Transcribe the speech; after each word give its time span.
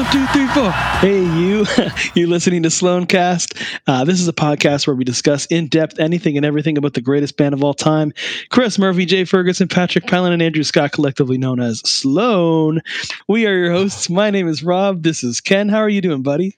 One, 0.00 0.10
two, 0.12 0.26
three, 0.28 0.46
four. 0.46 0.70
Hey, 0.70 1.20
you. 1.20 1.66
you 2.14 2.26
listening 2.26 2.62
to 2.62 2.70
Sloancast. 2.70 3.78
Uh, 3.86 4.02
this 4.02 4.18
is 4.18 4.26
a 4.28 4.32
podcast 4.32 4.86
where 4.86 4.96
we 4.96 5.04
discuss 5.04 5.44
in 5.44 5.68
depth 5.68 5.98
anything 5.98 6.38
and 6.38 6.46
everything 6.46 6.78
about 6.78 6.94
the 6.94 7.02
greatest 7.02 7.36
band 7.36 7.52
of 7.52 7.62
all 7.62 7.74
time 7.74 8.14
Chris 8.48 8.78
Murphy, 8.78 9.04
Jay 9.04 9.24
Ferguson, 9.24 9.68
Patrick 9.68 10.06
Pentland, 10.06 10.32
and 10.32 10.42
Andrew 10.42 10.62
Scott, 10.62 10.92
collectively 10.92 11.36
known 11.36 11.60
as 11.60 11.80
Sloan. 11.80 12.80
We 13.28 13.46
are 13.46 13.54
your 13.54 13.72
hosts. 13.72 14.08
My 14.08 14.30
name 14.30 14.48
is 14.48 14.62
Rob. 14.62 15.02
This 15.02 15.22
is 15.22 15.38
Ken. 15.38 15.68
How 15.68 15.80
are 15.80 15.90
you 15.90 16.00
doing, 16.00 16.22
buddy? 16.22 16.56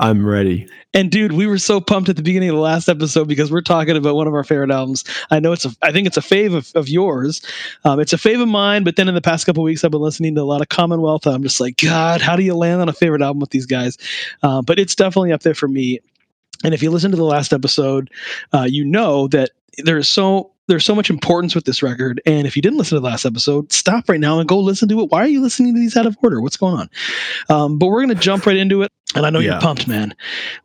I'm 0.00 0.24
ready. 0.24 0.66
And 0.94 1.10
dude, 1.10 1.32
we 1.32 1.46
were 1.46 1.58
so 1.58 1.80
pumped 1.80 2.08
at 2.08 2.16
the 2.16 2.22
beginning 2.22 2.48
of 2.48 2.56
the 2.56 2.62
last 2.62 2.88
episode 2.88 3.28
because 3.28 3.50
we're 3.50 3.60
talking 3.60 3.96
about 3.96 4.16
one 4.16 4.26
of 4.26 4.34
our 4.34 4.44
favorite 4.44 4.70
albums. 4.70 5.04
I 5.30 5.40
know 5.40 5.52
it's 5.52 5.64
a, 5.64 5.70
I 5.82 5.92
think 5.92 6.06
it's 6.06 6.16
a 6.16 6.22
fave 6.22 6.54
of, 6.54 6.72
of 6.74 6.88
yours. 6.88 7.42
Um, 7.84 8.00
it's 8.00 8.12
a 8.12 8.16
fave 8.16 8.40
of 8.40 8.48
mine. 8.48 8.84
But 8.84 8.96
then 8.96 9.08
in 9.08 9.14
the 9.14 9.20
past 9.20 9.46
couple 9.46 9.62
weeks, 9.62 9.84
I've 9.84 9.90
been 9.90 10.00
listening 10.00 10.34
to 10.36 10.40
a 10.40 10.44
lot 10.44 10.62
of 10.62 10.68
Commonwealth. 10.68 11.26
I'm 11.26 11.42
just 11.42 11.60
like, 11.60 11.76
God, 11.76 12.20
how 12.20 12.36
do 12.36 12.42
you 12.42 12.54
land 12.54 12.80
on 12.80 12.88
a 12.88 12.92
favorite 12.92 13.22
album 13.22 13.40
with 13.40 13.50
these 13.50 13.66
guys? 13.66 13.98
Um, 14.42 14.64
but 14.64 14.78
it's 14.78 14.94
definitely 14.94 15.32
up 15.32 15.42
there 15.42 15.54
for 15.54 15.68
me. 15.68 16.00
And 16.64 16.74
if 16.74 16.82
you 16.82 16.90
listen 16.90 17.10
to 17.10 17.16
the 17.16 17.24
last 17.24 17.52
episode, 17.52 18.10
uh, 18.52 18.66
you 18.68 18.84
know 18.84 19.28
that 19.28 19.50
there 19.78 19.98
is 19.98 20.08
so 20.08 20.52
there's 20.70 20.84
so 20.84 20.94
much 20.94 21.10
importance 21.10 21.54
with 21.54 21.64
this 21.64 21.82
record. 21.82 22.22
And 22.24 22.46
if 22.46 22.54
you 22.54 22.62
didn't 22.62 22.78
listen 22.78 22.96
to 22.96 23.00
the 23.00 23.06
last 23.06 23.26
episode, 23.26 23.72
stop 23.72 24.08
right 24.08 24.20
now 24.20 24.38
and 24.38 24.48
go 24.48 24.58
listen 24.58 24.88
to 24.88 25.00
it. 25.00 25.10
Why 25.10 25.22
are 25.22 25.28
you 25.28 25.42
listening 25.42 25.74
to 25.74 25.80
these 25.80 25.96
out 25.96 26.06
of 26.06 26.16
order? 26.22 26.40
What's 26.40 26.56
going 26.56 26.76
on? 26.76 26.90
Um, 27.48 27.78
but 27.78 27.88
we're 27.88 28.02
going 28.04 28.14
to 28.14 28.22
jump 28.22 28.46
right 28.46 28.56
into 28.56 28.82
it. 28.82 28.92
And 29.16 29.26
I 29.26 29.30
know 29.30 29.40
yeah. 29.40 29.52
you're 29.52 29.60
pumped, 29.60 29.88
man. 29.88 30.14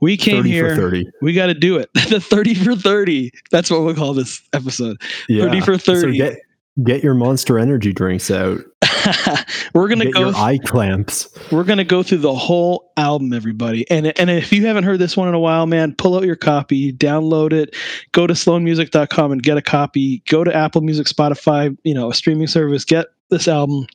We 0.01 0.15
came 0.15 0.43
here. 0.43 0.75
30. 0.75 1.09
We 1.21 1.33
got 1.33 1.47
to 1.47 1.55
do 1.55 1.77
it. 1.77 1.89
the 2.09 2.21
30 2.21 2.53
for 2.53 2.75
30. 2.75 3.31
That's 3.49 3.71
what 3.71 3.81
we'll 3.81 3.95
call 3.95 4.13
this 4.13 4.41
episode. 4.53 5.01
Yeah. 5.27 5.45
30 5.45 5.61
for 5.61 5.77
30. 5.77 6.01
So 6.01 6.11
get, 6.11 6.37
get 6.83 7.03
your 7.03 7.15
monster 7.15 7.57
energy 7.57 7.91
drinks 7.91 8.29
out. 8.29 8.59
we're 9.73 9.87
gonna 9.87 10.05
Get 10.05 10.13
go 10.13 10.23
th- 10.25 10.35
eye 10.35 10.57
clamps. 10.57 11.27
We're 11.51 11.63
gonna 11.63 11.83
go 11.83 12.03
through 12.03 12.19
the 12.19 12.33
whole 12.33 12.91
album, 12.97 13.33
everybody. 13.33 13.89
And 13.89 14.17
and 14.19 14.29
if 14.29 14.51
you 14.51 14.65
haven't 14.65 14.83
heard 14.83 14.99
this 14.99 15.15
one 15.15 15.27
in 15.27 15.33
a 15.33 15.39
while, 15.39 15.65
man, 15.65 15.93
pull 15.95 16.15
out 16.15 16.23
your 16.23 16.35
copy, 16.35 16.93
download 16.93 17.53
it, 17.53 17.75
go 18.11 18.27
to 18.27 18.33
sloanmusic.com 18.33 19.31
and 19.31 19.43
get 19.43 19.57
a 19.57 19.61
copy. 19.61 20.23
Go 20.29 20.43
to 20.43 20.55
Apple 20.55 20.81
Music, 20.81 21.07
Spotify, 21.07 21.75
you 21.83 21.93
know, 21.93 22.09
a 22.09 22.13
streaming 22.13 22.47
service, 22.47 22.85
get 22.85 23.07
this 23.29 23.47
album 23.47 23.87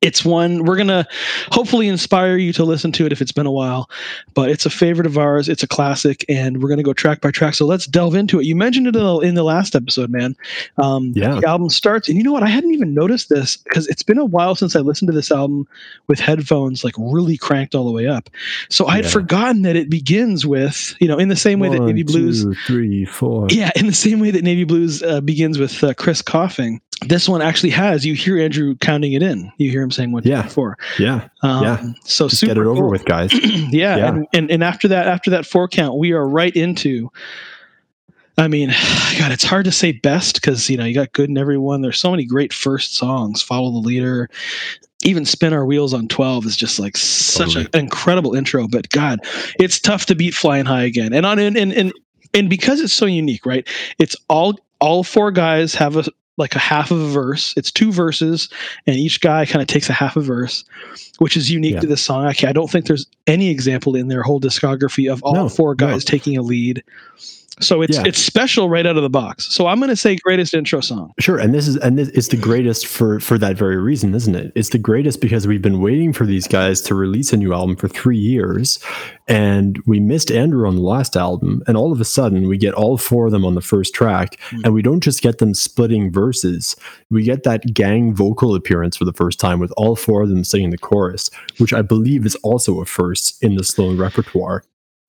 it's 0.00 0.24
one 0.24 0.64
we're 0.64 0.76
gonna 0.76 1.06
hopefully 1.50 1.88
inspire 1.88 2.36
you 2.36 2.52
to 2.52 2.64
listen 2.64 2.92
to 2.92 3.06
it 3.06 3.12
if 3.12 3.20
it's 3.20 3.32
been 3.32 3.46
a 3.46 3.50
while 3.50 3.88
but 4.34 4.50
it's 4.50 4.66
a 4.66 4.70
favorite 4.70 5.06
of 5.06 5.16
ours. 5.16 5.48
It's 5.48 5.62
a 5.62 5.66
classic 5.66 6.24
and 6.28 6.62
we're 6.62 6.68
gonna 6.68 6.82
go 6.82 6.92
track 6.92 7.20
by 7.20 7.30
track. 7.30 7.54
So 7.54 7.66
let's 7.66 7.86
delve 7.86 8.14
into 8.14 8.40
it. 8.40 8.44
You 8.44 8.56
mentioned 8.56 8.86
it 8.86 8.96
in 8.96 9.02
the, 9.02 9.18
in 9.20 9.34
the 9.34 9.42
last 9.42 9.74
episode 9.74 10.10
man. 10.10 10.36
Um, 10.78 11.12
yeah. 11.14 11.40
the 11.40 11.48
album 11.48 11.70
starts 11.70 12.08
and 12.08 12.18
you 12.18 12.24
know 12.24 12.32
what? 12.32 12.42
I 12.42 12.48
hadn't 12.48 12.72
even 12.72 12.94
noticed 12.94 13.28
this 13.28 13.56
because 13.56 13.86
it's 13.88 14.02
been 14.02 14.18
a 14.18 14.24
while 14.24 14.54
since 14.54 14.76
i 14.76 14.80
listened 14.80 15.08
to 15.08 15.14
this 15.14 15.30
album 15.30 15.66
with 16.06 16.20
headphones 16.20 16.84
like 16.84 16.94
really 16.98 17.36
cranked 17.36 17.74
all 17.74 17.84
the 17.84 17.92
way 17.92 18.06
up. 18.06 18.28
So 18.68 18.86
i 18.86 18.96
had 18.96 19.04
yeah. 19.04 19.10
forgotten 19.10 19.62
that 19.62 19.76
it 19.76 19.88
begins 19.90 20.46
with 20.46 20.94
you 21.00 21.08
know 21.08 21.18
in 21.18 21.28
the 21.28 21.36
same 21.36 21.60
way 21.60 21.68
One, 21.68 21.78
that 21.78 21.84
navy 21.84 22.02
blues 22.02 22.44
two, 22.44 22.54
three 22.66 23.04
four. 23.04 23.46
Yeah 23.50 23.70
in 23.76 23.86
the 23.86 23.92
same 23.92 24.20
way 24.20 24.30
that 24.30 24.42
navy 24.42 24.64
blues 24.64 25.02
uh, 25.02 25.20
begins 25.20 25.58
with 25.58 25.82
uh, 25.82 25.94
chris 25.94 26.22
coughing 26.22 26.80
this 27.02 27.28
one 27.28 27.42
actually 27.42 27.70
has 27.70 28.06
you 28.06 28.14
hear 28.14 28.38
andrew 28.38 28.74
counting 28.76 29.12
it 29.12 29.22
in 29.22 29.50
you 29.58 29.70
hear 29.70 29.82
him 29.82 29.90
saying 29.90 30.12
one 30.12 30.22
yeah 30.24 30.46
four 30.46 30.76
yeah 30.98 31.28
um, 31.42 31.64
yeah 31.64 31.84
so 32.04 32.28
Just 32.28 32.42
get 32.42 32.56
it 32.56 32.66
over 32.66 32.82
cool. 32.82 32.90
with 32.90 33.04
guys 33.04 33.32
yeah, 33.42 33.96
yeah. 33.96 34.08
And, 34.08 34.26
and, 34.32 34.50
and 34.50 34.64
after 34.64 34.88
that 34.88 35.06
after 35.06 35.30
that 35.30 35.44
four 35.44 35.68
count 35.68 35.98
we 35.98 36.12
are 36.12 36.26
right 36.26 36.54
into 36.54 37.10
I 38.36 38.48
mean, 38.48 38.68
God, 39.18 39.30
it's 39.30 39.44
hard 39.44 39.64
to 39.66 39.72
say 39.72 39.92
best 39.92 40.34
because 40.34 40.68
you 40.68 40.76
know 40.76 40.84
you 40.84 40.94
got 40.94 41.12
good 41.12 41.30
in 41.30 41.38
everyone. 41.38 41.82
There's 41.82 42.00
so 42.00 42.10
many 42.10 42.24
great 42.24 42.52
first 42.52 42.96
songs. 42.96 43.42
Follow 43.42 43.70
the 43.70 43.78
leader, 43.78 44.28
even 45.04 45.24
spin 45.24 45.52
our 45.52 45.64
wheels 45.64 45.94
on 45.94 46.08
12 46.08 46.46
is 46.46 46.56
just 46.56 46.78
like 46.78 46.96
such 46.96 47.54
totally. 47.54 47.66
an 47.74 47.80
incredible 47.80 48.34
intro. 48.34 48.66
But 48.66 48.88
God, 48.90 49.20
it's 49.58 49.78
tough 49.78 50.06
to 50.06 50.14
beat 50.14 50.34
Flying 50.34 50.64
High 50.64 50.84
again. 50.84 51.12
And 51.12 51.24
on 51.24 51.38
and 51.38 51.56
and 51.56 51.72
and, 51.72 51.92
and 52.32 52.50
because 52.50 52.80
it's 52.80 52.92
so 52.92 53.06
unique, 53.06 53.46
right? 53.46 53.68
It's 53.98 54.16
all 54.28 54.58
all 54.80 55.04
four 55.04 55.30
guys 55.30 55.74
have 55.74 55.96
a 55.96 56.04
like 56.36 56.54
a 56.54 56.58
half 56.58 56.90
of 56.90 57.00
a 57.00 57.08
verse. 57.08 57.54
It's 57.56 57.70
two 57.70 57.92
verses, 57.92 58.48
and 58.86 58.96
each 58.96 59.20
guy 59.20 59.46
kind 59.46 59.62
of 59.62 59.68
takes 59.68 59.88
a 59.88 59.92
half 59.92 60.16
a 60.16 60.20
verse, 60.20 60.64
which 61.18 61.36
is 61.36 61.50
unique 61.50 61.74
yeah. 61.74 61.80
to 61.80 61.86
this 61.86 62.02
song. 62.02 62.26
I, 62.26 62.34
I 62.48 62.52
don't 62.52 62.70
think 62.70 62.86
there's 62.86 63.06
any 63.26 63.50
example 63.50 63.94
in 63.94 64.08
their 64.08 64.22
whole 64.22 64.40
discography 64.40 65.10
of 65.12 65.22
all 65.22 65.34
no, 65.34 65.48
four 65.48 65.74
guys 65.74 66.04
no. 66.04 66.10
taking 66.10 66.36
a 66.36 66.42
lead. 66.42 66.82
So 67.60 67.82
it's 67.82 67.96
yeah. 67.96 68.04
it's 68.06 68.18
special 68.18 68.68
right 68.68 68.86
out 68.86 68.96
of 68.96 69.02
the 69.02 69.10
box. 69.10 69.54
So 69.54 69.66
I'm 69.66 69.78
going 69.78 69.90
to 69.90 69.96
say 69.96 70.16
greatest 70.16 70.54
intro 70.54 70.80
song. 70.80 71.12
Sure, 71.20 71.38
and 71.38 71.54
this 71.54 71.68
is 71.68 71.76
and 71.76 71.98
this, 71.98 72.08
it's 72.08 72.28
the 72.28 72.36
greatest 72.36 72.86
for 72.86 73.20
for 73.20 73.38
that 73.38 73.56
very 73.56 73.76
reason, 73.76 74.14
isn't 74.14 74.34
it? 74.34 74.52
It's 74.54 74.70
the 74.70 74.78
greatest 74.78 75.20
because 75.20 75.46
we've 75.46 75.62
been 75.62 75.80
waiting 75.80 76.12
for 76.12 76.26
these 76.26 76.48
guys 76.48 76.80
to 76.82 76.94
release 76.94 77.32
a 77.32 77.36
new 77.36 77.52
album 77.52 77.76
for 77.76 77.88
3 77.88 78.16
years 78.16 78.78
and 79.26 79.78
we 79.86 80.00
missed 80.00 80.30
Andrew 80.30 80.66
on 80.68 80.76
the 80.76 80.82
last 80.82 81.16
album 81.16 81.62
and 81.66 81.76
all 81.76 81.92
of 81.92 82.00
a 82.00 82.04
sudden 82.04 82.46
we 82.46 82.58
get 82.58 82.74
all 82.74 82.98
four 82.98 83.26
of 83.26 83.32
them 83.32 83.44
on 83.44 83.54
the 83.54 83.60
first 83.60 83.94
track 83.94 84.38
mm. 84.50 84.60
and 84.64 84.74
we 84.74 84.82
don't 84.82 85.02
just 85.02 85.22
get 85.22 85.38
them 85.38 85.54
splitting 85.54 86.12
verses. 86.12 86.76
We 87.10 87.22
get 87.22 87.44
that 87.44 87.72
gang 87.72 88.14
vocal 88.14 88.54
appearance 88.54 88.96
for 88.96 89.04
the 89.04 89.12
first 89.12 89.40
time 89.40 89.60
with 89.60 89.72
all 89.76 89.96
four 89.96 90.22
of 90.22 90.28
them 90.28 90.44
singing 90.44 90.70
the 90.70 90.78
chorus, 90.78 91.30
which 91.58 91.72
I 91.72 91.82
believe 91.82 92.26
is 92.26 92.34
also 92.36 92.80
a 92.80 92.86
first 92.86 93.42
in 93.42 93.54
the 93.54 93.64
Sloan 93.64 93.96
repertoire. 93.96 94.64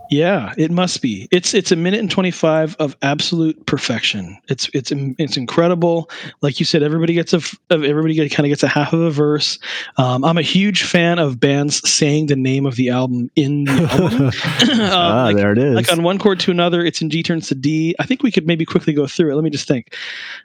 Yeah, 0.09 0.53
it 0.57 0.71
must 0.71 1.01
be. 1.01 1.27
It's 1.31 1.53
it's 1.53 1.71
a 1.71 1.75
minute 1.75 1.99
and 1.99 2.11
25 2.11 2.75
of 2.79 2.95
absolute 3.01 3.65
perfection. 3.65 4.37
It's 4.47 4.69
it's 4.73 4.91
it's 4.95 5.37
incredible. 5.37 6.09
Like 6.41 6.59
you 6.59 6.65
said 6.65 6.83
everybody 6.83 7.13
gets 7.13 7.33
a 7.33 7.41
everybody 7.71 8.15
kind 8.29 8.45
of 8.45 8.49
gets 8.49 8.63
a 8.63 8.67
half 8.67 8.93
of 8.93 9.01
a 9.01 9.11
verse. 9.11 9.59
Um, 9.97 10.23
I'm 10.23 10.37
a 10.37 10.43
huge 10.43 10.83
fan 10.83 11.19
of 11.19 11.39
bands 11.39 11.87
saying 11.89 12.27
the 12.27 12.35
name 12.35 12.65
of 12.65 12.75
the 12.75 12.89
album 12.89 13.29
in 13.35 13.65
the 13.65 13.71
album. 13.91 14.25
um, 14.81 14.91
ah, 14.91 15.23
like, 15.25 15.35
there 15.35 15.51
it 15.51 15.57
is. 15.57 15.75
Like 15.75 15.91
on 15.91 16.03
one 16.03 16.19
chord 16.19 16.39
to 16.41 16.51
another, 16.51 16.83
it's 16.85 17.01
in 17.01 17.09
G 17.09 17.23
turns 17.23 17.47
to 17.49 17.55
D. 17.55 17.95
I 17.99 18.05
think 18.05 18.23
we 18.23 18.31
could 18.31 18.47
maybe 18.47 18.65
quickly 18.65 18.93
go 18.93 19.07
through 19.07 19.31
it. 19.31 19.35
Let 19.35 19.43
me 19.43 19.49
just 19.49 19.67
think. 19.67 19.95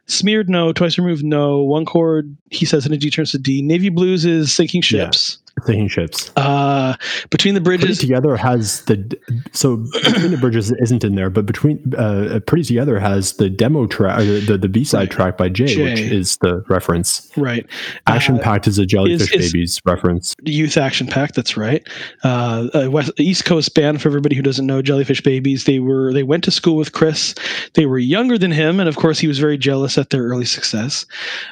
Smeared 0.06 0.48
no, 0.48 0.72
twice 0.72 0.98
removed 0.98 1.25
no, 1.25 1.59
one 1.59 1.84
chord 1.84 2.37
he 2.50 2.66
says 2.66 2.87
in 2.87 2.92
a 2.92 2.97
G 2.97 3.10
turns 3.10 3.32
to 3.32 3.38
D. 3.38 3.62
Navy 3.62 3.88
Blues 3.88 4.25
is 4.25 4.53
sinking 4.53 4.82
ships. 4.82 5.38
Yeah. 5.38 5.49
Sinking 5.65 5.88
ships. 5.88 6.31
Uh, 6.37 6.97
between 7.31 7.54
the 7.54 7.60
bridges. 7.60 7.98
Pretty 7.98 8.00
together 8.00 8.37
has 8.37 8.84
the 8.84 9.19
so 9.53 9.76
between 9.76 10.31
the 10.31 10.37
bridges 10.41 10.72
isn't 10.72 11.04
in 11.04 11.15
there, 11.15 11.31
but 11.31 11.47
between 11.47 11.94
uh, 11.97 12.41
pretty 12.47 12.65
together 12.65 12.98
has 12.98 13.34
the 13.34 13.50
demo 13.50 13.87
track, 13.87 14.19
the 14.21 14.41
the, 14.41 14.59
the 14.59 14.69
B 14.69 14.84
side 14.84 15.00
right. 15.00 15.10
track 15.10 15.37
by 15.38 15.48
Jay, 15.48 15.66
Jay, 15.66 15.84
which 15.84 16.00
is 16.00 16.37
the 16.38 16.65
reference. 16.69 17.31
Right. 17.37 17.66
Action 18.06 18.38
uh, 18.38 18.43
Pact 18.43 18.66
is 18.66 18.78
a 18.78 18.87
Jellyfish 18.87 19.32
is, 19.32 19.53
Babies 19.53 19.81
reference. 19.84 20.34
Youth 20.44 20.76
Action 20.76 21.06
Packed. 21.06 21.34
That's 21.34 21.56
right. 21.56 21.87
Uh, 22.22 22.88
West, 22.91 23.12
East 23.19 23.44
Coast 23.44 23.75
band 23.75 24.00
for 24.00 24.09
everybody 24.09 24.37
who 24.37 24.42
doesn't 24.42 24.66
know 24.66 24.82
Jellyfish 24.82 25.22
Babies. 25.22 25.65
They 25.65 25.78
were 25.78 26.12
they 26.12 26.22
went 26.22 26.44
to 26.44 26.50
school 26.50 26.77
with 26.77 26.92
Chris. 26.92 27.34
They 27.75 27.87
were 27.87 27.98
younger 27.98 28.38
than 28.38 28.50
him, 28.50 28.81
and 28.81 28.88
of 28.88 28.97
course 28.97 29.19
he 29.19 29.28
was 29.28 29.38
very 29.38 29.59
jealous 29.59 29.98
at 29.98 30.10
their 30.10 30.25
early 30.25 30.44
success. 30.44 31.06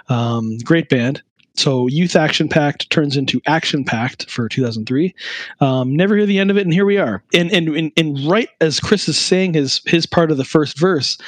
Um, 0.09 0.59
great 0.59 0.89
band. 0.89 1.23
So 1.59 1.89
Youth 1.89 2.15
Action 2.15 2.49
Packed 2.49 2.89
turns 2.91 3.17
into 3.17 3.41
Action 3.47 3.85
Pact 3.85 4.31
for 4.31 4.49
2003. 4.49 5.13
Um, 5.61 5.95
never 5.97 6.17
hear 6.17 6.25
the 6.25 6.39
end 6.39 6.53
of 6.53 6.57
it, 6.57 6.63
and 6.63 6.73
here 6.73 6.85
we 6.85 6.99
are. 6.99 7.23
And, 7.35 7.51
and 7.53 7.69
and 7.71 7.93
and 7.97 8.31
right 8.31 8.49
as 8.61 8.79
Chris 8.79 9.09
is 9.09 9.19
saying 9.19 9.55
his 9.55 9.81
his 9.85 10.07
part 10.07 10.31
of 10.31 10.37
the 10.37 10.45
first 10.45 10.79
verse, 10.79 11.19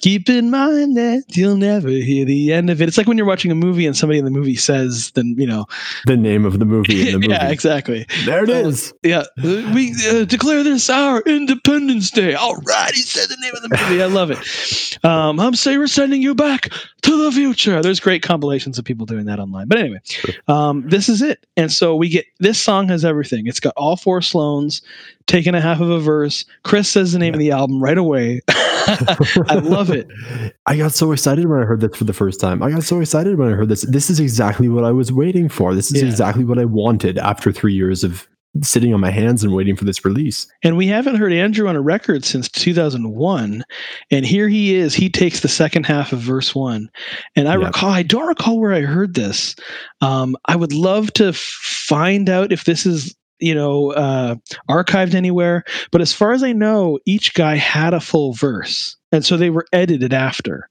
keep 0.00 0.28
in 0.28 0.50
mind 0.50 0.96
that 0.96 1.24
you'll 1.36 1.56
never 1.56 1.88
hear 1.88 2.24
the 2.24 2.52
end 2.52 2.68
of 2.68 2.82
it. 2.82 2.88
It's 2.88 2.98
like 2.98 3.06
when 3.06 3.16
you're 3.16 3.26
watching 3.26 3.52
a 3.52 3.54
movie 3.54 3.86
and 3.86 3.96
somebody 3.96 4.18
in 4.18 4.24
the 4.24 4.30
movie 4.30 4.56
says, 4.56 5.12
then 5.12 5.36
you 5.38 5.46
know 5.46 5.66
the 6.06 6.16
name 6.16 6.44
of 6.44 6.58
the 6.58 6.64
movie. 6.64 7.04
The 7.04 7.12
movie. 7.18 7.28
yeah, 7.28 7.48
exactly. 7.48 8.06
There 8.24 8.42
it 8.42 8.50
is. 8.50 8.92
Yeah, 9.04 9.24
we 9.42 9.94
uh, 10.08 10.24
declare 10.24 10.64
this 10.64 10.90
our 10.90 11.20
Independence 11.22 12.10
Day. 12.10 12.34
All 12.34 12.56
right, 12.56 12.92
he 12.92 13.02
said 13.02 13.28
the 13.28 13.36
name 13.40 13.54
of 13.54 13.62
the 13.62 13.68
movie. 13.68 14.02
I 14.02 14.06
love 14.06 14.32
it. 14.32 15.04
Um, 15.04 15.38
I'm 15.38 15.54
saying 15.54 15.78
we're 15.78 15.86
sending 15.86 16.22
you 16.22 16.34
back 16.34 16.70
to 17.02 17.24
the 17.24 17.30
future. 17.30 17.80
There's 17.80 18.00
great 18.00 18.22
compilations 18.22 18.78
of 18.78 18.84
people 18.84 19.06
doing 19.06 19.26
that 19.26 19.38
online, 19.38 19.68
but 19.68 19.75
but 19.76 19.82
anyway, 19.82 20.00
um, 20.48 20.88
this 20.88 21.08
is 21.08 21.22
it. 21.22 21.46
And 21.56 21.70
so 21.70 21.94
we 21.94 22.08
get 22.08 22.26
this 22.38 22.58
song 22.58 22.88
has 22.88 23.04
everything. 23.04 23.46
It's 23.46 23.60
got 23.60 23.74
all 23.76 23.96
four 23.96 24.20
Sloans 24.20 24.80
taking 25.26 25.54
a 25.54 25.60
half 25.60 25.80
of 25.80 25.90
a 25.90 26.00
verse. 26.00 26.44
Chris 26.62 26.90
says 26.90 27.12
the 27.12 27.18
name 27.18 27.34
yeah. 27.34 27.36
of 27.36 27.40
the 27.40 27.50
album 27.50 27.82
right 27.82 27.98
away. 27.98 28.40
I 28.48 29.60
love 29.62 29.90
it. 29.90 30.08
I 30.66 30.76
got 30.76 30.92
so 30.92 31.12
excited 31.12 31.46
when 31.46 31.60
I 31.60 31.64
heard 31.64 31.80
this 31.80 31.96
for 31.96 32.04
the 32.04 32.12
first 32.12 32.40
time. 32.40 32.62
I 32.62 32.70
got 32.70 32.84
so 32.84 33.00
excited 33.00 33.38
when 33.38 33.48
I 33.48 33.52
heard 33.52 33.68
this. 33.68 33.82
This 33.82 34.08
is 34.08 34.20
exactly 34.20 34.68
what 34.68 34.84
I 34.84 34.92
was 34.92 35.12
waiting 35.12 35.48
for. 35.48 35.74
This 35.74 35.92
is 35.92 36.02
yeah. 36.02 36.08
exactly 36.08 36.44
what 36.44 36.58
I 36.58 36.64
wanted 36.64 37.18
after 37.18 37.52
three 37.52 37.74
years 37.74 38.04
of 38.04 38.26
sitting 38.62 38.94
on 38.94 39.00
my 39.00 39.10
hands 39.10 39.42
and 39.42 39.52
waiting 39.52 39.76
for 39.76 39.84
this 39.84 40.04
release. 40.04 40.46
And 40.62 40.76
we 40.76 40.86
haven't 40.86 41.16
heard 41.16 41.32
Andrew 41.32 41.68
on 41.68 41.76
a 41.76 41.80
record 41.80 42.24
since 42.24 42.48
2001. 42.48 43.64
And 44.10 44.26
here 44.26 44.48
he 44.48 44.74
is. 44.74 44.94
He 44.94 45.08
takes 45.08 45.40
the 45.40 45.48
second 45.48 45.86
half 45.86 46.12
of 46.12 46.20
verse 46.20 46.54
one. 46.54 46.90
And 47.34 47.48
I 47.48 47.54
recall, 47.54 47.90
I 47.90 48.02
don't 48.02 48.28
recall 48.28 48.58
where 48.60 48.72
I 48.72 48.82
heard 48.82 49.14
this. 49.14 49.56
Um, 50.00 50.36
I 50.46 50.56
would 50.56 50.72
love 50.72 51.12
to 51.14 51.32
find 51.32 52.28
out 52.28 52.52
if 52.52 52.64
this 52.64 52.86
is 52.86 53.14
you 53.38 53.54
know 53.54 53.92
uh, 53.92 54.34
archived 54.70 55.14
anywhere 55.14 55.62
but 55.90 56.00
as 56.00 56.10
far 56.10 56.32
as 56.32 56.42
i 56.42 56.52
know 56.52 56.98
each 57.04 57.34
guy 57.34 57.54
had 57.54 57.92
a 57.92 58.00
full 58.00 58.32
verse 58.32 58.95
and 59.16 59.24
so 59.24 59.36
they 59.36 59.50
were 59.50 59.66
edited 59.72 60.12
after. 60.14 60.68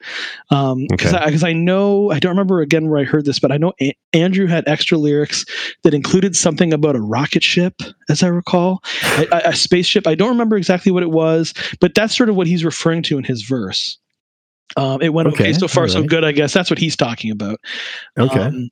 Um, 0.52 0.86
because 0.90 1.14
Okay. 1.14 1.24
I, 1.24 1.32
'cause 1.32 1.44
I 1.44 1.52
know 1.54 2.12
I 2.12 2.20
don't 2.20 2.30
remember 2.32 2.62
again 2.62 2.90
where 2.90 3.00
I 3.00 3.04
heard 3.04 3.26
this, 3.26 3.40
but 3.40 3.52
I 3.52 3.58
know 3.58 3.74
a- 3.82 3.96
Andrew 4.14 4.48
had 4.48 4.64
extra 4.68 4.98
lyrics 4.98 5.44
that 5.84 5.94
included 5.94 6.36
something 6.36 6.72
about 6.74 6.96
a 6.96 7.02
rocket 7.02 7.44
ship, 7.44 7.82
as 8.10 8.24
I 8.24 8.28
recall, 8.28 8.82
a, 9.18 9.28
a- 9.32 9.50
a 9.50 9.56
spaceship. 9.56 10.08
I 10.08 10.16
don't 10.16 10.30
remember 10.30 10.56
exactly 10.56 10.92
what 10.92 11.04
it 11.04 11.12
was, 11.12 11.54
but 11.82 11.94
that's 11.96 12.16
sort 12.16 12.30
of 12.30 12.36
what 12.36 12.48
he's 12.48 12.64
referring 12.64 13.02
to 13.04 13.18
in 13.18 13.24
his 13.26 13.42
verse. 13.42 13.98
Um, 14.78 15.02
it 15.02 15.14
went 15.14 15.28
okay, 15.30 15.46
Okay, 15.46 15.54
so 15.54 15.68
far, 15.68 15.88
so 15.88 16.04
good. 16.04 16.24
I 16.24 16.32
guess 16.32 16.52
that's 16.54 16.70
what 16.70 16.80
he's 16.80 16.96
talking 16.96 17.32
about. 17.32 17.60
Okay. 18.18 18.40
Um, 18.40 18.70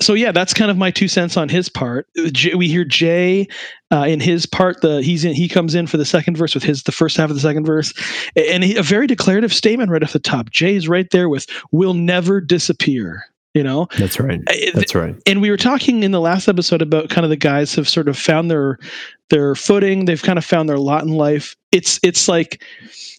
so 0.00 0.14
yeah, 0.14 0.32
that's 0.32 0.54
kind 0.54 0.70
of 0.70 0.76
my 0.76 0.90
two 0.90 1.08
cents 1.08 1.36
on 1.36 1.48
his 1.48 1.68
part. 1.68 2.08
We 2.16 2.68
hear 2.68 2.84
Jay 2.84 3.46
uh, 3.90 4.04
in 4.08 4.20
his 4.20 4.46
part. 4.46 4.80
The 4.80 5.02
he's 5.02 5.24
in. 5.24 5.34
He 5.34 5.48
comes 5.48 5.74
in 5.74 5.86
for 5.86 5.96
the 5.96 6.04
second 6.04 6.36
verse 6.36 6.54
with 6.54 6.64
his 6.64 6.82
the 6.84 6.92
first 6.92 7.16
half 7.16 7.30
of 7.30 7.36
the 7.36 7.40
second 7.40 7.64
verse, 7.64 7.92
and 8.36 8.64
he, 8.64 8.76
a 8.76 8.82
very 8.82 9.06
declarative 9.06 9.52
statement 9.52 9.90
right 9.90 10.02
off 10.02 10.12
the 10.12 10.18
top. 10.18 10.50
Jay's 10.50 10.88
right 10.88 11.10
there 11.10 11.28
with 11.28 11.46
"We'll 11.70 11.94
never 11.94 12.40
disappear." 12.40 13.29
You 13.52 13.64
know, 13.64 13.88
That's 13.98 14.20
right. 14.20 14.40
That's 14.74 14.94
right. 14.94 15.16
and 15.26 15.40
we 15.40 15.50
were 15.50 15.56
talking 15.56 16.04
in 16.04 16.12
the 16.12 16.20
last 16.20 16.46
episode 16.46 16.82
about 16.82 17.10
kind 17.10 17.24
of 17.24 17.30
the 17.30 17.36
guys 17.36 17.74
have 17.74 17.88
sort 17.88 18.08
of 18.08 18.16
found 18.16 18.48
their 18.48 18.78
their 19.30 19.54
footing 19.54 20.04
they've 20.04 20.22
kind 20.22 20.38
of 20.38 20.44
found 20.44 20.68
their 20.68 20.78
lot 20.78 21.02
in 21.02 21.10
life 21.10 21.56
it's 21.72 21.98
it's 22.02 22.28
like 22.28 22.62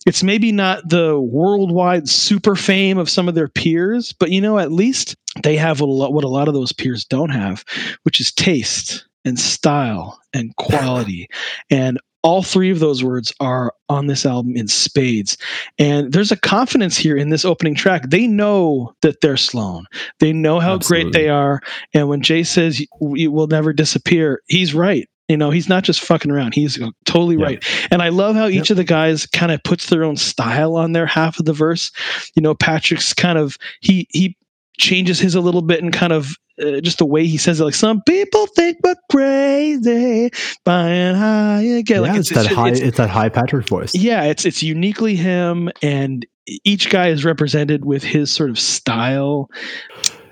it's 0.06 0.24
maybe 0.24 0.51
not 0.51 0.88
the 0.88 1.19
worldwide 1.19 2.07
super 2.07 2.56
fame 2.56 2.98
of 2.98 3.10
some 3.10 3.28
of 3.28 3.36
their 3.36 3.48
peers 3.48 4.13
but 4.13 4.30
you 4.30 4.39
know 4.42 4.60
at 4.60 4.72
least 4.72 5.16
they 5.44 5.56
have 5.56 5.80
what 5.80 5.88
a 5.88 5.92
lot, 5.92 6.13
what 6.13 6.24
a 6.24 6.30
lot 6.30 6.48
of 6.48 6.54
those 6.54 6.72
peers 6.72 7.06
don't 7.06 7.30
have 7.30 7.63
which 8.04 8.19
is 8.19 8.31
taste 8.31 9.06
and 9.25 9.39
style 9.39 10.19
and 10.34 10.56
quality 10.57 11.27
and 11.69 12.00
all 12.24 12.44
three 12.44 12.70
of 12.70 12.80
those 12.80 13.04
words 13.04 13.34
are 13.40 13.74
on 13.90 14.08
this 14.08 14.26
album 14.26 14.56
in 14.56 14.68
spades. 14.68 15.38
And 15.80 16.14
there's 16.14 16.32
a 16.32 16.38
confidence 16.40 16.96
here 16.98 17.18
in 17.18 17.30
this 17.30 17.44
opening 17.46 17.74
track. 17.76 18.04
They 18.10 18.28
know 18.28 18.94
that 19.02 19.22
they're 19.22 19.38
sloan 19.38 19.86
they 20.20 20.32
know 20.34 20.60
how 20.60 20.78
great 20.78 21.12
they 21.14 21.30
are. 21.30 21.62
And 21.94 22.08
when 22.10 22.22
jay 22.22 22.44
says 22.44 22.86
we 23.00 23.28
will 23.28 23.48
never 23.48 23.74
disappear 23.74 24.42
he's 24.48 24.74
right. 24.74 25.08
You 25.28 25.38
know 25.38 25.50
he's 25.50 25.70
not 25.70 25.84
just 25.84 26.02
fucking 26.02 26.30
around. 26.32 26.54
He's 26.54 26.78
totally 27.06 27.38
Yeah. 27.38 27.46
right. 27.46 27.88
And 27.90 28.02
i 28.02 28.10
love 28.10 28.36
how 28.36 28.48
each 28.48 28.70
of 28.70 28.78
the 28.78 28.84
guys 28.84 29.26
kind 29.28 29.52
of 29.52 29.64
puts 29.64 29.88
their 29.88 30.04
own 30.04 30.18
style 30.18 30.76
on 30.76 30.92
their 30.92 31.06
half 31.06 31.40
of 31.40 31.46
the 31.46 31.54
verse. 31.54 31.92
You 32.36 32.42
know 32.42 32.54
patrick's 32.54 33.14
kind 33.14 33.38
of 33.38 33.58
he 33.82 34.08
he 34.12 34.36
changes 34.81 35.19
his 35.19 35.36
a 35.36 35.42
little 35.42 35.62
bit 35.62 35.81
and 35.83 35.94
kind 35.94 36.12
of 36.12 36.31
uh, 36.62 36.81
just 36.81 36.98
the 36.98 37.06
way 37.06 37.25
he 37.25 37.38
says 37.38 37.60
it 37.60 37.63
like 37.63 37.74
some 37.75 38.01
people 38.04 38.45
think 38.48 38.78
we're 38.83 38.95
crazy 39.12 40.30
buying 40.66 41.16
high 41.16 41.62
again 41.62 42.04
yeah, 42.04 42.12
like 42.12 42.19
it's, 42.19 42.30
that 42.30 42.48
high. 42.48 42.68
it's- 42.69 42.81
It's, 42.81 42.98
that 42.98 43.10
high 43.10 43.30
Patrick 43.30 43.68
voice. 43.68 43.95
yeah 43.95 44.24
it's 44.24 44.45
it's 44.45 44.62
uniquely 44.63 45.16
him 45.16 45.69
and 45.81 46.25
each 46.66 46.89
guy 46.89 47.07
is 47.07 47.24
represented 47.24 47.86
with 47.86 48.04
his 48.04 48.31
sort 48.31 48.50
of 48.50 48.60
style 48.60 49.50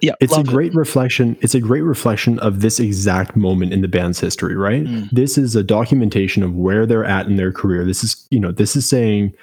yeah 0.01 0.13
It's 0.19 0.33
a 0.33 0.37
love 0.37 0.47
it. 0.47 0.51
great 0.51 0.73
reflection. 0.75 1.37
It's 1.41 1.53
a 1.55 1.59
great 1.59 1.81
reflection 1.83 2.39
of 2.39 2.61
this 2.61 2.79
exact 2.79 3.35
moment 3.35 3.73
in 3.73 3.81
the 3.81 3.87
band's 3.89 4.19
history, 4.19 4.55
right? 4.55 4.83
Mm. 4.85 5.09
This 5.11 5.37
is 5.37 5.55
a 5.57 5.63
documentation 5.63 6.41
of 6.41 6.55
where 6.55 6.85
they're 6.85 7.03
at 7.05 7.27
in 7.27 7.35
their 7.35 7.51
career. 7.51 7.83
This 7.85 8.01
is, 8.03 8.25
you 8.31 8.39
know, 8.39 8.51
this 8.53 8.75
is 8.77 8.87
saying, 8.87 9.33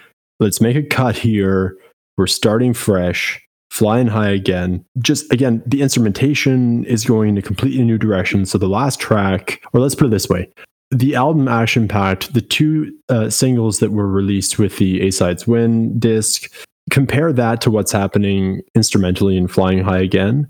let's 0.41 0.61
make 0.62 0.75
a 0.76 0.82
cut 0.82 1.14
here. 1.17 1.76
We're 2.17 2.26
starting 2.26 2.73
fresh, 2.73 3.38
flying 3.76 4.06
high 4.06 4.31
again. 4.31 4.84
Just 4.99 5.31
again, 5.32 5.62
the 5.67 5.82
instrumentation 5.82 6.84
is 6.87 7.05
going 7.05 7.28
in 7.31 7.38
a 7.38 7.43
completely 7.43 7.84
new 7.84 7.99
direction. 7.99 8.46
So 8.46 8.56
the 8.56 8.69
last 8.69 8.99
track, 8.99 9.62
or 9.73 9.81
let's 9.81 9.94
put 9.94 10.06
it 10.06 10.11
this 10.11 10.28
way. 10.28 10.49
The 10.90 11.14
album 11.14 11.46
Action 11.46 11.88
Pact, 11.88 12.32
the 12.32 12.40
two 12.40 12.96
uh, 13.08 13.28
singles 13.28 13.81
that 13.81 13.90
were 13.90 14.08
released 14.08 14.58
with 14.58 14.78
the 14.78 15.02
A 15.02 15.11
Sides 15.11 15.46
Win 15.46 15.99
disc, 15.99 16.50
compare 16.90 17.32
that 17.32 17.61
to 17.62 17.70
what's 17.70 17.93
happening 17.93 18.62
instrumentally 18.75 19.37
in 19.37 19.49
Flying 19.49 19.82
High 19.82 19.99
Again. 19.99 20.49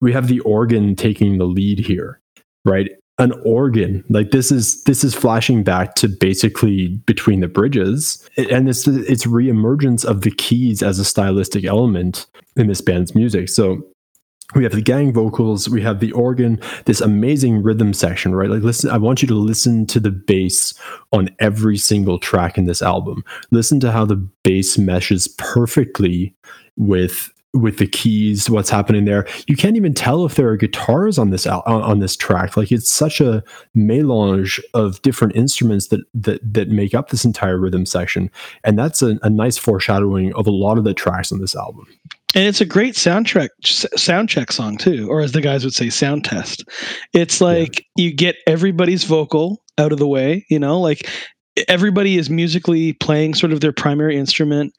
We 0.00 0.12
have 0.12 0.28
the 0.28 0.40
organ 0.40 0.94
taking 0.94 1.38
the 1.38 1.46
lead 1.46 1.80
here, 1.80 2.20
right? 2.64 2.90
An 3.18 3.32
organ 3.44 4.02
like 4.08 4.32
this 4.32 4.50
is 4.50 4.82
this 4.84 5.04
is 5.04 5.14
flashing 5.14 5.62
back 5.62 5.94
to 5.96 6.08
basically 6.08 6.88
between 7.06 7.40
the 7.40 7.46
bridges, 7.46 8.28
and 8.36 8.68
it's 8.68 8.88
it's 8.88 9.24
reemergence 9.24 10.04
of 10.04 10.22
the 10.22 10.32
keys 10.32 10.82
as 10.82 10.98
a 10.98 11.04
stylistic 11.04 11.64
element 11.64 12.26
in 12.56 12.66
this 12.66 12.80
band's 12.80 13.14
music. 13.14 13.48
So 13.48 13.86
we 14.54 14.62
have 14.64 14.72
the 14.72 14.82
gang 14.82 15.12
vocals, 15.12 15.68
we 15.68 15.80
have 15.82 16.00
the 16.00 16.12
organ, 16.12 16.60
this 16.84 17.00
amazing 17.00 17.62
rhythm 17.62 17.92
section, 17.92 18.34
right? 18.34 18.50
Like 18.50 18.62
listen, 18.62 18.90
I 18.90 18.98
want 18.98 19.22
you 19.22 19.28
to 19.28 19.34
listen 19.34 19.86
to 19.86 20.00
the 20.00 20.10
bass 20.10 20.74
on 21.12 21.30
every 21.38 21.78
single 21.78 22.18
track 22.18 22.58
in 22.58 22.66
this 22.66 22.82
album. 22.82 23.24
Listen 23.50 23.80
to 23.80 23.92
how 23.92 24.04
the 24.04 24.16
bass 24.16 24.76
meshes 24.76 25.28
perfectly 25.28 26.34
with 26.76 27.30
with 27.54 27.78
the 27.78 27.86
keys, 27.86 28.50
what's 28.50 28.68
happening 28.68 29.04
there. 29.04 29.26
You 29.46 29.56
can't 29.56 29.76
even 29.76 29.94
tell 29.94 30.24
if 30.26 30.34
there 30.34 30.48
are 30.48 30.56
guitars 30.56 31.18
on 31.18 31.30
this 31.30 31.46
al- 31.46 31.62
on, 31.62 32.00
this 32.00 32.16
track. 32.16 32.56
Like 32.56 32.72
it's 32.72 32.90
such 32.90 33.20
a 33.20 33.42
melange 33.74 34.60
of 34.74 35.00
different 35.02 35.36
instruments 35.36 35.88
that 35.88 36.00
that 36.12 36.52
that 36.52 36.68
make 36.68 36.94
up 36.94 37.10
this 37.10 37.24
entire 37.24 37.58
rhythm 37.58 37.86
section, 37.86 38.30
and 38.64 38.78
that's 38.78 39.00
a, 39.02 39.18
a 39.22 39.30
nice 39.30 39.56
foreshadowing 39.56 40.34
of 40.34 40.46
a 40.46 40.50
lot 40.50 40.78
of 40.78 40.84
the 40.84 40.94
tracks 40.94 41.32
on 41.32 41.40
this 41.40 41.54
album. 41.56 41.86
and 42.34 42.44
it's 42.44 42.60
a 42.60 42.66
great 42.66 42.94
soundtrack 42.94 43.48
sound 43.96 44.28
check 44.28 44.50
song 44.50 44.76
too 44.76 45.08
or 45.08 45.20
as 45.20 45.32
the 45.32 45.40
guys 45.40 45.64
would 45.64 45.74
say 45.74 45.88
sound 45.88 46.24
test 46.24 46.64
it's 47.12 47.40
like 47.40 47.86
you 47.96 48.12
get 48.12 48.36
everybody's 48.46 49.04
vocal 49.04 49.62
out 49.78 49.92
of 49.92 49.98
the 49.98 50.06
way 50.06 50.44
you 50.50 50.58
know 50.58 50.80
like 50.80 51.08
everybody 51.68 52.16
is 52.16 52.28
musically 52.28 52.92
playing 52.94 53.34
sort 53.34 53.52
of 53.52 53.60
their 53.60 53.72
primary 53.72 54.16
instrument 54.16 54.74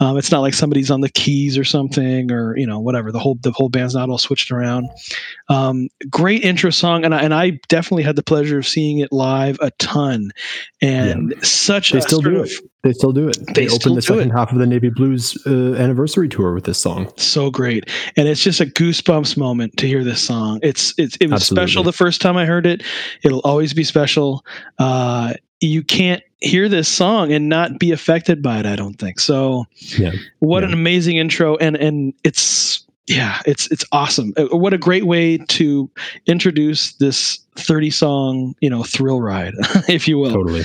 um, 0.00 0.16
it's 0.18 0.30
not 0.30 0.40
like 0.40 0.54
somebody's 0.54 0.90
on 0.90 1.00
the 1.00 1.08
keys 1.10 1.56
or 1.56 1.64
something 1.64 2.32
or 2.32 2.56
you 2.56 2.66
know 2.66 2.80
whatever 2.80 3.12
the 3.12 3.18
whole 3.18 3.36
the 3.42 3.52
whole 3.52 3.68
band's 3.68 3.94
not 3.94 4.08
all 4.10 4.18
switched 4.18 4.50
around 4.50 4.88
um, 5.48 5.88
great 6.10 6.42
intro 6.42 6.70
song 6.70 7.04
and 7.04 7.14
I, 7.14 7.20
and 7.22 7.32
I 7.32 7.58
definitely 7.68 8.02
had 8.02 8.16
the 8.16 8.22
pleasure 8.22 8.58
of 8.58 8.66
seeing 8.66 8.98
it 8.98 9.12
live 9.12 9.56
a 9.60 9.70
ton 9.78 10.30
and 10.82 11.32
such 11.42 11.92
They 11.92 11.98
a 11.98 12.02
still 12.02 12.20
do 12.20 12.40
of 12.40 12.46
it. 12.46 12.52
They 12.82 12.92
still 12.92 13.12
do 13.12 13.28
it. 13.28 13.36
They 13.54 13.66
They, 13.66 13.68
opened 13.68 13.96
the 13.96 14.00
do 14.00 14.14
it. 14.14 14.18
second 14.18 14.30
half 14.30 14.52
of 14.52 14.58
the 14.58 14.66
Navy 14.66 14.90
Blues 14.90 15.36
uh, 15.46 15.74
anniversary 15.74 16.28
tour 16.28 16.54
with 16.54 16.64
this 16.64 16.78
song. 16.78 17.12
so 17.16 17.50
great 17.50 17.88
and 18.16 18.28
it's 18.28 18.42
just 18.42 18.60
a 18.60 18.66
goosebumps 18.66 19.36
moment 19.36 19.76
to 19.78 19.86
hear 19.86 20.02
this 20.04 20.20
song 20.22 20.58
it's 20.62 20.92
it's 20.98 21.16
it 21.20 21.26
was 21.30 21.42
Absolutely. 21.42 21.62
special 21.68 21.82
the 21.84 21.92
first 21.92 22.20
time 22.20 22.36
i 22.36 22.44
heard 22.44 22.66
it 22.66 22.82
it'll 23.24 23.40
always 23.40 23.72
be 23.74 23.84
special 23.84 24.44
uh 24.78 25.32
you 25.60 25.82
can't 25.82 26.22
hear 26.40 26.68
this 26.68 26.88
song 26.88 27.32
and 27.32 27.48
not 27.48 27.78
be 27.78 27.90
affected 27.92 28.42
by 28.42 28.58
it 28.58 28.66
i 28.66 28.76
don't 28.76 28.98
think 28.98 29.18
so 29.18 29.64
Yeah. 29.98 30.12
what 30.40 30.62
Yeah. 30.62 30.68
an 30.68 30.72
amazing 30.74 31.16
intro 31.16 31.56
and 31.56 31.76
and 31.76 32.12
it's 32.24 32.84
yeah 33.06 33.40
it's 33.46 33.70
it's 33.70 33.84
awesome 33.92 34.32
Uh, 34.36 34.44
what 34.56 34.74
a 34.74 34.78
great 34.78 35.06
way 35.06 35.38
to 35.38 35.90
introduce 36.26 36.92
this 36.94 37.38
30 37.56 37.90
song 37.90 38.54
you 38.60 38.68
know 38.68 38.82
thrill 38.82 39.20
ride 39.22 39.54
if 39.88 40.06
you 40.08 40.18
will 40.18 40.32
Totally. 40.34 40.64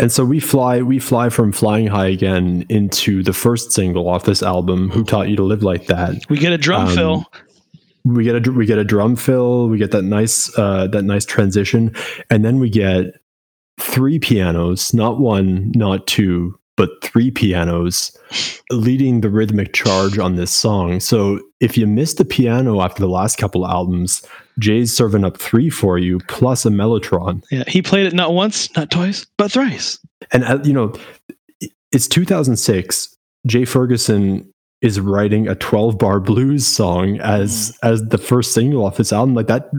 And 0.00 0.12
so 0.12 0.24
we 0.24 0.38
fly 0.40 0.80
we 0.82 0.98
fly 1.00 1.28
from 1.28 1.52
flying 1.52 1.86
high 1.88 2.06
again 2.06 2.64
into 2.68 3.22
the 3.22 3.32
first 3.32 3.72
single 3.72 4.08
off 4.08 4.24
this 4.24 4.42
album, 4.44 4.90
Who 4.90 5.02
Taught 5.04 5.28
You 5.28 5.34
to 5.36 5.42
Live 5.42 5.62
Like 5.64 5.86
That. 5.86 6.14
we 6.28 6.38
get 6.38 6.52
a 6.52 6.58
drum 6.58 6.86
Um, 6.88 6.94
fill 6.94 7.26
We 8.04 8.22
get 8.24 8.46
a 8.46 8.50
we 8.52 8.64
get 8.64 8.78
a 8.78 8.84
drum 8.84 9.16
fill, 9.16 9.68
we 9.68 9.76
get 9.76 9.90
that 9.90 10.02
nice 10.02 10.56
uh 10.56 10.86
that 10.88 11.02
nice 11.02 11.24
transition, 11.24 11.94
and 12.30 12.44
then 12.44 12.60
we 12.60 12.70
get 12.70 13.16
three 13.78 14.18
pianos, 14.18 14.92
not 14.92 15.18
one, 15.18 15.72
not 15.74 16.06
two, 16.06 16.58
but 16.76 16.90
three 17.02 17.30
pianos 17.30 18.16
leading 18.70 19.20
the 19.20 19.30
rhythmic 19.30 19.72
charge 19.72 20.18
on 20.18 20.36
this 20.36 20.52
song. 20.52 21.00
So 21.00 21.40
if 21.60 21.76
you 21.76 21.86
missed 21.86 22.18
the 22.18 22.24
piano 22.24 22.80
after 22.80 23.00
the 23.00 23.08
last 23.08 23.36
couple 23.36 23.66
albums, 23.66 24.22
Jay's 24.58 24.96
serving 24.96 25.24
up 25.24 25.38
three 25.38 25.70
for 25.70 25.98
you 25.98 26.18
plus 26.28 26.66
a 26.66 26.70
mellotron. 26.70 27.42
yeah 27.50 27.64
he 27.66 27.82
played 27.82 28.06
it 28.06 28.14
not 28.14 28.34
once 28.34 28.74
not 28.76 28.90
twice 28.90 29.24
but 29.36 29.52
thrice 29.52 29.98
and 30.32 30.44
uh, 30.44 30.58
you 30.64 30.72
know 30.72 30.92
it's 31.92 32.08
2006 32.08 33.16
jay 33.46 33.64
ferguson 33.64 34.48
is 34.82 35.00
writing 35.00 35.48
a 35.48 35.54
12 35.54 35.98
bar 35.98 36.20
blues 36.20 36.66
song 36.66 37.20
as 37.20 37.76
as 37.82 38.02
the 38.08 38.18
first 38.18 38.52
single 38.52 38.84
off 38.84 38.96
his 38.96 39.12
album 39.12 39.34
like 39.34 39.46
that 39.46 39.70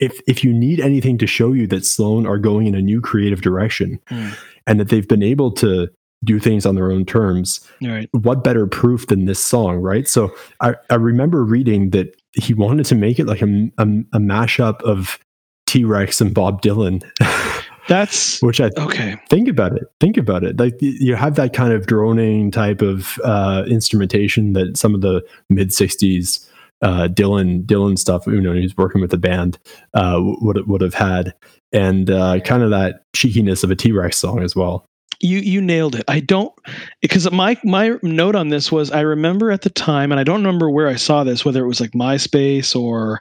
if 0.00 0.20
if 0.26 0.42
you 0.44 0.52
need 0.52 0.80
anything 0.80 1.18
to 1.18 1.26
show 1.26 1.52
you 1.52 1.66
that 1.68 1.84
sloan 1.86 2.26
are 2.26 2.38
going 2.38 2.66
in 2.66 2.74
a 2.74 2.82
new 2.82 3.00
creative 3.00 3.40
direction 3.42 3.98
Mm. 4.10 4.36
and 4.66 4.80
that 4.80 4.88
they've 4.88 5.08
been 5.08 5.22
able 5.22 5.50
to 5.52 5.88
do 6.24 6.40
things 6.40 6.64
on 6.64 6.74
their 6.74 6.90
own 6.90 7.04
terms 7.04 7.60
right. 7.82 8.08
what 8.12 8.42
better 8.42 8.66
proof 8.66 9.06
than 9.08 9.26
this 9.26 9.38
song 9.40 9.76
right? 9.76 10.08
So 10.08 10.34
i 10.60 10.74
i 10.90 10.94
remember 10.94 11.44
reading 11.44 11.90
that 11.90 12.14
he 12.32 12.54
wanted 12.54 12.86
to 12.86 12.94
make 12.94 13.18
it 13.18 13.26
like 13.26 13.42
a, 13.42 13.70
a, 13.78 13.82
a 13.82 14.18
mashup 14.18 14.80
of 14.82 15.18
t-rex 15.66 16.20
and 16.20 16.34
bob 16.34 16.60
dylan 16.62 17.02
that's 17.88 18.40
which 18.42 18.60
i 18.60 18.70
okay. 18.78 19.16
think 19.28 19.48
about 19.48 19.76
it 19.76 19.84
think 20.00 20.16
about 20.16 20.42
it. 20.44 20.58
Like 20.58 20.74
you 20.80 21.14
have 21.14 21.34
that 21.36 21.52
kind 21.52 21.72
of 21.72 21.86
droning 21.86 22.50
type 22.50 22.80
of 22.80 23.18
uh 23.24 23.64
instrumentation 23.68 24.54
that 24.54 24.76
some 24.76 24.94
of 24.94 25.02
the 25.02 25.22
mid 25.50 25.68
60s 25.68 26.48
uh 26.84 27.08
dylan 27.08 27.64
dylan 27.64 27.98
stuff 27.98 28.26
you 28.26 28.40
know 28.40 28.52
he's 28.52 28.76
working 28.76 29.00
with 29.00 29.10
the 29.10 29.18
band 29.18 29.58
uh 29.94 30.18
would 30.20 30.66
would 30.68 30.80
have 30.80 30.94
had 30.94 31.34
and 31.72 32.10
uh 32.10 32.38
kind 32.40 32.62
of 32.62 32.70
that 32.70 33.02
cheekiness 33.12 33.64
of 33.64 33.70
a 33.70 33.76
t-rex 33.76 34.16
song 34.16 34.40
as 34.42 34.54
well 34.54 34.86
you 35.20 35.38
you 35.38 35.60
nailed 35.60 35.94
it. 35.94 36.04
I 36.08 36.20
don't 36.20 36.52
because 37.00 37.30
my 37.30 37.58
my 37.64 37.98
note 38.02 38.36
on 38.36 38.48
this 38.48 38.70
was 38.70 38.90
I 38.90 39.00
remember 39.00 39.50
at 39.50 39.62
the 39.62 39.70
time, 39.70 40.12
and 40.12 40.20
I 40.20 40.24
don't 40.24 40.44
remember 40.44 40.70
where 40.70 40.88
I 40.88 40.96
saw 40.96 41.24
this, 41.24 41.44
whether 41.44 41.64
it 41.64 41.68
was 41.68 41.80
like 41.80 41.92
MySpace 41.92 42.78
or 42.78 43.20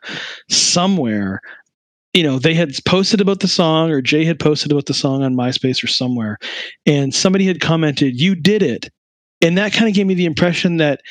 somewhere. 0.49 1.41
You 2.13 2.23
know, 2.23 2.37
they 2.37 2.53
had 2.53 2.73
posted 2.85 3.21
about 3.21 3.39
the 3.39 3.47
song, 3.47 3.89
or 3.89 4.01
Jay 4.01 4.23
had 4.23 4.39
posted 4.39 4.71
about 4.71 4.85
the 4.85 4.93
song 4.93 5.23
on 5.23 5.35
MySpace 5.35 5.83
or 5.83 5.87
somewhere, 5.87 6.37
and 6.85 7.13
somebody 7.13 7.45
had 7.45 7.61
commented, 7.61 8.19
"You 8.19 8.35
did 8.35 8.61
it," 8.61 8.89
and 9.41 9.57
that 9.57 9.73
kind 9.73 9.87
of 9.87 9.95
gave 9.95 10.05
me 10.05 10.13
the 10.13 10.25
impression 10.25 10.77
that 10.77 11.01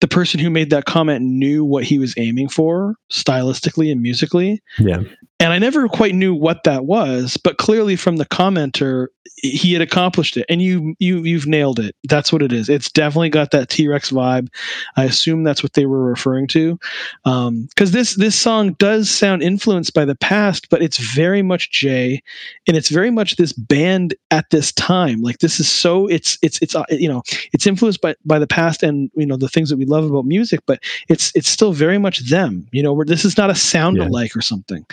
the 0.00 0.08
person 0.08 0.40
who 0.40 0.50
made 0.50 0.70
that 0.70 0.84
comment 0.84 1.24
knew 1.24 1.64
what 1.64 1.84
he 1.84 1.98
was 1.98 2.14
aiming 2.16 2.48
for 2.48 2.96
stylistically 3.10 3.90
and 3.90 4.02
musically. 4.02 4.60
Yeah. 4.78 5.02
And 5.38 5.52
I 5.52 5.58
never 5.58 5.86
quite 5.88 6.14
knew 6.14 6.34
what 6.34 6.64
that 6.64 6.86
was, 6.86 7.36
but 7.36 7.58
clearly 7.58 7.94
from 7.96 8.16
the 8.16 8.24
commenter, 8.24 9.08
he 9.36 9.74
had 9.74 9.82
accomplished 9.82 10.38
it. 10.38 10.46
And 10.48 10.62
you 10.62 10.94
you 10.98 11.22
you've 11.24 11.46
nailed 11.46 11.78
it. 11.78 11.94
That's 12.08 12.32
what 12.32 12.40
it 12.40 12.52
is. 12.52 12.70
It's 12.70 12.90
definitely 12.90 13.28
got 13.28 13.50
that 13.50 13.68
T 13.68 13.86
Rex 13.86 14.10
vibe. 14.10 14.48
I 14.96 15.04
assume 15.04 15.44
that's 15.44 15.62
what 15.62 15.74
they 15.74 15.84
were 15.84 16.04
referring 16.04 16.46
to, 16.48 16.78
because 17.24 17.48
um, 17.48 17.68
this 17.76 18.14
this 18.14 18.34
song 18.34 18.72
does 18.74 19.10
sound 19.10 19.42
influenced 19.42 19.92
by 19.92 20.06
the 20.06 20.14
past, 20.14 20.70
but 20.70 20.80
it's 20.80 20.96
very 20.96 21.42
much 21.42 21.70
Jay, 21.70 22.22
and 22.66 22.74
it's 22.74 22.88
very 22.88 23.10
much 23.10 23.36
this 23.36 23.52
band 23.52 24.14
at 24.30 24.48
this 24.50 24.72
time. 24.72 25.20
Like 25.20 25.38
this 25.38 25.60
is 25.60 25.68
so 25.68 26.06
it's 26.06 26.38
it's 26.40 26.58
it's 26.62 26.74
uh, 26.74 26.84
you 26.88 27.08
know 27.08 27.22
it's 27.52 27.66
influenced 27.66 28.00
by 28.00 28.14
by 28.24 28.38
the 28.38 28.46
past 28.46 28.82
and 28.82 29.10
you 29.14 29.26
know 29.26 29.36
the 29.36 29.48
things 29.48 29.68
that 29.68 29.76
we 29.76 29.84
love 29.84 30.04
about 30.04 30.24
music, 30.24 30.60
but 30.64 30.82
it's 31.08 31.30
it's 31.34 31.48
still 31.48 31.74
very 31.74 31.98
much 31.98 32.30
them. 32.30 32.66
You 32.72 32.82
know, 32.82 32.94
where 32.94 33.04
this 33.04 33.24
is 33.24 33.36
not 33.36 33.50
a 33.50 33.54
sound 33.54 33.98
yeah. 33.98 34.08
alike 34.08 34.34
or 34.34 34.40
something. 34.40 34.86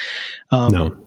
Um, 0.52 0.72
no 0.72 1.04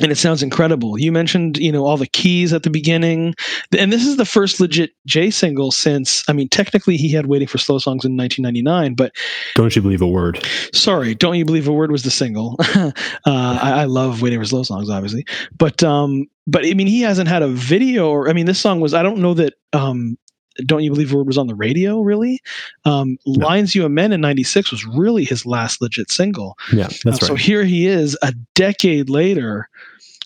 and 0.00 0.10
it 0.10 0.16
sounds 0.16 0.42
incredible. 0.42 0.98
You 0.98 1.12
mentioned, 1.12 1.58
you 1.58 1.70
know, 1.70 1.84
all 1.84 1.98
the 1.98 2.06
keys 2.06 2.52
at 2.52 2.62
the 2.62 2.70
beginning, 2.70 3.34
and 3.76 3.92
this 3.92 4.06
is 4.06 4.16
the 4.16 4.24
first 4.24 4.58
legit 4.58 4.92
Jay 5.06 5.30
single 5.30 5.70
since. 5.70 6.24
I 6.28 6.32
mean, 6.32 6.48
technically, 6.48 6.96
he 6.96 7.10
had 7.10 7.26
"Waiting 7.26 7.48
for 7.48 7.58
Slow 7.58 7.78
Songs" 7.78 8.04
in 8.04 8.16
1999, 8.16 8.94
but 8.94 9.12
"Don't 9.54 9.74
You 9.76 9.82
Believe 9.82 10.00
a 10.00 10.06
Word." 10.06 10.46
Sorry, 10.72 11.14
"Don't 11.14 11.36
You 11.36 11.44
Believe 11.44 11.68
a 11.68 11.72
Word" 11.72 11.92
was 11.92 12.04
the 12.04 12.10
single. 12.10 12.56
uh, 12.74 12.92
I, 13.26 13.82
I, 13.82 13.84
love 13.84 14.22
"Waiting 14.22 14.40
for 14.40 14.46
Slow 14.46 14.62
Songs," 14.62 14.88
obviously, 14.88 15.26
but 15.58 15.82
um, 15.82 16.26
but 16.46 16.64
I 16.64 16.72
mean, 16.72 16.86
he 16.86 17.02
hasn't 17.02 17.28
had 17.28 17.42
a 17.42 17.48
video, 17.48 18.08
or 18.08 18.30
I 18.30 18.32
mean, 18.32 18.46
this 18.46 18.60
song 18.60 18.80
was. 18.80 18.94
I 18.94 19.02
don't 19.02 19.18
know 19.18 19.34
that 19.34 19.54
um, 19.74 20.16
don't 20.66 20.82
You 20.82 20.90
Believe 20.90 21.12
Word 21.12 21.26
was 21.26 21.38
on 21.38 21.46
the 21.46 21.54
radio, 21.54 22.00
really. 22.00 22.40
Um, 22.84 23.18
no. 23.26 23.46
Lines 23.46 23.74
You 23.74 23.84
Amend 23.84 24.12
in 24.12 24.20
96 24.20 24.70
was 24.70 24.84
really 24.86 25.24
his 25.24 25.46
last 25.46 25.80
legit 25.80 26.10
single. 26.10 26.56
Yeah, 26.72 26.88
that's 27.04 27.04
uh, 27.04 27.10
right. 27.10 27.22
So 27.22 27.34
here 27.34 27.64
he 27.64 27.86
is 27.86 28.16
a 28.22 28.32
decade 28.54 29.10
later 29.10 29.68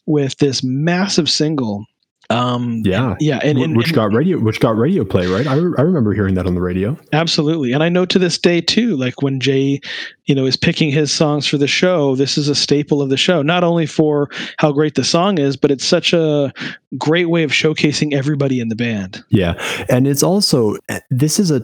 with 0.06 0.38
this 0.38 0.62
massive 0.62 1.28
single 1.28 1.86
um, 2.30 2.82
yeah, 2.84 3.14
yeah, 3.20 3.38
and, 3.42 3.58
and 3.58 3.76
which 3.76 3.88
and, 3.88 3.94
got 3.94 4.12
radio, 4.12 4.38
which 4.38 4.60
got 4.60 4.76
radio 4.76 5.04
play, 5.04 5.26
right? 5.26 5.46
I, 5.46 5.54
re- 5.54 5.74
I 5.78 5.82
remember 5.82 6.12
hearing 6.12 6.34
that 6.34 6.46
on 6.46 6.54
the 6.54 6.60
radio. 6.60 6.98
Absolutely, 7.12 7.72
and 7.72 7.82
I 7.82 7.88
know 7.88 8.04
to 8.06 8.18
this 8.18 8.38
day 8.38 8.60
too. 8.60 8.96
Like 8.96 9.22
when 9.22 9.40
Jay, 9.40 9.80
you 10.24 10.34
know, 10.34 10.46
is 10.46 10.56
picking 10.56 10.90
his 10.90 11.12
songs 11.12 11.46
for 11.46 11.58
the 11.58 11.68
show, 11.68 12.16
this 12.16 12.36
is 12.36 12.48
a 12.48 12.54
staple 12.54 13.00
of 13.00 13.10
the 13.10 13.16
show. 13.16 13.42
Not 13.42 13.64
only 13.64 13.86
for 13.86 14.28
how 14.58 14.72
great 14.72 14.94
the 14.94 15.04
song 15.04 15.38
is, 15.38 15.56
but 15.56 15.70
it's 15.70 15.84
such 15.84 16.12
a 16.12 16.52
great 16.98 17.26
way 17.26 17.42
of 17.42 17.50
showcasing 17.50 18.12
everybody 18.12 18.60
in 18.60 18.68
the 18.68 18.76
band. 18.76 19.22
Yeah, 19.28 19.54
and 19.88 20.06
it's 20.06 20.22
also 20.22 20.76
this 21.10 21.38
is 21.38 21.50
a 21.50 21.62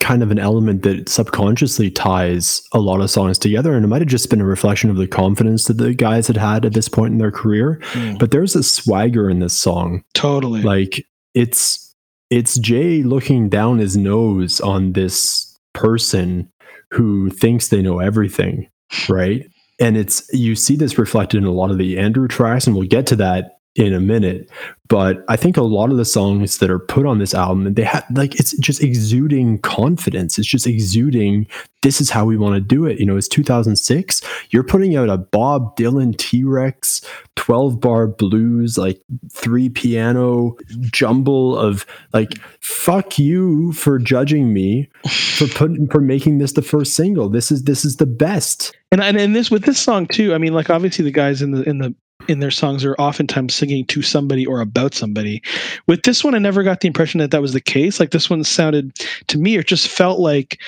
kind 0.00 0.22
of 0.22 0.30
an 0.30 0.38
element 0.38 0.82
that 0.82 1.08
subconsciously 1.08 1.90
ties 1.90 2.62
a 2.72 2.78
lot 2.78 3.00
of 3.00 3.10
songs 3.10 3.38
together. 3.38 3.74
And 3.74 3.84
it 3.84 3.88
might 3.88 4.02
have 4.02 4.08
just 4.08 4.30
been 4.30 4.40
a 4.40 4.46
reflection 4.46 4.90
of 4.90 4.96
the 4.96 5.06
confidence 5.06 5.64
that 5.64 5.78
the 5.78 5.94
guys 5.94 6.26
had 6.26 6.36
had 6.36 6.64
at 6.64 6.74
this 6.74 6.88
point 6.88 7.12
in 7.12 7.18
their 7.18 7.30
career. 7.30 7.80
Mm. 7.92 8.18
But 8.18 8.30
there's 8.30 8.56
a 8.56 8.62
swagger 8.62 9.30
in 9.30 9.40
this 9.40 9.54
song. 9.54 10.04
Totally. 10.14 10.62
Like 10.62 11.04
it's 11.34 11.94
it's 12.30 12.58
Jay 12.58 13.02
looking 13.02 13.48
down 13.48 13.78
his 13.78 13.96
nose 13.96 14.60
on 14.60 14.92
this 14.92 15.56
person 15.74 16.50
who 16.92 17.30
thinks 17.30 17.68
they 17.68 17.82
know 17.82 17.98
everything, 17.98 18.68
right? 19.08 19.46
And 19.78 19.96
it's 19.96 20.26
you 20.32 20.54
see 20.54 20.76
this 20.76 20.98
reflected 20.98 21.38
in 21.38 21.44
a 21.44 21.52
lot 21.52 21.70
of 21.70 21.78
the 21.78 21.98
Andrew 21.98 22.28
tracks, 22.28 22.66
and 22.66 22.74
we'll 22.74 22.88
get 22.88 23.06
to 23.08 23.16
that 23.16 23.55
in 23.76 23.92
a 23.92 24.00
minute. 24.00 24.50
But 24.88 25.24
I 25.28 25.36
think 25.36 25.56
a 25.56 25.62
lot 25.62 25.90
of 25.90 25.96
the 25.96 26.04
songs 26.04 26.58
that 26.58 26.70
are 26.70 26.78
put 26.78 27.06
on 27.06 27.18
this 27.18 27.34
album, 27.34 27.74
they 27.74 27.82
have 27.82 28.04
like 28.12 28.38
it's 28.38 28.56
just 28.58 28.82
exuding 28.82 29.58
confidence. 29.58 30.38
It's 30.38 30.48
just 30.48 30.66
exuding 30.66 31.46
this 31.82 32.00
is 32.00 32.08
how 32.08 32.24
we 32.24 32.36
want 32.36 32.54
to 32.54 32.60
do 32.60 32.86
it. 32.86 32.98
You 32.98 33.06
know, 33.06 33.16
it's 33.16 33.28
2006. 33.28 34.22
You're 34.50 34.62
putting 34.62 34.96
out 34.96 35.08
a 35.08 35.18
Bob 35.18 35.76
Dylan 35.76 36.16
T 36.16 36.44
Rex 36.44 37.02
12 37.34 37.80
bar 37.80 38.06
blues, 38.06 38.78
like 38.78 39.00
three 39.30 39.68
piano 39.68 40.56
jumble 40.92 41.56
of 41.58 41.84
like, 42.12 42.38
fuck 42.60 43.18
you 43.18 43.72
for 43.72 43.98
judging 43.98 44.52
me 44.52 44.88
for 45.10 45.48
putting 45.48 45.88
for 45.88 46.00
making 46.00 46.38
this 46.38 46.52
the 46.52 46.62
first 46.62 46.94
single. 46.94 47.28
This 47.28 47.50
is 47.50 47.64
this 47.64 47.84
is 47.84 47.96
the 47.96 48.06
best. 48.06 48.76
And 48.92 49.02
and, 49.02 49.16
and 49.16 49.34
this 49.34 49.50
with 49.50 49.64
this 49.64 49.80
song 49.80 50.06
too. 50.06 50.32
I 50.32 50.38
mean, 50.38 50.54
like 50.54 50.70
obviously 50.70 51.04
the 51.04 51.10
guys 51.10 51.42
in 51.42 51.50
the 51.50 51.62
in 51.68 51.78
the 51.78 51.94
in 52.28 52.40
their 52.40 52.50
songs 52.50 52.84
are 52.84 52.94
oftentimes 52.96 53.54
singing 53.54 53.84
to 53.86 54.02
somebody 54.02 54.46
or 54.46 54.60
about 54.60 54.94
somebody. 54.94 55.42
With 55.86 56.02
this 56.02 56.24
one, 56.24 56.34
I 56.34 56.38
never 56.38 56.62
got 56.62 56.80
the 56.80 56.88
impression 56.88 57.18
that 57.20 57.30
that 57.30 57.42
was 57.42 57.52
the 57.52 57.60
case. 57.60 58.00
Like 58.00 58.10
this 58.10 58.30
one 58.30 58.42
sounded 58.44 58.96
to 59.28 59.38
me, 59.38 59.56
it 59.56 59.66
just 59.66 59.88
felt 59.88 60.20
like 60.20 60.60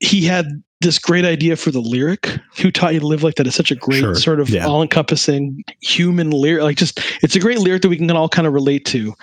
he 0.00 0.24
had 0.24 0.62
this 0.80 0.98
great 0.98 1.24
idea 1.24 1.56
for 1.56 1.70
the 1.70 1.80
lyric. 1.80 2.26
Who 2.60 2.70
taught 2.70 2.92
you 2.92 3.00
to 3.00 3.06
live 3.06 3.22
like 3.22 3.36
that 3.36 3.46
is 3.46 3.54
such 3.54 3.70
a 3.70 3.76
great 3.76 4.00
sure. 4.00 4.14
sort 4.14 4.38
of 4.38 4.50
yeah. 4.50 4.66
all-encompassing 4.66 5.64
human 5.80 6.30
lyric. 6.30 6.62
Like 6.62 6.76
just, 6.76 7.00
it's 7.22 7.34
a 7.34 7.40
great 7.40 7.58
lyric 7.58 7.82
that 7.82 7.88
we 7.88 7.96
can 7.96 8.10
all 8.10 8.28
kind 8.28 8.46
of 8.46 8.52
relate 8.52 8.84
to. 8.86 9.14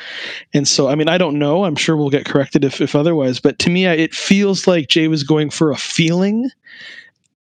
And 0.53 0.67
so, 0.67 0.87
I 0.87 0.95
mean, 0.95 1.07
I 1.07 1.19
don't 1.19 1.37
know. 1.37 1.65
I'm 1.65 1.75
sure 1.75 1.95
we'll 1.95 2.09
get 2.09 2.25
corrected 2.25 2.65
if, 2.65 2.81
if 2.81 2.95
otherwise. 2.95 3.39
But 3.39 3.59
to 3.59 3.69
me, 3.69 3.85
it 3.85 4.15
feels 4.15 4.65
like 4.65 4.87
Jay 4.87 5.07
was 5.07 5.23
going 5.23 5.51
for 5.51 5.71
a 5.71 5.77
feeling 5.77 6.49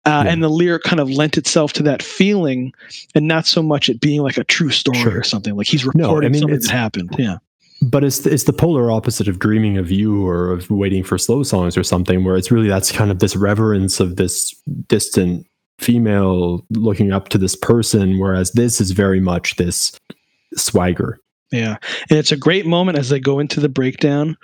uh, 0.06 0.24
yeah. 0.26 0.32
and 0.32 0.44
the 0.44 0.50
lyric 0.50 0.84
kind 0.84 1.00
of 1.00 1.10
lent 1.10 1.38
itself 1.38 1.74
to 1.74 1.84
that 1.84 2.02
feeling 2.02 2.74
and 3.16 3.28
not 3.28 3.46
so 3.46 3.62
much 3.62 3.90
it 3.90 4.00
being 4.00 4.22
like 4.22 4.38
a 4.38 4.44
true 4.44 4.70
story 4.70 4.98
sure. 4.98 5.20
or 5.20 5.24
something 5.24 5.56
like 5.56 5.68
he's 5.68 5.86
reporting 5.86 6.10
no, 6.10 6.18
I 6.18 6.30
mean, 6.30 6.42
something 6.42 6.60
that 6.60 6.70
happened 6.70 7.16
yeah 7.18 7.38
but 7.82 8.04
it's 8.04 8.26
it's 8.26 8.44
the 8.44 8.54
polar 8.54 8.92
opposite 8.92 9.28
of 9.28 9.40
dreaming 9.40 9.78
of 9.78 9.92
you 9.92 10.26
or 10.26 10.52
of 10.52 10.70
waiting 10.70 11.04
for 11.04 11.18
slow 11.18 11.44
songs 11.44 11.78
or 11.78 11.84
something 11.84 12.24
where 12.24 12.36
it's 12.36 12.52
really 12.52 12.68
that's 12.68 12.92
kind 12.92 13.12
of 13.12 13.20
this 13.20 13.36
reverence 13.36 14.00
of 14.00 14.16
this 14.16 14.54
distant 14.88 15.46
female 15.80 16.66
looking 16.72 17.12
up 17.12 17.30
to 17.30 17.38
this 17.38 17.56
person 17.56 18.20
whereas 18.20 18.52
this 18.52 18.82
is 18.82 18.92
very 18.92 19.20
much 19.20 19.56
this 19.56 19.98
swagger 20.56 21.20
yeah 21.52 21.78
and 22.10 22.20
it's 22.20 22.32
a 22.32 22.38
great 22.38 22.66
moment 22.66 22.98
as 22.98 23.10
they 23.10 23.20
go 23.20 23.40
into 23.40 23.60
the 23.60 23.70
breakdown 23.70 24.36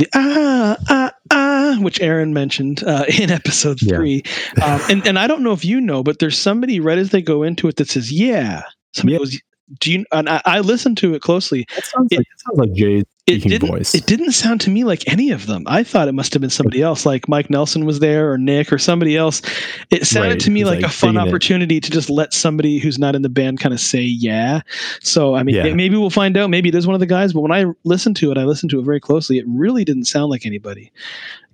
the 0.00 0.08
ah 0.14 0.76
ah 0.88 1.12
ah, 1.30 1.78
which 1.80 2.00
Aaron 2.00 2.32
mentioned 2.32 2.82
uh, 2.84 3.04
in 3.20 3.30
episode 3.30 3.78
three, 3.80 4.22
yeah. 4.56 4.74
um, 4.74 4.80
and 4.88 5.06
and 5.06 5.18
I 5.18 5.26
don't 5.26 5.42
know 5.42 5.52
if 5.52 5.64
you 5.64 5.80
know, 5.80 6.02
but 6.02 6.18
there's 6.18 6.38
somebody 6.38 6.80
right 6.80 6.98
as 6.98 7.10
they 7.10 7.22
go 7.22 7.42
into 7.42 7.68
it 7.68 7.76
that 7.76 7.88
says, 7.88 8.10
"Yeah." 8.10 8.62
Somebody 8.92 9.12
yeah. 9.12 9.18
goes, 9.18 9.40
"Do 9.78 9.92
you?" 9.92 10.04
And 10.12 10.28
I, 10.28 10.42
I 10.46 10.60
listened 10.60 10.96
to 10.98 11.14
it 11.14 11.22
closely. 11.22 11.66
That 11.74 11.84
sounds 11.84 12.08
it, 12.10 12.16
like 12.16 12.26
it 12.26 12.40
sounds 12.40 12.58
like 12.58 12.72
Jay's 12.72 13.04
it 13.26 13.42
didn't, 13.42 13.68
voice. 13.68 13.94
It 13.94 14.06
didn't 14.06 14.32
sound 14.32 14.60
to 14.62 14.70
me 14.70 14.84
like 14.84 15.08
any 15.10 15.30
of 15.30 15.46
them. 15.46 15.64
I 15.66 15.82
thought 15.82 16.08
it 16.08 16.12
must 16.12 16.32
have 16.34 16.40
been 16.40 16.50
somebody 16.50 16.82
else, 16.82 17.06
like 17.06 17.28
Mike 17.28 17.50
Nelson 17.50 17.84
was 17.84 18.00
there 18.00 18.32
or 18.32 18.38
Nick 18.38 18.72
or 18.72 18.78
somebody 18.78 19.16
else. 19.16 19.42
It 19.90 20.06
sounded 20.06 20.30
right. 20.30 20.40
to 20.40 20.50
me 20.50 20.64
like, 20.64 20.82
like, 20.82 20.90
a 20.90 20.94
fun 20.94 21.16
opportunity 21.16 21.76
it. 21.76 21.84
to 21.84 21.90
just 21.90 22.10
let 22.10 22.32
somebody 22.32 22.78
who's 22.78 22.98
not 22.98 23.14
in 23.14 23.22
the 23.22 23.28
band 23.28 23.60
kind 23.60 23.72
of 23.72 23.80
say 23.80 24.02
yeah. 24.02 24.60
So 25.02 25.34
I 25.34 25.42
mean, 25.42 25.54
yeah. 25.54 25.74
maybe 25.74 25.96
we'll 25.96 26.10
find 26.10 26.36
out. 26.36 26.50
Maybe 26.50 26.68
it 26.68 26.74
is 26.74 26.86
one 26.86 26.94
of 26.94 27.00
the 27.00 27.06
guys. 27.06 27.32
But 27.32 27.42
when 27.42 27.52
I 27.52 27.66
listened 27.84 28.16
to 28.16 28.30
it, 28.32 28.38
I 28.38 28.44
listened 28.44 28.70
to 28.70 28.80
it 28.80 28.84
very 28.84 29.00
closely. 29.00 29.38
It 29.38 29.44
really 29.46 29.84
didn't 29.84 30.04
sound 30.04 30.30
like 30.30 30.44
anybody. 30.44 30.92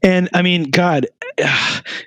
And 0.02 0.28
I 0.35 0.42
mean, 0.42 0.70
God, 0.70 1.06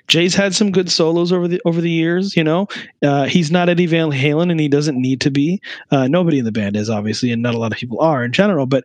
Jay's 0.08 0.34
had 0.34 0.54
some 0.54 0.72
good 0.72 0.90
solos 0.90 1.32
over 1.32 1.48
the 1.48 1.60
over 1.64 1.80
the 1.80 1.90
years. 1.90 2.36
You 2.36 2.44
know, 2.44 2.68
uh, 3.02 3.26
he's 3.26 3.50
not 3.50 3.68
Eddie 3.68 3.86
Van 3.86 4.10
Halen, 4.10 4.50
and 4.50 4.60
he 4.60 4.68
doesn't 4.68 5.00
need 5.00 5.20
to 5.22 5.30
be. 5.30 5.60
Uh, 5.90 6.08
nobody 6.08 6.38
in 6.38 6.44
the 6.44 6.52
band 6.52 6.76
is 6.76 6.88
obviously, 6.88 7.30
and 7.30 7.42
not 7.42 7.54
a 7.54 7.58
lot 7.58 7.72
of 7.72 7.78
people 7.78 8.00
are 8.00 8.24
in 8.24 8.32
general. 8.32 8.66
But 8.66 8.84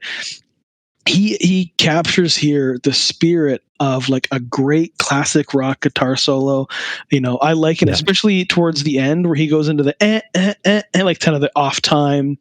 he 1.06 1.38
he 1.40 1.74
captures 1.78 2.36
here 2.36 2.80
the 2.84 2.94
spirit 2.94 3.64
of 3.80 4.10
like 4.10 4.28
a 4.32 4.40
great 4.40 4.98
classic 4.98 5.54
rock 5.54 5.82
guitar 5.82 6.16
solo. 6.16 6.68
You 7.10 7.22
know, 7.22 7.38
I 7.38 7.54
like 7.54 7.82
it, 7.82 7.88
yeah. 7.88 7.94
especially 7.94 8.46
towards 8.46 8.84
the 8.84 8.98
end 8.98 9.28
where 9.28 9.36
he 9.36 9.48
goes 9.48 9.68
into 9.68 9.84
the 9.84 9.96
eh, 10.02 10.22
eh, 10.34 10.54
eh, 10.64 10.82
eh 10.94 11.04
like 11.04 11.20
kind 11.20 11.36
of 11.36 11.42
the 11.42 11.52
off 11.56 11.82
time. 11.82 12.38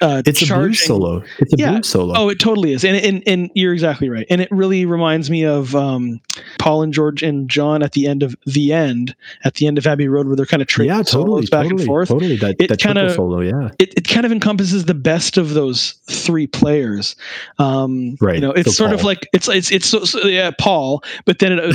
Uh, 0.00 0.22
it's 0.26 0.40
charging. 0.40 0.64
a 0.64 0.66
blues 0.66 0.84
solo. 0.84 1.22
It's 1.38 1.54
a 1.54 1.56
yeah. 1.56 1.70
blues 1.72 1.88
solo. 1.88 2.14
Oh, 2.16 2.28
it 2.28 2.38
totally 2.38 2.72
is, 2.72 2.84
and, 2.84 2.96
and 2.96 3.22
and 3.26 3.50
you're 3.54 3.72
exactly 3.72 4.08
right. 4.08 4.26
And 4.30 4.40
it 4.40 4.48
really 4.50 4.84
reminds 4.84 5.30
me 5.30 5.44
of 5.44 5.74
um, 5.76 6.20
Paul 6.58 6.82
and 6.82 6.92
George 6.92 7.22
and 7.22 7.48
John 7.48 7.82
at 7.82 7.92
the 7.92 8.06
end 8.06 8.22
of 8.22 8.34
the 8.46 8.72
end, 8.72 9.14
at 9.44 9.54
the 9.54 9.66
end 9.66 9.78
of 9.78 9.86
Abbey 9.86 10.08
Road, 10.08 10.26
where 10.26 10.36
they're 10.36 10.46
kind 10.46 10.62
of 10.62 10.68
trading 10.68 10.94
yeah, 10.94 11.02
totally, 11.02 11.24
solos 11.24 11.50
back 11.50 11.62
totally, 11.64 11.82
and 11.82 11.86
forth. 11.86 12.08
Totally, 12.08 12.36
that, 12.36 12.56
it 12.58 12.80
kind 12.80 12.98
of 12.98 13.12
solo, 13.12 13.40
yeah. 13.40 13.70
It, 13.78 13.94
it 13.96 14.08
kind 14.08 14.26
of 14.26 14.32
encompasses 14.32 14.86
the 14.86 14.94
best 14.94 15.36
of 15.36 15.54
those 15.54 15.92
three 16.08 16.46
players. 16.46 17.14
Um, 17.58 18.16
right. 18.20 18.36
You 18.36 18.40
know, 18.40 18.52
it's 18.52 18.70
so 18.70 18.84
sort 18.84 18.90
Paul. 18.90 18.98
of 18.98 19.04
like 19.04 19.28
it's 19.32 19.48
it's 19.48 19.70
it's 19.70 19.86
so, 19.86 20.04
so 20.04 20.26
yeah, 20.26 20.50
Paul 20.58 20.71
Paul, 20.72 21.04
but 21.26 21.38
then 21.38 21.58
it, 21.58 21.74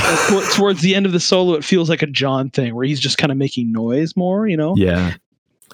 towards 0.56 0.82
the 0.82 0.96
end 0.96 1.06
of 1.06 1.12
the 1.12 1.20
solo, 1.20 1.54
it 1.54 1.64
feels 1.64 1.88
like 1.88 2.02
a 2.02 2.08
John 2.08 2.50
thing 2.50 2.74
where 2.74 2.86
he's 2.86 3.00
just 3.00 3.20
kind 3.20 3.32
of 3.32 3.38
making 3.38 3.72
noise 3.72 4.16
more, 4.16 4.48
you 4.48 4.58
know? 4.58 4.76
Yeah. 4.76 5.14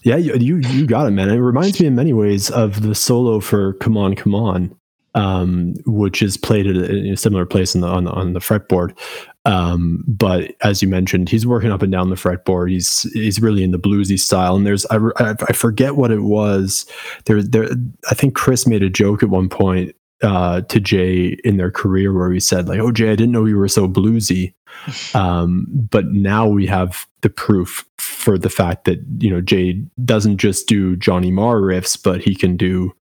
Yeah, 0.03 0.17
you, 0.17 0.57
you, 0.57 0.85
got 0.85 1.07
it, 1.07 1.11
man. 1.11 1.29
It 1.29 1.37
reminds 1.37 1.79
me 1.79 1.87
in 1.87 1.95
many 1.95 2.11
ways 2.11 2.51
of 2.51 2.81
the 2.81 2.93
solo 2.93 3.39
for 3.39 3.71
"Come 3.75 3.95
On, 3.95 4.15
Come 4.15 4.35
On." 4.35 4.75
um, 5.15 5.75
which 5.85 6.21
is 6.21 6.37
played 6.37 6.67
at 6.67 6.75
a, 6.75 7.11
a 7.11 7.15
similar 7.15 7.45
place 7.45 7.75
on 7.75 7.81
the 7.81 7.87
on 7.87 8.05
the, 8.05 8.11
on 8.11 8.33
the 8.33 8.39
fretboard. 8.39 8.97
Um, 9.45 10.03
but 10.07 10.55
as 10.61 10.81
you 10.81 10.87
mentioned, 10.87 11.29
he's 11.29 11.45
working 11.45 11.71
up 11.71 11.81
and 11.81 11.91
down 11.91 12.09
the 12.09 12.15
fretboard. 12.15 12.71
He's 12.71 13.03
he's 13.13 13.39
really 13.39 13.63
in 13.63 13.71
the 13.71 13.79
bluesy 13.79 14.19
style. 14.19 14.55
And 14.55 14.65
there's 14.65 14.85
I, 14.87 14.97
I, 15.17 15.35
I 15.47 15.53
forget 15.53 15.95
what 15.95 16.11
it 16.11 16.21
was. 16.21 16.85
There 17.25 17.43
there 17.43 17.69
I 18.09 18.15
think 18.15 18.35
Chris 18.35 18.65
made 18.65 18.83
a 18.83 18.89
joke 18.89 19.21
at 19.21 19.29
one 19.29 19.49
point 19.49 19.95
uh, 20.23 20.61
to 20.61 20.79
Jay 20.79 21.37
in 21.43 21.57
their 21.57 21.71
career 21.71 22.13
where 22.13 22.31
he 22.31 22.39
said 22.39 22.67
like, 22.67 22.79
"Oh 22.79 22.91
Jay, 22.91 23.11
I 23.11 23.15
didn't 23.15 23.31
know 23.31 23.45
you 23.45 23.57
were 23.57 23.67
so 23.67 23.87
bluesy." 23.87 24.53
um, 25.15 25.67
but 25.69 26.07
now 26.07 26.47
we 26.47 26.65
have 26.65 27.05
the 27.21 27.29
proof 27.29 27.85
for 27.97 28.37
the 28.37 28.49
fact 28.49 28.85
that 28.85 28.99
you 29.19 29.29
know 29.29 29.41
Jay 29.41 29.83
doesn't 30.03 30.37
just 30.37 30.67
do 30.67 30.95
Johnny 30.95 31.31
Marr 31.31 31.57
riffs, 31.57 32.01
but 32.01 32.21
he 32.21 32.35
can 32.35 32.57
do 32.57 32.93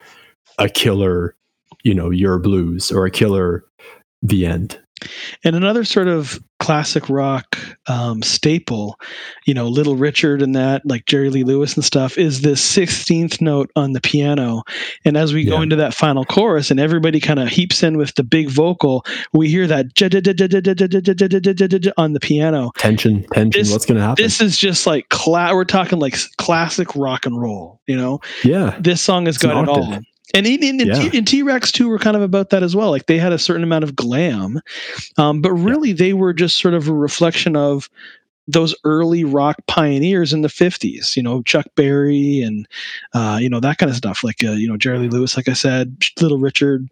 a 0.59 0.69
killer, 0.69 1.35
you 1.83 1.95
know, 1.95 2.11
your 2.11 2.39
blues 2.39 2.93
or 2.93 3.07
a 3.07 3.11
killer 3.11 3.65
the 4.23 4.47
end. 4.47 4.79
And 5.45 5.57
another 5.57 5.85
sort 5.85 6.09
of 6.09 6.41
classic 6.63 7.09
rock 7.09 7.59
um, 7.89 8.23
staple, 8.23 8.99
you 9.47 9.53
know, 9.53 9.67
Little 9.67 9.97
Richard 9.97 10.43
and 10.43 10.55
that, 10.55 10.87
like 10.87 11.07
Jerry 11.07 11.29
Lee 11.29 11.43
Lewis 11.43 11.75
and 11.75 11.85
stuff, 11.85 12.17
is 12.17 12.43
this 12.43 12.63
16th 12.77 13.41
note 13.41 13.71
on 13.75 13.93
the 13.93 14.01
piano. 14.01 14.63
And 15.05 15.17
as 15.17 15.35
we 15.35 15.43
yeah. 15.43 15.51
go 15.51 15.63
into 15.63 15.75
that 15.77 15.93
final 15.93 16.25
chorus 16.25 16.71
and 16.71 16.79
everybody 16.79 17.19
kind 17.19 17.41
of 17.41 17.49
heaps 17.49 17.83
in 17.83 17.97
with 17.97 18.15
the 18.15 18.23
big 18.23 18.49
vocal, 18.49 19.05
we 19.33 19.49
hear 19.49 19.67
that 19.67 19.87
on 21.97 22.13
the 22.13 22.21
piano. 22.21 22.71
Tension, 22.77 23.25
tension. 23.33 23.61
This, 23.61 23.73
What's 23.73 23.87
going 23.87 23.99
to 23.99 24.05
happen? 24.05 24.23
This 24.23 24.41
is 24.41 24.57
just 24.57 24.87
like, 24.87 25.09
cla- 25.09 25.55
we're 25.55 25.65
talking 25.65 25.99
like 25.99 26.17
classic 26.37 26.95
rock 26.95 27.27
and 27.27 27.41
roll, 27.41 27.81
you 27.89 27.97
know? 27.97 28.21
Yeah. 28.45 28.77
This 28.79 29.03
song 29.03 29.27
has 29.27 29.37
got 29.37 29.65
it 29.65 29.69
all. 29.69 30.01
And 30.35 30.47
in, 30.47 30.63
in, 30.63 30.79
yeah. 30.81 31.11
in 31.13 31.25
T 31.25 31.43
Rex 31.43 31.71
too 31.71 31.89
were 31.89 31.99
kind 31.99 32.17
of 32.17 32.23
about 32.23 32.51
that 32.51 32.63
as 32.63 32.75
well. 32.75 32.91
Like 32.91 33.07
they 33.07 33.19
had 33.19 33.33
a 33.33 33.39
certain 33.39 33.63
amount 33.63 33.85
of 33.85 33.97
glam, 33.97 34.61
um, 35.19 35.41
but 35.41 35.53
really 35.53 35.91
yeah. 35.91 35.97
they 35.97 36.13
were 36.13 36.33
just 36.33 36.59
sort 36.59 36.75
of 36.75 36.89
a 36.89 36.95
reflection 36.95 37.57
of 37.57 37.89
those 38.49 38.75
early 38.85 39.25
rock 39.25 39.57
pioneers 39.69 40.33
in 40.33 40.43
the 40.43 40.49
50s 40.49 41.17
you 41.17 41.23
know 41.23 41.43
chuck 41.43 41.65
berry 41.77 42.41
and 42.41 42.67
uh, 43.15 43.39
you 43.41 43.49
know 43.49 43.61
that 43.61 43.79
kind 43.79 43.89
of 43.89 43.97
stuff 43.97 44.25
like 44.25 44.43
uh, 44.43 44.51
you 44.51 44.67
know 44.67 44.77
jerry 44.77 44.99
lee 44.99 45.09
lewis 45.09 45.37
like 45.37 45.49
i 45.49 45.53
said 45.53 45.97
little 46.21 46.39
richard 46.39 46.89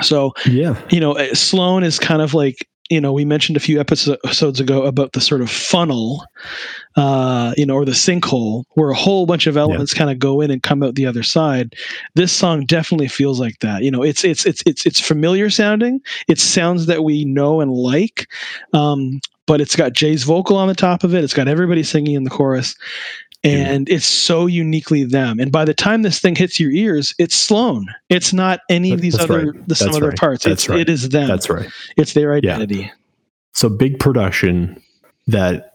so 0.00 0.32
yeah 0.46 0.80
you 0.90 1.00
know 1.00 1.18
uh, 1.18 1.34
sloan 1.34 1.82
is 1.82 1.98
kind 1.98 2.22
of 2.22 2.34
like 2.34 2.68
you 2.90 3.00
know, 3.00 3.12
we 3.12 3.24
mentioned 3.24 3.56
a 3.56 3.60
few 3.60 3.80
episodes 3.80 4.60
ago 4.60 4.84
about 4.84 5.12
the 5.12 5.20
sort 5.20 5.40
of 5.40 5.50
funnel, 5.50 6.24
uh, 6.96 7.54
you 7.56 7.66
know, 7.66 7.74
or 7.74 7.84
the 7.84 7.92
sinkhole 7.92 8.64
where 8.74 8.90
a 8.90 8.96
whole 8.96 9.26
bunch 9.26 9.46
of 9.46 9.56
elements 9.56 9.92
yeah. 9.92 9.98
kind 9.98 10.10
of 10.10 10.18
go 10.18 10.40
in 10.40 10.50
and 10.50 10.62
come 10.62 10.82
out 10.82 10.94
the 10.94 11.06
other 11.06 11.22
side. 11.22 11.74
This 12.14 12.32
song 12.32 12.66
definitely 12.66 13.08
feels 13.08 13.40
like 13.40 13.58
that. 13.60 13.82
You 13.82 13.90
know, 13.90 14.02
it's 14.02 14.24
it's 14.24 14.46
it's 14.46 14.62
it's 14.66 14.86
it's 14.86 15.00
familiar 15.00 15.50
sounding. 15.50 16.00
It 16.28 16.38
sounds 16.38 16.86
that 16.86 17.04
we 17.04 17.24
know 17.24 17.60
and 17.60 17.72
like, 17.72 18.28
um, 18.72 19.20
but 19.46 19.60
it's 19.60 19.76
got 19.76 19.92
Jay's 19.92 20.22
vocal 20.22 20.56
on 20.56 20.68
the 20.68 20.74
top 20.74 21.04
of 21.04 21.14
it. 21.14 21.24
It's 21.24 21.34
got 21.34 21.48
everybody 21.48 21.82
singing 21.82 22.14
in 22.14 22.24
the 22.24 22.30
chorus, 22.30 22.76
and 23.42 23.88
it's 23.88 24.06
so 24.06 24.46
uniquely 24.46 25.04
them. 25.04 25.38
And 25.38 25.52
by 25.52 25.64
the 25.64 25.74
time 25.74 26.02
this 26.02 26.20
thing 26.20 26.34
hits 26.34 26.58
your 26.58 26.70
ears, 26.70 27.14
it's 27.18 27.34
Sloan. 27.34 27.86
It's 28.08 28.32
not 28.32 28.60
any 28.70 28.92
of 28.92 29.00
these 29.00 29.14
That's 29.14 29.30
other 29.30 29.50
right. 29.50 29.68
the 29.68 29.74
some 29.74 29.88
That's 29.88 29.96
other 29.96 30.08
right. 30.08 30.18
parts. 30.18 30.44
That's 30.44 30.64
it's 30.64 30.68
right. 30.68 30.80
it 30.80 30.88
is 30.88 31.08
them. 31.10 31.28
That's 31.28 31.50
right. 31.50 31.68
It's 31.96 32.14
their 32.14 32.32
identity. 32.32 32.76
Yeah. 32.76 32.90
So 33.52 33.68
big 33.68 33.98
production 33.98 34.82
that 35.26 35.73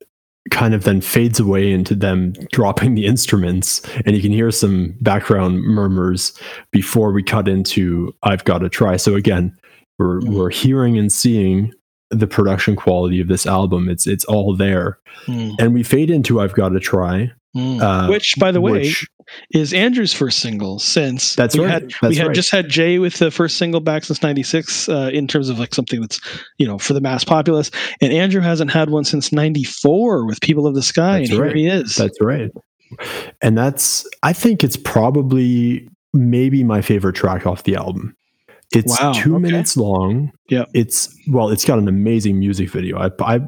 kind 0.50 0.74
of 0.74 0.84
then 0.84 1.01
fades 1.01 1.39
away 1.39 1.72
into 1.72 1.96
them 1.96 2.34
dropping 2.51 2.96
the 2.96 3.06
instruments 3.06 3.82
and 4.06 4.15
you 4.15 4.22
can 4.22 4.32
hear 4.32 4.51
some 4.51 4.96
background 5.01 5.62
murmurs 5.63 6.34
before 6.72 7.12
we 7.12 7.24
cut 7.24 7.48
into 7.48 8.13
I've 8.24 8.44
got 8.46 8.60
to 8.60 8.70
try. 8.70 8.98
So 8.98 9.15
again, 9.15 9.56
we're 9.98 10.22
Mm. 10.22 10.29
we're 10.29 10.50
hearing 10.50 10.98
and 10.98 11.12
seeing 11.12 11.74
the 12.12 12.28
production 12.28 12.75
quality 12.75 13.20
of 13.22 13.28
this 13.28 13.46
album. 13.46 13.89
It's 13.89 14.08
it's 14.08 14.25
all 14.25 14.56
there. 14.56 14.98
Mm, 15.25 15.56
And 15.60 15.74
we 15.74 15.84
fade 15.84 16.10
into 16.10 16.42
I've 16.42 16.54
got 16.54 16.70
to 16.70 16.80
try. 16.80 17.32
mm. 17.56 17.82
Uh, 17.82 18.08
Which, 18.10 18.36
by 18.39 18.52
the 18.52 18.62
way, 18.62 18.72
which- 18.72 19.08
is 19.52 19.76
Andrew's 19.76 20.12
first 20.12 20.39
single 20.39 20.80
since 20.80 21.36
That's 21.36 21.56
we 21.56 21.63
right. 21.63 21.69
had 21.72 21.84
That's 22.02 22.10
we 22.10 22.15
had 22.15 22.28
right. 22.28 22.36
just 22.36 22.50
had 22.50 22.67
Jay 22.67 22.98
with 22.98 23.19
the 23.19 23.30
first 23.30 23.58
single 23.58 23.80
back 23.80 24.04
since 24.04 24.24
'96 24.24 24.89
uh, 24.89 25.12
in 25.13 25.28
terms 25.28 25.50
of 25.50 25.60
like 25.60 25.76
something 25.76 26.02
that's 26.02 26.19
you 26.58 26.65
know 26.65 26.80
for 26.80 26.93
the 26.93 27.02
mass 27.02 27.24
populace, 27.24 27.69
and 28.02 28.12
Andrew 28.12 28.41
hasn't 28.41 28.72
had 28.72 28.89
one 28.89 29.04
since 29.04 29.32
'94 29.32 30.26
with 30.26 30.41
People 30.41 30.65
of 30.65 30.74
the 30.74 30.82
Sky, 30.82 31.19
That's 31.19 31.30
and 31.30 31.39
right. 31.39 31.56
here 31.56 31.58
he 31.58 31.67
is. 31.67 31.93
That's 31.93 32.19
right. 32.19 32.50
And 33.43 33.56
that's 33.56 34.04
I 34.24 34.34
think 34.34 34.63
it's 34.63 34.78
probably 34.78 35.88
maybe 36.12 36.63
my 36.63 36.82
favorite 36.82 37.15
track 37.15 37.45
off 37.45 37.63
the 37.63 37.76
album. 37.76 38.15
It's 38.73 38.99
Wow, 39.01 39.13
two 39.13 39.36
okay. 39.36 39.41
minutes 39.41 39.75
long. 39.77 40.32
Yeah. 40.49 40.65
It's 40.73 41.15
well, 41.27 41.49
it's 41.49 41.65
got 41.65 41.79
an 41.79 41.88
amazing 41.88 42.39
music 42.39 42.69
video. 42.69 42.97
I, 42.99 43.10
I 43.21 43.39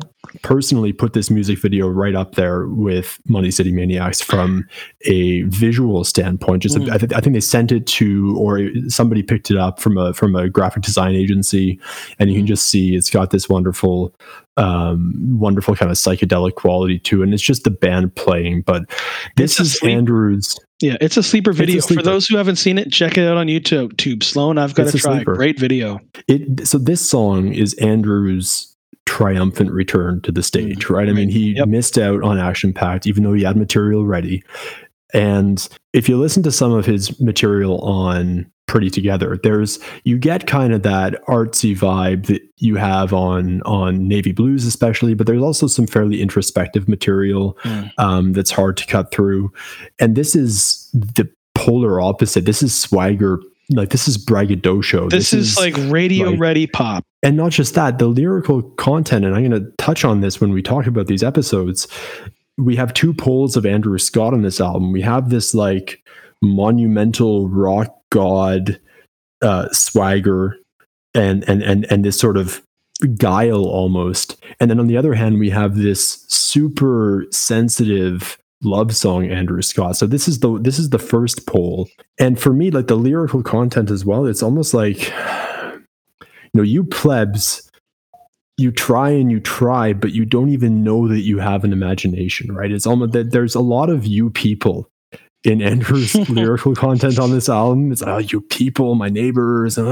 personally 0.41 0.93
put 0.93 1.13
this 1.13 1.29
music 1.29 1.59
video 1.59 1.87
right 1.87 2.15
up 2.15 2.35
there 2.35 2.67
with 2.67 3.19
Money 3.27 3.51
City 3.51 3.71
Maniacs 3.71 4.21
from 4.21 4.67
a 5.05 5.41
visual 5.43 6.03
standpoint. 6.03 6.63
Just 6.63 6.77
Mm. 6.77 6.91
I, 6.91 6.97
th- 6.97 7.13
I 7.13 7.19
think 7.19 7.33
they 7.33 7.39
sent 7.41 7.71
it 7.71 7.85
to 7.87 8.35
or 8.37 8.61
somebody 8.87 9.23
picked 9.23 9.51
it 9.51 9.57
up 9.57 9.79
from 9.79 9.97
a 9.97 10.13
from 10.13 10.35
a 10.35 10.49
graphic 10.49 10.83
design 10.83 11.15
agency, 11.15 11.79
and 12.19 12.29
you 12.31 12.37
can 12.37 12.47
just 12.47 12.67
see 12.69 12.95
it's 12.95 13.09
got 13.09 13.31
this 13.31 13.49
wonderful 13.49 14.13
um 14.57 15.13
wonderful 15.39 15.75
kind 15.75 15.89
of 15.91 15.97
psychedelic 15.97 16.55
quality 16.55 16.99
to 16.99 17.21
it 17.21 17.23
and 17.23 17.33
it's 17.33 17.41
just 17.41 17.63
the 17.63 17.71
band 17.71 18.13
playing 18.15 18.61
but 18.63 18.83
this 19.37 19.61
is 19.61 19.75
sleep- 19.75 19.93
andrew's 19.93 20.59
yeah, 20.81 20.97
it's 20.99 21.15
a 21.15 21.21
sleeper 21.23 21.51
a 21.51 21.53
video. 21.53 21.79
For 21.79 22.01
those 22.01 22.25
who 22.27 22.37
haven't 22.37 22.55
seen 22.55 22.79
it, 22.79 22.91
check 22.91 23.15
it 23.15 23.27
out 23.27 23.37
on 23.37 23.45
YouTube. 23.45 23.95
Tube 23.97 24.23
Sloan, 24.23 24.57
I've 24.57 24.73
got 24.73 24.87
It's 24.87 24.93
to 24.93 24.97
try. 24.97 25.15
sleeper. 25.17 25.35
Great 25.35 25.59
video. 25.59 25.99
it 26.27 26.67
so 26.67 26.79
this 26.79 27.07
song 27.07 27.53
is 27.53 27.75
andrew's 27.75 28.70
triumphant 29.05 29.71
return 29.71 30.21
to 30.21 30.31
the 30.31 30.43
stage 30.43 30.89
right? 30.89 31.09
I 31.09 31.13
mean 31.13 31.29
he 31.29 31.53
Yep. 31.55 31.67
missed 31.67 31.97
out 31.97 32.23
on 32.23 32.37
action 32.39 32.73
pact 32.73 33.07
even 33.07 33.23
though 33.23 33.33
he 33.33 33.43
had 33.43 33.57
material 33.57 34.05
ready. 34.05 34.43
And 35.13 35.67
if 35.91 36.07
you 36.07 36.17
listen 36.17 36.41
to 36.43 36.51
some 36.51 36.71
of 36.71 36.85
his 36.85 37.19
material 37.19 37.81
on 37.81 38.49
pretty 38.67 38.89
together 38.89 39.37
there's 39.43 39.79
you 40.05 40.17
get 40.17 40.47
kind 40.47 40.71
of 40.71 40.81
that 40.83 41.21
artsy 41.25 41.75
vibe 41.75 42.27
that 42.27 42.41
you 42.57 42.77
have 42.77 43.11
on 43.13 43.61
on 43.63 44.07
navy 44.07 44.31
blues 44.31 44.65
especially 44.65 45.13
but 45.13 45.27
there's 45.27 45.41
also 45.41 45.67
some 45.67 45.85
fairly 45.85 46.21
introspective 46.21 46.87
material 46.87 47.57
Mm. 47.65 47.91
um, 47.97 48.31
that's 48.33 48.51
hard 48.51 48.77
to 48.77 48.85
cut 48.87 49.11
through. 49.11 49.51
And 49.99 50.15
this 50.15 50.37
is 50.37 50.87
the 50.93 51.27
polar 51.53 51.99
opposite. 51.99 52.45
This 52.45 52.63
is 52.63 52.73
swagger 52.73 53.41
like 53.75 53.89
this 53.89 54.07
is 54.07 54.17
braggadocio. 54.17 55.09
This, 55.09 55.33
is, 55.33 55.57
like 55.57 55.75
radio 55.91 56.29
like- 56.29 56.39
ready 56.39 56.67
pop. 56.67 57.03
and 57.23 57.37
not 57.37 57.51
just 57.51 57.73
that 57.75 57.99
the 57.99 58.07
lyrical 58.07 58.61
content 58.61 59.25
and 59.25 59.35
i'm 59.35 59.47
going 59.47 59.63
to 59.63 59.71
touch 59.77 60.03
on 60.03 60.21
this 60.21 60.41
when 60.41 60.51
we 60.51 60.61
talk 60.61 60.87
about 60.87 61.07
these 61.07 61.23
episodes 61.23 61.87
we 62.57 62.75
have 62.75 62.93
two 62.93 63.13
poles 63.13 63.55
of 63.55 63.65
andrew 63.65 63.97
scott 63.97 64.33
on 64.33 64.41
this 64.41 64.59
album. 64.61 64.91
We 64.91 65.01
have 65.01 65.29
this 65.29 65.53
like 65.53 66.03
monumental 66.41 67.47
rock 67.49 67.95
god 68.09 68.79
uh 69.41 69.67
swagger 69.71 70.57
and 71.13 71.47
and 71.47 71.61
and 71.63 71.85
and 71.91 72.03
this 72.05 72.19
sort 72.19 72.37
of 72.37 72.61
guile 73.17 73.65
almost. 73.65 74.39
And 74.59 74.69
then 74.69 74.79
on 74.79 74.87
the 74.87 74.97
other 74.97 75.13
hand 75.13 75.39
we 75.39 75.49
have 75.49 75.75
this 75.75 76.23
super 76.27 77.25
sensitive 77.31 78.37
love 78.63 78.95
song 78.95 79.29
andrew 79.29 79.61
scott. 79.61 79.97
So 79.97 80.05
this 80.05 80.27
is 80.27 80.39
the 80.39 80.59
this 80.59 80.79
is 80.79 80.89
the 80.89 80.99
first 80.99 81.47
pole 81.47 81.89
and 82.19 82.39
for 82.39 82.53
me 82.53 82.71
like 82.71 82.87
the 82.87 82.95
lyrical 82.95 83.41
content 83.41 83.89
as 83.89 84.05
well 84.05 84.25
it's 84.25 84.43
almost 84.43 84.73
like 84.73 85.09
you 86.21 86.53
know 86.53 86.63
you 86.63 86.83
plebs 86.83 87.69
you 88.57 88.71
try 88.71 89.09
and 89.09 89.31
you 89.31 89.39
try 89.39 89.93
but 89.93 90.11
you 90.11 90.25
don't 90.25 90.49
even 90.49 90.83
know 90.83 91.07
that 91.07 91.21
you 91.21 91.39
have 91.39 91.63
an 91.63 91.73
imagination 91.73 92.53
right? 92.53 92.71
It's 92.71 92.85
almost 92.85 93.13
that 93.13 93.31
there's 93.31 93.55
a 93.55 93.61
lot 93.61 93.89
of 93.89 94.05
you 94.05 94.29
people 94.29 94.87
in 95.43 95.59
andrew's 95.59 96.13
lyrical 96.29 96.75
content 96.75 97.17
on 97.17 97.31
this 97.31 97.49
album. 97.49 97.91
It's 97.91 98.01
like, 98.01 98.09
oh 98.09 98.17
you 98.19 98.41
people 98.41 98.93
my 98.93 99.09
neighbors 99.09 99.77
and 99.77 99.87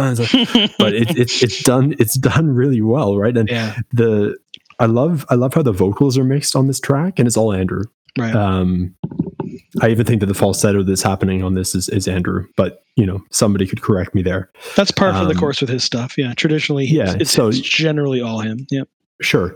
but 0.77 0.93
it, 0.93 1.17
it, 1.17 1.41
it's 1.41 1.63
done 1.63 1.95
it's 1.97 2.15
done 2.15 2.49
really 2.51 2.81
well 2.81 3.17
right? 3.17 3.35
And 3.35 3.49
yeah, 3.49 3.77
the 3.91 4.37
i 4.79 4.85
love 4.85 5.25
i 5.29 5.35
love 5.35 5.53
how 5.53 5.61
the 5.61 5.73
vocals 5.73 6.17
are 6.17 6.23
mixed 6.23 6.55
on 6.55 6.67
this 6.67 6.79
track 6.79 7.19
and 7.19 7.27
it's 7.27 7.35
all 7.35 7.51
andrew 7.51 7.83
right. 8.17 8.35
um 8.35 8.95
i 9.81 9.89
even 9.89 10.05
think 10.05 10.19
that 10.19 10.25
the 10.27 10.33
falsetto 10.33 10.83
that's 10.83 11.01
happening 11.03 11.43
on 11.43 11.53
this 11.53 11.75
is, 11.75 11.89
is 11.89 12.07
andrew 12.07 12.45
but 12.55 12.83
you 12.95 13.05
know 13.05 13.21
somebody 13.31 13.65
could 13.67 13.81
correct 13.81 14.13
me 14.15 14.21
there 14.21 14.51
That's 14.75 14.91
par 14.91 15.13
for 15.13 15.25
the 15.25 15.31
um, 15.31 15.37
course 15.37 15.61
with 15.61 15.69
his 15.69 15.83
stuff. 15.83 16.17
Yeah, 16.17 16.33
traditionally, 16.33 16.85
he's- 16.85 17.13
yeah, 17.13 17.17
it's, 17.19 17.31
so- 17.31 17.47
it's 17.47 17.59
generally 17.59 18.19
all 18.21 18.39
him. 18.39 18.65
Yep. 18.71 18.87
Sure. 19.21 19.55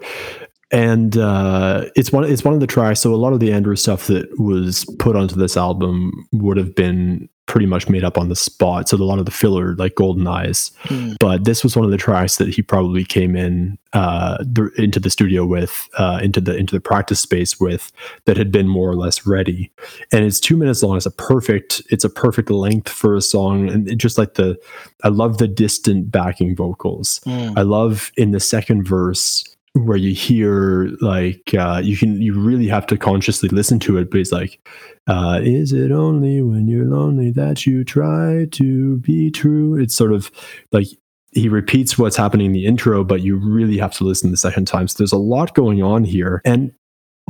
And 0.73 1.17
uh, 1.17 1.85
it's 1.95 2.11
one 2.11 2.25
it's 2.25 2.43
one 2.43 2.55
of 2.55 2.59
the 2.59 2.67
tracks. 2.67 2.99
So 2.99 3.13
a 3.13 3.15
lot 3.15 3.31
of 3.31 3.39
the 3.39 3.53
Andrew 3.53 3.75
stuff 3.75 4.07
that 4.07 4.27
was 4.39 4.83
put 4.99 5.15
onto 5.15 5.35
this 5.35 5.55
album 5.55 6.27
would 6.33 6.57
have 6.57 6.75
been 6.75 7.29
pretty 7.45 7.65
much 7.65 7.89
made 7.89 8.03
up 8.03 8.17
on 8.17 8.29
the 8.29 8.35
spot. 8.35 8.87
So 8.87 8.97
a 8.97 9.03
lot 9.03 9.19
of 9.19 9.25
the 9.25 9.31
filler, 9.31 9.75
like 9.75 9.95
Golden 9.95 10.25
Eyes, 10.25 10.71
mm. 10.85 11.15
but 11.19 11.43
this 11.43 11.61
was 11.61 11.75
one 11.75 11.85
of 11.85 11.91
the 11.91 11.97
tracks 11.97 12.37
that 12.37 12.47
he 12.47 12.61
probably 12.61 13.03
came 13.03 13.35
in 13.35 13.77
uh, 13.91 14.37
the, 14.39 14.71
into 14.77 14.99
the 14.99 15.09
studio 15.09 15.45
with, 15.45 15.87
uh, 15.97 16.19
into 16.23 16.39
the 16.39 16.55
into 16.55 16.73
the 16.73 16.79
practice 16.79 17.19
space 17.19 17.59
with, 17.59 17.91
that 18.25 18.37
had 18.37 18.51
been 18.51 18.67
more 18.67 18.89
or 18.89 18.95
less 18.95 19.27
ready. 19.27 19.71
And 20.11 20.25
it's 20.25 20.39
two 20.39 20.57
minutes 20.57 20.81
long. 20.81 20.97
It's 20.97 21.05
a 21.05 21.11
perfect. 21.11 21.83
It's 21.91 22.05
a 22.05 22.09
perfect 22.09 22.49
length 22.49 22.89
for 22.89 23.15
a 23.15 23.21
song, 23.21 23.69
and 23.69 23.99
just 23.99 24.17
like 24.17 24.33
the, 24.35 24.57
I 25.03 25.09
love 25.09 25.37
the 25.37 25.47
distant 25.47 26.09
backing 26.09 26.55
vocals. 26.55 27.19
Mm. 27.25 27.57
I 27.57 27.61
love 27.61 28.11
in 28.17 28.31
the 28.31 28.39
second 28.39 28.87
verse 28.87 29.43
where 29.73 29.97
you 29.97 30.13
hear 30.13 30.89
like 31.01 31.53
uh, 31.57 31.81
you 31.83 31.97
can 31.97 32.21
you 32.21 32.39
really 32.39 32.67
have 32.67 32.85
to 32.85 32.97
consciously 32.97 33.49
listen 33.49 33.79
to 33.79 33.97
it 33.97 34.11
but 34.11 34.19
it's 34.19 34.31
like 34.31 34.59
uh, 35.07 35.39
is 35.41 35.73
it 35.73 35.91
only 35.91 36.41
when 36.41 36.67
you're 36.67 36.85
lonely 36.85 37.31
that 37.31 37.65
you 37.65 37.83
try 37.83 38.45
to 38.51 38.97
be 38.97 39.29
true? 39.31 39.75
It's 39.75 39.95
sort 39.95 40.13
of 40.13 40.31
like 40.71 40.87
he 41.31 41.49
repeats 41.49 41.97
what's 41.97 42.15
happening 42.15 42.47
in 42.47 42.51
the 42.51 42.65
intro 42.65 43.03
but 43.03 43.21
you 43.21 43.35
really 43.35 43.77
have 43.77 43.93
to 43.93 44.03
listen 44.03 44.31
the 44.31 44.37
second 44.37 44.65
time. 44.65 44.87
So 44.87 44.97
there's 44.99 45.11
a 45.11 45.17
lot 45.17 45.55
going 45.55 45.81
on 45.81 46.03
here. 46.03 46.41
And 46.45 46.73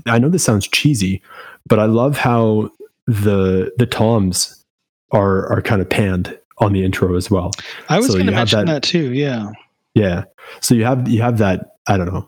i 0.08 0.18
know 0.18 0.28
this 0.28 0.44
sounds 0.44 0.68
cheesy 0.68 1.22
but 1.68 1.78
i 1.78 1.86
love 1.86 2.18
how 2.18 2.68
the 3.06 3.72
the 3.78 3.86
toms 3.86 4.66
are 5.12 5.48
are 5.54 5.62
kind 5.62 5.82
of 5.84 5.90
panned 5.90 6.38
on 6.58 6.74
the 6.74 6.84
intro 6.84 7.16
as 7.16 7.30
well. 7.32 7.52
I 7.90 7.98
was 7.98 8.08
so 8.08 8.14
going 8.14 8.26
to 8.26 8.32
mention 8.32 8.66
that, 8.66 8.74
that 8.74 8.84
too 8.84 9.14
yeah. 9.14 9.52
Yeah. 9.96 10.24
So 10.62 10.76
you 10.76 10.84
have 10.86 11.08
you 11.08 11.22
have 11.22 11.38
that 11.38 11.76
I 11.88 11.98
don't 11.98 12.12
know 12.12 12.28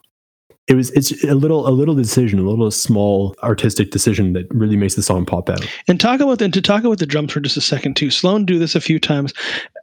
it 0.67 0.73
was 0.73 0.89
it's 0.91 1.23
a 1.23 1.35
little 1.35 1.67
a 1.67 1.69
little 1.69 1.93
decision, 1.93 2.39
a 2.39 2.43
little 2.43 2.71
small 2.71 3.35
artistic 3.43 3.91
decision 3.91 4.33
that 4.33 4.47
really 4.53 4.75
makes 4.75 4.95
the 4.95 5.03
song 5.03 5.25
pop 5.25 5.49
out. 5.49 5.65
And 5.87 5.99
talk 5.99 6.19
about 6.19 6.41
and 6.41 6.53
to 6.53 6.61
talk 6.61 6.83
about 6.83 6.97
the 6.97 7.05
drums 7.05 7.33
for 7.33 7.39
just 7.39 7.57
a 7.57 7.61
second 7.61 7.95
too. 7.95 8.09
Sloan 8.09 8.45
do 8.45 8.57
this 8.57 8.73
a 8.75 8.81
few 8.81 8.99
times. 8.99 9.33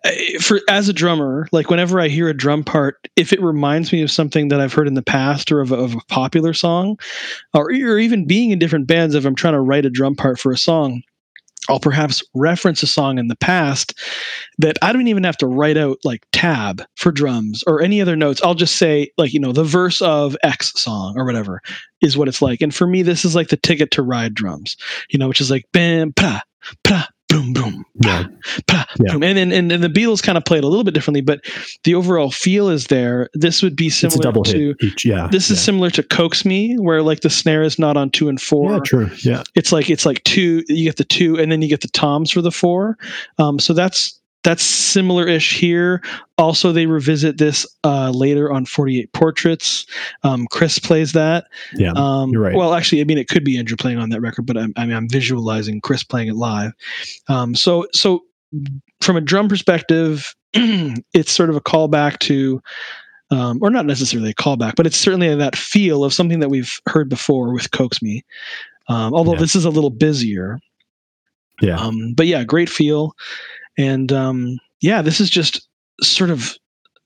Uh, 0.05 0.11
for 0.41 0.61
as 0.69 0.89
a 0.89 0.93
drummer, 0.93 1.49
like 1.53 1.71
whenever 1.71 2.01
I 2.01 2.09
hear 2.09 2.29
a 2.29 2.35
drum 2.35 2.65
part, 2.65 3.09
if 3.15 3.33
it 3.33 3.41
reminds 3.41 3.93
me 3.93 4.03
of 4.03 4.11
something 4.11 4.49
that 4.49 4.61
I've 4.61 4.73
heard 4.73 4.89
in 4.89 4.95
the 4.95 5.03
past 5.03 5.53
or 5.53 5.61
of, 5.61 5.71
of 5.71 5.95
a 5.95 6.01
popular 6.09 6.53
song, 6.53 6.99
or, 7.55 7.67
or 7.67 7.99
even 7.99 8.27
being 8.27 8.51
in 8.51 8.59
different 8.59 8.89
bands, 8.89 9.15
if 9.15 9.25
I'm 9.25 9.37
trying 9.37 9.55
to 9.55 9.61
write 9.61 9.87
a 9.87 9.91
drum 9.91 10.17
part 10.17 10.41
for 10.41 10.51
a 10.51 10.59
song, 10.59 11.03
I'll 11.69 11.81
perhaps 11.81 12.23
reference 12.35 12.83
a 12.83 12.87
song 12.87 13.19
in 13.19 13.29
the 13.29 13.37
past 13.37 13.99
that 14.59 14.79
I 14.83 14.93
don't 14.93 15.07
even 15.07 15.23
have 15.25 15.37
to 15.39 15.47
write 15.47 15.77
out 15.77 15.99
like 16.05 16.27
tab 16.33 16.83
for 16.97 17.13
drums 17.13 17.63
or 17.67 17.81
any 17.81 18.01
other 18.01 18.17
notes. 18.17 18.43
I'll 18.43 18.55
just 18.55 18.77
say 18.77 19.11
like, 19.17 19.33
you 19.33 19.41
know, 19.41 19.53
the 19.53 19.65
verse 19.65 20.03
of 20.03 20.37
X 20.43 20.73
song 20.81 21.15
or 21.17 21.25
whatever 21.25 21.63
is 22.01 22.17
what 22.17 22.29
it's 22.29 22.43
like. 22.43 22.63
And 22.63 22.75
for 22.75 22.87
me, 22.87 23.03
this 23.03 23.25
is 23.25 23.37
like 23.37 23.49
the 23.49 23.57
ticket 23.57 23.93
to 23.93 24.03
ride 24.03 24.35
drums, 24.35 24.77
you 25.11 25.19
know, 25.19 25.29
which 25.29 25.41
is 25.41 25.51
like 25.51 25.65
bam, 25.73 26.13
pra, 26.13 26.43
pra, 26.83 27.09
boom, 27.33 27.53
boom, 27.53 27.85
yeah. 28.05 28.25
Bah, 28.67 28.85
yeah. 29.01 29.13
boom. 29.13 29.23
And, 29.23 29.39
then, 29.39 29.53
and 29.53 29.73
and 29.73 29.83
the 29.83 29.89
Beatles 29.89 30.23
kind 30.23 30.37
of 30.37 30.45
played 30.45 30.65
a 30.65 30.69
little 30.69 30.85
bit 30.85 30.95
differently, 30.95 31.21
but 31.21 31.41
the 31.85 31.95
overall 31.95 32.31
feel 32.31 32.69
is 32.69 32.87
there. 32.87 33.29
This 33.35 33.63
would 33.63 33.77
be 33.77 33.89
similar 33.91 34.33
to 34.33 34.75
each, 34.81 35.05
yeah. 35.05 35.29
This 35.31 35.49
yeah. 35.49 35.55
is 35.55 35.63
similar 35.63 35.91
to 35.91 36.03
Coax 36.03 36.45
Me, 36.45 36.77
where 36.79 37.03
like 37.03 37.21
the 37.21 37.31
snare 37.31 37.63
is 37.63 37.79
not 37.79 37.97
on 37.97 38.11
two 38.11 38.29
and 38.29 38.41
four. 38.41 38.73
Yeah, 38.73 38.79
true. 38.85 39.11
Yeah, 39.25 39.43
it's 39.55 39.73
like 39.73 39.91
it's 39.91 40.07
like 40.07 40.23
two. 40.25 40.63
You 40.69 40.85
get 40.85 40.97
the 40.97 41.05
two, 41.05 41.39
and 41.39 41.51
then 41.51 41.63
you 41.63 41.69
get 41.69 41.81
the 41.81 41.89
toms 41.89 42.31
for 42.31 42.43
the 42.43 42.53
four. 42.53 42.99
Um, 43.39 43.59
so 43.59 43.73
that's 43.73 44.21
that's 44.45 44.63
similar-ish 44.63 45.59
here. 45.59 46.03
Also, 46.39 46.73
they 46.73 46.87
revisit 46.87 47.39
this 47.39 47.67
uh, 47.85 48.11
later 48.11 48.53
on 48.53 48.65
48 48.65 49.13
Portraits. 49.13 49.87
Um, 50.25 50.47
Chris 50.51 50.79
plays 50.79 51.13
that. 51.13 51.47
Yeah, 51.75 51.93
um, 51.95 52.31
you're 52.31 52.43
right. 52.43 52.55
Well, 52.55 52.75
actually, 52.75 53.01
I 53.01 53.05
mean, 53.05 53.19
it 53.19 53.29
could 53.29 53.45
be 53.45 53.59
Andrew 53.59 53.77
playing 53.77 53.99
on 53.99 54.11
that 54.11 54.21
record, 54.21 54.47
but 54.47 54.57
I'm, 54.57 54.73
I 54.77 54.87
mean, 54.87 54.97
I'm 54.97 55.09
visualizing 55.09 55.81
Chris 55.81 56.03
playing 56.03 56.29
it 56.29 56.35
live. 56.35 56.73
Um, 57.29 57.55
so, 57.55 57.87
so 57.93 58.25
from 59.01 59.17
a 59.17 59.21
drum 59.21 59.49
perspective, 59.49 60.35
it's 60.55 61.33
sort 61.33 61.51
of 61.51 61.57
a 61.57 61.61
callback 61.61 62.19
to, 62.21 62.61
um, 63.31 63.59
or 63.63 63.71
not 63.71 63.87
necessarily 63.87 64.31
a 64.31 64.35
callback, 64.35 64.75
but 64.77 64.87
it's 64.87 64.97
certainly 64.97 65.35
that 65.35 65.57
feel 65.57 66.05
of 66.05 66.13
something 66.13 66.41
that 66.41 66.51
we've 66.51 66.79
heard 66.89 67.09
before 67.09 67.53
with 67.55 67.71
Coax 67.71 68.03
Me. 68.03 68.25
Um, 68.89 69.15
although 69.15 69.35
yeah. 69.35 69.39
this 69.39 69.55
is 69.55 69.65
a 69.65 69.71
little 69.71 69.91
busier. 69.91 70.59
Yeah. 71.61 71.77
Um, 71.77 72.15
but 72.15 72.27
yeah, 72.27 72.43
great 72.43 72.69
feel. 72.69 73.15
And 73.79 74.13
um, 74.13 74.59
yeah, 74.81 75.03
this 75.03 75.21
is 75.21 75.31
just 75.31 75.67
sort 76.03 76.31
of 76.31 76.57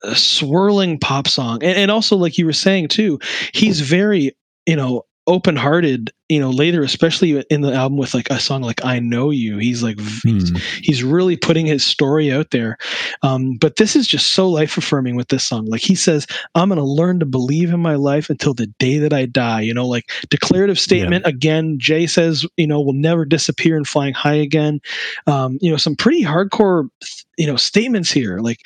a 0.03 0.15
swirling 0.15 0.99
pop 0.99 1.29
song. 1.29 1.63
And, 1.63 1.77
and 1.77 1.91
also, 1.91 2.17
like 2.17 2.39
you 2.39 2.47
were 2.47 2.53
saying 2.53 2.89
too, 2.89 3.19
he's 3.53 3.81
very, 3.81 4.37
you 4.67 4.77
know, 4.77 5.03
open 5.27 5.57
hearted, 5.57 6.13
you 6.29 6.41
know, 6.41 6.51
later, 6.51 6.83
especially 6.83 7.41
in 7.51 7.61
the 7.61 7.73
album 7.73 7.99
with 7.99 8.13
like 8.13 8.29
a 8.31 8.41
song 8.41 8.63
like 8.63 8.85
I 8.85 8.99
Know 8.99 9.31
You. 9.31 9.59
He's 9.59 9.83
like, 9.83 9.99
he's, 10.23 10.51
hmm. 10.51 10.57
he's, 10.83 11.05
really 11.07 11.37
putting 11.37 11.67
his 11.67 11.87
story 11.87 12.33
out 12.33 12.51
there. 12.51 12.79
Um, 13.23 13.57
but 13.59 13.77
this 13.77 13.95
is 13.95 14.09
just 14.09 14.33
so 14.33 14.49
life 14.49 14.77
affirming 14.77 15.15
with 15.15 15.29
this 15.29 15.47
song. 15.47 15.67
Like 15.67 15.83
he 15.83 15.95
says, 15.95 16.27
I'm 16.57 16.69
going 16.69 16.79
to 16.79 16.85
learn 16.85 17.21
to 17.21 17.27
believe 17.27 17.73
in 17.73 17.81
my 17.81 17.95
life 17.95 18.29
until 18.29 18.55
the 18.55 18.67
day 18.67 18.99
that 18.99 19.13
I 19.13 19.27
die. 19.27 19.61
You 19.61 19.75
know, 19.75 19.87
like 19.87 20.11
declarative 20.29 20.81
statement. 20.81 21.25
Yeah. 21.25 21.31
Again, 21.31 21.79
Jay 21.79 22.09
says, 22.09 22.45
you 22.57 22.67
know, 22.67 22.81
will 22.81 22.93
never 22.93 23.25
disappear 23.25 23.77
and 23.77 23.87
flying 23.87 24.15
high 24.15 24.35
again. 24.35 24.81
Um, 25.29 25.59
you 25.61 25.71
know, 25.71 25.77
some 25.77 25.95
pretty 25.95 26.25
hardcore, 26.25 26.89
you 27.37 27.47
know, 27.47 27.57
statements 27.57 28.11
here. 28.11 28.39
Like 28.39 28.63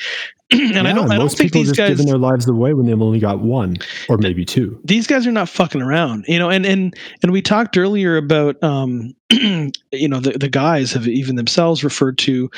and 0.52 0.74
yeah, 0.74 0.80
I 0.80 0.92
don't, 0.92 1.12
I 1.12 1.16
don't 1.16 1.30
think 1.30 1.52
these 1.52 1.70
guys 1.70 1.90
giving 1.90 2.06
their 2.06 2.18
lives 2.18 2.48
away 2.48 2.74
when 2.74 2.86
they've 2.86 3.00
only 3.00 3.20
got 3.20 3.38
one 3.38 3.76
or 4.08 4.18
maybe 4.18 4.44
two. 4.44 4.80
These 4.84 5.06
guys 5.06 5.24
are 5.24 5.30
not 5.30 5.48
fucking 5.48 5.80
around, 5.80 6.24
you 6.26 6.40
know. 6.40 6.50
And 6.50 6.66
and 6.66 6.92
and 7.22 7.30
we 7.30 7.40
talked 7.50 7.76
earlier 7.76 8.16
about, 8.16 8.62
um, 8.62 9.12
you 9.32 10.08
know, 10.08 10.20
the 10.20 10.38
the 10.38 10.48
guys 10.48 10.92
have 10.92 11.08
even 11.08 11.34
themselves 11.34 11.82
referred 11.82 12.16
to 12.18 12.48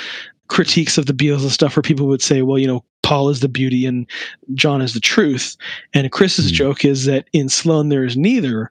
critiques 0.49 0.99
of 0.99 1.07
the 1.07 1.15
Beatles 1.15 1.41
and 1.41 1.51
stuff 1.51 1.75
where 1.75 1.83
people 1.83 2.07
would 2.09 2.21
say, 2.21 2.43
well, 2.43 2.59
you 2.59 2.67
know, 2.67 2.85
Paul 3.03 3.31
is 3.31 3.41
the 3.41 3.49
beauty 3.49 3.87
and 3.87 4.07
John 4.53 4.83
is 4.83 4.93
the 4.93 5.01
truth. 5.01 5.57
And 5.95 6.13
Chris's 6.13 6.53
mm. 6.53 6.55
joke 6.55 6.85
is 6.85 7.07
that 7.07 7.27
in 7.33 7.49
Sloan 7.49 7.89
there 7.89 8.05
is 8.05 8.19
neither. 8.19 8.71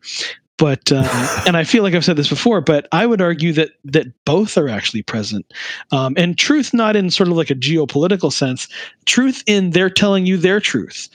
But 0.59 0.91
uh, 0.91 1.41
and 1.47 1.57
I 1.57 1.63
feel 1.63 1.81
like 1.81 1.95
I've 1.95 2.05
said 2.05 2.17
this 2.17 2.29
before, 2.29 2.61
but 2.61 2.87
I 2.91 3.07
would 3.07 3.19
argue 3.19 3.51
that 3.53 3.71
that 3.85 4.05
both 4.23 4.59
are 4.59 4.69
actually 4.69 5.01
present, 5.01 5.51
um, 5.91 6.13
and 6.17 6.37
truth 6.37 6.71
not 6.71 6.95
in 6.95 7.09
sort 7.09 7.29
of 7.29 7.35
like 7.35 7.49
a 7.49 7.55
geopolitical 7.55 8.31
sense, 8.31 8.67
truth 9.05 9.43
in 9.47 9.71
they're 9.71 9.89
telling 9.89 10.27
you 10.27 10.37
their 10.37 10.59
truth. 10.59 11.09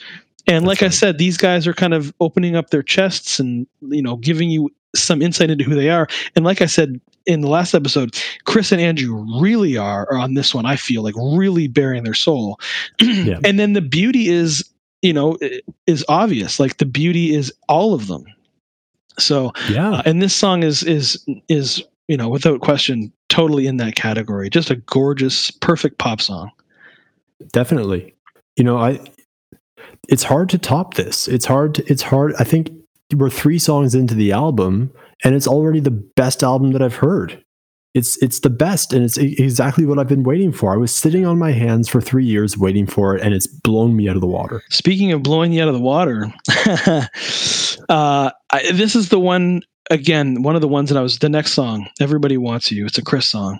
And 0.47 0.65
like. 0.65 0.83
I 0.83 0.89
said, 0.89 1.17
these 1.17 1.37
guys 1.37 1.67
are 1.67 1.73
kind 1.73 1.93
of 1.93 2.13
opening 2.19 2.55
up 2.55 2.69
their 2.69 2.83
chests 2.83 3.39
and 3.39 3.67
you 3.81 4.01
know 4.01 4.17
giving 4.17 4.49
you 4.49 4.69
some 4.95 5.21
insight 5.21 5.49
into 5.49 5.63
who 5.63 5.75
they 5.75 5.89
are. 5.89 6.07
And 6.35 6.45
like 6.45 6.61
I 6.61 6.65
said 6.65 6.99
in 7.25 7.41
the 7.41 7.49
last 7.49 7.73
episode, 7.73 8.15
Chris 8.45 8.71
and 8.71 8.81
Andrew 8.81 9.25
really 9.39 9.77
are, 9.77 10.07
are 10.11 10.17
on 10.17 10.33
this 10.33 10.55
one. 10.55 10.65
I 10.65 10.75
feel 10.75 11.03
like 11.03 11.15
really 11.17 11.67
bearing 11.67 12.03
their 12.03 12.13
soul. 12.13 12.59
yeah. 13.01 13.39
And 13.43 13.59
then 13.59 13.73
the 13.73 13.81
beauty 13.81 14.29
is, 14.29 14.63
you 15.01 15.13
know, 15.13 15.37
is 15.85 16.05
obvious. 16.07 16.59
Like 16.59 16.77
the 16.77 16.85
beauty 16.85 17.33
is 17.33 17.53
all 17.67 17.93
of 17.93 18.07
them. 18.07 18.25
So 19.19 19.51
yeah, 19.69 19.93
uh, 19.93 20.01
and 20.05 20.21
this 20.21 20.35
song 20.35 20.63
is 20.63 20.83
is 20.83 21.25
is 21.49 21.83
you 22.07 22.15
know 22.15 22.29
without 22.29 22.61
question 22.61 23.11
totally 23.29 23.67
in 23.67 23.77
that 23.77 23.95
category. 23.95 24.49
Just 24.49 24.69
a 24.69 24.75
gorgeous, 24.75 25.51
perfect 25.51 25.97
pop 25.97 26.21
song. 26.21 26.51
Definitely. 27.51 28.13
You 28.55 28.63
know, 28.63 28.77
I 28.77 28.99
it's 30.07 30.23
hard 30.23 30.49
to 30.49 30.57
top 30.57 30.95
this. 30.95 31.27
It's 31.27 31.45
hard. 31.45 31.75
To, 31.75 31.91
it's 31.91 32.01
hard. 32.01 32.33
I 32.39 32.43
think 32.43 32.71
we're 33.15 33.29
three 33.29 33.59
songs 33.59 33.95
into 33.95 34.13
the 34.13 34.31
album, 34.31 34.91
and 35.23 35.35
it's 35.35 35.47
already 35.47 35.79
the 35.79 35.91
best 35.91 36.43
album 36.43 36.71
that 36.71 36.81
I've 36.81 36.95
heard. 36.95 37.43
It's 37.93 38.21
it's 38.21 38.41
the 38.41 38.49
best, 38.49 38.93
and 38.93 39.03
it's 39.03 39.17
exactly 39.17 39.85
what 39.85 39.97
I've 39.97 40.07
been 40.07 40.23
waiting 40.23 40.51
for. 40.51 40.73
I 40.73 40.77
was 40.77 40.93
sitting 40.93 41.25
on 41.25 41.39
my 41.39 41.51
hands 41.51 41.89
for 41.89 41.99
three 41.99 42.25
years 42.25 42.57
waiting 42.57 42.85
for 42.85 43.15
it, 43.15 43.23
and 43.23 43.33
it's 43.33 43.47
blown 43.47 43.95
me 43.95 44.07
out 44.07 44.15
of 44.15 44.21
the 44.21 44.27
water. 44.27 44.61
Speaking 44.69 45.11
of 45.13 45.23
blowing 45.23 45.51
you 45.51 45.63
out 45.63 45.67
of 45.67 45.73
the 45.73 45.79
water, 45.79 46.31
uh, 47.89 48.31
I, 48.51 48.71
this 48.71 48.95
is 48.95 49.09
the 49.09 49.19
one 49.19 49.63
again, 49.89 50.41
one 50.43 50.55
of 50.55 50.61
the 50.61 50.67
ones 50.67 50.89
that 50.89 50.97
I 50.97 51.01
was 51.01 51.19
the 51.19 51.29
next 51.29 51.53
song, 51.53 51.87
"Everybody 51.99 52.37
Wants 52.37 52.71
You." 52.71 52.85
It's 52.85 52.97
a 52.97 53.03
Chris 53.03 53.27
song, 53.27 53.59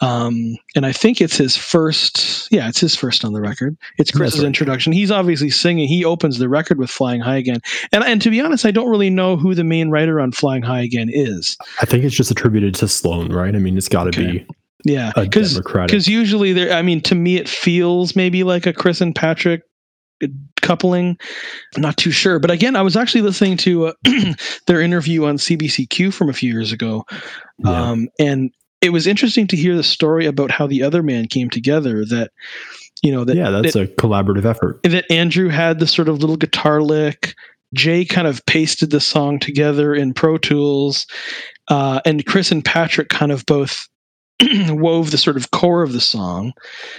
um, 0.00 0.56
and 0.74 0.86
I 0.86 0.92
think 0.92 1.20
it's 1.20 1.36
his 1.36 1.56
first. 1.56 2.48
Yeah, 2.50 2.68
it's 2.68 2.80
his 2.80 2.94
first 2.94 3.24
on 3.24 3.32
the 3.32 3.40
record. 3.40 3.76
It's 3.98 4.10
Chris's 4.10 4.40
right. 4.40 4.46
introduction. 4.46 4.92
He's 4.92 5.10
obviously 5.10 5.50
singing. 5.50 5.88
He 5.88 6.04
opens 6.04 6.38
the 6.38 6.48
record 6.48 6.78
with 6.78 6.90
"Flying 6.90 7.20
High 7.20 7.36
Again," 7.36 7.60
and 7.92 8.04
and 8.04 8.20
to 8.22 8.30
be 8.30 8.40
honest, 8.40 8.64
I 8.66 8.70
don't 8.70 8.90
really 8.90 9.10
know 9.10 9.36
who 9.36 9.54
the 9.54 9.64
main 9.64 9.90
writer 9.90 10.20
on 10.20 10.32
"Flying 10.32 10.62
High 10.62 10.82
Again" 10.82 11.10
is. 11.12 11.56
I 11.80 11.86
think 11.86 12.04
it's 12.04 12.16
just 12.16 12.30
attributed 12.30 12.74
to 12.76 12.88
Sloan, 12.88 13.32
right? 13.32 13.54
I 13.54 13.58
mean, 13.58 13.76
it's 13.76 13.88
got 13.88 14.04
to 14.04 14.08
okay. 14.10 14.38
be. 14.38 14.46
Yeah, 14.84 15.12
because 15.16 15.58
because 15.60 16.08
usually 16.08 16.52
there. 16.52 16.72
I 16.72 16.82
mean, 16.82 17.00
to 17.02 17.14
me, 17.14 17.36
it 17.36 17.48
feels 17.48 18.14
maybe 18.14 18.44
like 18.44 18.66
a 18.66 18.72
Chris 18.72 19.00
and 19.00 19.14
Patrick 19.14 19.62
coupling. 20.62 21.18
I'm 21.74 21.82
not 21.82 21.96
too 21.96 22.10
sure, 22.10 22.38
but 22.38 22.50
again, 22.50 22.76
I 22.76 22.82
was 22.82 22.96
actually 22.96 23.22
listening 23.22 23.56
to 23.58 23.86
uh, 23.88 23.92
their 24.66 24.80
interview 24.80 25.24
on 25.24 25.36
CBCQ 25.36 26.12
from 26.12 26.28
a 26.28 26.32
few 26.32 26.52
years 26.52 26.72
ago, 26.72 27.04
yeah. 27.58 27.90
um, 27.90 28.08
and 28.18 28.50
it 28.80 28.90
was 28.90 29.06
interesting 29.06 29.46
to 29.48 29.56
hear 29.56 29.76
the 29.76 29.82
story 29.82 30.26
about 30.26 30.50
how 30.50 30.66
the 30.66 30.82
other 30.82 31.02
man 31.02 31.26
came 31.26 31.50
together. 31.50 32.04
That 32.04 32.30
you 33.02 33.12
know 33.12 33.24
that 33.24 33.36
yeah, 33.36 33.50
that's 33.50 33.74
that, 33.74 33.82
a 33.82 33.86
collaborative 33.94 34.44
effort. 34.44 34.80
That 34.84 35.10
Andrew 35.10 35.48
had 35.48 35.78
the 35.78 35.86
sort 35.86 36.08
of 36.08 36.18
little 36.18 36.36
guitar 36.36 36.82
lick. 36.82 37.34
Jay 37.74 38.04
kind 38.04 38.28
of 38.28 38.44
pasted 38.46 38.90
the 38.90 39.00
song 39.00 39.40
together 39.40 39.94
in 39.94 40.14
Pro 40.14 40.38
Tools, 40.38 41.06
uh, 41.68 42.00
and 42.04 42.24
Chris 42.26 42.52
and 42.52 42.64
Patrick 42.64 43.08
kind 43.08 43.32
of 43.32 43.44
both 43.46 43.88
wove 44.68 45.10
the 45.10 45.18
sort 45.18 45.36
of 45.36 45.50
core 45.50 45.82
of 45.82 45.92
the 45.92 46.00
song. 46.00 46.52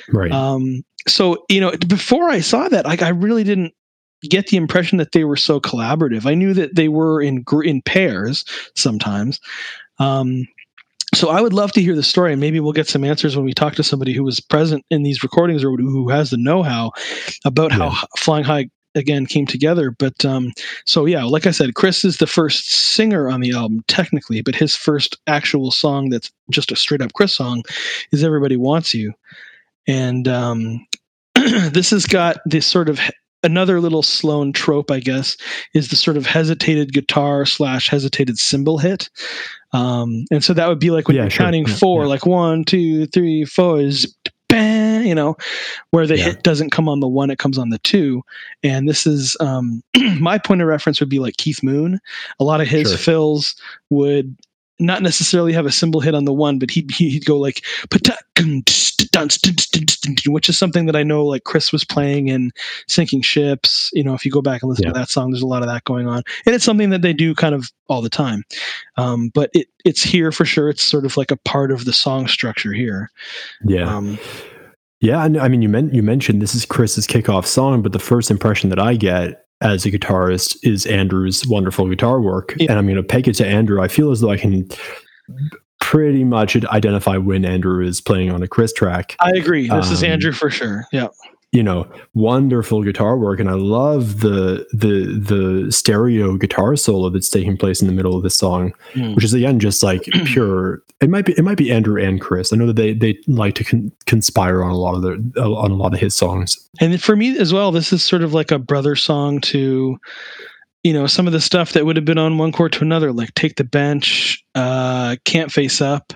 Right. 0.10 0.32
Um, 0.32 0.84
so 1.08 1.46
you 1.50 1.62
know, 1.62 1.72
before 1.88 2.30
I 2.30 2.40
saw 2.40 2.68
that, 2.70 2.86
like 2.86 3.02
I 3.02 3.10
really 3.10 3.44
didn't 3.44 3.74
get 4.30 4.48
the 4.48 4.58
impression 4.58 4.98
that 4.98 5.12
they 5.12 5.24
were 5.24 5.36
so 5.36 5.60
collaborative. 5.60 6.26
I 6.26 6.34
knew 6.34 6.54
that 6.54 6.76
they 6.76 6.88
were 6.88 7.22
in 7.22 7.42
gr- 7.44 7.64
in 7.64 7.82
pairs 7.82 8.44
sometimes. 8.76 9.40
Um, 10.00 10.48
so 11.14 11.30
I 11.30 11.40
would 11.40 11.54
love 11.54 11.72
to 11.74 11.82
hear 11.82 11.96
the 11.96 12.04
story, 12.04 12.34
and 12.34 12.42
maybe 12.42 12.60
we'll 12.60 12.74
get 12.74 12.88
some 12.88 13.04
answers 13.04 13.36
when 13.36 13.46
we 13.46 13.54
talk 13.54 13.76
to 13.76 13.84
somebody 13.84 14.14
who 14.14 14.24
was 14.24 14.40
present 14.40 14.84
in 14.90 15.04
these 15.04 15.24
recordings 15.24 15.64
or 15.64 15.72
who 15.72 16.10
has 16.10 16.30
the 16.30 16.38
know-how 16.38 16.92
about 17.46 17.72
how 17.72 17.96
Flying 18.18 18.44
High 18.44 18.70
again 18.96 19.26
came 19.26 19.46
together. 19.46 19.92
But 19.92 20.24
um, 20.26 20.52
so 20.86 21.06
yeah, 21.06 21.24
like 21.24 21.46
I 21.46 21.52
said, 21.52 21.76
Chris 21.76 22.04
is 22.06 22.18
the 22.18 22.28
first 22.28 22.72
singer 22.72 23.30
on 23.30 23.42
the 23.42 23.52
album 23.54 23.84
technically, 23.88 24.42
but 24.42 24.56
his 24.56 24.76
first 24.76 25.18
actual 25.28 25.72
song 25.72 26.10
that's 26.10 26.32
just 26.50 26.72
a 26.72 26.76
straight 26.76 27.02
up 27.02 27.14
Chris 27.14 27.36
song 27.36 27.64
is 28.12 28.24
"Everybody 28.24 28.58
Wants 28.58 28.94
You," 28.94 29.14
and 29.88 30.28
um, 30.28 30.86
this 31.36 31.92
has 31.92 32.06
got 32.06 32.38
this 32.46 32.66
sort 32.66 32.90
of 32.90 33.00
another 33.44 33.80
little 33.80 34.02
Sloan 34.02 34.52
trope, 34.54 34.90
I 34.90 35.00
guess, 35.00 35.38
is 35.76 35.90
the 35.90 35.96
sort 35.96 36.18
of 36.18 36.26
hesitated 36.26 36.94
guitar 36.94 37.46
slash 37.46 37.90
hesitated 37.90 38.40
cymbal 38.40 38.80
hit. 38.80 39.08
Um, 39.72 40.26
and 40.32 40.44
so 40.44 40.54
that 40.56 40.68
would 40.68 40.80
be 40.80 40.90
like 40.90 41.08
when 41.08 41.16
Yeah, 41.18 41.24
you're 41.24 41.30
sure. 41.30 41.46
counting 41.46 41.68
Yeah, 41.68 41.76
four, 41.76 42.04
yeah. 42.04 42.08
like 42.10 42.26
one, 42.26 42.64
two, 42.64 43.06
three, 43.08 43.46
four, 43.46 43.80
is 43.82 44.16
you 44.52 45.16
know, 45.16 45.36
where 45.92 46.08
the 46.08 46.18
Yeah. 46.18 46.26
hit 46.26 46.44
doesn't 46.44 46.70
come 46.72 46.88
on 46.90 47.00
the 47.00 47.08
one, 47.08 47.30
it 47.30 47.40
comes 47.40 47.58
on 47.58 47.70
the 47.70 47.80
two. 47.80 48.24
And 48.64 48.88
this 48.88 49.06
is 49.06 49.36
um, 49.40 49.84
my 50.20 50.38
point 50.38 50.62
of 50.62 50.68
reference 50.68 51.00
would 51.00 51.10
be 51.10 51.20
like 51.20 51.38
Keith 51.38 51.64
Moon. 51.64 52.00
A 52.40 52.44
lot 52.44 52.62
of 52.62 52.68
his 52.68 52.90
Sure. 52.90 52.98
fills 52.98 53.56
would 53.90 54.36
not 54.80 55.02
necessarily 55.02 55.54
have 55.54 55.66
a 55.66 55.72
cymbal 55.72 56.02
hit 56.02 56.14
on 56.16 56.26
the 56.26 56.34
one, 56.34 56.60
but 56.60 56.70
he'd 56.72 56.92
he'd 56.92 57.26
go 57.26 57.38
like 57.38 57.64
which 60.28 60.50
is 60.50 60.58
something 60.58 60.86
that 60.86 60.96
I 60.96 61.04
know 61.04 61.26
like 61.26 61.44
Chris 61.44 61.72
was 61.72 61.84
playing 61.84 62.28
in 62.28 62.52
Sinking 62.88 63.22
Ships. 63.22 63.90
You 63.94 64.04
know, 64.04 64.14
if 64.14 64.26
you 64.26 64.32
go 64.32 64.42
back 64.42 64.62
and 64.62 64.70
listen 64.70 64.86
Yeah. 64.86 64.94
to 64.94 65.00
that 65.00 65.10
song, 65.10 65.32
there's 65.32 65.42
a 65.42 65.48
lot 65.48 65.62
of 65.62 65.70
that 65.70 65.84
going 65.86 66.08
on, 66.08 66.24
and 66.46 66.56
it's 66.56 66.66
something 66.66 66.90
that 66.90 67.02
they 67.02 67.14
do 67.14 67.34
kind 67.36 67.56
of 67.56 67.72
all 67.88 68.02
the 68.02 68.10
time. 68.10 68.44
Um, 68.98 69.30
but 69.34 69.50
it 69.54 69.68
it's 69.86 70.04
here 70.04 70.32
for 70.32 70.46
sure. 70.46 70.70
It's 70.70 70.84
sort 70.84 71.06
of 71.06 71.18
like 71.18 71.32
a 71.32 71.38
part 71.38 71.72
of 71.72 71.86
the 71.86 71.94
song 71.94 72.28
structure 72.28 72.74
here. 72.74 73.10
yeah. 73.66 73.94
Um, 73.96 74.18
Yeah, 75.02 75.24
and 75.24 75.38
I 75.38 75.50
mean, 75.50 75.62
you 75.62 75.70
meant 75.70 75.94
you 75.94 76.02
mentioned 76.02 76.42
this 76.42 76.56
is 76.56 76.66
Chris's 76.66 77.06
kickoff 77.06 77.46
song, 77.46 77.82
but 77.82 77.92
the 77.92 78.00
first 78.00 78.32
impression 78.32 78.70
that 78.70 78.80
I 78.80 78.96
get 78.96 79.45
as 79.62 79.86
a 79.86 79.92
guitarist 79.92 80.58
is 80.64 80.86
Andrew's 80.86 81.46
wonderful 81.48 81.88
guitar 81.90 82.20
work, 82.22 82.56
Yeah. 82.58 82.68
and 82.72 82.80
I'm 82.80 82.86
going 82.86 82.98
to 82.98 83.04
peg 83.04 83.28
it 83.28 83.34
to 83.36 83.46
Andrew. 83.48 83.82
I 83.82 83.88
feel 83.88 84.12
as 84.12 84.20
though 84.22 84.32
I 84.32 84.38
can 84.38 84.68
pretty 85.82 86.24
much 86.24 86.56
identify 86.66 87.18
when 87.18 87.46
Andrew 87.46 87.86
is 87.86 88.02
playing 88.02 88.32
on 88.32 88.44
a 88.44 88.48
Chris 88.48 88.74
track. 88.74 89.16
I 89.20 89.32
agree. 89.36 89.68
This 89.70 89.92
is 89.92 90.04
Um, 90.04 90.10
Andrew 90.12 90.32
for 90.32 90.50
sure. 90.50 90.86
Yeah. 90.92 91.08
You 91.52 91.64
know, 91.64 91.88
wonderful 92.14 92.84
guitar 92.84 93.18
work, 93.18 93.40
and 93.40 93.50
I 93.50 93.54
love 93.54 94.20
the 94.20 94.66
the 94.74 95.06
the 95.66 95.72
stereo 95.72 96.36
guitar 96.36 96.76
solo 96.76 97.10
that's 97.10 97.30
taking 97.30 97.56
place 97.56 97.80
in 97.82 97.88
the 97.88 97.94
middle 97.94 98.18
of 98.18 98.24
this 98.24 98.36
song, 98.38 98.74
Mm. 98.94 99.16
which 99.16 99.24
is 99.24 99.34
again 99.34 99.60
just 99.60 99.82
like 99.82 100.04
pure. 100.26 100.82
It 101.00 101.10
might 101.10 101.26
be 101.26 101.32
it 101.38 101.44
might 101.46 101.58
be 101.58 101.72
Andrew 101.72 102.02
and 102.02 102.20
Chris. 102.20 102.52
I 102.52 102.58
know 102.58 102.68
that 102.68 102.76
they 102.76 102.94
they 102.94 103.18
like 103.28 103.56
to 103.56 103.64
con- 103.64 103.92
conspire 104.06 104.64
on 104.64 104.72
a 104.72 104.78
lot 104.78 104.96
of 104.96 105.02
their 105.02 105.14
on 105.46 105.72
a 105.72 105.76
lot 105.76 105.94
of 105.94 106.00
his 106.00 106.14
songs. 106.14 106.58
And 106.82 107.02
for 107.02 107.16
me 107.16 107.38
as 107.38 107.54
well, 107.54 107.72
this 107.72 107.94
is 107.94 108.04
sort 108.04 108.22
of 108.24 108.34
like 108.34 108.52
a 108.52 108.60
brother 108.60 108.98
song 108.98 109.40
to, 109.42 109.98
you 110.86 110.94
know, 110.94 111.08
some 111.08 111.26
of 111.26 111.34
the 111.34 111.42
stuff 111.42 111.72
that 111.72 111.84
would 111.84 111.96
have 111.96 112.06
been 112.06 112.20
on 112.20 112.38
one 112.38 112.52
chord 112.52 112.72
to 112.74 112.84
another, 112.84 113.12
like 113.12 113.34
Take 113.34 113.56
the 113.56 113.64
Bench, 113.64 114.46
uh, 114.54 115.16
Can't 115.26 115.52
Face 115.52 115.82
Up. 115.82 116.14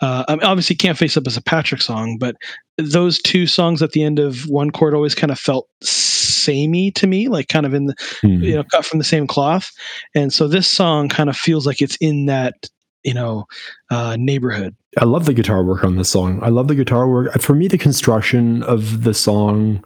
Uh, 0.00 0.24
I 0.26 0.34
mean, 0.34 0.42
obviously, 0.42 0.74
Can't 0.74 0.98
Face 0.98 1.16
Up 1.16 1.24
is 1.28 1.36
a 1.36 1.40
Patrick 1.40 1.80
song, 1.80 2.18
but 2.18 2.34
those 2.78 3.22
two 3.22 3.46
songs 3.46 3.80
at 3.80 3.92
the 3.92 4.02
end 4.02 4.18
of 4.18 4.48
one 4.48 4.72
chord 4.72 4.92
always 4.92 5.14
kind 5.14 5.30
of 5.30 5.38
felt 5.38 5.68
samey 5.84 6.90
to 6.90 7.06
me, 7.06 7.28
like 7.28 7.46
kind 7.46 7.64
of 7.64 7.74
in 7.74 7.86
the, 7.86 7.94
Hmm. 8.20 8.42
you 8.42 8.56
know, 8.56 8.64
cut 8.64 8.84
from 8.84 8.98
the 8.98 9.04
same 9.04 9.28
cloth. 9.28 9.70
And 10.16 10.32
so 10.32 10.48
this 10.48 10.66
song 10.66 11.08
kind 11.08 11.30
of 11.30 11.36
feels 11.36 11.64
like 11.64 11.80
it's 11.80 11.96
in 12.00 12.26
that, 12.26 12.68
you 13.04 13.14
know, 13.14 13.44
uh, 13.92 14.16
neighborhood. 14.18 14.74
I 14.98 15.04
love 15.04 15.26
the 15.26 15.32
guitar 15.34 15.62
work 15.62 15.84
on 15.84 15.94
this 15.94 16.10
song. 16.10 16.40
I 16.42 16.48
love 16.48 16.66
the 16.66 16.74
guitar 16.74 17.08
work. 17.08 17.40
For 17.40 17.54
me, 17.54 17.68
the 17.68 17.78
construction 17.78 18.64
of 18.64 19.04
the 19.04 19.14
song 19.14 19.84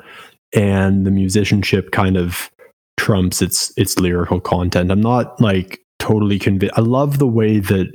and 0.55 1.05
the 1.05 1.11
musicianship 1.11 1.91
kind 1.91 2.17
of 2.17 2.49
trumps 2.97 3.43
its 3.43 3.73
its 3.77 3.99
lyrical 3.99 4.41
content. 4.41 4.91
I'm 4.91 5.01
not 5.01 5.41
like 5.41 5.81
totally 5.99 6.39
convinced. 6.39 6.77
I 6.77 6.83
love 6.83 7.19
the 7.19 7.27
way 7.27 7.59
that 7.59 7.91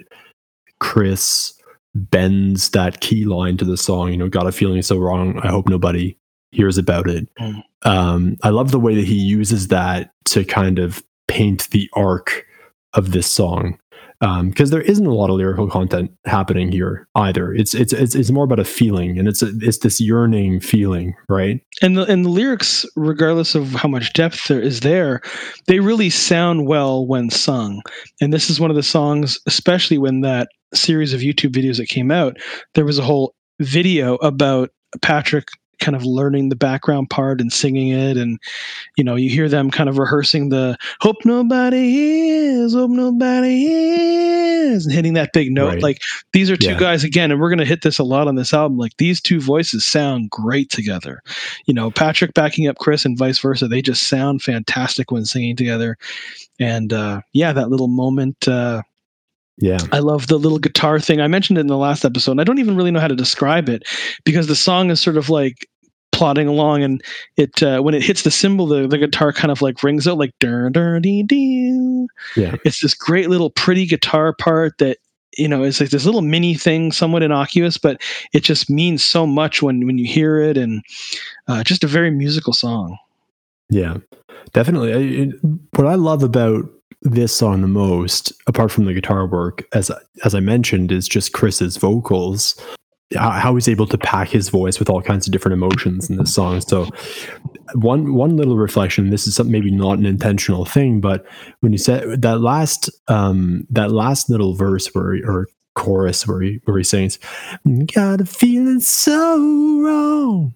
Chris 0.80 1.54
bends 1.96 2.70
that 2.72 3.00
key 3.02 3.26
line 3.26 3.58
to 3.58 3.66
the 3.66 3.78
song. 3.78 4.12
You 4.12 4.18
know, 4.18 4.30
got 4.30 4.48
a 4.48 4.52
feeling 4.52 4.82
so 4.82 4.98
wrong. 4.98 5.40
I 5.40 5.48
hope 5.50 5.68
nobody 5.68 6.18
hears 6.52 6.78
about 6.78 7.10
it. 7.10 7.28
Mm. 7.40 7.64
Um, 7.84 8.38
I 8.44 8.50
love 8.50 8.72
the 8.72 8.80
way 8.80 8.96
that 8.96 9.06
he 9.06 9.16
uses 9.16 9.68
that 9.68 10.12
to 10.26 10.44
kind 10.44 10.80
of 10.80 11.04
paint 11.28 11.70
the 11.70 11.90
arc 11.94 12.46
of 12.94 13.12
this 13.12 13.32
song 13.32 13.78
Um, 14.22 14.50
because 14.50 14.72
there 14.72 14.82
isn't 14.82 15.06
a 15.06 15.14
lot 15.14 15.30
of 15.30 15.36
lyrical 15.36 15.70
content 15.70 16.12
happening 16.26 16.72
here 16.72 17.08
either. 17.14 17.54
It's 17.54 17.76
it's 17.76 17.94
it's, 17.94 18.16
it's 18.16 18.32
more 18.32 18.46
about 18.46 18.60
a 18.60 18.66
feeling, 18.66 19.20
and 19.20 19.28
it's 19.28 19.44
a, 19.44 19.52
it's 19.62 19.78
this 19.80 20.02
yearning 20.02 20.60
feeling, 20.60 21.14
right? 21.30 21.62
and 21.82 21.98
the 21.98 22.06
and 22.06 22.26
the 22.26 22.30
lyrics, 22.30 22.86
regardless 22.96 23.56
of 23.56 23.72
how 23.74 23.88
much 23.88 24.14
depth 24.14 24.48
there 24.48 24.62
is 24.62 24.80
there, 24.82 25.22
they 25.68 25.80
really 25.80 26.10
sound 26.10 26.68
well 26.68 27.06
when 27.06 27.30
sung. 27.30 27.82
And 28.22 28.34
this 28.34 28.50
is 28.50 28.60
one 28.60 28.70
of 28.70 28.76
the 28.76 28.84
songs, 28.84 29.40
especially 29.46 29.98
when 29.98 30.22
that 30.22 30.50
series 30.74 31.14
of 31.14 31.22
YouTube 31.22 31.52
videos 31.52 31.78
that 31.78 31.88
came 31.88 32.12
out, 32.12 32.38
there 32.74 32.86
was 32.86 32.98
a 32.98 33.04
whole 33.04 33.36
video 33.60 34.16
about 34.16 34.70
Patrick 35.02 35.48
kind 35.80 35.96
of 35.96 36.04
learning 36.04 36.50
the 36.50 36.56
background 36.56 37.10
part 37.10 37.40
and 37.42 37.52
singing 37.54 37.90
it 37.90 38.18
and 38.18 38.40
you 38.98 39.04
know 39.04 39.16
you 39.16 39.30
hear 39.30 39.48
them 39.50 39.70
kind 39.72 39.90
of 39.90 39.98
rehearsing 39.98 40.50
the 40.50 40.78
hope 41.02 41.18
nobody 41.26 41.92
hears 41.92 42.74
hope 42.74 42.92
nobody 42.92 43.60
hears 43.60 44.86
and 44.86 44.94
hitting 44.94 45.14
that 45.14 45.32
big 45.34 45.52
note 45.52 45.68
Right. 45.76 45.84
like 45.84 46.00
these 46.34 46.50
are 46.50 46.58
two 46.58 46.68
Yeah. 46.72 46.80
guys 46.80 47.04
again 47.04 47.32
and 47.32 47.40
we're 47.40 47.50
going 47.50 47.60
to 47.60 47.66
hit 47.66 47.82
this 47.84 48.00
a 48.00 48.04
lot 48.04 48.28
on 48.28 48.36
this 48.36 48.54
album 48.54 48.78
like 48.78 48.96
these 48.98 49.22
two 49.22 49.40
voices 49.40 49.86
sound 49.86 50.30
great 50.30 50.70
together 50.70 51.22
you 51.66 51.74
know 51.74 51.92
patrick 51.92 52.34
backing 52.34 52.68
up 52.68 52.78
chris 52.78 53.06
and 53.06 53.18
vice 53.18 53.40
versa 53.40 53.68
they 53.68 53.82
just 53.82 54.08
sound 54.08 54.42
fantastic 54.42 55.12
when 55.12 55.26
singing 55.26 55.56
together 55.56 55.98
and 56.60 56.92
uh 56.94 57.22
yeah 57.34 57.54
that 57.54 57.70
little 57.70 57.88
moment 57.88 58.48
uh 58.48 58.82
Yeah, 59.58 59.80
I 59.92 60.00
love 60.00 60.28
the 60.28 60.38
little 60.38 60.60
guitar 60.60 61.00
thing. 61.00 61.20
I 61.22 61.28
mentioned 61.28 61.58
it 61.58 61.62
in 61.62 61.68
the 61.68 61.78
last 61.78 62.06
episode. 62.06 62.32
And 62.32 62.42
I 62.42 62.44
don't 62.44 62.60
even 62.60 62.76
really 62.76 62.92
know 62.92 63.00
how 63.00 63.08
to 63.08 63.16
describe 63.16 63.70
it 63.70 63.84
because 64.24 64.48
the 64.48 64.56
song 64.56 64.92
is 64.92 65.02
sort 65.02 65.18
of 65.18 65.30
like 65.30 65.68
plodding 66.12 66.48
along 66.48 66.84
and 66.84 67.04
it 67.36 67.62
uh, 67.62 67.80
when 67.82 67.94
it 67.94 68.02
hits 68.02 68.24
the 68.24 68.32
cymbal 68.32 68.66
the, 68.66 68.88
the 68.88 68.98
guitar 68.98 69.32
kind 69.32 69.52
of 69.52 69.62
like 69.62 69.84
rings 69.84 70.08
out 70.08 70.18
like 70.18 70.32
dur, 70.40 70.70
dur, 70.70 71.00
dee, 71.00 71.22
dee. 71.24 72.08
yeah, 72.36 72.56
it's 72.66 72.82
this 72.82 72.96
great 72.96 73.30
little 73.30 73.52
pretty 73.52 73.86
guitar 73.86 74.34
part 74.34 74.78
that 74.80 74.98
you 75.38 75.48
know 75.48 75.62
it's 75.62 75.80
like 75.80 75.92
this 75.92 76.06
little 76.06 76.24
mini 76.24 76.56
thing 76.56 76.92
somewhat 76.92 77.22
innocuous 77.22 77.78
but 77.78 78.02
it 78.34 78.40
just 78.42 78.68
means 78.68 79.04
so 79.04 79.28
much 79.28 79.62
when 79.62 79.86
when 79.86 80.00
you 80.00 80.08
hear 80.08 80.40
it 80.40 80.58
and 80.58 80.82
uh, 81.48 81.64
just 81.64 81.84
a 81.84 81.88
very 81.88 82.10
musical 82.10 82.54
song 82.54 82.98
yeah. 83.70 83.98
Definitely. 84.54 84.94
I- 84.94 85.50
what 85.76 85.88
I 85.88 85.96
love 85.96 86.24
about 86.24 86.70
this 87.02 87.36
song 87.36 87.62
the 87.62 87.68
most, 87.68 88.34
apart 88.48 88.72
from 88.72 88.86
the 88.86 88.94
guitar 88.94 89.28
work, 89.28 89.66
as 89.74 89.92
as 90.24 90.34
I 90.36 90.40
mentioned, 90.40 90.92
is 90.92 91.08
just 91.08 91.34
Chris's 91.34 91.78
vocals. 91.78 92.60
How 93.16 93.32
how 93.32 93.56
he's 93.56 93.70
able 93.70 93.88
to 93.88 93.98
pack 93.98 94.30
his 94.30 94.50
voice 94.50 94.80
with 94.80 94.90
all 94.90 95.02
kinds 95.02 95.28
of 95.28 95.32
different 95.32 95.54
emotions 95.54 96.10
in 96.10 96.18
this 96.18 96.34
song. 96.34 96.60
So, 96.62 96.90
one 97.76 98.14
one 98.16 98.36
little 98.36 98.58
reflection. 98.58 99.10
This 99.12 99.28
is 99.28 99.36
something 99.36 99.52
maybe 99.52 99.72
not 99.72 99.98
an 100.00 100.06
intentional 100.06 100.66
thing, 100.66 101.00
but 101.00 101.26
when 101.62 101.72
you 101.72 101.78
said 101.78 102.22
that 102.22 102.42
last 102.42 102.90
um 103.08 103.66
that 103.70 103.92
last 103.92 104.30
little 104.30 104.56
verse 104.56 104.88
where 104.94 105.14
he- 105.14 105.24
or 105.24 105.48
chorus 105.76 106.28
where 106.28 106.42
he 106.42 106.60
where 106.66 106.78
he 106.78 106.84
sings, 106.84 107.18
"Got 107.94 108.20
a 108.22 108.26
feeling 108.26 108.82
so 108.82 109.38
wrong." 109.82 110.54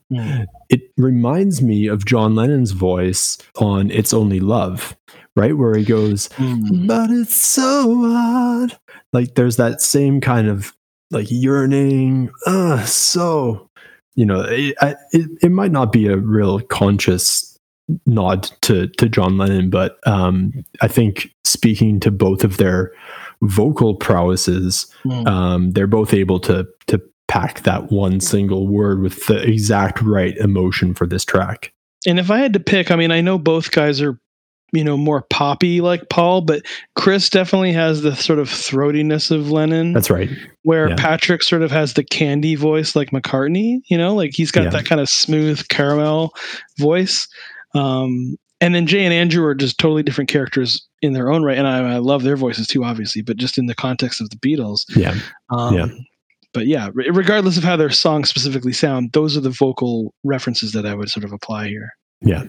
it 0.70 0.82
reminds 0.98 1.62
me 1.62 1.88
of 1.88 2.06
John 2.06 2.36
Lennon's 2.36 2.72
voice 2.72 3.38
on 3.58 3.92
It's 3.92 4.14
Only 4.14 4.40
Love, 4.42 4.98
right? 5.36 5.56
Where 5.58 5.76
he 5.76 5.84
goes, 5.86 6.28
Mm. 6.38 6.88
But 6.88 7.10
it's 7.12 7.36
so 7.36 8.08
hard. 8.12 8.78
Like 9.14 9.36
there's 9.36 9.58
that 9.58 9.82
same 9.82 10.22
kind 10.22 10.48
of 10.48 10.74
like 11.12 11.28
yearning, 11.30 12.32
uh, 12.46 12.84
so, 12.86 13.70
you 14.16 14.26
know, 14.26 14.42
it, 14.48 14.76
I- 14.82 14.96
it, 15.12 15.30
it 15.44 15.52
might 15.52 15.72
not 15.72 15.92
be 15.92 16.08
a 16.08 16.18
real 16.18 16.60
conscious 16.62 17.58
nod 18.06 18.44
to, 18.62 18.88
to 18.88 19.10
John 19.10 19.38
Lennon, 19.38 19.70
but 19.70 19.98
um, 20.08 20.54
I 20.82 20.88
think 20.88 21.34
speaking 21.44 22.00
to 22.02 22.12
both 22.12 22.44
of 22.46 22.58
their 22.58 22.92
vocal 23.42 23.96
prowesses, 23.96 24.88
Mm. 25.06 25.28
um, 25.28 25.72
they're 25.72 25.88
both 25.88 26.14
able 26.14 26.40
to 26.42 26.68
to 26.88 27.02
pack 27.28 27.62
that 27.64 27.92
one 27.92 28.20
single 28.20 28.68
word 28.68 29.02
with 29.02 29.26
the 29.28 29.42
exact 29.42 30.02
right 30.02 30.36
emotion 30.38 30.94
for 30.94 31.08
this 31.08 31.24
track. 31.26 31.74
And 32.06 32.20
if 32.20 32.30
I 32.30 32.40
had 32.40 32.54
to 32.54 32.60
pick, 32.60 32.92
I 32.92 32.96
mean, 32.98 33.12
I 33.12 33.22
know 33.22 33.38
both 33.38 33.72
guys 33.72 34.02
are 34.02 34.20
you 34.72 34.84
know 34.84 34.98
more 34.98 35.22
poppy 35.30 35.82
like 35.82 36.10
Paul, 36.10 36.42
but 36.42 36.64
Chris 36.96 37.30
definitely 37.30 37.74
has 37.74 38.02
the 38.02 38.16
sort 38.16 38.40
of 38.40 38.48
throatiness 38.50 39.30
of 39.32 39.52
Lennon. 39.52 39.94
That's 39.94 40.10
right. 40.10 40.30
Where 40.64 40.90
yeah. 40.90 40.96
Patrick 40.98 41.44
sort 41.44 41.62
of 41.62 41.72
has 41.72 41.94
the 41.94 42.04
candy 42.04 42.56
voice 42.56 42.96
like 42.96 43.12
McCartney. 43.12 43.82
You 43.90 43.98
know, 43.98 44.16
like 44.16 44.32
he's 44.34 44.52
got 44.52 44.66
Yeah. 44.66 44.70
that 44.72 44.86
kind 44.86 45.02
of 45.02 45.10
smooth 45.10 45.68
caramel 45.68 46.34
voice. 46.80 47.28
Um, 47.76 48.36
and 48.60 48.76
then 48.76 48.86
Jay 48.86 49.04
and 49.06 49.14
Andrew 49.14 49.44
are 49.46 49.56
just 49.56 49.78
totally 49.80 50.04
different 50.04 50.30
characters 50.30 50.88
in 51.02 51.14
their 51.14 51.32
own 51.32 51.44
right, 51.44 51.58
and 51.58 51.68
I, 51.68 51.96
I 51.96 51.98
love 51.98 52.22
their 52.24 52.38
voices 52.38 52.68
too, 52.68 52.84
obviously. 52.84 53.22
But 53.24 53.38
just 53.38 53.58
in 53.58 53.66
the 53.66 53.74
context 53.76 54.22
of 54.22 54.30
the 54.30 54.36
Beatles, 54.38 54.82
Yeah. 54.96 55.16
um, 55.50 55.76
Yeah. 55.76 55.88
But 56.54 56.68
yeah, 56.68 56.90
regardless 56.94 57.58
of 57.58 57.64
how 57.64 57.78
their 57.78 57.90
songs 57.90 58.30
specifically 58.30 58.74
sound, 58.74 59.14
those 59.14 59.38
are 59.38 59.40
the 59.42 59.50
vocal 59.50 60.14
references 60.26 60.74
that 60.74 60.86
I 60.86 60.94
would 60.94 61.10
sort 61.10 61.24
of 61.24 61.32
apply 61.32 61.70
here. 61.70 61.92
Yeah. 62.22 62.44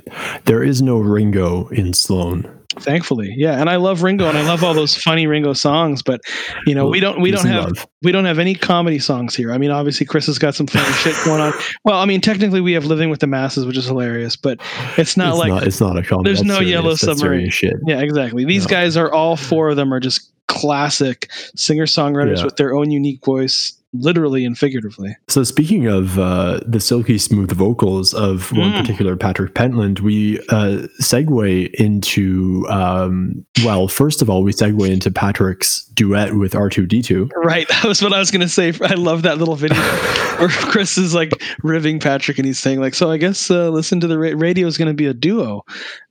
There 0.45 0.63
is 0.63 0.83
no 0.83 0.99
Ringo 0.99 1.69
in 1.69 1.93
Sloan. 1.95 2.59
Thankfully, 2.79 3.35
yeah, 3.37 3.61
and 3.61 3.69
I 3.69 3.77
love 3.77 4.03
Ringo, 4.03 4.27
and 4.27 4.39
I 4.39 4.47
love 4.47 4.65
all 4.65 4.73
those 4.73 4.97
funny 4.97 5.27
Ringo 5.27 5.53
songs. 5.53 6.03
But 6.03 6.23
you 6.67 6.75
know, 6.75 6.87
we 6.87 7.01
don't 7.01 7.21
we 7.21 7.31
don't 7.31 7.45
have 7.47 7.65
love. 7.67 7.87
we 8.03 8.13
don't 8.13 8.25
have 8.25 8.39
any 8.39 8.55
comedy 8.55 8.99
songs 8.99 9.35
here. 9.37 9.53
I 9.53 9.59
mean, 9.59 9.71
obviously, 9.71 10.07
Chris 10.07 10.25
has 10.25 10.39
got 10.39 10.55
some 10.55 10.67
funny 10.67 10.91
shit 10.95 11.15
going 11.27 11.43
on. 11.43 11.53
Well, 11.85 11.99
I 11.99 12.07
mean, 12.07 12.23
technically, 12.23 12.63
we 12.63 12.73
have 12.73 12.87
"Living 12.87 13.11
with 13.11 13.21
the 13.21 13.27
Masses," 13.27 13.67
which 13.67 13.77
is 13.77 13.85
hilarious, 13.85 14.37
but 14.37 14.59
it's 14.97 15.19
not 15.19 15.29
it's 15.33 15.39
like 15.39 15.49
not, 15.51 15.67
it's 15.67 15.81
not 15.83 15.99
a 15.99 16.03
comedy. 16.03 16.31
there's 16.31 16.43
no 16.45 16.55
serious. 16.55 16.71
Yellow 16.71 16.95
Submarine. 16.95 17.51
shit. 17.51 17.75
yeah, 17.87 18.01
exactly. 18.01 18.47
These 18.47 18.65
No. 18.65 18.71
guys 18.71 18.97
are 18.97 19.13
all 19.13 19.37
four 19.37 19.69
of 19.69 19.77
them 19.77 19.93
are 19.93 20.01
just 20.01 20.33
classic 20.49 21.31
singer 21.55 21.85
songwriters 21.85 22.39
Yeah. 22.39 22.45
with 22.47 22.57
their 22.57 22.75
own 22.75 22.91
unique 22.91 23.23
voice, 23.23 23.75
literally 23.93 24.45
and 24.45 24.57
figuratively. 24.57 25.15
So 25.29 25.45
speaking 25.45 25.87
of 25.87 26.19
uh, 26.19 26.61
the 26.67 26.81
silky 26.81 27.19
smooth 27.19 27.53
vocals 27.53 28.15
of 28.15 28.51
one 28.53 28.73
Mm. 28.73 28.81
particular 28.81 29.17
Patrick 29.17 29.55
Pentland, 29.55 29.99
we 30.01 30.39
uh, 30.49 30.87
segue 31.01 31.71
into 31.75 32.67
um, 32.71 33.45
well, 33.65 33.89
first 33.89 34.23
of 34.23 34.31
all, 34.31 34.43
we 34.43 34.53
segue 34.53 34.91
into 34.91 35.11
Patrick's 35.11 35.83
duet 35.95 36.35
with 36.35 36.55
R 36.55 36.69
two 36.69 36.87
D 36.87 37.03
two. 37.03 37.29
Right, 37.37 37.69
that 37.69 37.85
was 37.85 38.03
what 38.03 38.13
I 38.13 38.19
was 38.19 38.31
gonna 38.31 38.49
say. 38.49 38.73
I 38.83 38.95
love 38.95 39.23
that 39.23 39.39
little 39.39 39.57
video 39.57 39.79
where 40.39 40.49
Chris 40.49 40.99
is 40.99 41.15
like 41.15 41.33
ribbing 41.63 42.01
Patrick, 42.01 42.39
and 42.39 42.47
he's 42.47 42.59
saying 42.59 42.81
like, 42.81 42.95
"So 42.95 43.11
I 43.11 43.17
guess 43.17 43.51
uh, 43.51 43.71
listen 43.71 44.01
to 44.01 44.07
the 44.07 44.19
ra- 44.19 44.33
radio 44.35 44.67
is 44.67 44.79
gonna 44.79 44.95
be 44.95 45.07
a 45.07 45.15
duo." 45.15 45.65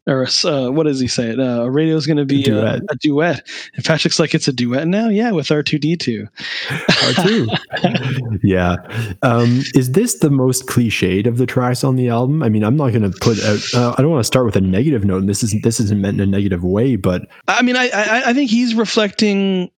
Or 0.07 0.25
uh, 0.45 0.69
what 0.71 0.87
does 0.87 0.99
he 0.99 1.07
say? 1.07 1.35
Uh, 1.35 1.61
a 1.61 1.69
radio 1.69 1.95
is 1.95 2.07
going 2.07 2.17
to 2.17 2.25
be 2.25 2.41
a 2.41 2.45
duet. 2.45 2.81
a 2.89 2.95
duet, 2.95 3.47
and 3.75 3.85
Patrick's 3.85 4.19
like, 4.19 4.33
"It's 4.33 4.47
a 4.47 4.53
duet 4.53 4.87
now, 4.87 5.09
yeah, 5.09 5.29
with 5.29 5.51
R 5.51 5.61
two 5.61 5.77
D 5.77 5.95
2 5.95 6.27
R 6.71 7.13
two. 7.23 7.47
yeah. 8.43 8.77
Um, 9.21 9.61
is 9.75 9.91
this 9.91 10.17
the 10.17 10.31
most 10.31 10.65
cliched 10.65 11.27
of 11.27 11.37
the 11.37 11.45
tracks 11.45 11.83
on 11.83 11.97
the 11.97 12.09
album? 12.09 12.41
I 12.41 12.49
mean, 12.49 12.63
I'm 12.63 12.75
not 12.75 12.89
going 12.89 13.03
to 13.03 13.15
put 13.19 13.43
out. 13.43 13.59
Uh, 13.75 13.93
I 13.95 14.01
don't 14.01 14.09
want 14.09 14.21
to 14.21 14.27
start 14.27 14.47
with 14.47 14.55
a 14.55 14.61
negative 14.61 15.05
note. 15.05 15.17
And 15.17 15.29
this 15.29 15.43
isn't 15.43 15.63
this 15.63 15.79
isn't 15.79 16.01
meant 16.01 16.19
in 16.19 16.27
a 16.27 16.31
negative 16.31 16.63
way, 16.63 16.95
but 16.95 17.27
I 17.47 17.61
mean, 17.61 17.75
I, 17.75 17.89
I 17.89 18.23
I 18.29 18.33
think 18.33 18.49
he's 18.49 18.73
reflecting 18.73 19.69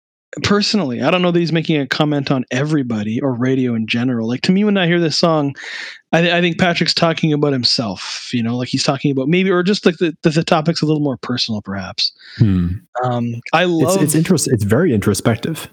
personally. 0.43 1.03
I 1.03 1.11
don't 1.11 1.23
know 1.23 1.31
that 1.31 1.39
he's 1.39 1.53
making 1.53 1.81
a 1.81 1.87
comment 1.87 2.31
on 2.31 2.45
everybody 2.51 3.21
or 3.21 3.33
radio 3.35 3.75
in 3.75 3.87
general. 3.87 4.29
Like 4.29 4.41
to 4.43 4.53
me, 4.53 4.65
when 4.65 4.77
I 4.77 4.87
hear 4.87 5.01
this 5.01 5.19
song, 5.19 5.55
I, 6.13 6.21
th- 6.23 6.33
I 6.33 6.41
think 6.41 6.59
Patrick's 6.59 6.95
talking 6.95 7.33
about 7.33 7.53
himself. 7.53 8.31
You 8.33 8.43
know, 8.43 8.57
like 8.57 8.69
he's 8.69 8.85
talking 8.85 9.11
about 9.11 9.29
maybe, 9.29 9.51
or 9.51 9.63
just 9.63 9.85
like 9.87 9.99
the 9.99 10.17
the, 10.23 10.31
the 10.31 10.45
topic's 10.45 10.83
a 10.83 10.87
little 10.87 11.03
more 11.03 11.17
personal, 11.19 11.63
perhaps. 11.63 12.13
hmm, 12.39 12.69
Um, 13.05 13.35
I 13.53 13.65
it's 13.65 13.71
love, 13.73 14.03
it's 14.03 14.15
interest. 14.15 14.49
It's 14.51 14.65
very 14.65 14.93
introspective. 14.95 15.69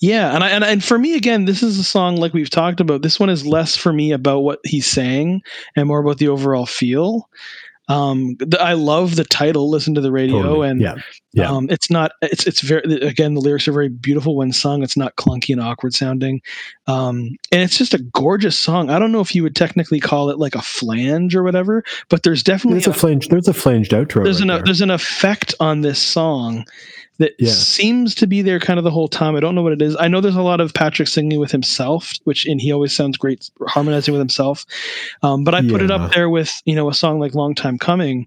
yeah, 0.00 0.34
and 0.34 0.42
I 0.42 0.48
and, 0.50 0.64
and 0.64 0.82
for 0.84 0.98
me 0.98 1.14
again, 1.14 1.44
this 1.44 1.62
is 1.62 1.78
a 1.78 1.84
song 1.84 2.16
like 2.16 2.32
we've 2.34 2.50
talked 2.50 2.80
about. 2.80 3.02
This 3.02 3.20
one 3.20 3.30
is 3.30 3.46
less 3.46 3.76
for 3.76 3.92
me 3.92 4.12
about 4.12 4.40
what 4.40 4.58
he's 4.64 4.86
saying 4.86 5.42
and 5.76 5.86
more 5.88 6.00
about 6.00 6.18
the 6.18 6.28
overall 6.28 6.66
feel. 6.66 7.28
Um, 7.92 8.36
the, 8.38 8.58
I 8.60 8.72
love 8.74 9.16
the 9.16 9.24
title. 9.24 9.68
Listen 9.70 9.94
to 9.94 10.00
the 10.00 10.12
radio, 10.12 10.42
Totally. 10.42 10.68
and 10.68 10.80
yeah, 10.80 10.94
yeah. 11.32 11.50
Um, 11.50 11.68
it's 11.70 11.90
not. 11.90 12.12
It's 12.22 12.46
it's 12.46 12.60
very 12.60 12.82
again. 13.02 13.34
The 13.34 13.40
lyrics 13.40 13.68
are 13.68 13.72
very 13.72 13.88
beautiful 13.88 14.36
when 14.36 14.52
sung. 14.52 14.82
It's 14.82 14.96
not 14.96 15.16
clunky 15.16 15.50
and 15.52 15.60
awkward 15.60 15.94
sounding, 15.94 16.40
um, 16.86 17.30
and 17.50 17.62
it's 17.62 17.76
just 17.78 17.94
a 17.94 17.98
gorgeous 17.98 18.58
song. 18.58 18.90
I 18.90 18.98
don't 18.98 19.12
know 19.12 19.20
if 19.20 19.34
you 19.34 19.42
would 19.42 19.56
technically 19.56 20.00
call 20.00 20.30
it 20.30 20.38
like 20.38 20.54
a 20.54 20.62
flange 20.62 21.34
or 21.36 21.42
whatever, 21.42 21.84
but 22.08 22.22
there's 22.22 22.42
definitely 22.42 22.80
There's 22.80 22.96
a 22.96 22.98
flange. 22.98 23.28
There's 23.28 23.48
a 23.48 23.54
flanged 23.54 23.92
outro. 23.92 24.24
there's 24.24 24.36
right 24.36 24.42
an 24.42 24.48
there. 24.48 24.62
there's 24.64 24.80
an 24.80 24.90
effect 24.90 25.54
on 25.60 25.80
this 25.82 25.98
song 25.98 26.64
that 27.22 27.32
Yeah. 27.38 27.52
seems 27.52 28.14
to 28.16 28.26
be 28.26 28.42
there 28.42 28.58
kind 28.60 28.78
of 28.78 28.84
the 28.84 28.90
whole 28.90 29.08
time. 29.08 29.36
I 29.36 29.40
don't 29.40 29.54
know 29.54 29.62
what 29.62 29.72
it 29.72 29.80
is. 29.80 29.96
I 29.98 30.08
know 30.08 30.20
there's 30.20 30.34
a 30.36 30.42
lot 30.42 30.60
of 30.60 30.74
Patrick 30.74 31.08
singing 31.08 31.38
with 31.40 31.50
himself, 31.52 32.12
which 32.24 32.46
and 32.46 32.60
he 32.60 32.72
always 32.72 32.94
sounds 32.94 33.16
great 33.16 33.48
harmonizing 33.68 34.12
with 34.12 34.20
himself. 34.20 34.66
Um, 35.22 35.44
but 35.44 35.54
I 35.54 35.62
put 35.62 35.82
it 35.82 35.90
up 35.90 36.12
there 36.12 36.28
with 36.28 36.52
you 36.66 36.74
know 36.74 36.88
a 36.90 36.94
song 36.94 37.20
like 37.20 37.34
"Long 37.34 37.54
Time 37.54 37.78
Coming," 37.78 38.26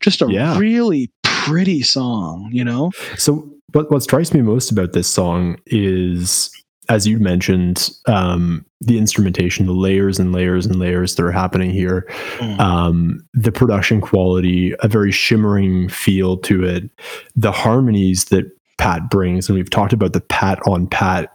just 0.00 0.20
a 0.22 0.26
Yeah. 0.30 0.58
really 0.58 1.10
pretty 1.22 1.82
song. 1.82 2.50
You 2.52 2.64
know. 2.64 2.90
So 3.16 3.48
what 3.72 3.90
what 3.90 4.02
strikes 4.02 4.34
me 4.34 4.42
most 4.42 4.70
about 4.70 4.92
this 4.92 5.08
song 5.08 5.56
is, 5.66 6.50
as 6.92 7.06
you 7.06 7.18
mentioned, 7.18 7.90
um, 8.06 8.64
the 8.80 8.98
instrumentation, 8.98 9.66
the 9.66 9.72
layers 9.72 10.18
and 10.18 10.32
layers 10.32 10.66
and 10.66 10.78
layers 10.78 11.14
that 11.14 11.24
are 11.24 11.32
happening 11.32 11.70
here, 11.70 12.06
Mm. 12.38 12.60
um, 12.60 13.20
the 13.32 13.50
production 13.52 14.00
quality, 14.00 14.74
a 14.80 14.88
very 14.88 15.10
shimmering 15.12 15.88
feel 15.88 16.36
to 16.38 16.64
it, 16.64 16.90
the 17.34 17.52
harmonies 17.52 18.26
that 18.26 18.44
Pat 18.78 19.08
brings, 19.10 19.48
and 19.48 19.56
we've 19.56 19.70
talked 19.70 19.92
about 19.92 20.12
the 20.12 20.20
Pat 20.20 20.58
on 20.66 20.86
Pat 20.86 21.30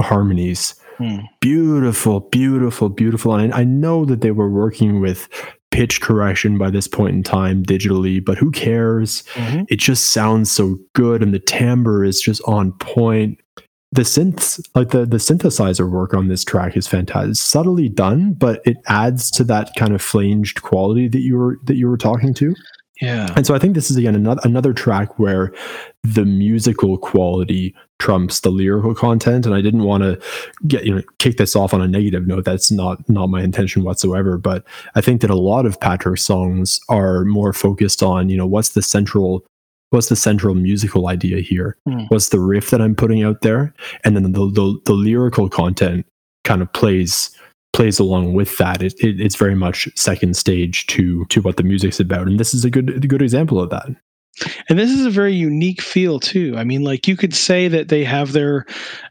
harmonies. 0.00 0.74
Mm. 0.98 1.24
Beautiful, 1.40 2.20
beautiful, 2.20 2.88
beautiful. 2.88 3.34
And 3.34 3.52
I 3.52 3.64
know 3.64 4.04
that 4.04 4.20
they 4.20 4.30
were 4.30 4.48
working 4.50 5.00
with 5.00 5.28
pitch 5.70 6.00
correction 6.00 6.58
by 6.58 6.70
this 6.70 6.86
point 6.86 7.14
in 7.16 7.22
time 7.22 7.64
digitally, 7.64 8.22
but 8.24 8.36
who 8.38 8.50
cares? 8.50 9.24
Mhm. 9.34 9.64
it 9.68 9.78
just 9.78 10.12
sounds 10.12 10.50
so 10.52 10.78
good 10.94 11.22
and 11.22 11.32
the 11.32 11.38
timbre 11.38 12.04
is 12.04 12.20
just 12.20 12.42
on 12.46 12.72
point 12.72 13.38
the 13.92 14.02
synths 14.02 14.58
like 14.74 14.88
the 14.90 15.04
the 15.04 15.18
synthesizer 15.18 15.88
work 15.90 16.14
on 16.14 16.28
this 16.28 16.42
track 16.44 16.76
is 16.76 16.86
fantastic 16.88 17.30
it's 17.30 17.40
subtly 17.40 17.88
done 17.88 18.32
but 18.32 18.60
it 18.64 18.78
adds 18.88 19.30
to 19.30 19.44
that 19.44 19.70
kind 19.76 19.94
of 19.94 20.00
flanged 20.02 20.62
quality 20.62 21.08
that 21.08 21.20
you 21.20 21.36
were 21.36 21.58
that 21.64 21.76
you 21.76 21.86
were 21.88 21.98
talking 21.98 22.32
to 22.34 22.54
Yeah. 23.02 23.28
and 23.36 23.46
so 23.46 23.54
i 23.54 23.58
think 23.58 23.74
this 23.74 23.90
is 23.90 23.96
again 23.98 24.14
another 24.14 24.40
another 24.44 24.72
track 24.72 25.18
where 25.18 25.52
the 26.04 26.24
musical 26.24 26.96
quality 26.98 27.74
trumps 27.98 28.40
the 28.40 28.50
lyrical 28.50 28.94
content 28.94 29.46
and 29.46 29.54
i 29.54 29.60
didn't 29.60 29.84
want 29.84 30.02
to 30.02 30.18
get 30.66 30.84
you 30.84 30.94
know 30.94 31.02
kick 31.18 31.36
this 31.36 31.54
off 31.54 31.72
on 31.74 31.80
a 31.82 31.86
negative 31.86 32.26
note 32.26 32.44
that's 32.44 32.72
not 32.72 32.98
not 33.08 33.28
my 33.28 33.42
intention 33.42 33.84
whatsoever 33.84 34.38
but 34.38 34.64
i 34.94 35.00
think 35.00 35.20
that 35.20 35.30
a 35.30 35.36
lot 35.36 35.66
of 35.66 35.78
patrick's 35.80 36.22
songs 36.24 36.80
are 36.88 37.24
more 37.26 37.52
focused 37.52 38.02
on 38.02 38.28
you 38.30 38.36
know 38.36 38.46
what's 38.46 38.70
the 38.70 38.82
central 38.82 39.44
what's 39.92 40.08
the 40.08 40.16
central 40.16 40.54
musical 40.54 41.08
idea 41.08 41.40
here? 41.40 41.76
Hmm. 41.86 42.04
what's 42.08 42.30
the 42.30 42.40
riff 42.40 42.70
that 42.70 42.80
i'm 42.80 42.94
putting 42.94 43.22
out 43.22 43.42
there? 43.42 43.72
And 44.04 44.16
then 44.16 44.24
the 44.24 44.30
the, 44.30 44.80
the 44.84 44.92
lyrical 44.92 45.48
content 45.48 46.06
kind 46.44 46.62
of 46.62 46.72
plays 46.72 47.30
plays 47.72 47.98
along 47.98 48.34
with 48.34 48.58
that. 48.58 48.82
It, 48.82 48.94
it 49.00 49.20
it's 49.20 49.36
very 49.36 49.54
much 49.54 49.88
second 49.96 50.36
stage 50.36 50.86
to 50.88 51.24
to 51.26 51.40
what 51.40 51.56
the 51.56 51.62
music's 51.62 52.00
about. 52.00 52.26
And 52.26 52.38
this 52.38 52.54
is 52.54 52.64
a 52.64 52.70
good 52.70 52.90
a 52.90 53.06
good 53.06 53.22
example 53.22 53.60
of 53.60 53.70
that 53.70 53.88
And 54.68 54.78
this 54.78 54.90
is 54.90 55.04
a 55.04 55.10
very 55.10 55.34
unique 55.34 55.80
feel 55.80 56.18
too. 56.20 56.54
I 56.56 56.64
mean, 56.64 56.82
like 56.82 57.08
you 57.08 57.16
could 57.16 57.34
say 57.34 57.68
that 57.68 57.88
they 57.88 58.04
have 58.04 58.32
their, 58.32 58.66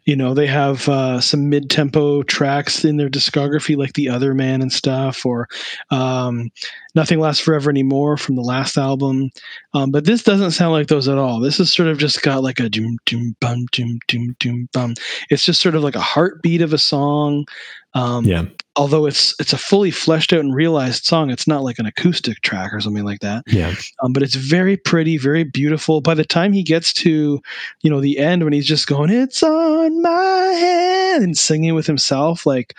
you 0.06 0.16
know, 0.16 0.34
they 0.34 0.48
have 0.48 0.88
uh, 0.90 1.22
some 1.22 1.50
mid-tempo 1.50 2.24
tracks 2.24 2.84
in 2.84 2.98
their 2.98 3.10
discography, 3.10 3.78
like 3.78 3.94
"The 3.94 4.10
Other 4.10 4.34
Man" 4.34 4.62
and 4.62 4.72
stuff, 4.72 5.26
or 5.26 5.48
um, 5.90 6.50
"Nothing 6.96 7.20
Lasts 7.20 7.44
Forever 7.44 7.70
Anymore" 7.70 8.18
from 8.18 8.36
the 8.36 8.42
last 8.42 8.78
album. 8.78 9.30
Um, 9.74 9.92
but 9.92 10.06
this 10.06 10.24
doesn't 10.24 10.52
sound 10.52 10.74
like 10.74 10.88
those 10.88 11.08
at 11.08 11.18
all. 11.18 11.40
This 11.40 11.60
is 11.60 11.72
sort 11.72 11.90
of 11.90 11.98
just 11.98 12.22
got 12.22 12.44
like 12.44 12.60
a 12.60 12.70
doom 12.70 12.98
doom 13.06 13.36
bum 13.40 13.66
doom 13.72 14.00
doom 14.08 14.36
doom 14.40 14.70
bum. 14.74 14.96
It's 15.30 15.46
just 15.46 15.62
sort 15.62 15.76
of 15.76 15.84
like 15.84 15.96
a 15.96 16.02
heartbeat 16.02 16.62
of 16.62 16.74
a 16.74 16.78
song. 16.78 17.46
Um, 17.94 18.26
yeah 18.26 18.46
Although 18.76 19.06
it's 19.06 19.36
it's 19.40 19.54
a 19.54 19.58
fully 19.58 19.92
fleshed 19.92 20.34
out 20.34 20.40
and 20.40 20.56
realized 20.56 21.06
song, 21.06 21.30
it's 21.30 21.48
not 21.48 21.64
like 21.64 21.80
an 21.80 21.86
acoustic 21.86 22.42
track 22.42 22.74
or 22.74 22.80
something 22.80 23.04
like 23.04 23.20
that 23.20 23.44
yeah 23.48 23.74
um, 24.02 24.14
but 24.14 24.24
it's 24.24 24.36
very 24.36 24.78
pretty, 24.78 25.18
very 25.18 25.44
beautiful. 25.44 26.02
By 26.02 26.14
the 26.14 26.26
time 26.26 26.54
he 26.54 26.64
gets 26.64 26.94
to, 26.94 27.42
you 27.82 27.90
know, 27.90 28.02
the 28.02 28.18
end 28.18 28.44
when 28.44 28.54
he's 28.54 28.66
just 28.66 28.88
going, 28.88 29.10
"It's 29.10 29.44
on 29.44 30.02
my 30.02 30.54
head" 30.54 31.22
and 31.22 31.38
singing 31.38 31.76
with 31.76 31.88
himself, 31.88 32.46
like 32.46 32.76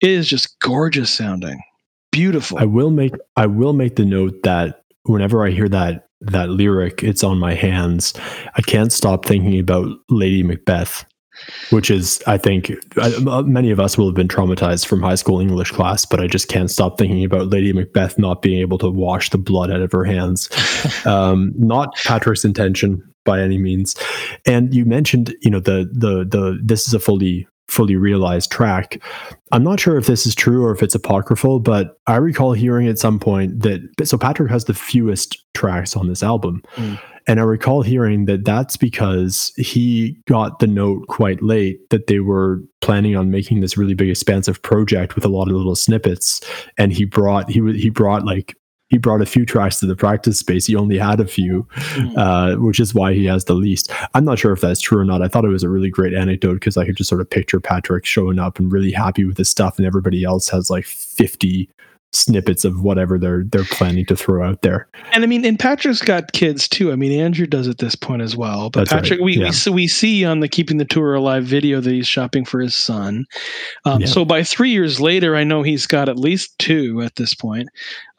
it 0.00 0.10
is 0.10 0.28
just 0.28 0.58
gorgeous 0.60 1.10
sounding, 1.10 1.62
beautiful. 2.10 2.58
I 2.58 2.64
will 2.64 2.90
make 2.90 3.14
I 3.36 3.46
will 3.46 3.72
make 3.72 3.96
the 3.96 4.04
note 4.04 4.42
that 4.42 4.82
whenever 5.04 5.46
I 5.46 5.50
hear 5.50 5.68
that 5.68 6.08
that 6.20 6.48
lyric, 6.50 7.02
it's 7.02 7.22
on 7.24 7.38
my 7.38 7.54
hands. 7.54 8.14
I 8.56 8.62
can't 8.62 8.92
stop 8.92 9.24
thinking 9.24 9.58
about 9.58 9.88
Lady 10.08 10.42
Macbeth, 10.42 11.04
which 11.70 11.90
is 11.90 12.22
I 12.26 12.38
think 12.38 12.72
I, 12.96 13.42
many 13.42 13.70
of 13.70 13.80
us 13.80 13.98
will 13.98 14.06
have 14.06 14.14
been 14.14 14.28
traumatized 14.28 14.86
from 14.86 15.02
high 15.02 15.14
school 15.14 15.40
English 15.40 15.72
class, 15.72 16.04
but 16.04 16.20
I 16.20 16.26
just 16.26 16.48
can't 16.48 16.70
stop 16.70 16.98
thinking 16.98 17.24
about 17.24 17.48
Lady 17.48 17.72
Macbeth 17.72 18.18
not 18.18 18.42
being 18.42 18.60
able 18.60 18.78
to 18.78 18.90
wash 18.90 19.30
the 19.30 19.38
blood 19.38 19.70
out 19.70 19.80
of 19.80 19.92
her 19.92 20.04
hands. 20.04 20.48
um, 21.06 21.52
not 21.56 21.94
Patrick's 21.96 22.44
intention 22.44 23.02
by 23.24 23.40
any 23.40 23.58
means. 23.58 23.96
And 24.46 24.74
you 24.74 24.84
mentioned, 24.84 25.34
you 25.40 25.50
know, 25.50 25.60
the 25.60 25.88
the 25.92 26.24
the 26.24 26.58
this 26.62 26.86
is 26.86 26.94
a 26.94 27.00
fully 27.00 27.48
fully 27.68 27.96
realized 27.96 28.50
track. 28.50 29.02
I'm 29.52 29.64
not 29.64 29.80
sure 29.80 29.96
if 29.96 30.06
this 30.06 30.26
is 30.26 30.34
true 30.34 30.64
or 30.64 30.72
if 30.72 30.82
it's 30.82 30.94
apocryphal, 30.94 31.60
but 31.60 31.98
I 32.06 32.16
recall 32.16 32.52
hearing 32.52 32.88
at 32.88 32.98
some 32.98 33.18
point 33.18 33.60
that 33.60 33.80
so 34.04 34.18
Patrick 34.18 34.50
has 34.50 34.64
the 34.64 34.74
fewest 34.74 35.42
tracks 35.54 35.96
on 35.96 36.08
this 36.08 36.22
album. 36.22 36.62
Mm. 36.76 37.00
And 37.26 37.40
I 37.40 37.44
recall 37.44 37.80
hearing 37.80 38.26
that 38.26 38.44
that's 38.44 38.76
because 38.76 39.50
he 39.56 40.18
got 40.26 40.58
the 40.58 40.66
note 40.66 41.06
quite 41.08 41.42
late 41.42 41.88
that 41.88 42.06
they 42.06 42.20
were 42.20 42.60
planning 42.82 43.16
on 43.16 43.30
making 43.30 43.60
this 43.60 43.78
really 43.78 43.94
big 43.94 44.10
expansive 44.10 44.60
project 44.60 45.14
with 45.14 45.24
a 45.24 45.28
lot 45.28 45.48
of 45.48 45.54
little 45.54 45.74
snippets 45.74 46.42
and 46.76 46.92
he 46.92 47.06
brought 47.06 47.48
he 47.48 47.60
he 47.72 47.88
brought 47.88 48.26
like 48.26 48.54
he 48.90 48.98
brought 48.98 49.22
a 49.22 49.26
few 49.26 49.46
tracks 49.46 49.80
to 49.80 49.86
the 49.86 49.96
practice 49.96 50.38
space. 50.38 50.66
He 50.66 50.76
only 50.76 50.98
had 50.98 51.18
a 51.18 51.26
few, 51.26 51.66
mm-hmm. 51.74 52.18
uh, 52.18 52.56
which 52.56 52.78
is 52.78 52.94
why 52.94 53.14
he 53.14 53.24
has 53.26 53.44
the 53.46 53.54
least. 53.54 53.90
I'm 54.14 54.24
not 54.24 54.38
sure 54.38 54.52
if 54.52 54.60
that's 54.60 54.80
true 54.80 54.98
or 54.98 55.04
not. 55.04 55.22
I 55.22 55.28
thought 55.28 55.44
it 55.44 55.48
was 55.48 55.62
a 55.62 55.68
really 55.68 55.90
great 55.90 56.14
anecdote 56.14 56.54
because 56.54 56.76
I 56.76 56.84
could 56.84 56.96
just 56.96 57.08
sort 57.08 57.20
of 57.20 57.30
picture 57.30 57.60
Patrick 57.60 58.04
showing 58.04 58.38
up 58.38 58.58
and 58.58 58.70
really 58.70 58.92
happy 58.92 59.24
with 59.24 59.38
his 59.38 59.48
stuff, 59.48 59.78
and 59.78 59.86
everybody 59.86 60.22
else 60.22 60.48
has 60.50 60.70
like 60.70 60.84
50 60.84 61.68
snippets 62.14 62.64
of 62.64 62.82
whatever 62.82 63.18
they're 63.18 63.44
they're 63.44 63.64
planning 63.64 64.06
to 64.06 64.16
throw 64.16 64.46
out 64.46 64.62
there. 64.62 64.88
And 65.12 65.24
I 65.24 65.26
mean, 65.26 65.44
and 65.44 65.58
Patrick's 65.58 66.00
got 66.00 66.32
kids 66.32 66.68
too. 66.68 66.92
I 66.92 66.96
mean, 66.96 67.18
Andrew 67.18 67.46
does 67.46 67.68
at 67.68 67.78
this 67.78 67.94
point 67.94 68.22
as 68.22 68.36
well. 68.36 68.70
But 68.70 68.88
That's 68.88 68.92
Patrick, 68.92 69.20
right. 69.20 69.24
we, 69.24 69.36
yeah. 69.38 69.46
we 69.46 69.52
so 69.52 69.72
we 69.72 69.86
see 69.86 70.24
on 70.24 70.40
the 70.40 70.48
Keeping 70.48 70.78
the 70.78 70.84
Tour 70.84 71.14
Alive 71.14 71.44
video 71.44 71.80
that 71.80 71.90
he's 71.90 72.08
shopping 72.08 72.44
for 72.44 72.60
his 72.60 72.74
son. 72.74 73.24
Um, 73.84 74.00
yeah. 74.00 74.06
So 74.06 74.24
by 74.24 74.42
three 74.42 74.70
years 74.70 75.00
later, 75.00 75.36
I 75.36 75.44
know 75.44 75.62
he's 75.62 75.86
got 75.86 76.08
at 76.08 76.18
least 76.18 76.58
two 76.58 77.02
at 77.02 77.16
this 77.16 77.34
point. 77.34 77.68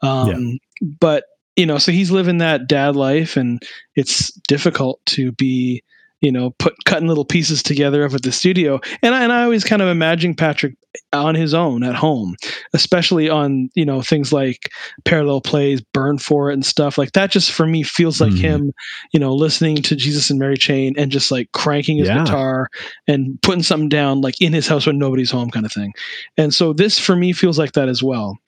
Um, 0.02 0.28
yeah. 0.28 0.88
But 1.00 1.24
you 1.56 1.64
know, 1.64 1.78
so 1.78 1.90
he's 1.90 2.10
living 2.10 2.38
that 2.38 2.68
dad 2.68 2.96
life, 2.96 3.36
and 3.36 3.62
it's 3.94 4.30
difficult 4.46 5.00
to 5.06 5.32
be 5.32 5.82
you 6.20 6.32
know, 6.32 6.50
put 6.58 6.74
cutting 6.84 7.08
little 7.08 7.24
pieces 7.24 7.62
together 7.62 8.04
up 8.04 8.14
at 8.14 8.22
the 8.22 8.32
studio. 8.32 8.80
And 9.02 9.14
I, 9.14 9.22
and 9.22 9.32
I 9.32 9.44
always 9.44 9.64
kind 9.64 9.82
of 9.82 9.88
imagine 9.88 10.34
Patrick 10.34 10.74
on 11.12 11.34
his 11.34 11.52
own 11.52 11.82
at 11.82 11.94
home, 11.94 12.36
especially 12.72 13.28
on, 13.28 13.68
you 13.74 13.84
know, 13.84 14.00
things 14.00 14.32
like 14.32 14.70
parallel 15.04 15.40
plays, 15.40 15.80
burn 15.80 16.18
for 16.18 16.50
it 16.50 16.54
and 16.54 16.64
stuff 16.64 16.96
like 16.96 17.12
that. 17.12 17.30
Just 17.30 17.52
for 17.52 17.66
me 17.66 17.82
feels 17.82 18.20
like 18.20 18.32
mm. 18.32 18.38
him, 18.38 18.72
you 19.12 19.20
know, 19.20 19.34
listening 19.34 19.76
to 19.76 19.96
Jesus 19.96 20.30
and 20.30 20.38
Mary 20.38 20.56
Chain 20.56 20.94
and 20.96 21.10
just 21.10 21.30
like 21.30 21.52
cranking 21.52 21.98
his 21.98 22.08
yeah. 22.08 22.24
guitar 22.24 22.68
and 23.06 23.40
putting 23.42 23.62
something 23.62 23.88
down 23.88 24.20
like 24.20 24.40
in 24.40 24.52
his 24.52 24.66
house 24.66 24.86
when 24.86 24.98
nobody's 24.98 25.30
home 25.30 25.50
kind 25.50 25.66
of 25.66 25.72
thing. 25.72 25.92
And 26.36 26.54
so 26.54 26.72
this 26.72 26.98
for 26.98 27.16
me 27.16 27.32
feels 27.32 27.58
like 27.58 27.72
that 27.72 27.88
as 27.88 28.02
well. 28.02 28.38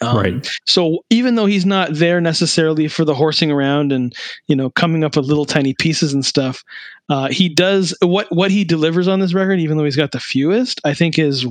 Um, 0.00 0.16
right. 0.16 0.48
So 0.66 1.04
even 1.10 1.34
though 1.34 1.46
he's 1.46 1.66
not 1.66 1.88
there 1.92 2.20
necessarily 2.20 2.88
for 2.88 3.04
the 3.04 3.14
horsing 3.14 3.50
around 3.50 3.92
and 3.92 4.14
you 4.46 4.54
know 4.54 4.70
coming 4.70 5.04
up 5.04 5.16
with 5.16 5.26
little 5.26 5.44
tiny 5.44 5.74
pieces 5.74 6.12
and 6.12 6.24
stuff, 6.24 6.64
uh, 7.08 7.28
he 7.28 7.48
does 7.48 7.94
what 8.00 8.26
what 8.30 8.50
he 8.50 8.64
delivers 8.64 9.08
on 9.08 9.20
this 9.20 9.34
record. 9.34 9.60
Even 9.60 9.76
though 9.76 9.84
he's 9.84 9.96
got 9.96 10.12
the 10.12 10.20
fewest, 10.20 10.80
I 10.84 10.94
think 10.94 11.18
is 11.18 11.46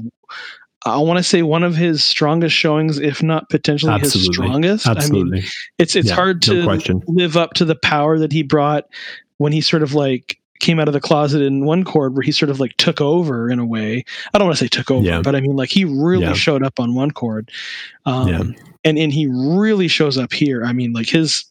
I 0.85 0.97
want 0.99 1.17
to 1.17 1.23
say 1.23 1.41
one 1.41 1.63
of 1.63 1.75
his 1.75 2.03
strongest 2.03 2.55
showings, 2.55 2.99
if 2.99 3.21
not 3.21 3.49
potentially 3.49 3.91
Absolutely. 3.91 4.19
his 4.19 4.35
strongest. 4.35 4.87
Absolutely. 4.87 5.39
I 5.39 5.41
mean, 5.41 5.49
it's 5.79 5.95
it's 5.95 6.09
yeah, 6.09 6.15
hard 6.15 6.41
to 6.43 6.63
no 6.63 7.01
live 7.07 7.35
up 7.35 7.53
to 7.55 7.65
the 7.65 7.75
power 7.75 8.19
that 8.19 8.31
he 8.31 8.43
brought 8.43 8.85
when 9.37 9.51
he 9.51 9.61
sort 9.61 9.83
of 9.83 9.93
like 9.93 10.39
came 10.59 10.79
out 10.79 10.87
of 10.87 10.93
the 10.93 11.01
closet 11.01 11.41
in 11.41 11.65
one 11.65 11.83
chord 11.83 12.13
where 12.13 12.23
he 12.23 12.31
sort 12.31 12.49
of 12.49 12.59
like 12.59 12.75
took 12.77 13.01
over 13.01 13.49
in 13.49 13.59
a 13.59 13.65
way. 13.65 14.03
I 14.33 14.37
don't 14.37 14.47
want 14.47 14.57
to 14.57 14.63
say 14.63 14.67
took 14.67 14.91
over, 14.91 15.05
yeah. 15.05 15.21
but 15.21 15.35
I 15.35 15.41
mean 15.41 15.55
like 15.55 15.69
he 15.69 15.85
really 15.85 16.23
yeah. 16.25 16.33
showed 16.33 16.63
up 16.63 16.79
on 16.79 16.95
one 16.95 17.11
chord. 17.11 17.51
Um, 18.05 18.27
yeah. 18.27 18.41
and 18.83 18.97
and 18.97 19.13
he 19.13 19.27
really 19.27 19.87
shows 19.87 20.17
up 20.17 20.33
here. 20.33 20.63
I 20.63 20.73
mean 20.73 20.93
like 20.93 21.09
his 21.09 21.45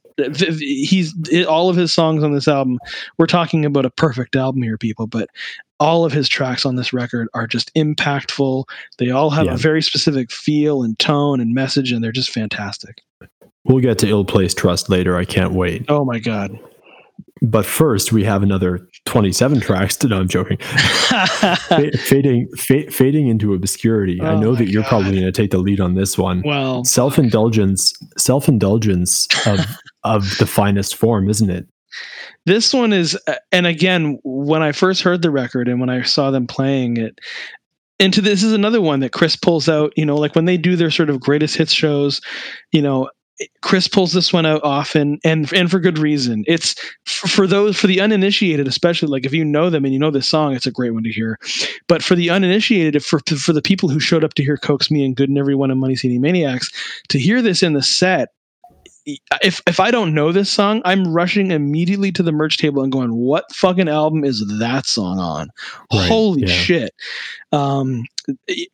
he's 0.58 1.14
all 1.46 1.68
of 1.68 1.76
his 1.76 1.92
songs 1.92 2.22
on 2.22 2.32
this 2.32 2.48
album. 2.48 2.78
We're 3.18 3.26
talking 3.26 3.64
about 3.64 3.84
a 3.84 3.90
perfect 3.90 4.34
album 4.36 4.62
here, 4.62 4.78
people, 4.78 5.06
but 5.06 5.28
all 5.78 6.04
of 6.04 6.12
his 6.12 6.28
tracks 6.28 6.64
on 6.64 6.76
this 6.76 6.92
record 6.92 7.28
are 7.34 7.46
just 7.46 7.72
impactful. 7.74 8.64
They 8.98 9.10
all 9.10 9.30
have 9.30 9.46
yeah. 9.46 9.54
a 9.54 9.58
very 9.58 9.82
specific 9.82 10.32
feel 10.32 10.82
and 10.82 10.98
tone 10.98 11.40
and 11.40 11.54
message, 11.54 11.92
and 11.92 12.02
they're 12.02 12.12
just 12.12 12.30
fantastic. 12.30 13.02
We'll 13.64 13.80
get 13.80 13.98
to 13.98 14.08
Ill 14.08 14.24
Placed 14.24 14.56
Trust 14.56 14.88
later. 14.88 15.16
I 15.16 15.24
can't 15.24 15.52
wait. 15.52 15.84
Oh 15.88 16.04
my 16.04 16.18
God. 16.18 16.58
But 17.42 17.66
first, 17.66 18.12
we 18.12 18.24
have 18.24 18.42
another 18.42 18.88
27 19.06 19.60
tracks. 19.60 19.96
To, 19.96 20.08
no, 20.08 20.20
I'm 20.20 20.28
joking. 20.28 20.58
fading, 21.98 22.48
fa- 22.56 22.90
fading 22.90 23.28
into 23.28 23.54
obscurity. 23.54 24.18
Oh 24.20 24.26
I 24.26 24.34
know 24.38 24.54
that 24.54 24.68
you're 24.68 24.82
God. 24.82 24.88
probably 24.88 25.12
going 25.12 25.24
to 25.24 25.32
take 25.32 25.50
the 25.50 25.58
lead 25.58 25.80
on 25.80 25.94
this 25.94 26.18
one. 26.18 26.42
Well, 26.44 26.84
self 26.84 27.18
indulgence, 27.18 27.92
self 28.18 28.48
indulgence 28.48 29.26
of 29.46 29.60
of 30.04 30.36
the 30.38 30.46
finest 30.46 30.96
form, 30.96 31.28
isn't 31.28 31.50
it? 31.50 31.66
This 32.44 32.74
one 32.74 32.92
is, 32.92 33.18
uh, 33.26 33.36
and 33.50 33.66
again, 33.66 34.18
when 34.22 34.62
I 34.62 34.72
first 34.72 35.02
heard 35.02 35.22
the 35.22 35.30
record 35.30 35.68
and 35.68 35.80
when 35.80 35.88
I 35.88 36.02
saw 36.02 36.30
them 36.30 36.46
playing 36.46 36.98
it, 36.98 37.18
into 37.98 38.20
this 38.20 38.42
is 38.42 38.52
another 38.52 38.80
one 38.80 39.00
that 39.00 39.12
Chris 39.12 39.36
pulls 39.36 39.68
out, 39.68 39.92
you 39.96 40.04
know, 40.04 40.16
like 40.16 40.34
when 40.34 40.44
they 40.44 40.58
do 40.58 40.76
their 40.76 40.90
sort 40.90 41.08
of 41.08 41.20
greatest 41.20 41.56
hits 41.56 41.72
shows, 41.72 42.20
you 42.70 42.82
know, 42.82 43.08
Chris 43.60 43.88
pulls 43.88 44.12
this 44.12 44.32
one 44.32 44.46
out 44.46 44.62
often, 44.64 45.18
and 45.24 45.52
and 45.52 45.70
for 45.70 45.78
good 45.78 45.98
reason. 45.98 46.44
It's 46.46 46.74
for 47.04 47.46
those 47.46 47.76
for 47.76 47.86
the 47.86 48.00
uninitiated, 48.00 48.66
especially 48.66 49.08
like 49.08 49.26
if 49.26 49.32
you 49.32 49.44
know 49.44 49.70
them 49.70 49.84
and 49.84 49.92
you 49.92 50.00
know 50.00 50.10
this 50.10 50.28
song, 50.28 50.54
it's 50.54 50.66
a 50.66 50.70
great 50.70 50.94
one 50.94 51.02
to 51.02 51.12
hear. 51.12 51.38
But 51.88 52.02
for 52.02 52.14
the 52.14 52.30
uninitiated, 52.30 53.04
for 53.04 53.20
for 53.20 53.52
the 53.52 53.62
people 53.62 53.88
who 53.88 54.00
showed 54.00 54.24
up 54.24 54.34
to 54.34 54.42
hear 54.42 54.56
"Coax 54.56 54.90
Me" 54.90 55.04
and 55.04 55.16
"Good 55.16 55.28
in 55.28 55.38
Everyone" 55.38 55.70
and 55.70 55.80
"Money 55.80 55.96
City 55.96 56.18
Maniacs," 56.18 56.70
to 57.08 57.18
hear 57.18 57.42
this 57.42 57.62
in 57.62 57.74
the 57.74 57.82
set 57.82 58.30
if 59.42 59.62
if 59.66 59.78
I 59.78 59.90
don't 59.90 60.14
know 60.14 60.32
this 60.32 60.50
song, 60.50 60.82
I'm 60.84 61.12
rushing 61.12 61.52
immediately 61.52 62.10
to 62.12 62.22
the 62.22 62.32
merch 62.32 62.58
table 62.58 62.82
and 62.82 62.90
going, 62.90 63.14
"What 63.14 63.44
fucking 63.54 63.88
album 63.88 64.24
is 64.24 64.44
that 64.58 64.86
song 64.86 65.18
on? 65.18 65.50
Right, 65.92 66.08
Holy 66.08 66.42
yeah. 66.42 66.48
shit!" 66.48 66.94
Um, 67.52 68.04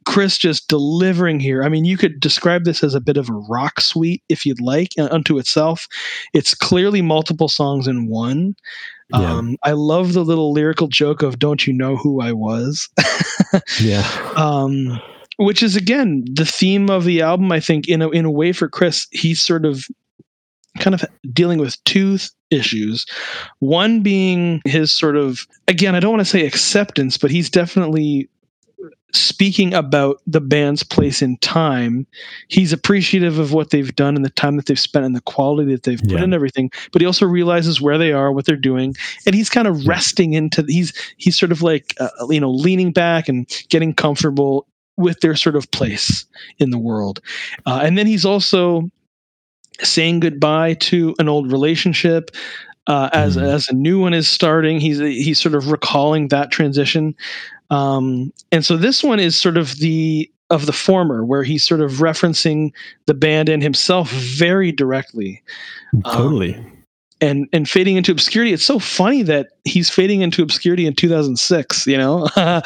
Chris 0.07 0.39
just 0.39 0.69
delivering 0.69 1.39
here. 1.39 1.63
I 1.63 1.69
mean, 1.69 1.85
you 1.85 1.99
could 1.99 2.19
describe 2.19 2.65
this 2.65 2.83
as 2.83 2.95
a 2.95 3.01
bit 3.01 3.19
of 3.19 3.29
a 3.29 3.35
rock 3.35 3.81
suite 3.81 4.23
if 4.31 4.47
you'd 4.47 4.61
like, 4.61 4.93
uh, 4.99 5.09
unto 5.11 5.39
itself. 5.39 5.87
It's 6.33 6.55
clearly 6.55 7.03
multiple 7.03 7.49
songs 7.49 7.87
in 7.87 8.09
one. 8.09 8.55
Yeah. 9.11 9.35
Um, 9.35 9.59
I 9.63 9.73
love 9.73 10.15
the 10.15 10.25
little 10.25 10.53
lyrical 10.53 10.89
joke 10.89 11.23
of 11.23 11.39
"Don't 11.39 11.67
you 11.67 11.75
know 11.75 11.97
who 11.97 12.23
I 12.23 12.33
was?" 12.33 12.89
yeah. 13.81 14.07
Um, 14.37 14.99
which 15.37 15.63
is 15.63 15.77
again 15.77 16.25
the 16.33 16.47
theme 16.47 16.89
of 16.89 17.05
the 17.05 17.21
album. 17.21 17.53
I 17.53 17.61
think 17.61 17.87
in 17.89 18.01
a 18.01 18.09
in 18.09 18.25
a 18.25 18.31
way 18.31 18.53
for 18.53 18.71
Chris, 18.71 19.07
he's 19.11 19.43
sort 19.43 19.67
of 19.67 19.85
kind 20.79 20.95
of 20.95 21.05
dealing 21.33 21.59
with 21.59 21.83
two 21.85 22.19
th- 22.19 22.31
issues. 22.51 23.07
One 23.61 24.03
being 24.03 24.61
his 24.65 24.93
sort 24.93 25.17
of, 25.17 25.47
again, 25.69 25.95
I 25.95 26.01
don't 26.01 26.13
want 26.13 26.21
to 26.21 26.25
say 26.25 26.47
acceptance, 26.47 27.17
but 27.17 27.31
he's 27.31 27.51
definitely 27.51 28.29
speaking 29.15 29.75
about 29.75 30.21
the 30.27 30.41
band's 30.41 30.83
place 30.83 31.23
in 31.23 31.37
time. 31.39 32.07
He's 32.49 32.73
appreciative 32.73 33.39
of 33.39 33.53
what 33.53 33.71
they've 33.71 33.95
done 33.95 34.17
and 34.17 34.25
the 34.25 34.31
time 34.31 34.57
that 34.57 34.67
they've 34.67 34.79
spent 34.79 35.05
and 35.05 35.15
the 35.15 35.21
quality 35.21 35.73
that 35.73 35.83
they've 35.83 36.01
put 36.01 36.13
yeah. 36.13 36.25
in 36.25 36.33
everything, 36.33 36.71
but 36.93 37.03
he 37.03 37.07
also 37.07 37.27
realizes 37.27 37.81
where 37.81 37.99
they 37.99 38.13
are, 38.13 38.33
what 38.33 38.47
they're 38.47 38.57
doing, 38.57 38.95
and 39.27 39.35
he's 39.35 39.51
kind 39.51 39.69
of 39.69 39.87
resting 39.87 40.33
into 40.33 40.65
he's 40.67 40.93
he's 41.19 41.39
sort 41.39 41.53
of 41.53 41.63
like 41.63 41.95
uh, 42.01 42.09
you 42.31 42.41
know 42.41 42.51
leaning 42.51 42.93
back 42.93 43.29
and 43.29 43.49
getting 43.69 43.95
comfortable 43.95 44.67
with 44.97 45.21
their 45.21 45.37
sort 45.37 45.57
of 45.57 45.71
place 45.71 46.25
in 46.59 46.71
the 46.71 46.79
world. 46.79 47.21
Uh, 47.67 47.81
and 47.83 47.97
then 47.97 48.07
he's 48.07 48.25
also 48.25 48.91
saying 49.85 50.21
goodbye 50.21 50.75
to 50.75 51.15
an 51.19 51.29
old 51.29 51.51
relationship 51.53 52.31
uh, 52.87 53.11
as 53.13 53.37
mm. 53.37 53.43
as 53.43 53.69
a 53.69 53.75
new 53.75 54.01
one 54.01 54.15
is 54.15 54.29
starting. 54.29 54.81
He's 54.81 54.99
he's 54.99 55.41
sort 55.41 55.55
of 55.55 55.71
recalling 55.71 56.29
that 56.29 56.51
transition, 56.51 57.15
um, 57.71 58.33
and 58.51 58.65
so 58.65 58.77
this 58.77 59.03
one 59.03 59.21
is 59.21 59.39
sort 59.39 59.57
of 59.57 59.77
the 59.77 60.31
of 60.51 60.67
the 60.67 60.73
former, 60.73 61.25
where 61.25 61.43
he's 61.43 61.65
sort 61.65 61.81
of 61.81 61.93
referencing 61.93 62.73
the 63.07 63.15
band 63.15 63.49
and 63.49 63.63
himself 63.63 64.11
very 64.11 64.73
directly. 64.73 65.43
Totally. 66.05 66.57
Um, 66.57 66.72
and 67.23 67.49
and 67.53 67.71
fading 67.71 67.97
into 67.97 68.13
obscurity. 68.13 68.53
It's 68.53 68.65
so 68.65 68.79
funny 68.79 69.23
that 69.23 69.51
he's 69.65 69.89
fading 69.89 70.21
into 70.21 70.43
obscurity 70.43 70.87
in 70.87 70.95
2006. 70.95 71.87
You 71.87 71.97
know. 71.97 72.29
uh, 72.37 72.61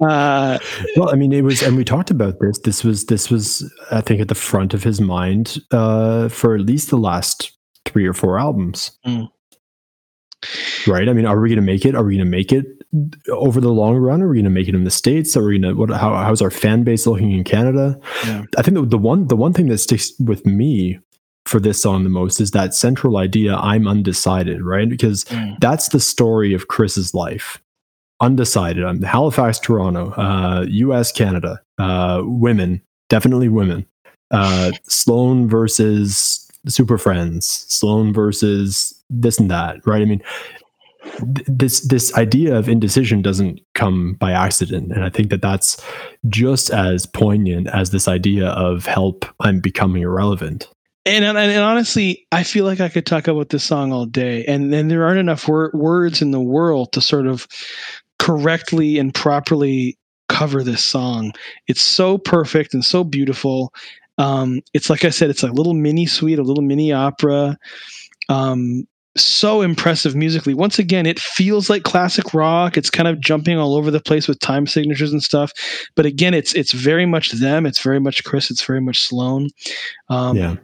well, 0.00 1.10
I 1.10 1.14
mean, 1.14 1.32
it 1.32 1.42
was, 1.42 1.62
and 1.62 1.76
we 1.76 1.84
talked 1.84 2.10
about 2.10 2.40
this. 2.40 2.58
This 2.60 2.82
was 2.82 3.06
this 3.06 3.30
was, 3.30 3.70
I 3.90 4.00
think, 4.00 4.20
at 4.20 4.28
the 4.28 4.34
front 4.34 4.74
of 4.74 4.82
his 4.82 5.00
mind 5.00 5.58
uh, 5.70 6.28
for 6.28 6.54
at 6.54 6.62
least 6.62 6.90
the 6.90 6.96
last 6.96 7.52
three 7.84 8.06
or 8.06 8.14
four 8.14 8.38
albums. 8.38 8.90
Mm. 9.06 9.28
Right. 10.88 11.08
I 11.08 11.12
mean, 11.12 11.26
are 11.26 11.38
we 11.38 11.50
going 11.50 11.56
to 11.56 11.62
make 11.62 11.84
it? 11.84 11.94
Are 11.94 12.02
we 12.02 12.16
going 12.16 12.26
to 12.26 12.30
make 12.30 12.50
it 12.50 12.66
over 13.30 13.60
the 13.60 13.70
long 13.70 13.96
run? 13.96 14.22
Are 14.22 14.28
we 14.28 14.38
going 14.38 14.44
to 14.44 14.50
make 14.50 14.66
it 14.68 14.74
in 14.74 14.84
the 14.84 14.90
states? 14.90 15.36
Are 15.36 15.44
we 15.44 15.58
going 15.58 15.74
to? 15.74 15.78
What? 15.78 15.90
How, 15.90 16.16
how's 16.16 16.42
our 16.42 16.50
fan 16.50 16.82
base 16.82 17.06
looking 17.06 17.30
in 17.30 17.44
Canada? 17.44 18.00
Yeah. 18.24 18.44
I 18.58 18.62
think 18.62 18.74
the, 18.74 18.82
the 18.82 18.98
one 18.98 19.28
the 19.28 19.36
one 19.36 19.52
thing 19.52 19.68
that 19.68 19.78
sticks 19.78 20.12
with 20.18 20.44
me 20.46 20.98
for 21.44 21.60
this 21.60 21.82
song 21.82 22.04
the 22.04 22.10
most 22.10 22.40
is 22.40 22.52
that 22.52 22.74
central 22.74 23.16
idea 23.16 23.56
I'm 23.56 23.88
undecided, 23.88 24.62
right? 24.62 24.88
Because 24.88 25.24
mm. 25.24 25.58
that's 25.60 25.88
the 25.88 26.00
story 26.00 26.54
of 26.54 26.68
Chris's 26.68 27.14
life. 27.14 27.60
Undecided. 28.20 28.84
I'm 28.84 29.02
Halifax, 29.02 29.58
Toronto, 29.58 30.12
uh, 30.12 30.64
US, 30.68 31.10
Canada, 31.10 31.60
uh, 31.78 32.22
women, 32.24 32.80
definitely 33.08 33.48
women. 33.48 33.84
Uh, 34.30 34.70
Sloan 34.84 35.48
versus 35.48 36.48
Super 36.68 36.96
Friendz, 36.96 37.44
Sloan 37.68 38.12
versus 38.12 38.94
this 39.10 39.38
and 39.38 39.50
that, 39.50 39.84
right? 39.86 40.00
I 40.00 40.04
mean, 40.04 40.22
th- 41.34 41.46
this 41.48 41.80
this 41.80 42.14
idea 42.14 42.56
of 42.56 42.68
indecision 42.68 43.22
doesn't 43.22 43.60
come 43.74 44.14
by 44.14 44.32
accident, 44.32 44.92
and 44.92 45.04
I 45.04 45.10
think 45.10 45.30
that 45.30 45.42
that's 45.42 45.84
just 46.28 46.70
as 46.70 47.06
poignant 47.06 47.66
as 47.68 47.90
this 47.90 48.08
idea 48.08 48.48
of 48.50 48.86
help. 48.86 49.26
I'm 49.40 49.60
becoming 49.60 50.02
irrelevant. 50.02 50.68
And, 51.04 51.24
and, 51.24 51.36
and 51.36 51.62
honestly, 51.62 52.26
I 52.30 52.44
feel 52.44 52.64
like 52.64 52.80
I 52.80 52.88
could 52.88 53.06
talk 53.06 53.26
about 53.26 53.48
this 53.48 53.64
song 53.64 53.92
all 53.92 54.06
day, 54.06 54.44
and 54.44 54.72
then 54.72 54.88
there 54.88 55.04
aren't 55.04 55.18
enough 55.18 55.48
wor- 55.48 55.72
words 55.74 56.22
in 56.22 56.30
the 56.30 56.40
world 56.40 56.92
to 56.92 57.00
sort 57.00 57.26
of 57.26 57.48
correctly 58.18 58.98
and 58.98 59.12
properly 59.12 59.98
cover 60.28 60.62
this 60.62 60.84
song. 60.84 61.32
It's 61.66 61.82
so 61.82 62.18
perfect 62.18 62.72
and 62.72 62.84
so 62.84 63.02
beautiful. 63.02 63.72
Um, 64.18 64.60
it's 64.74 64.88
like 64.88 65.04
I 65.04 65.10
said, 65.10 65.30
it's 65.30 65.42
a 65.42 65.50
little 65.52 65.74
mini 65.74 66.06
suite, 66.06 66.38
a 66.38 66.44
little 66.44 66.62
mini 66.62 66.92
opera. 66.92 67.58
Um, 68.28 68.86
so 69.16 69.60
impressive 69.60 70.14
musically. 70.14 70.54
Once 70.54 70.78
again, 70.78 71.04
it 71.04 71.18
feels 71.18 71.68
like 71.68 71.82
classic 71.82 72.32
rock. 72.32 72.78
It's 72.78 72.90
kind 72.90 73.08
of 73.08 73.20
jumping 73.20 73.58
all 73.58 73.74
over 73.74 73.90
the 73.90 74.00
place 74.00 74.26
with 74.26 74.38
time 74.38 74.66
signatures 74.66 75.12
and 75.12 75.22
stuff. 75.22 75.52
But 75.96 76.06
again, 76.06 76.32
it's 76.32 76.54
it's 76.54 76.72
very 76.72 77.04
much 77.04 77.32
them. 77.32 77.66
It's 77.66 77.82
very 77.82 78.00
much 78.00 78.24
Chris. 78.24 78.50
It's 78.50 78.64
very 78.64 78.80
much 78.80 79.00
Sloan. 79.00 79.48
Um, 80.08 80.36
yeah. 80.36 80.56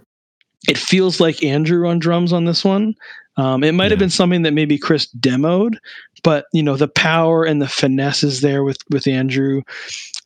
It 0.69 0.79
feels 0.79 1.19
like 1.21 1.43
Andrew 1.43 1.89
on 1.89 1.99
drums 1.99 2.33
on 2.33 2.45
this 2.45 2.65
one. 2.65 2.95
Um, 3.37 3.65
it 3.65 3.73
might 3.73 3.85
Yeah. 3.87 3.91
have 3.91 3.99
been 3.99 4.11
something 4.11 4.43
that 4.43 4.53
maybe 4.53 4.79
Chris 4.79 5.09
demoed, 5.19 5.77
but 6.23 6.47
you 6.53 6.63
know 6.63 6.77
the 6.77 6.89
power 6.89 7.45
and 7.45 7.63
the 7.63 7.69
finesse 7.69 8.23
is 8.23 8.41
there 8.41 8.63
with 8.65 8.79
with 8.91 9.07
Andrew. 9.07 9.63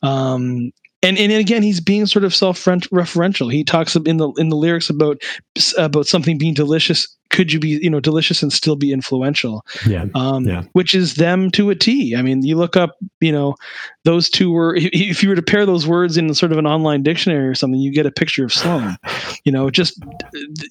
Um, 0.01 0.71
and 1.01 1.17
and 1.17 1.31
again, 1.31 1.63
he's 1.63 1.79
being 1.79 2.05
sort 2.05 2.25
of 2.25 2.33
self-referential. 2.33 3.51
He 3.51 3.63
talks 3.63 3.95
in 3.95 4.17
the 4.17 4.29
in 4.37 4.49
the 4.49 4.55
lyrics 4.55 4.89
about 4.89 5.21
about 5.77 6.07
something 6.07 6.37
being 6.37 6.53
delicious. 6.53 7.07
Could 7.33 7.51
you 7.51 7.59
be 7.59 7.79
you 7.81 7.89
know 7.89 7.99
delicious 7.99 8.41
and 8.41 8.53
still 8.53 8.75
be 8.77 8.93
influential? 8.93 9.65
Yeah. 9.85 10.05
um, 10.15 10.45
Yeah. 10.47 10.63
which 10.71 10.93
is 10.93 11.15
them 11.15 11.51
to 11.51 11.69
a 11.71 11.75
T. 11.75 12.15
I 12.15 12.21
mean, 12.21 12.43
you 12.43 12.55
look 12.55 12.77
up, 12.77 12.95
you 13.19 13.31
know, 13.31 13.55
those 14.05 14.29
two 14.29 14.51
were. 14.51 14.75
If 14.93 15.21
you 15.23 15.29
were 15.29 15.35
to 15.35 15.41
pair 15.41 15.65
those 15.65 15.85
words 15.87 16.15
in 16.15 16.33
sort 16.33 16.51
of 16.53 16.57
an 16.57 16.65
online 16.67 17.03
dictionary 17.03 17.47
or 17.47 17.55
something, 17.55 17.79
you 17.81 17.91
get 17.91 18.05
a 18.05 18.11
picture 18.11 18.45
of 18.45 18.53
Sloan. 18.53 18.95
You 19.45 19.51
know, 19.51 19.69
just 19.69 19.99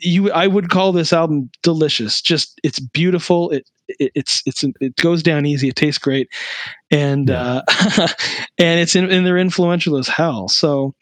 you. 0.00 0.32
I 0.32 0.46
would 0.46 0.70
call 0.70 0.92
this 0.92 1.12
album 1.12 1.50
delicious. 1.62 2.22
Just 2.22 2.58
it's 2.64 2.80
beautiful. 2.80 3.50
It, 3.50 3.68
it 3.88 4.12
it's 4.14 4.42
it's 4.46 4.64
it 4.80 4.96
goes 4.96 5.22
down 5.22 5.44
easy. 5.44 5.68
It 5.68 5.76
tastes 5.76 5.98
great, 5.98 6.28
and 6.90 7.28
Yeah. 7.28 7.60
uh, 7.66 8.08
and 8.58 8.80
it's 8.80 8.96
in, 8.96 9.10
and 9.10 9.26
they're 9.26 9.36
influential 9.36 9.98
as 9.98 10.08
hell. 10.08 10.48
So. 10.48 10.94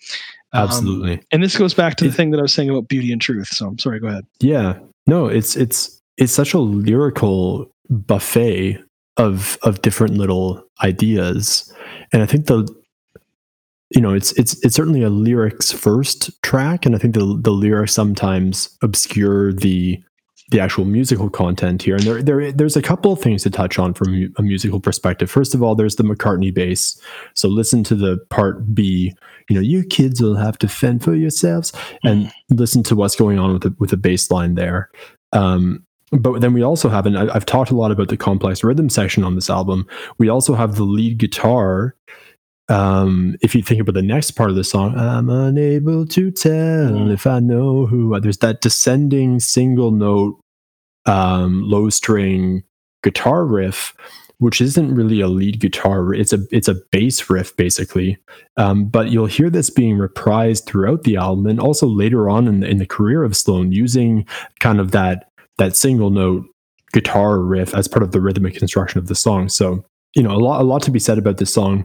um, 0.53 0.65
Absolutely. 0.65 1.23
and 1.31 1.45
this 1.45 1.57
goes 1.57 1.75
back 1.75 1.95
to 1.99 2.05
the 2.07 2.13
thing 2.13 2.33
that 2.33 2.39
I 2.39 2.43
was 2.43 2.53
saying 2.53 2.71
about 2.71 2.89
beauty 2.89 3.13
and 3.13 3.21
truth. 3.21 3.49
So 3.49 3.69
I'm 3.69 3.79
sorry. 3.79 4.01
Go 4.01 4.09
ahead. 4.09 4.27
Yeah. 4.41 4.79
No, 5.11 5.27
it's 5.27 5.57
it's 5.57 6.01
it's 6.19 6.33
such 6.33 6.55
a 6.55 6.61
lyrical 6.61 7.69
buffet 7.91 8.79
of 9.17 9.59
of 9.63 9.83
different 9.83 10.15
little 10.15 10.65
ideas. 10.85 11.75
And 12.13 12.23
I 12.23 12.27
think 12.27 12.47
the 12.47 12.69
you 13.93 14.01
know, 14.01 14.15
it's 14.15 14.31
it's 14.39 14.65
it's 14.65 14.77
certainly 14.77 15.03
a 15.03 15.11
lyrics 15.11 15.73
first 15.73 16.31
track 16.43 16.87
and 16.87 16.95
I 16.95 16.99
think 16.99 17.15
the 17.15 17.37
the 17.43 17.51
lyrics 17.51 17.93
sometimes 17.93 18.79
obscure 18.83 19.53
the 19.53 20.01
the 20.51 20.61
actual 20.61 20.85
musical 20.85 21.31
content 21.31 21.83
here. 21.83 21.95
And 21.95 22.05
there, 22.05 22.23
there 22.23 22.53
there's 22.53 22.77
a 22.77 22.83
couple 22.83 23.13
of 23.13 23.21
things 23.21 23.43
to 23.45 23.51
touch 23.51 23.79
on 23.79 23.95
from 23.95 24.33
a 24.37 24.43
musical 24.43 24.81
perspective. 24.81 25.31
First 25.31 25.55
of 25.55 25.63
all, 25.63 25.75
there's 25.75 25.97
the 25.97 26.03
McCartney 26.03 26.53
bass. 26.53 27.01
So 27.35 27.49
listen 27.49 27.85
to 27.85 27.95
the 27.95 28.19
part 28.31 28.75
B, 28.75 29.15
you 29.49 29.55
know, 29.55 29.61
you 29.61 29.85
kids 29.85 30.21
will 30.21 30.37
have 30.37 30.59
to 30.59 30.69
fend 30.69 31.03
for 31.05 31.15
yourselves 31.15 31.73
and 32.05 32.33
listen 32.51 32.83
to 32.85 32.97
what's 32.97 33.17
going 33.17 33.39
on 33.39 33.53
with 33.53 33.63
the 33.63 33.75
with 33.79 33.91
the 33.91 33.97
bass 33.97 34.31
line 34.31 34.55
there. 34.57 34.91
Um, 35.33 35.85
but 36.13 36.41
then 36.41 36.53
we 36.53 36.63
also 36.65 36.89
have, 36.89 37.07
and 37.07 37.17
I- 37.17 37.33
I've 37.33 37.47
talked 37.47 37.71
a 37.71 37.77
lot 37.77 37.93
about 37.93 38.09
the 38.09 38.17
complex 38.17 38.65
rhythm 38.65 38.89
section 38.89 39.23
on 39.23 39.37
this 39.37 39.49
album. 39.49 39.87
We 40.19 40.29
also 40.29 40.55
have 40.55 40.75
the 40.75 40.83
lead 40.83 41.19
guitar. 41.19 41.95
Um, 42.71 43.37
if 43.43 43.55
you 43.55 43.63
think 43.63 43.81
about 43.81 43.95
the 43.95 44.03
next 44.03 44.33
part 44.33 44.49
of 44.51 44.57
the 44.57 44.65
song, 44.65 44.97
I'm 44.97 45.29
unable 45.29 46.07
to 46.07 46.31
tell 46.31 46.91
Mm. 46.93 47.13
if 47.13 47.27
I 47.27 47.41
know 47.41 47.87
who. 47.87 48.19
There's 48.21 48.39
that 48.39 48.61
descending 48.61 49.41
single 49.41 49.91
note, 49.91 50.39
um, 51.07 51.63
low 51.63 51.91
string 51.91 52.63
guitar 53.03 53.45
riff, 53.45 53.93
which 54.39 54.61
isn't 54.61 54.95
really 54.95 55.21
a 55.21 55.27
lead 55.29 55.59
guitar. 55.61 56.15
It's 56.15 56.33
a 56.33 56.39
it's 56.51 56.69
a 56.69 56.77
bass 56.93 57.29
riff 57.29 57.57
basically. 57.57 58.19
Um, 58.57 58.87
but 58.87 59.11
you'll 59.11 59.27
hear 59.27 59.51
this 59.51 59.69
being 59.71 59.97
reprised 59.99 60.67
throughout 60.67 61.03
the 61.03 61.17
album, 61.17 61.47
and 61.47 61.59
also 61.61 61.87
later 61.87 62.31
on 62.31 62.47
in 62.47 62.61
the, 62.61 62.69
in 62.69 62.79
the 62.79 62.87
career 62.87 63.25
of 63.25 63.37
Sloan, 63.37 63.73
using 63.73 64.27
kind 64.61 64.79
of 64.81 64.93
that 64.93 65.29
that 65.59 65.77
single 65.77 66.11
note 66.11 66.45
guitar 66.93 67.41
riff 67.41 67.75
as 67.75 67.87
part 67.89 68.03
of 68.03 68.13
the 68.13 68.21
rhythmic 68.21 68.55
construction 68.55 68.99
of 68.99 69.09
the 69.09 69.15
song. 69.15 69.49
So 69.49 69.85
you 70.15 70.23
know 70.23 70.33
a 70.33 70.39
lot 70.39 70.61
a 70.61 70.65
lot 70.65 70.83
to 70.83 70.91
be 70.91 70.99
said 70.99 71.19
about 71.19 71.39
this 71.39 71.53
song, 71.53 71.85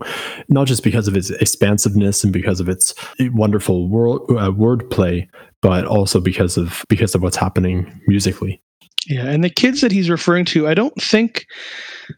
not 0.50 0.68
just 0.68 0.84
because 0.84 1.08
of 1.08 1.16
its 1.16 1.30
expansiveness 1.30 2.24
and 2.24 2.34
because 2.34 2.60
of 2.60 2.70
its 2.70 2.94
wonderful 3.20 3.88
word 3.88 4.22
uh, 4.32 4.52
wordplay, 4.52 5.28
but 5.62 5.86
also 5.86 6.20
because 6.20 6.58
of 6.58 6.84
because 6.90 7.16
of 7.16 7.22
what's 7.22 7.38
happening 7.38 8.02
musically. 8.08 8.62
Yeah, 9.08 9.28
and 9.28 9.44
the 9.44 9.52
kids 9.52 9.82
that 9.82 9.92
he's 9.92 10.10
referring 10.10 10.46
to, 10.46 10.68
I 10.68 10.74
don't 10.74 11.00
think 11.00 11.46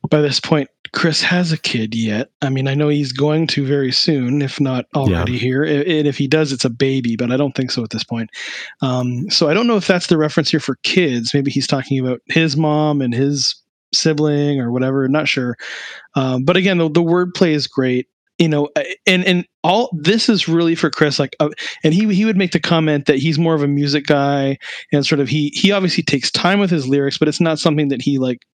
by 0.09 0.21
this 0.21 0.39
point 0.39 0.69
Chris 0.93 1.21
has 1.21 1.51
a 1.51 1.57
kid 1.57 1.93
yet. 1.93 2.29
I 2.41 2.49
mean, 2.49 2.67
I 2.67 2.73
know 2.73 2.87
he's 2.87 3.11
going 3.11 3.47
to 3.47 3.65
very 3.65 3.91
soon, 3.91 4.41
if 4.41 4.59
not 4.59 4.85
already 4.95 5.37
here. 5.37 5.63
And 5.63 6.07
if 6.07 6.17
he 6.17 6.27
does, 6.27 6.51
it's 6.51 6.65
a 6.65 6.69
baby, 6.69 7.15
but 7.15 7.31
I 7.31 7.37
don't 7.37 7.55
think 7.55 7.71
so 7.71 7.83
at 7.83 7.89
this 7.89 8.03
point. 8.03 8.29
Um, 8.81 9.29
so 9.29 9.49
I 9.49 9.53
don't 9.53 9.67
know 9.67 9.77
if 9.77 9.87
that's 9.87 10.07
the 10.07 10.17
reference 10.17 10.49
here 10.49 10.59
for 10.59 10.75
kids. 10.83 11.33
Maybe 11.33 11.51
he's 11.51 11.67
talking 11.67 11.99
about 11.99 12.21
his 12.27 12.55
mom 12.55 13.01
and 13.01 13.13
his 13.13 13.55
sibling 13.93 14.59
or 14.59 14.71
whatever. 14.71 15.07
Not 15.07 15.27
sure. 15.27 15.57
Um, 16.15 16.43
but 16.43 16.57
again, 16.57 16.77
the, 16.77 16.89
the 16.89 17.03
wordplay 17.03 17.51
is 17.51 17.67
great. 17.67 18.07
You 18.39 18.47
know, 18.47 18.69
and 19.07 19.25
and 19.25 19.47
all 19.63 19.89
this 19.93 20.29
is 20.29 20.47
really 20.47 20.75
for 20.75 20.91
Chris. 20.91 21.17
Like, 21.17 21.35
uh, 21.39 21.49
and 21.83 21.91
he 21.91 22.13
he 22.13 22.23
would 22.23 22.37
make 22.37 22.51
the 22.51 22.59
comment 22.59 23.07
that 23.07 23.17
he's 23.17 23.39
more 23.39 23.55
of 23.55 23.63
a 23.63 23.67
music 23.67 24.05
guy 24.05 24.59
and 24.91 25.03
sort 25.03 25.19
of 25.19 25.27
he 25.27 25.49
he 25.55 25.71
obviously 25.71 26.03
takes 26.03 26.29
time 26.29 26.59
with 26.59 26.69
his 26.69 26.87
lyrics 26.87 27.17
but 27.17 27.27
it's 27.27 27.41
not 27.41 27.57
something 27.57 27.87
that 27.87 27.99
he 27.99 28.19
like 28.19 28.45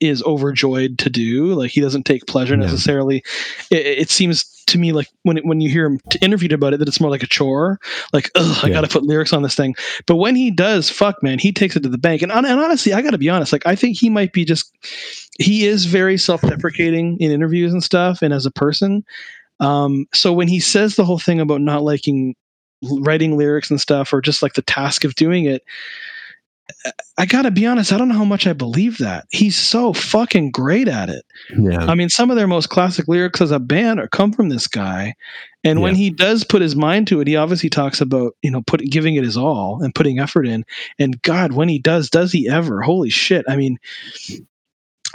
is 0.00 0.22
overjoyed 0.24 0.98
to 0.98 1.10
do 1.10 1.52
like 1.54 1.70
he 1.70 1.80
doesn't 1.80 2.04
take 2.04 2.26
pleasure 2.26 2.54
Yeah. 2.54 2.60
necessarily 2.62 3.22
it, 3.70 3.86
it 3.86 4.10
seems 4.10 4.44
to 4.66 4.78
me 4.78 4.92
like 4.92 5.08
when 5.24 5.36
it, 5.38 5.44
when 5.44 5.60
you 5.60 5.68
hear 5.68 5.86
him 5.86 6.00
interviewed 6.22 6.52
about 6.52 6.72
it 6.72 6.78
that 6.78 6.88
it's 6.88 7.00
more 7.00 7.10
like 7.10 7.22
a 7.22 7.26
chore 7.26 7.78
like 8.12 8.30
ugh 8.34 8.58
i 8.62 8.68
Yeah. 8.68 8.74
gotta 8.74 8.88
put 8.88 9.02
lyrics 9.02 9.32
on 9.32 9.42
this 9.42 9.54
thing 9.54 9.74
but 10.06 10.16
when 10.16 10.36
he 10.36 10.50
does 10.50 10.88
fuck 10.88 11.22
man 11.22 11.38
he 11.38 11.52
takes 11.52 11.76
it 11.76 11.82
to 11.82 11.88
the 11.88 11.98
bank 11.98 12.22
and, 12.22 12.32
and 12.32 12.46
honestly 12.46 12.92
i 12.92 13.02
gotta 13.02 13.18
be 13.18 13.28
honest 13.28 13.52
like 13.52 13.66
i 13.66 13.74
think 13.76 13.96
he 13.98 14.08
might 14.08 14.32
be 14.32 14.44
just 14.44 14.72
he 15.38 15.66
is 15.66 15.84
very 15.86 16.16
self-deprecating 16.18 17.16
in 17.18 17.30
interviews 17.30 17.72
and 17.72 17.82
stuff 17.84 18.22
and 18.22 18.32
as 18.32 18.46
a 18.46 18.50
person 18.50 19.04
um 19.60 20.06
so 20.14 20.32
when 20.32 20.48
he 20.48 20.60
says 20.60 20.96
the 20.96 21.04
whole 21.04 21.18
thing 21.18 21.40
about 21.40 21.60
not 21.60 21.82
liking 21.82 22.34
writing 23.00 23.36
lyrics 23.36 23.70
and 23.70 23.80
stuff 23.80 24.10
or 24.12 24.22
just 24.22 24.42
like 24.42 24.54
the 24.54 24.62
task 24.62 25.04
of 25.04 25.14
doing 25.16 25.44
it 25.44 25.62
I 27.18 27.26
gotta 27.26 27.50
be 27.50 27.66
honest, 27.66 27.92
I 27.92 27.98
don't 27.98 28.08
know 28.08 28.14
how 28.14 28.24
much 28.24 28.46
I 28.46 28.52
believe 28.52 28.98
that. 28.98 29.26
He's 29.30 29.56
so 29.56 29.92
fucking 29.92 30.50
great 30.50 30.88
at 30.88 31.08
it. 31.08 31.24
Yeah, 31.56 31.84
I 31.84 31.94
mean, 31.94 32.08
some 32.08 32.30
of 32.30 32.36
their 32.36 32.46
most 32.46 32.68
classic 32.68 33.08
lyrics 33.08 33.40
as 33.40 33.50
a 33.50 33.58
band 33.58 34.00
are 34.00 34.08
come 34.08 34.32
from 34.32 34.48
this 34.48 34.66
guy. 34.66 35.14
And 35.62 35.82
when 35.82 35.94
he 35.94 36.08
does 36.08 36.42
put 36.42 36.62
his 36.62 36.74
mind 36.74 37.06
to 37.08 37.20
it, 37.20 37.28
he 37.28 37.36
obviously 37.36 37.68
talks 37.68 38.00
about, 38.00 38.34
you 38.40 38.50
know, 38.50 38.62
putting 38.62 38.88
giving 38.88 39.16
it 39.16 39.24
his 39.24 39.36
all 39.36 39.82
and 39.82 39.94
putting 39.94 40.18
effort 40.18 40.46
in. 40.46 40.64
And 40.98 41.20
God, 41.20 41.52
when 41.52 41.68
he 41.68 41.78
does, 41.78 42.08
does 42.08 42.32
he 42.32 42.48
ever? 42.48 42.80
Holy 42.80 43.10
shit. 43.10 43.44
I 43.46 43.56
mean, 43.56 43.78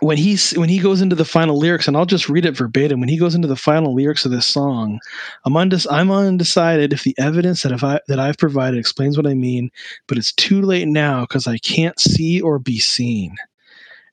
when 0.02 0.18
he's 0.18 0.52
when 0.54 0.70
he 0.70 0.80
goes 0.80 1.02
into 1.02 1.16
the 1.16 1.26
final 1.26 1.58
lyrics, 1.58 1.88
and 1.88 1.96
I'll 1.96 2.06
just 2.06 2.30
read 2.30 2.46
it 2.46 2.58
verbatim, 2.58 3.00
when 3.00 3.10
he 3.10 3.18
goes 3.18 3.36
into 3.36 3.48
the 3.48 3.56
final 3.56 3.93
lyrics 3.93 4.26
of 4.26 4.32
this 4.32 4.46
song, 4.46 5.00
I'm 5.46 5.54
undec- 5.54 5.88
I'm 5.89 6.12
undecided 6.12 6.91
if 6.91 7.04
the 7.04 7.16
evidence 7.18 7.64
that 7.64 7.72
if 7.72 7.84
I 7.84 8.00
that 8.08 8.20
I've 8.20 8.38
provided 8.38 8.78
explains 8.80 9.18
what 9.18 9.28
I 9.28 9.34
mean, 9.34 9.72
but 10.08 10.18
it's 10.18 10.34
too 10.34 10.62
late 10.62 10.88
now 10.88 11.22
because 11.22 11.48
I 11.48 11.58
can't 11.60 12.00
see 12.00 12.41
or 12.41 12.60
be 12.60 12.80
seen. 12.80 13.36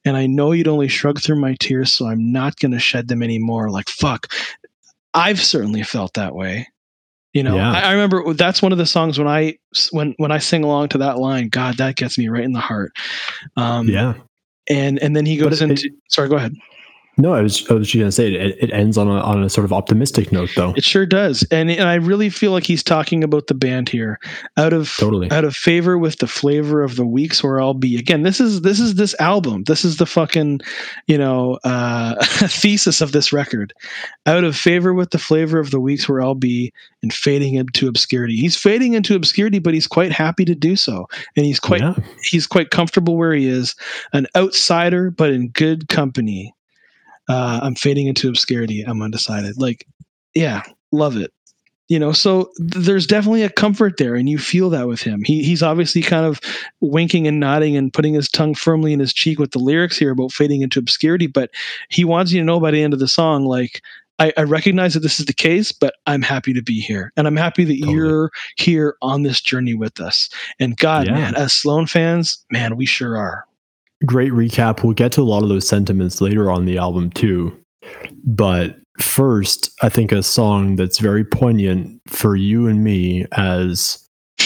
And 0.05 0.17
I 0.17 0.27
know 0.27 0.53
you'd 0.53 0.69
only 0.69 0.89
shrug 0.89 1.21
through 1.21 1.37
my 1.37 1.57
tears, 1.61 1.93
so 1.93 2.07
I'm 2.07 2.33
not 2.33 2.59
gonna 2.59 2.79
shed 2.79 3.09
them 3.09 3.23
anymore. 3.23 3.71
Like 3.71 3.89
fuck. 3.89 4.33
I've 5.15 5.41
certainly 5.41 5.83
felt 5.83 6.15
that 6.15 6.35
way. 6.35 6.69
You 7.33 7.43
know, 7.43 7.57
Yeah. 7.57 7.73
I, 7.73 7.81
I 7.81 7.93
remember 7.93 8.35
that's 8.35 8.63
one 8.63 8.73
of 8.73 8.79
the 8.79 8.87
songs 8.87 9.19
when 9.19 9.29
I 9.29 9.59
when 9.91 10.15
when 10.19 10.31
I 10.31 10.39
sing 10.39 10.65
along 10.65 10.91
to 10.91 10.99
that 10.99 11.19
line, 11.19 11.49
God, 11.49 11.79
that 11.79 11.97
gets 11.97 12.19
me 12.19 12.29
right 12.29 12.45
in 12.45 12.53
the 12.53 12.61
heart. 12.61 12.93
Um, 13.57 13.89
yeah. 13.89 14.15
And 14.69 14.99
and 15.01 15.17
then 15.17 15.27
he 15.27 15.37
goes 15.37 15.63
into 15.63 15.91
sorry, 16.09 16.29
go 16.29 16.37
ahead. 16.37 16.55
No, 17.19 17.35
I 17.35 17.43
was, 17.43 17.69
I 17.71 17.75
was 17.75 17.89
just 17.89 17.99
going 17.99 18.09
to 18.09 18.13
say 18.13 18.33
it, 18.33 18.57
it 18.59 18.73
ends 18.73 18.97
on 18.97 19.07
a, 19.07 19.21
on 19.21 19.43
a 19.43 19.51
sort 19.51 19.67
of 19.67 19.73
optimistic 19.73 20.33
note, 20.33 20.49
though. 20.57 20.73
It 20.77 20.85
sure 20.85 21.05
does, 21.05 21.47
and 21.51 21.71
and 21.71 21.87
I 21.87 21.95
really 21.95 22.31
feel 22.31 22.53
like 22.53 22.65
he's 22.65 22.83
talking 22.83 23.23
about 23.23 23.49
the 23.49 23.55
band 23.55 23.91
here, 23.91 24.19
out 24.57 24.73
of 24.73 24.95
Totally. 24.97 25.31
out 25.31 25.45
of 25.45 25.55
favor 25.55 25.99
with 25.99 26.19
the 26.19 26.27
flavor 26.27 26.83
of 26.83 26.97
the 26.97 27.05
weeks 27.05 27.45
where 27.45 27.61
I'll 27.61 27.75
be. 27.75 27.99
Again, 27.99 28.23
this 28.23 28.41
is 28.41 28.63
this 28.63 28.81
is 28.81 28.95
this 28.95 29.15
album. 29.21 29.65
This 29.65 29.85
is 29.85 29.99
the 29.99 30.07
fucking, 30.07 30.61
you 31.07 31.19
know, 31.19 31.59
uh, 31.65 32.15
thesis 32.25 33.03
of 33.03 33.13
this 33.13 33.31
record. 33.31 33.75
Out 34.25 34.45
of 34.45 34.57
favor 34.57 34.95
with 34.95 35.11
the 35.11 35.19
flavor 35.19 35.59
of 35.59 35.71
the 35.71 35.81
weeks 35.81 36.09
where 36.09 36.23
I'll 36.23 36.35
be, 36.35 36.73
and 37.03 37.13
fading 37.13 37.57
into 37.57 37.89
obscurity. 37.89 38.37
He's 38.37 38.57
fading 38.57 38.95
into 38.95 39.15
obscurity, 39.15 39.59
but 39.59 39.75
he's 39.75 39.87
quite 39.87 40.13
happy 40.13 40.47
to 40.47 40.55
do 40.55 40.77
so, 40.77 41.07
and 41.37 41.45
he's 41.45 41.61
quite 41.61 41.83
yeah. 41.83 41.95
he's 42.31 42.47
quite 42.47 42.71
comfortable 42.71 43.19
where 43.19 43.35
he 43.35 43.49
is, 43.49 43.75
an 44.15 44.27
outsider 44.35 45.11
but 45.11 45.31
in 45.31 45.49
good 45.49 45.89
company. 45.89 46.55
Uh, 47.29 47.61
I'm 47.63 47.75
fading 47.75 48.07
into 48.07 48.29
obscurity. 48.29 48.83
I'm 48.83 49.03
undecided. 49.03 49.61
Like, 49.61 49.87
yeah, 50.35 50.63
love 50.91 51.17
it. 51.17 51.33
You 51.89 51.99
know, 51.99 52.13
so 52.13 52.51
th- 52.59 52.85
there's 52.87 53.07
definitely 53.07 53.43
a 53.43 53.51
comfort 53.51 53.97
there, 53.99 54.15
and 54.15 54.29
you 54.29 54.39
feel 54.39 54.71
that 54.71 54.89
with 54.89 55.03
him. 55.03 55.23
He 55.25 55.43
he's 55.45 55.63
obviously 55.63 56.01
kind 56.01 56.25
of 56.25 56.41
winking 56.81 57.27
and 57.27 57.39
nodding 57.39 57.77
and 57.77 57.93
putting 57.93 58.15
his 58.15 58.31
tongue 58.31 58.55
firmly 58.55 58.93
in 58.95 59.01
his 59.01 59.13
cheek 59.13 59.39
with 59.39 59.51
the 59.51 59.59
lyrics 59.59 59.99
here 59.99 60.11
about 60.13 60.33
fading 60.33 60.63
into 60.63 60.79
obscurity, 60.79 61.27
but 61.27 61.51
he 61.91 62.05
wants 62.05 62.33
you 62.33 62.41
to 62.41 62.45
know 62.47 62.59
by 62.61 62.71
the 62.71 62.83
end 62.83 62.95
of 62.95 62.99
the 63.01 63.09
song, 63.09 63.45
like, 63.45 63.83
I, 64.19 64.33
I 64.39 64.43
recognize 64.45 64.95
that 64.95 65.01
this 65.01 65.21
is 65.21 65.27
the 65.27 65.33
case, 65.35 65.71
but 65.73 65.95
I'm 66.07 66.23
happy 66.23 66.55
to 66.55 66.63
be 66.63 66.81
here, 66.81 67.13
and 67.17 67.27
I'm 67.27 67.37
happy 67.37 67.65
that 67.65 67.79
Totally. 67.79 67.93
you're 67.95 68.31
here 68.57 68.97
on 69.03 69.23
this 69.23 69.41
journey 69.43 69.75
with 69.75 70.01
us. 70.01 70.31
And 70.61 70.77
God, 70.79 71.07
Yeah. 71.09 71.15
man, 71.15 71.35
as 71.35 71.53
Sloan 71.53 71.87
fans, 71.87 72.43
man, 72.51 72.77
we 72.77 72.87
sure 72.87 73.19
are. 73.19 73.45
Great 74.07 74.33
recap. 74.33 74.83
We'll 74.83 74.95
get 74.95 75.13
to 75.13 75.23
a 75.23 75.25
lot 75.25 75.43
of 75.43 75.49
those 75.49 75.67
sentiments 75.67 76.21
later 76.21 76.51
on 76.51 76.65
the 76.65 76.79
album 76.79 77.11
too. 77.11 77.57
But 78.25 78.77
first, 79.01 79.71
I 79.83 79.89
think 79.89 80.13
a 80.13 80.23
song 80.23 80.77
that's 80.77 80.99
very 80.99 81.25
poignant 81.25 82.01
for 82.07 82.37
you 82.37 82.67
and 82.67 82.85
me 82.85 83.27
as 83.33 83.99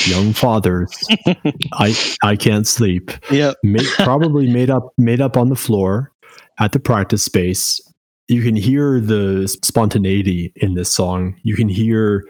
young 0.07 0.33
fathers. 0.33 0.91
I 1.73 1.95
I 2.23 2.37
can't 2.37 2.67
sleep. 2.67 3.11
Yeah, 3.31 3.53
Ma- 3.63 3.83
probably 3.99 4.49
made 4.49 4.71
up 4.71 4.93
made 4.99 5.21
up 5.21 5.37
on 5.37 5.49
the 5.49 5.57
floor 5.57 6.13
at 6.59 6.73
the 6.73 6.81
practice 6.81 7.25
space. 7.25 7.81
You 8.29 8.43
can 8.43 8.57
hear 8.57 9.01
the 9.01 9.47
spontaneity 9.63 10.53
in 10.57 10.75
this 10.75 10.93
song. 10.93 11.39
You 11.45 11.55
can 11.55 11.69
hear 11.69 12.25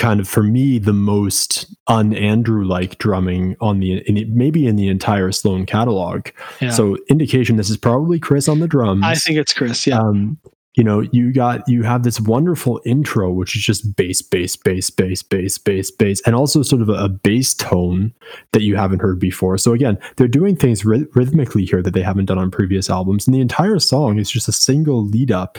kind 0.00 0.18
of 0.18 0.26
for 0.26 0.42
me 0.42 0.78
the 0.78 0.94
most 0.94 1.66
un-Andrew 1.86 2.64
like 2.64 2.96
drumming 2.98 3.54
on 3.60 3.78
the 3.80 3.98
in, 4.08 4.36
maybe 4.36 4.66
in 4.66 4.74
the 4.76 4.88
entire 4.88 5.30
Sloan 5.30 5.66
catalog. 5.66 6.28
yeah. 6.60 6.70
So 6.70 6.96
indication 7.10 7.56
this 7.56 7.70
is 7.70 7.76
probably 7.76 8.18
Chris 8.18 8.48
on 8.48 8.58
the 8.60 8.66
drums. 8.66 9.02
I 9.04 9.14
think 9.14 9.38
it's 9.38 9.52
Chris. 9.52 9.86
Yeah, 9.86 9.98
Um, 10.00 10.38
you 10.76 10.84
know, 10.84 11.00
you 11.12 11.32
got 11.32 11.68
you 11.68 11.82
have 11.82 12.02
this 12.02 12.18
wonderful 12.20 12.80
intro, 12.86 13.30
which 13.30 13.54
is 13.54 13.62
just 13.62 13.94
bass, 13.94 14.22
bass, 14.22 14.56
bass, 14.56 14.88
bass, 14.88 15.20
bass, 15.22 15.58
bass, 15.58 15.90
bass, 15.90 16.22
and 16.24 16.34
also 16.34 16.62
sort 16.62 16.80
of 16.80 16.88
a, 16.88 16.94
a 16.94 17.08
bass 17.08 17.52
tone 17.54 18.14
that 18.52 18.62
you 18.62 18.76
haven't 18.76 19.02
heard 19.02 19.18
before. 19.18 19.58
So 19.58 19.74
again, 19.74 19.98
they're 20.16 20.28
doing 20.28 20.56
things 20.56 20.84
ry- 20.84 21.04
rhythmically 21.14 21.66
here 21.66 21.82
that 21.82 21.92
they 21.92 22.02
haven't 22.02 22.26
done 22.26 22.38
on 22.38 22.50
previous 22.50 22.88
albums, 22.88 23.26
and 23.26 23.34
the 23.34 23.40
entire 23.40 23.78
song 23.80 24.18
is 24.18 24.30
just 24.30 24.48
a 24.48 24.52
single 24.52 25.04
lead 25.04 25.30
up 25.30 25.58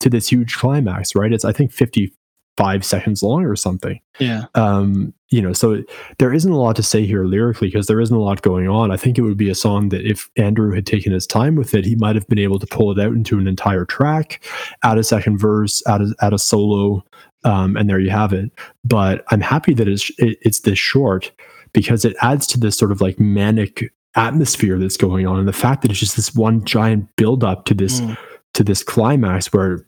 to 0.00 0.10
this 0.10 0.28
huge 0.28 0.56
climax. 0.56 1.14
Right? 1.14 1.32
It's 1.32 1.44
I 1.44 1.52
think 1.52 1.70
fifty 1.70 2.12
five 2.56 2.84
seconds 2.84 3.22
long 3.22 3.44
or 3.44 3.56
something. 3.56 4.00
Yeah, 4.18 4.44
um 4.54 5.12
you 5.28 5.42
know 5.42 5.52
so 5.52 5.82
there 6.18 6.32
isn't 6.32 6.50
a 6.52 6.56
lot 6.58 6.76
to 6.76 6.82
say 6.82 7.04
here 7.04 7.24
lyrically 7.24 7.68
because 7.68 7.86
there 7.86 8.00
isn't 8.00 8.16
a 8.16 8.20
lot 8.20 8.42
going 8.42 8.68
on. 8.68 8.90
I 8.90 8.96
think 8.96 9.18
it 9.18 9.22
would 9.22 9.36
be 9.36 9.50
a 9.50 9.54
song 9.54 9.88
that 9.90 10.06
if 10.08 10.30
andrew 10.36 10.72
had 10.74 10.86
taken 10.86 11.12
his 11.12 11.26
time 11.26 11.56
with 11.56 11.74
it 11.74 11.84
he 11.84 11.96
might 11.96 12.14
have 12.14 12.26
been 12.28 12.38
able 12.38 12.58
to 12.60 12.66
pull 12.66 12.92
it 12.92 12.98
out 13.04 13.12
into 13.12 13.38
an 13.38 13.46
entire 13.48 13.84
track 13.84 14.42
add 14.84 14.98
a 14.98 15.02
second 15.04 15.38
verse 15.38 15.82
add 15.88 16.00
a, 16.00 16.14
add 16.22 16.32
a 16.32 16.38
solo 16.38 17.04
um, 17.44 17.76
and 17.76 17.90
there 17.90 17.98
you 18.00 18.10
have 18.10 18.32
it. 18.32 18.50
But 18.84 19.24
i'm 19.30 19.40
happy 19.40 19.74
that 19.74 19.88
it's 19.88 20.10
it, 20.18 20.38
it's 20.42 20.60
this 20.60 20.78
short 20.78 21.32
because 21.72 22.04
it 22.04 22.16
adds 22.22 22.46
to 22.46 22.60
this 22.60 22.78
sort 22.78 22.92
of 22.92 23.00
like 23.00 23.18
manic 23.18 23.92
atmosphere 24.14 24.78
that's 24.78 24.96
going 24.96 25.26
on 25.26 25.38
and 25.40 25.48
the 25.48 25.52
fact 25.52 25.82
that 25.82 25.90
it's 25.90 26.00
just 26.00 26.16
this 26.16 26.34
one 26.34 26.64
giant 26.64 27.14
build 27.16 27.44
up 27.44 27.64
to 27.66 27.74
this 27.74 28.00
Mm. 28.00 28.16
to 28.54 28.64
this 28.64 28.82
climax 28.82 29.52
where 29.52 29.84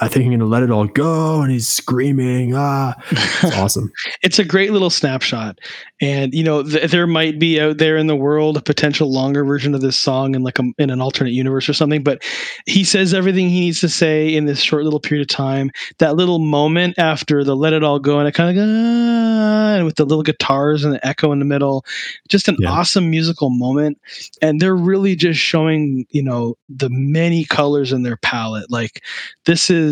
i 0.00 0.08
think 0.08 0.24
i'm 0.24 0.30
gonna 0.32 0.44
let 0.46 0.62
it 0.62 0.70
all 0.70 0.86
go 0.86 1.40
and 1.42 1.52
he's 1.52 1.68
screaming 1.68 2.54
ah. 2.54 2.94
It's 3.10 3.44
awesome. 3.56 3.92
It's 4.22 4.38
a 4.38 4.44
great 4.44 4.72
little 4.72 4.90
snapshot. 4.90 5.58
And 6.00 6.32
you 6.34 6.42
know 6.42 6.62
th- 6.62 6.90
there 6.90 7.06
might 7.06 7.38
be 7.38 7.60
out 7.60 7.78
there 7.78 7.96
in 7.96 8.06
the 8.06 8.16
world 8.16 8.56
a 8.56 8.62
potential 8.62 9.12
longer 9.12 9.44
version 9.44 9.74
of 9.74 9.80
this 9.82 9.96
song 9.98 10.34
in 10.34 10.42
like 10.42 10.58
a, 10.58 10.64
in 10.78 10.90
an 10.90 11.00
alternate 11.00 11.32
universe 11.32 11.68
or 11.68 11.72
something 11.74 12.02
but 12.02 12.22
he 12.66 12.82
says 12.84 13.12
everything 13.14 13.48
he 13.48 13.60
needs 13.60 13.80
to 13.80 13.88
say 13.88 14.34
in 14.34 14.46
this 14.46 14.60
short 14.60 14.84
little 14.84 15.00
period 15.00 15.22
of 15.22 15.28
time. 15.36 15.70
That 15.98 16.16
little 16.16 16.38
moment 16.38 16.98
after 16.98 17.44
the 17.44 17.54
let 17.54 17.72
it 17.72 17.84
all 17.84 17.98
go 17.98 18.18
and 18.18 18.26
it 18.26 18.32
kind 18.34 18.50
of 18.50 18.56
goes 18.56 18.68
"Ah," 18.68 19.74
and 19.76 19.84
with 19.84 19.96
the 19.96 20.04
little 20.06 20.22
guitars 20.24 20.84
and 20.84 20.94
the 20.94 21.06
echo 21.06 21.32
in 21.32 21.38
the 21.38 21.44
middle. 21.44 21.84
Just 22.28 22.48
an 22.48 22.56
Yeah. 22.58 22.70
awesome 22.70 23.10
musical 23.10 23.50
moment. 23.50 23.98
And 24.40 24.60
they're 24.60 24.76
really 24.76 25.14
just 25.16 25.38
showing 25.40 26.06
you 26.10 26.22
know 26.22 26.56
the 26.68 26.88
many 26.90 27.44
colors 27.44 27.92
in 27.92 28.02
their 28.02 28.16
palette. 28.16 28.70
Like 28.70 29.02
this 29.44 29.70
is 29.70 29.91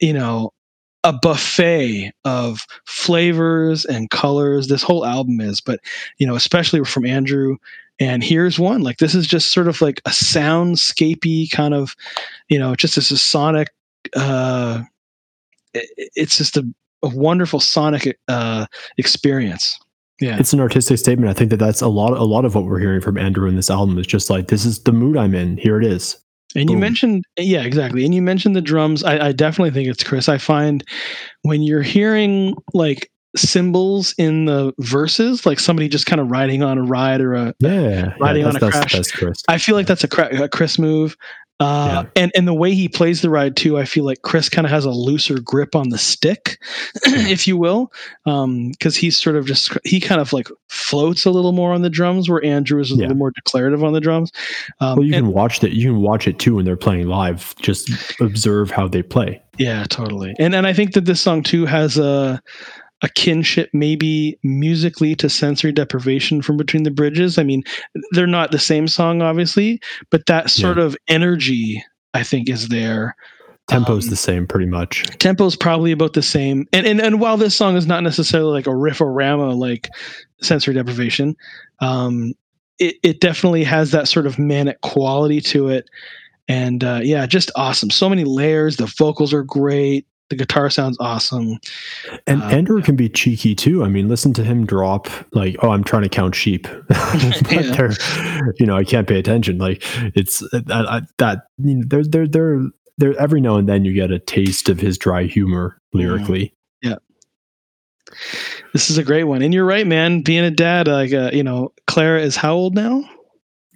you 0.00 0.12
know 0.12 0.52
a 1.02 1.12
buffet 1.12 2.12
of 2.24 2.60
flavors 2.86 3.84
and 3.84 4.10
colors 4.10 4.68
this 4.68 4.82
whole 4.82 5.06
album 5.06 5.40
is 5.40 5.60
but 5.60 5.80
you 6.18 6.26
know 6.26 6.34
especially 6.34 6.84
from 6.84 7.06
andrew 7.06 7.56
and 7.98 8.22
here's 8.22 8.58
one 8.58 8.82
like 8.82 8.98
this 8.98 9.14
is 9.14 9.26
just 9.26 9.52
sort 9.52 9.68
of 9.68 9.80
like 9.80 10.00
a 10.06 10.10
soundscapey 10.10 11.50
kind 11.50 11.74
of 11.74 11.94
you 12.48 12.58
know 12.58 12.74
just 12.74 12.96
a 12.96 13.02
sonic 13.02 13.68
uh 14.14 14.82
it's 15.72 16.36
just 16.36 16.56
a, 16.56 16.64
a 17.02 17.08
wonderful 17.08 17.60
sonic 17.60 18.18
uh 18.28 18.66
experience 18.98 19.78
yeah 20.20 20.38
it's 20.38 20.52
an 20.52 20.60
artistic 20.60 20.98
statement. 20.98 21.30
I 21.30 21.34
think 21.34 21.50
that 21.50 21.56
that's 21.56 21.80
a 21.80 21.88
lot. 21.88 22.12
A 22.12 22.24
lot 22.24 22.44
of 22.44 22.54
what 22.54 22.66
we're 22.66 22.78
hearing 22.78 23.00
from 23.00 23.16
Andrew 23.16 23.48
in 23.48 23.56
this 23.56 23.70
album 23.70 23.98
is 23.98 24.06
just 24.06 24.28
like 24.28 24.48
this 24.48 24.66
is 24.66 24.82
the 24.82 24.92
mood 24.92 25.16
I'm 25.16 25.34
in. 25.34 25.56
Here 25.56 25.80
it 25.80 25.86
is. 25.86 26.18
And 26.56 26.68
you 26.68 26.76
mentioned, 26.76 27.24
yeah, 27.38 27.62
exactly. 27.62 28.04
And 28.04 28.14
you 28.14 28.22
mentioned 28.22 28.56
the 28.56 28.60
drums. 28.60 29.04
I, 29.04 29.28
I 29.28 29.32
definitely 29.32 29.70
think 29.70 29.88
it's 29.88 30.02
Chris. 30.02 30.28
I 30.28 30.38
find 30.38 30.84
when 31.42 31.62
you're 31.62 31.82
hearing 31.82 32.54
like 32.74 33.10
cymbals 33.36 34.14
in 34.18 34.46
the 34.46 34.72
verses, 34.80 35.46
like 35.46 35.60
somebody 35.60 35.88
just 35.88 36.06
kind 36.06 36.20
of 36.20 36.30
riding 36.30 36.62
on 36.62 36.78
a 36.78 36.82
ride 36.82 37.20
or 37.20 37.34
a, 37.34 37.54
Yeah, 37.60 38.14
Riding 38.18 38.42
yeah, 38.42 38.48
on 38.48 38.56
a 38.56 38.70
crash. 38.70 38.94
I 39.48 39.58
feel 39.58 39.76
like 39.76 39.86
that's 39.86 40.04
a, 40.04 40.08
cra- 40.08 40.42
a 40.42 40.48
Chris 40.48 40.78
move. 40.78 41.16
Uh, 41.60 42.04
and 42.16 42.32
and 42.34 42.48
the 42.48 42.54
way 42.54 42.74
he 42.74 42.88
plays 42.88 43.20
the 43.20 43.30
ride 43.30 43.54
too, 43.56 43.78
I 43.78 43.84
feel 43.84 44.04
like 44.04 44.22
Chris 44.22 44.48
kind 44.48 44.66
of 44.66 44.70
has 44.70 44.84
a 44.84 44.90
looser 44.90 45.38
grip 45.40 45.76
on 45.76 45.90
the 45.90 45.98
stick, 45.98 46.58
if 47.04 47.46
you 47.46 47.56
will, 47.56 47.92
because 48.24 48.96
he's 48.96 49.20
sort 49.20 49.36
of 49.36 49.44
just 49.46 49.76
he 49.84 50.00
kind 50.00 50.20
of 50.20 50.32
like 50.32 50.48
floats 50.68 51.24
a 51.26 51.30
little 51.30 51.52
more 51.52 51.72
on 51.72 51.82
the 51.82 51.90
drums, 51.90 52.28
where 52.30 52.44
Andrew 52.44 52.80
is 52.80 52.90
a 52.90 52.94
Yeah. 52.94 53.02
little 53.02 53.16
more 53.16 53.30
declarative 53.32 53.84
on 53.84 53.92
the 53.92 54.00
drums. 54.00 54.32
Um, 54.80 54.96
Well, 54.96 55.06
you 55.06 55.14
and- 55.14 55.26
can 55.26 55.32
watch 55.34 55.60
that. 55.60 55.72
You 55.72 55.92
can 55.92 56.00
watch 56.00 56.26
it 56.26 56.38
too 56.38 56.56
when 56.56 56.64
they're 56.64 56.76
playing 56.76 57.08
live. 57.08 57.54
Just 57.60 57.90
observe 58.20 58.70
how 58.70 58.88
they 58.88 59.02
play. 59.02 59.42
Yeah, 59.58 59.84
totally. 59.90 60.34
And 60.38 60.54
and 60.54 60.66
I 60.66 60.72
think 60.72 60.94
that 60.94 61.04
this 61.04 61.20
song 61.20 61.42
too 61.42 61.66
has 61.66 61.98
a 61.98 62.40
a 63.02 63.08
kinship 63.08 63.70
maybe 63.72 64.38
musically 64.42 65.14
to 65.14 65.28
sensory 65.28 65.72
deprivation 65.72 66.42
from 66.42 66.56
between 66.56 66.82
the 66.82 66.90
bridges. 66.90 67.38
I 67.38 67.42
mean, 67.42 67.62
they're 68.12 68.26
not 68.26 68.52
the 68.52 68.58
same 68.58 68.88
song 68.88 69.22
obviously, 69.22 69.80
but 70.10 70.26
that 70.26 70.50
sort 70.50 70.78
of 70.78 70.96
energy 71.08 71.82
I 72.14 72.22
think 72.22 72.48
is 72.48 72.68
there. 72.68 73.16
Tempo's 73.68 74.06
Um, 74.06 74.10
the 74.10 74.16
same, 74.16 74.46
pretty 74.46 74.66
much. 74.66 75.04
Tempo's 75.18 75.56
probably 75.56 75.92
about 75.92 76.12
the 76.12 76.22
same. 76.22 76.66
And 76.72 76.86
and 76.86 77.00
and 77.00 77.20
while 77.20 77.36
this 77.36 77.54
song 77.54 77.76
is 77.76 77.86
not 77.86 78.02
necessarily 78.02 78.52
like 78.52 78.66
a 78.66 78.76
riff-o-rama 78.76 79.54
like 79.54 79.88
sensory 80.42 80.74
deprivation, 80.74 81.36
um 81.80 82.34
it, 82.78 82.96
it 83.02 83.20
definitely 83.20 83.62
has 83.64 83.90
that 83.92 84.08
sort 84.08 84.26
of 84.26 84.38
manic 84.38 84.80
quality 84.80 85.40
to 85.42 85.68
it. 85.68 85.88
And 86.48 86.82
uh, 86.82 87.00
yeah, 87.02 87.26
just 87.26 87.52
awesome. 87.54 87.90
So 87.90 88.08
many 88.08 88.24
layers. 88.24 88.76
The 88.76 88.92
vocals 88.98 89.32
are 89.32 89.44
great. 89.44 90.06
The 90.30 90.36
guitar 90.36 90.70
sounds 90.70 90.96
awesome. 91.00 91.58
And 92.26 92.40
uh, 92.42 92.46
Andrew 92.46 92.80
can 92.82 92.94
be 92.96 93.08
cheeky 93.08 93.54
too. 93.54 93.82
I 93.84 93.88
mean, 93.88 94.08
listen 94.08 94.32
to 94.34 94.44
him 94.44 94.64
drop 94.64 95.08
like, 95.32 95.56
"Oh, 95.60 95.70
I'm 95.70 95.82
trying 95.84 96.04
to 96.04 96.08
count 96.08 96.34
sheep," 96.36 96.66
but 96.88 97.50
Yeah. 97.50 98.40
you 98.58 98.64
know, 98.66 98.76
I 98.76 98.84
can't 98.84 99.08
pay 99.08 99.18
attention. 99.18 99.58
Like 99.58 99.82
it's 100.14 100.38
that 100.52 100.86
I, 100.88 101.02
that 101.18 101.42
you 101.58 101.74
know, 101.76 101.84
there, 101.86 102.04
there, 102.04 102.28
there, 102.28 102.60
there. 102.98 103.18
Every 103.20 103.40
now 103.40 103.56
and 103.56 103.68
then 103.68 103.84
you 103.84 103.92
get 103.92 104.12
a 104.12 104.20
taste 104.20 104.68
of 104.68 104.78
his 104.78 104.96
dry 104.96 105.24
humor 105.24 105.80
lyrically. 105.92 106.54
Yeah. 106.80 106.96
This 108.72 108.88
is 108.90 108.98
a 108.98 109.04
great 109.04 109.24
one. 109.24 109.42
And 109.42 109.52
you're 109.52 109.64
right, 109.66 109.86
man. 109.86 110.22
Being 110.22 110.44
a 110.44 110.50
dad, 110.50 110.86
like 110.88 111.12
uh, 111.12 111.30
you 111.32 111.42
know, 111.42 111.72
Clara 111.88 112.20
is 112.22 112.36
how 112.36 112.54
old 112.54 112.74
now? 112.74 113.02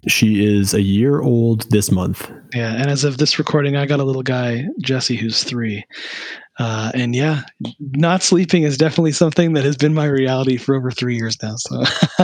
She 0.06 0.44
is 0.44 0.74
a 0.74 0.82
year 0.82 1.20
old 1.22 1.68
this 1.70 1.90
month. 1.90 2.30
Yeah, 2.52 2.74
and 2.74 2.90
as 2.90 3.04
of 3.04 3.16
this 3.18 3.38
recording, 3.38 3.74
I 3.76 3.86
got 3.86 4.00
a 4.00 4.04
little 4.04 4.22
guy, 4.22 4.66
Jesse, 4.82 5.16
who's 5.16 5.42
three. 5.42 5.82
Uh, 6.58 6.92
and 6.94 7.14
yeah, 7.16 7.42
not 7.80 8.22
sleeping 8.22 8.62
is 8.62 8.78
definitely 8.78 9.12
something 9.12 9.54
that 9.54 9.64
has 9.64 9.76
been 9.76 9.94
my 9.94 10.04
reality 10.04 10.56
for 10.56 10.74
over 10.74 10.90
three 10.90 11.16
years 11.16 11.36
now. 11.42 11.56
So, 11.56 11.82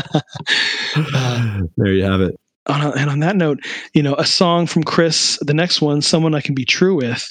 uh, 1.14 1.60
there 1.76 1.92
you 1.92 2.04
have 2.04 2.20
it. 2.20 2.36
on 2.66 2.80
a, 2.80 2.90
and 2.90 3.10
on 3.10 3.20
that 3.20 3.36
note, 3.36 3.58
you 3.92 4.02
know, 4.02 4.14
a 4.14 4.24
song 4.24 4.66
from 4.66 4.84
Chris, 4.84 5.38
the 5.40 5.54
next 5.54 5.80
one, 5.82 6.00
someone 6.00 6.34
I 6.34 6.40
can 6.40 6.54
be 6.54 6.64
true 6.64 6.94
with. 6.94 7.30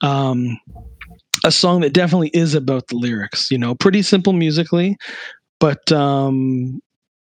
Um, 0.00 0.58
a 1.44 1.52
song 1.52 1.80
that 1.80 1.92
definitely 1.92 2.30
is 2.34 2.54
about 2.54 2.88
the 2.88 2.96
lyrics, 2.96 3.50
you 3.50 3.58
know, 3.58 3.74
pretty 3.74 4.02
simple 4.02 4.32
musically, 4.32 4.96
but 5.58 5.90
um, 5.92 6.80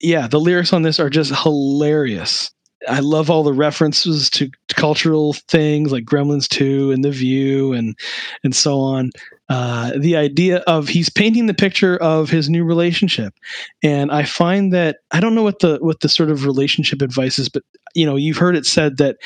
yeah, 0.00 0.28
the 0.28 0.38
lyrics 0.38 0.72
on 0.72 0.82
this 0.82 1.00
are 1.00 1.10
just 1.10 1.34
hilarious. 1.34 2.50
I 2.88 3.00
love 3.00 3.28
all 3.30 3.42
the 3.42 3.52
references 3.52 4.30
to 4.30 4.50
cultural 4.68 5.32
things 5.32 5.90
like 5.90 6.04
Gremlins 6.04 6.48
2 6.48 6.92
and 6.92 7.02
The 7.04 7.10
View 7.10 7.72
and 7.72 7.96
and 8.44 8.54
so 8.54 8.78
on. 8.78 9.10
Uh, 9.48 9.92
the 9.98 10.16
idea 10.16 10.58
of 10.66 10.88
he's 10.88 11.08
painting 11.08 11.46
the 11.46 11.54
picture 11.54 11.96
of 11.96 12.28
his 12.30 12.48
new 12.50 12.64
relationship, 12.64 13.34
and 13.82 14.12
I 14.12 14.22
find 14.24 14.72
that 14.72 14.98
I 15.10 15.20
don't 15.20 15.34
know 15.34 15.42
what 15.42 15.60
the 15.60 15.78
what 15.80 16.00
the 16.00 16.08
sort 16.08 16.30
of 16.30 16.44
relationship 16.44 17.02
advice 17.02 17.38
is, 17.38 17.48
but 17.48 17.62
you 17.94 18.06
know 18.06 18.16
you've 18.16 18.36
heard 18.36 18.56
it 18.56 18.66
said 18.66 18.98
that 18.98 19.16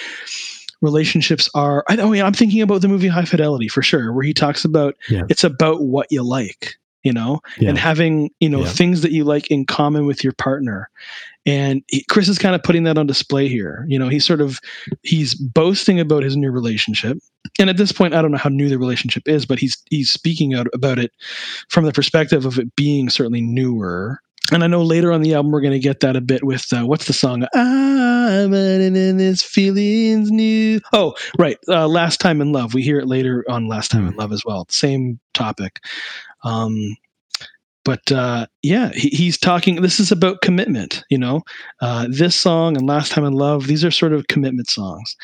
relationships 0.81 1.49
are. 1.55 1.85
I, 1.89 1.97
oh 1.97 2.13
yeah, 2.13 2.25
I'm 2.25 2.33
thinking 2.33 2.63
about 2.63 2.83
the 2.83 2.89
movie 2.89 3.09
High 3.09 3.25
Fidelity 3.25 3.69
for 3.69 3.83
sure, 3.83 4.13
where 4.13 4.25
he 4.25 4.33
talks 4.35 4.65
about 4.65 4.95
Yeah. 5.09 5.23
it's 5.29 5.45
about 5.45 5.83
what 5.83 6.07
you 6.11 6.23
like, 6.23 6.77
you 7.03 7.13
know, 7.13 7.41
Yeah. 7.59 7.71
and 7.71 7.79
having 7.79 8.31
you 8.41 8.49
know 8.49 8.61
Yeah. 8.61 8.69
things 8.69 9.03
that 9.03 9.13
you 9.13 9.25
like 9.25 9.51
in 9.51 9.65
common 9.67 10.07
with 10.07 10.23
your 10.23 10.33
partner 10.35 10.89
and 11.45 11.83
he, 11.89 12.05
chris 12.09 12.29
is 12.29 12.39
kind 12.39 12.55
of 12.55 12.63
putting 12.63 12.85
that 12.85 12.97
on 12.97 13.07
display 13.07 13.49
here 13.49 13.85
you 13.89 13.99
know 13.99 14.09
he's 14.09 14.25
sort 14.25 14.41
of 14.41 14.61
he's 15.03 15.35
boasting 15.35 15.99
about 15.99 16.23
his 16.23 16.37
new 16.37 16.53
relationship 16.53 17.19
and 17.59 17.69
at 17.69 17.77
this 17.77 17.91
point 17.91 18.15
i 18.15 18.23
don't 18.23 18.31
know 18.31 18.39
how 18.39 18.49
new 18.49 18.69
the 18.69 18.79
relationship 18.79 19.25
is 19.27 19.45
but 19.45 19.59
he's 19.59 19.77
he's 19.91 20.11
speaking 20.13 20.55
out 20.55 20.69
about 20.73 21.01
it 21.01 21.11
from 21.69 21.85
the 21.85 21.93
perspective 21.93 22.47
of 22.47 22.59
it 22.61 22.75
being 22.77 23.11
certainly 23.11 23.41
newer 23.41 24.21
and 24.51 24.65
I 24.65 24.67
know 24.67 24.83
later 24.83 25.13
on 25.13 25.23
the 25.23 25.35
album 25.35 25.53
we're 25.53 25.61
going 25.61 25.73
to 25.73 25.79
get 25.79 26.01
that 26.01 26.17
a 26.17 26.21
bit 26.21 26.43
with 26.43 26.73
uh, 26.73 26.85
what's 26.85 27.07
the 27.07 27.13
song? 27.13 27.47
I'm 27.55 28.53
in 28.53 29.17
this 29.17 29.43
feelings 29.43 30.31
new. 30.31 30.81
Oh, 30.93 31.15
right. 31.39 31.59
Uh, 31.69 31.87
Last 31.87 32.21
time 32.21 32.41
in 32.41 32.53
love. 32.53 32.75
We 32.75 32.83
hear 32.83 32.99
it 32.99 33.07
later 33.07 33.45
on 33.49 33.69
Last 33.69 33.91
time 33.91 34.07
in 34.09 34.15
love 34.17 34.33
as 34.33 34.45
well. 34.45 34.67
Same 34.69 35.21
topic. 35.33 35.81
Um, 36.43 36.97
but 37.85 38.13
uh, 38.13 38.47
yeah, 38.63 38.91
he, 38.95 39.09
he's 39.09 39.39
talking. 39.39 39.83
This 39.83 39.99
is 39.99 40.13
about 40.13 40.41
commitment. 40.41 41.03
You 41.11 41.19
know, 41.19 41.43
uh, 41.81 42.07
this 42.09 42.37
song 42.37 42.77
and 42.77 42.87
Last 42.87 43.13
Time 43.13 43.25
in 43.25 43.33
Love. 43.33 43.67
These 43.67 43.85
are 43.85 43.91
sort 43.91 44.13
of 44.13 44.29
commitment 44.29 44.69
songs. 44.69 45.17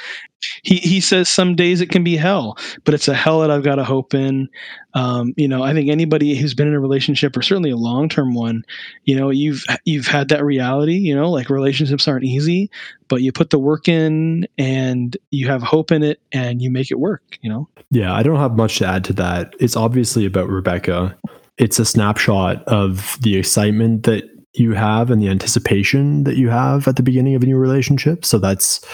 He 0.62 0.76
he 0.76 1.00
says 1.00 1.28
some 1.28 1.54
days 1.54 1.80
it 1.80 1.90
can 1.90 2.02
be 2.02 2.16
hell, 2.16 2.59
but 2.84 2.94
it's 2.94 3.09
a 3.09 3.14
hell 3.14 3.40
that 3.40 3.50
I've 3.50 3.64
got 3.64 3.76
to 3.76 3.84
hope 3.84 4.14
in. 4.14 4.48
Um, 4.94 5.34
you 5.36 5.46
know, 5.46 5.62
I 5.62 5.72
think 5.72 5.88
anybody 5.88 6.36
who's 6.36 6.54
been 6.54 6.68
in 6.68 6.74
a 6.74 6.80
relationship 6.80 7.36
or 7.36 7.42
certainly 7.42 7.70
a 7.70 7.76
long 7.76 8.09
term 8.09 8.34
one, 8.34 8.64
you 9.04 9.14
know, 9.16 9.30
you've 9.30 9.64
you've 9.84 10.06
had 10.06 10.28
that 10.28 10.44
reality. 10.44 10.96
You 10.96 11.14
know, 11.14 11.30
like 11.30 11.50
relationships 11.50 12.09
aren't 12.09 12.24
easy, 12.24 12.70
but 13.09 13.22
you 13.22 13.30
put 13.32 13.50
the 13.50 13.59
work 13.59 13.88
in 13.88 14.48
and 14.59 15.16
you 15.30 15.46
have 15.48 15.62
hope 15.62 15.92
in 15.92 16.02
it 16.02 16.20
and 16.32 16.61
you 16.61 16.70
make 16.70 16.90
it 16.90 16.98
work. 16.98 17.22
You 17.40 17.50
know. 17.50 17.68
Yeah, 17.90 18.12
I 18.12 18.22
don't 18.22 18.38
have 18.38 18.56
much 18.56 18.78
to 18.78 18.86
add 18.86 19.04
to 19.04 19.12
that. 19.14 19.54
It's 19.61 19.76
obviously 19.76 20.26
about 20.26 20.48
Rebecca. 20.48 21.16
It's 21.59 21.78
a 21.78 21.84
snapshot 21.84 22.62
of 22.64 23.18
the 23.20 23.36
excitement 23.36 24.04
that 24.04 24.24
you 24.54 24.72
have 24.72 25.11
and 25.11 25.20
the 25.22 25.28
anticipation 25.28 26.24
that 26.24 26.36
you 26.36 26.48
have 26.48 26.88
at 26.88 26.96
the 26.96 27.02
beginning 27.02 27.34
of 27.34 27.42
a 27.42 27.46
new 27.46 27.56
relationship. 27.59 28.24
So 28.24 28.38
that's 28.38 28.84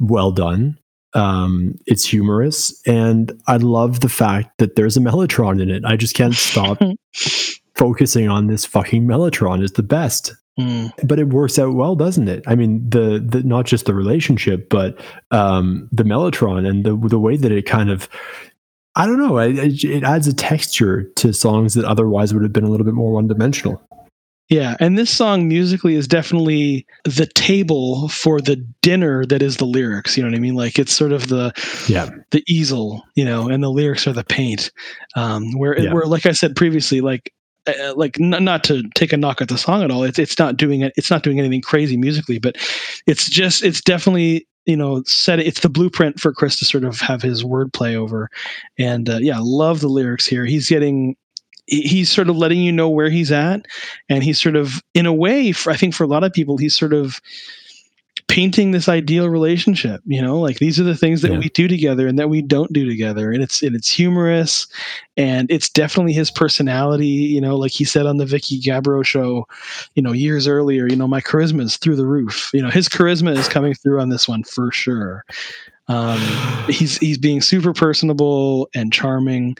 well 0.00 0.32
done. 0.32 0.78
Um, 1.14 1.74
it's 1.86 2.04
humorous, 2.06 2.80
and 2.86 3.32
I 3.46 3.58
love 3.58 4.00
the 4.00 4.08
fact 4.08 4.56
that 4.58 4.76
there's 4.76 4.96
a 4.96 5.00
mellotron 5.00 5.60
in 5.60 5.68
it. 5.70 5.84
I 5.84 5.96
just 5.96 6.14
can't 6.14 6.34
stop 6.34 6.78
focusing 7.74 8.28
on 8.28 8.46
this 8.46 8.64
fucking 8.64 9.04
mellotron. 9.06 9.62
Is 9.62 9.72
the 9.72 9.82
best 9.82 10.34
Mm. 10.58 10.92
but 11.08 11.18
it 11.18 11.28
works 11.28 11.58
out 11.58 11.72
well 11.72 11.96
doesn't 11.96 12.28
it 12.28 12.44
i 12.46 12.54
mean 12.54 12.86
the, 12.86 13.24
the 13.26 13.42
not 13.42 13.64
just 13.64 13.86
the 13.86 13.94
relationship 13.94 14.68
but 14.68 15.00
um 15.30 15.88
the 15.90 16.02
mellotron 16.02 16.68
and 16.68 16.84
the 16.84 16.94
the 17.08 17.18
way 17.18 17.38
that 17.38 17.50
it 17.50 17.64
kind 17.64 17.88
of 17.88 18.06
i 18.96 19.06
don't 19.06 19.18
know 19.18 19.38
it, 19.38 19.56
it 19.84 20.04
adds 20.04 20.26
a 20.26 20.34
texture 20.34 21.04
to 21.16 21.32
songs 21.32 21.74
that 21.74 21.84
otherwise 21.84 22.32
would 22.34 22.42
have 22.42 22.52
been 22.52 22.64
a 22.64 22.68
little 22.70 22.84
bit 22.84 22.94
more 22.94 23.12
one-dimensional 23.12 23.80
Yeah, 24.48 24.76
and 24.80 24.98
this 24.98 25.08
song 25.10 25.48
musically 25.48 25.94
is 25.94 26.06
definitely 26.06 26.84
the 27.04 27.24
table 27.26 28.08
for 28.08 28.38
the 28.38 28.56
dinner 28.82 29.24
that 29.26 29.40
is 29.40 29.56
the 29.56 29.64
lyrics. 29.64 30.14
You 30.16 30.22
know 30.24 30.28
what 30.30 30.36
I 30.36 30.40
mean? 30.40 30.56
Like 30.56 30.78
it's 30.78 30.92
sort 30.92 31.12
of 31.12 31.28
the 31.28 31.52
yeah 31.88 32.10
the 32.32 32.42
easel, 32.46 33.02
you 33.14 33.24
know, 33.24 33.48
and 33.48 33.62
the 33.64 33.70
lyrics 33.70 34.06
are 34.06 34.12
the 34.12 34.24
paint. 34.24 34.70
Um, 35.16 35.52
where 35.58 35.78
Yeah. 35.78 35.94
where 35.94 36.04
like 36.04 36.26
I 36.26 36.32
said 36.32 36.54
previously, 36.54 37.00
like 37.00 37.32
uh, 37.66 37.94
like 37.96 38.20
n- 38.20 38.44
not 38.44 38.62
to 38.64 38.82
take 38.94 39.12
a 39.14 39.16
knock 39.16 39.40
at 39.40 39.48
the 39.48 39.56
song 39.56 39.82
at 39.82 39.90
all. 39.90 40.02
It's 40.02 40.18
it's 40.18 40.38
not 40.38 40.58
doing 40.58 40.82
it. 40.82 40.92
It's 40.96 41.10
not 41.10 41.22
doing 41.22 41.38
anything 41.38 41.62
crazy 41.62 41.96
musically, 41.96 42.38
but 42.38 42.56
it's 43.06 43.30
just 43.30 43.64
it's 43.64 43.80
definitely 43.80 44.46
you 44.66 44.76
know 44.76 45.02
set 45.04 45.40
it's 45.40 45.60
the 45.60 45.68
blueprint 45.68 46.20
for 46.20 46.32
Chris 46.32 46.58
to 46.58 46.64
sort 46.64 46.84
of 46.84 47.00
have 47.00 47.22
his 47.22 47.44
wordplay 47.44 47.94
over. 47.94 48.30
And 48.78 49.08
uh, 49.08 49.18
yeah, 49.20 49.38
love 49.40 49.80
the 49.80 49.88
lyrics 49.88 50.26
here. 50.26 50.44
He's 50.44 50.68
getting 50.68 51.16
he's 51.66 52.10
sort 52.10 52.28
of 52.28 52.36
letting 52.36 52.60
you 52.60 52.72
know 52.72 52.88
where 52.88 53.10
he's 53.10 53.30
at 53.30 53.66
and 54.08 54.24
he's 54.24 54.40
sort 54.40 54.56
of 54.56 54.82
in 54.94 55.06
a 55.06 55.12
way 55.12 55.52
for, 55.52 55.70
i 55.70 55.76
think 55.76 55.94
for 55.94 56.02
a 56.02 56.08
lot 56.08 56.24
of 56.24 56.32
people 56.32 56.56
he's 56.56 56.76
sort 56.76 56.92
of 56.92 57.20
painting 58.28 58.70
this 58.70 58.88
ideal 58.88 59.28
relationship 59.28 60.00
you 60.06 60.20
know? 60.22 60.38
Like 60.40 60.58
these 60.58 60.80
are 60.80 60.84
the 60.84 60.96
things 60.96 61.22
that 61.22 61.32
Yeah. 61.32 61.38
we 61.38 61.48
do 61.50 61.68
together 61.68 62.06
and 62.06 62.18
that 62.18 62.30
we 62.30 62.40
don't 62.42 62.72
do 62.72 62.86
together 62.86 63.30
and 63.32 63.42
it's 63.42 63.62
and 63.62 63.76
it's 63.76 63.90
humorous 63.90 64.66
and 65.16 65.50
it's 65.50 65.68
definitely 65.68 66.12
his 66.12 66.30
personality 66.30 67.06
you 67.06 67.40
know? 67.40 67.56
Like 67.56 67.72
he 67.72 67.84
said 67.84 68.06
on 68.06 68.16
the 68.16 68.26
Vicki 68.26 68.60
Gabereau 68.60 69.04
show 69.04 69.46
you 69.94 70.02
know 70.02 70.12
years 70.12 70.46
earlier 70.48 70.88
you 70.88 70.96
know 70.96 71.08
my 71.08 71.20
charisma 71.20 71.62
is 71.62 71.76
through 71.76 71.96
the 71.96 72.06
roof. 72.06 72.50
You 72.54 72.62
know 72.62 72.70
his 72.70 72.88
charisma 72.88 73.36
is 73.36 73.48
coming 73.48 73.74
through 73.74 74.00
on 74.00 74.08
this 74.08 74.28
one 74.28 74.44
for 74.44 74.72
sure. 74.72 75.24
Um 75.88 76.20
he's 76.68 76.96
he's 76.98 77.18
being 77.18 77.40
super 77.40 77.72
personable 77.72 78.68
and 78.74 78.92
charming 78.92 79.56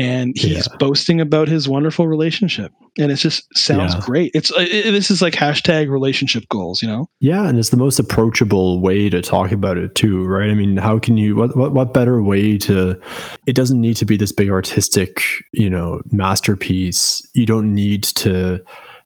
and 0.00 0.32
he's 0.36 0.66
Yeah. 0.68 0.76
boasting 0.78 1.20
about 1.20 1.46
his 1.48 1.68
wonderful 1.68 2.08
relationship. 2.08 2.72
And 2.98 3.12
it 3.12 3.16
just 3.16 3.44
sounds 3.56 3.94
Yeah. 3.94 4.00
great. 4.00 4.30
It's 4.34 4.50
uh, 4.50 4.66
it, 4.68 4.90
this 4.92 5.10
is 5.10 5.20
like 5.22 5.34
hashtag 5.34 5.88
relationship 5.90 6.44
goals 6.48 6.82
you 6.82 6.88
know? 6.88 7.08
Yeah 7.20 7.46
and 7.48 7.58
it's 7.58 7.68
the 7.70 7.76
most 7.76 7.98
approachable 8.00 8.80
way 8.80 9.08
to 9.10 9.20
talk 9.22 9.52
about 9.52 9.76
it 9.78 9.94
too 9.94 10.24
right? 10.24 10.50
I 10.50 10.54
mean 10.54 10.76
how 10.76 10.98
can 10.98 11.16
you 11.16 11.36
what 11.36 11.56
what, 11.56 11.72
what 11.72 11.94
better 11.94 12.22
way 12.22 12.58
to 12.58 12.98
it 13.46 13.54
doesn't 13.54 13.80
need 13.80 13.96
to 13.98 14.04
be 14.04 14.16
this 14.16 14.32
big 14.32 14.50
artistic 14.50 15.22
you 15.52 15.70
know 15.70 16.00
masterpiece. 16.10 17.22
You 17.34 17.46
don't 17.46 17.74
need 17.74 18.02
to 18.24 18.60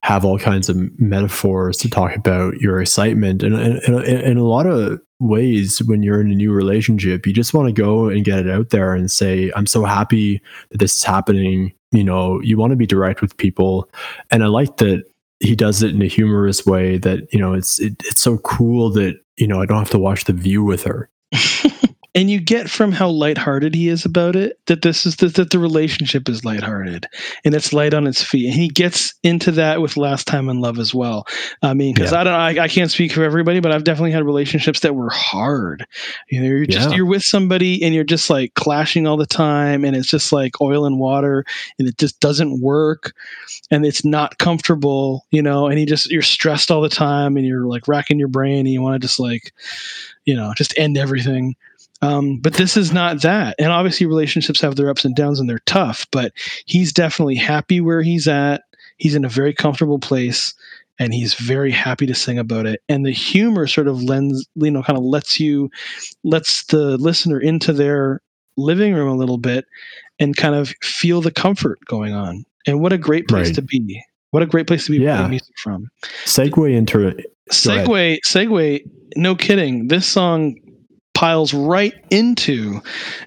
have 0.05 0.23
all 0.23 0.37
kinds 0.37 0.69
of 0.69 0.77
metaphors 0.99 1.77
to 1.77 1.89
talk 1.89 2.15
about 2.15 2.61
your 2.61 2.79
excitement. 2.79 3.41
And 3.41 3.55
in, 3.55 4.37
a 4.37 4.43
lot 4.43 4.67
of 4.67 5.01
ways 5.19 5.81
when 5.87 6.03
you're 6.03 6.21
in 6.21 6.29
a 6.29 6.35
new 6.35 6.51
relationship 6.51 7.25
you 7.25 7.33
just 7.33 7.53
want 7.53 7.67
to 7.67 7.81
go 7.81 8.09
and 8.09 8.23
get 8.23 8.37
it 8.37 8.49
out 8.49 8.69
there 8.69 8.93
and 8.93 9.09
say 9.09 9.49
i'm 9.55 9.65
so 9.65 9.85
happy 9.85 10.41
that 10.71 10.77
this 10.79 10.97
is 10.97 11.03
happening. 11.03 11.73
You 11.93 12.03
know 12.03 12.41
you 12.41 12.57
want 12.57 12.71
to 12.71 12.75
be 12.75 12.85
direct 12.85 13.21
with 13.21 13.37
people. 13.37 13.89
And 14.29 14.43
i 14.43 14.47
like 14.47 14.77
that 14.77 15.05
he 15.39 15.55
does 15.55 15.81
it 15.81 15.95
in 15.95 16.01
a 16.01 16.07
humorous 16.07 16.65
way 16.65 16.97
that 16.99 17.31
you 17.33 17.39
know 17.39 17.53
it's 17.53 17.79
it, 17.79 17.93
it's 18.05 18.21
so 18.21 18.37
cool 18.39 18.89
that 18.91 19.17
you 19.37 19.47
know 19.47 19.61
i 19.61 19.65
don't 19.65 19.79
have 19.79 19.89
to 19.91 19.99
watch 19.99 20.25
the 20.25 20.33
view 20.33 20.63
with 20.63 20.83
her 20.83 21.09
and 22.15 22.29
you 22.31 22.39
get 22.39 22.69
from 22.69 22.93
how 22.93 23.09
lighthearted 23.09 23.75
he 23.75 23.89
is 23.89 24.05
about 24.05 24.35
it 24.37 24.57
that 24.67 24.81
this 24.81 25.05
is 25.05 25.17
the, 25.17 25.27
that 25.27 25.51
the 25.51 25.59
relationship 25.59 26.29
is 26.29 26.45
lighthearted 26.45 27.05
and 27.43 27.53
it's 27.53 27.73
light 27.73 27.93
on 27.93 28.07
its 28.07 28.23
feet 28.23 28.45
and 28.47 28.55
he 28.55 28.69
gets 28.69 29.13
into 29.23 29.51
that 29.51 29.81
with 29.81 29.97
last 29.97 30.25
time 30.25 30.47
in 30.49 30.59
love 30.61 30.79
as 30.79 30.95
well 30.95 31.25
i 31.61 31.73
mean 31.73 31.93
because 31.93 32.11
Yeah. 32.13 32.21
i 32.21 32.23
don't 32.23 32.33
I, 32.33 32.63
I 32.63 32.67
can't 32.69 32.89
speak 32.89 33.11
for 33.11 33.23
everybody 33.23 33.59
but 33.59 33.71
i've 33.71 33.83
definitely 33.83 34.11
had 34.11 34.23
relationships 34.25 34.79
that 34.79 34.95
were 34.95 35.09
hard 35.11 35.85
you 36.29 36.41
know 36.41 36.47
you're 36.47 36.65
just 36.65 36.89
Yeah. 36.89 36.95
you're 36.95 37.05
with 37.05 37.23
somebody 37.23 37.83
and 37.83 37.93
you're 37.93 38.03
just 38.05 38.29
like 38.29 38.53
clashing 38.55 39.05
all 39.05 39.17
the 39.17 39.25
time 39.27 39.83
and 39.83 39.95
it's 39.95 40.07
just 40.09 40.31
like 40.31 40.61
oil 40.61 40.85
and 40.85 40.99
water 40.99 41.43
and 41.77 41.87
it 41.87 41.97
just 41.97 42.19
doesn't 42.21 42.61
work 42.61 43.13
and 43.69 43.85
it's 43.85 44.05
not 44.05 44.37
comfortable 44.37 45.25
you 45.31 45.41
know 45.41 45.67
and 45.67 45.79
you 45.79 45.85
just 45.85 46.09
you're 46.09 46.21
stressed 46.21 46.71
all 46.71 46.81
the 46.81 46.89
time 46.89 47.35
and 47.35 47.45
you're 47.45 47.65
like 47.67 47.87
racking 47.87 48.19
your 48.19 48.29
brain 48.29 48.59
and 48.59 48.69
you 48.69 48.81
want 48.81 48.95
to 48.99 49.05
just 49.05 49.19
like 49.19 49.51
you 50.23 50.33
know 50.35 50.53
just 50.55 50.73
end 50.77 50.97
everything 50.97 51.55
um, 52.01 52.37
but 52.37 52.53
this 52.55 52.77
is 52.77 52.91
not 52.93 53.21
that. 53.21 53.55
And 53.59 53.71
obviously, 53.71 54.05
relationships 54.05 54.61
have 54.61 54.75
their 54.75 54.89
ups 54.89 55.05
and 55.05 55.15
downs 55.15 55.39
and 55.39 55.49
they're 55.49 55.59
tough, 55.65 56.05
but 56.11 56.31
he's 56.65 56.91
definitely 56.93 57.35
happy 57.35 57.81
where 57.81 58.01
he's 58.01 58.27
at. 58.27 58.63
He's 58.97 59.15
in 59.15 59.25
a 59.25 59.29
very 59.29 59.53
comfortable 59.53 59.99
place 59.99 60.53
and 60.99 61.13
he's 61.13 61.33
very 61.33 61.71
happy 61.71 62.05
to 62.05 62.15
sing 62.15 62.39
about 62.39 62.65
it. 62.65 62.81
And 62.87 63.05
the 63.05 63.11
humor 63.11 63.67
sort 63.67 63.87
of 63.87 64.01
lends, 64.03 64.47
you 64.55 64.71
know, 64.71 64.83
kind 64.83 64.97
of 64.97 65.03
lets 65.03 65.39
you, 65.39 65.69
lets 66.23 66.65
the 66.65 66.97
listener 66.97 67.39
into 67.39 67.73
their 67.73 68.21
living 68.57 68.93
room 68.93 69.09
a 69.09 69.15
little 69.17 69.37
bit 69.37 69.65
and 70.19 70.37
kind 70.37 70.55
of 70.55 70.73
feel 70.81 71.19
the 71.21 71.31
comfort 71.31 71.79
going 71.85 72.13
on. 72.13 72.45
And 72.65 72.79
what 72.79 72.93
a 72.93 72.97
great 72.97 73.27
place 73.27 73.47
Right. 73.47 73.55
to 73.55 73.61
be. 73.61 74.01
What 74.31 74.43
a 74.43 74.45
great 74.45 74.67
place 74.67 74.85
to 74.85 74.91
be 74.91 74.97
Yeah. 74.99 75.15
playing 75.17 75.29
music 75.31 75.55
from 75.61 75.87
segue 76.25 76.73
into 76.73 77.07
it 77.07 77.25
segue 77.51 78.17
segue 78.27 78.81
no 79.15 79.35
kidding 79.35 79.87
this 79.87 80.05
song 80.05 80.55
piles 81.15 81.53
right 81.53 81.93
into 82.11 82.79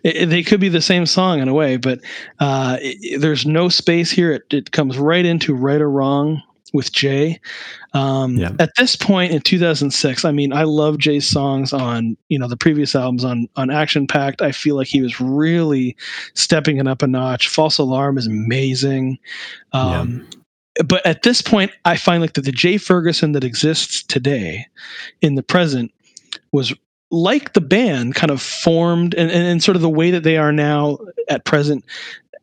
it, 0.05 0.27
they 0.27 0.43
could 0.45 0.61
be 0.61 0.69
the 0.69 0.81
same 0.81 1.07
song 1.07 1.41
in 1.41 1.49
a 1.49 1.55
way 1.55 1.77
but 1.77 1.99
uh, 2.39 2.77
it- 2.81 3.21
there's 3.21 3.45
no 3.47 3.69
space 3.69 4.11
here 4.11 4.31
it, 4.33 4.45
it 4.53 4.71
comes 4.73 4.97
right 4.99 5.25
into 5.25 5.55
right 5.55 5.81
or 5.81 5.91
wrong 5.91 6.41
with 6.75 6.93
Jay. 6.93 7.41
Um, 7.95 8.37
Yeah. 8.37 8.51
At 8.59 8.73
this 8.77 8.95
point 8.95 9.33
in 9.33 9.41
2006, 9.41 10.23
I 10.27 10.33
mean, 10.33 10.53
I 10.53 10.65
love 10.65 10.99
Jay's 10.99 11.27
songs 11.27 11.73
on 11.73 12.15
you 12.29 12.39
know 12.39 12.47
the 12.47 12.59
previous 12.59 12.95
albums 12.95 13.25
on 13.25 13.49
on 13.57 13.71
Action 13.71 14.07
Pact. 14.07 14.43
I 14.43 14.53
feel 14.53 14.77
like 14.77 14.87
he 14.87 15.01
was 15.01 15.19
really 15.19 15.97
stepping 16.35 16.77
it 16.77 16.87
up 16.87 17.01
a 17.03 17.07
notch. 17.07 17.49
False 17.49 17.79
Alarm 17.79 18.19
is 18.19 18.27
amazing. 18.27 19.19
Um, 19.73 20.29
But 20.87 21.05
at 21.07 21.23
this 21.23 21.41
point, 21.41 21.73
I 21.87 21.97
find 21.97 22.21
like 22.21 22.35
that 22.35 22.45
the 22.45 22.53
Jay 22.53 22.77
Ferguson 22.77 23.33
that 23.33 23.45
exists 23.45 24.03
today, 24.03 24.67
in 25.23 25.37
the 25.37 25.43
present, 25.43 25.91
was 26.53 26.75
like 27.11 27.53
the 27.55 27.61
band 27.61 28.15
kind 28.15 28.31
of 28.31 28.43
formed 28.43 29.15
and, 29.15 29.31
and, 29.31 29.47
and 29.47 29.63
sort 29.63 29.77
of 29.77 29.83
the 29.83 29.89
way 29.89 30.11
that 30.11 30.23
they 30.23 30.37
are 30.37 30.53
now 30.53 30.99
at 31.29 31.45
present 31.45 31.85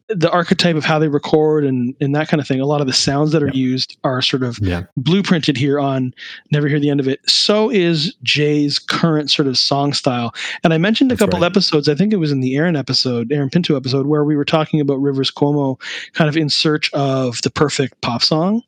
the 0.09 0.29
archetype 0.29 0.75
of 0.75 0.85
how 0.85 0.99
they 0.99 1.07
record 1.07 1.63
and, 1.65 1.95
and 1.99 2.13
that 2.15 2.27
kind 2.27 2.39
of 2.39 2.47
thing. 2.47 2.59
A 2.59 2.65
lot 2.67 2.79
of 2.79 2.85
the 2.85 2.93
sounds 2.93 3.31
that 3.31 3.41
are 3.41 3.47
Yeah. 3.47 3.53
used 3.53 3.97
are 4.03 4.21
sort 4.21 4.43
of 4.43 4.59
Yeah. 4.59 4.83
blueprinted 4.99 5.57
here 5.57 5.79
on 5.79 6.13
Never 6.51 6.67
Hear 6.67 6.79
the 6.79 6.91
End 6.91 6.99
of 6.99 7.07
It. 7.07 7.19
So 7.27 7.71
is 7.71 8.13
Jay's 8.21 8.77
current 8.77 9.31
sort 9.31 9.47
of 9.47 9.57
song 9.57 9.93
style. 9.93 10.33
And 10.63 10.73
I 10.73 10.77
mentioned 10.77 11.11
a 11.11 11.15
That's 11.15 11.21
couple 11.21 11.39
right. 11.39 11.47
episodes, 11.47 11.89
I 11.89 11.95
think 11.95 12.13
it 12.13 12.17
was 12.17 12.31
in 12.31 12.41
the 12.41 12.55
Aaron 12.55 12.75
episode, 12.75 13.31
Aaron 13.31 13.49
Pinto 13.49 13.75
episode, 13.75 14.05
where 14.05 14.23
we 14.23 14.35
were 14.35 14.45
talking 14.45 14.79
about 14.79 15.01
Rivers 15.01 15.31
Cuomo 15.31 15.79
kind 16.13 16.29
of 16.29 16.37
in 16.37 16.49
search 16.49 16.93
of 16.93 17.41
the 17.41 17.49
perfect 17.49 17.99
pop 18.01 18.21
song. 18.21 18.61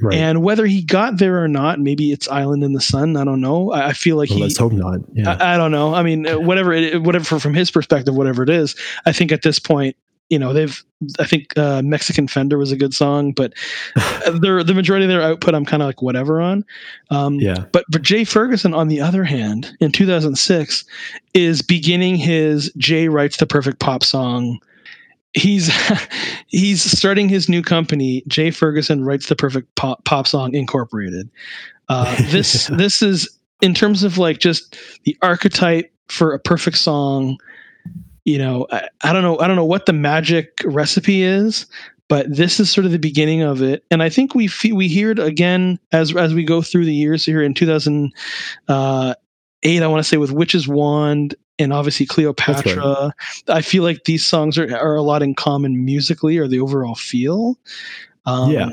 Right. 0.00 0.16
And 0.16 0.42
whether 0.42 0.64
he 0.64 0.80
got 0.80 1.18
there 1.18 1.42
or 1.44 1.48
not, 1.48 1.78
maybe 1.78 2.10
it's 2.10 2.26
Island 2.28 2.64
in 2.64 2.72
the 2.72 2.80
Sun. 2.80 3.18
I 3.18 3.24
don't 3.24 3.42
know. 3.42 3.70
I, 3.72 3.88
I 3.88 3.92
feel 3.92 4.16
like 4.16 4.30
well, 4.30 4.38
he. 4.38 4.42
let's 4.44 4.56
hope 4.56 4.72
not. 4.72 5.00
Yeah. 5.12 5.36
I, 5.38 5.54
I 5.54 5.56
don't 5.58 5.72
know. 5.72 5.92
I 5.94 6.02
mean, 6.02 6.26
uh, 6.26 6.38
whatever, 6.38 6.72
it, 6.72 7.02
whatever 7.02 7.38
from 7.38 7.52
his 7.52 7.70
perspective, 7.70 8.14
whatever 8.14 8.42
it 8.42 8.48
is. 8.48 8.74
I 9.04 9.12
think 9.12 9.30
at 9.30 9.42
this 9.42 9.58
point, 9.58 9.94
you 10.30 10.38
know, 10.38 10.52
they've. 10.52 10.82
I 11.18 11.24
think 11.24 11.56
uh, 11.58 11.80
Mexican 11.82 12.28
Fender 12.28 12.58
was 12.58 12.72
a 12.72 12.76
good 12.76 12.94
song, 12.94 13.32
but 13.32 13.52
their 14.40 14.62
the 14.62 14.74
majority 14.74 15.04
of 15.04 15.10
their 15.10 15.22
output, 15.22 15.54
I'm 15.54 15.64
kind 15.66 15.82
of 15.82 15.86
like 15.86 16.02
whatever 16.02 16.40
on. 16.40 16.64
Um, 17.10 17.34
yeah. 17.34 17.64
But 17.72 17.84
but 17.90 18.02
Jay 18.02 18.24
Ferguson, 18.24 18.72
on 18.72 18.88
the 18.88 19.00
other 19.00 19.24
hand, 19.24 19.76
in 19.80 19.92
2006, 19.92 20.84
is 21.34 21.62
beginning 21.62 22.16
his 22.16 22.72
Jay 22.76 23.08
writes 23.08 23.38
the 23.38 23.46
perfect 23.46 23.80
pop 23.80 24.04
song. 24.04 24.58
He's 25.32 25.70
he's 26.46 26.82
starting 26.82 27.28
his 27.28 27.48
new 27.48 27.62
company. 27.62 28.22
Jay 28.28 28.50
Ferguson 28.50 29.04
writes 29.04 29.28
the 29.28 29.36
perfect 29.36 29.74
pop, 29.74 30.04
pop 30.04 30.26
song 30.26 30.54
Incorporated. 30.54 31.28
Uh, 31.88 32.14
this 32.30 32.66
this 32.68 33.02
is 33.02 33.28
in 33.62 33.74
terms 33.74 34.04
of 34.04 34.16
like 34.18 34.38
just 34.38 34.76
the 35.04 35.16
archetype 35.22 35.92
for 36.08 36.32
a 36.34 36.38
perfect 36.38 36.76
song. 36.76 37.38
You 38.30 38.38
know, 38.38 38.66
I, 38.70 38.88
I 39.02 39.12
don't 39.12 39.22
know. 39.22 39.38
I 39.38 39.46
don't 39.46 39.56
know 39.56 39.64
what 39.64 39.86
the 39.86 39.92
magic 39.92 40.62
recipe 40.64 41.22
is, 41.22 41.66
but 42.08 42.26
this 42.34 42.58
is 42.60 42.70
sort 42.70 42.84
of 42.84 42.92
the 42.92 42.98
beginning 42.98 43.42
of 43.42 43.62
it. 43.62 43.84
And 43.90 44.02
I 44.02 44.08
think 44.08 44.34
we 44.34 44.46
fe- 44.46 44.72
we 44.72 44.88
hear 44.88 45.10
it 45.10 45.18
again 45.18 45.78
as 45.92 46.14
as 46.16 46.34
we 46.34 46.44
go 46.44 46.62
through 46.62 46.84
the 46.84 46.94
years 46.94 47.24
here 47.24 47.42
in 47.42 47.54
2008. 47.54 48.12
I 49.82 49.86
want 49.86 50.00
to 50.00 50.08
say 50.08 50.16
with 50.16 50.32
Witch's 50.32 50.66
Wand 50.68 51.34
and 51.58 51.72
obviously 51.72 52.06
Cleopatra. 52.06 53.14
I 53.48 53.62
feel 53.62 53.82
like 53.82 54.04
these 54.04 54.26
songs 54.26 54.58
are 54.58 54.76
are 54.76 54.94
a 54.96 55.02
lot 55.02 55.22
in 55.22 55.34
common 55.34 55.84
musically 55.84 56.38
or 56.38 56.48
the 56.48 56.60
overall 56.60 56.94
feel. 56.94 57.58
Um, 58.26 58.50
Yeah. 58.52 58.70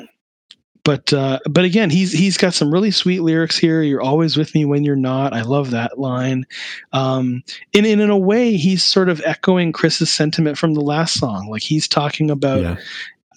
But 0.88 1.12
uh, 1.12 1.40
but 1.50 1.66
again, 1.66 1.90
he's 1.90 2.14
he's 2.14 2.38
got 2.38 2.54
some 2.54 2.72
really 2.72 2.92
sweet 2.92 3.20
lyrics 3.20 3.58
here. 3.58 3.82
You're 3.82 4.02
always 4.02 4.38
with 4.38 4.56
me 4.56 4.64
when 4.64 4.86
you're 4.86 4.96
not. 4.96 5.34
I 5.34 5.42
love 5.42 5.72
that 5.72 6.00
line. 6.00 6.46
Um, 6.94 7.44
and, 7.74 7.86
and 7.86 8.00
in 8.00 8.10
a 8.10 8.18
way, 8.18 8.56
he's 8.56 8.86
sort 8.86 9.10
of 9.10 9.22
echoing 9.26 9.74
Chris's 9.74 10.10
sentiment 10.10 10.58
from 10.58 10.76
the 10.76 10.80
last 10.80 11.20
song. 11.20 11.50
Like 11.50 11.62
he's 11.62 11.90
talking 11.90 12.32
about 12.32 12.62
yeah. 12.62 12.78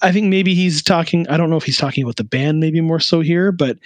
I 0.00 0.12
think 0.12 0.28
maybe 0.28 0.54
he's 0.54 0.80
talking. 0.80 1.28
I 1.28 1.36
don't 1.36 1.50
know 1.50 1.56
if 1.56 1.64
he's 1.64 1.76
talking 1.76 2.04
about 2.04 2.14
the 2.14 2.22
band, 2.22 2.60
maybe 2.60 2.80
more 2.80 3.00
so 3.00 3.18
here, 3.18 3.50
but 3.50 3.78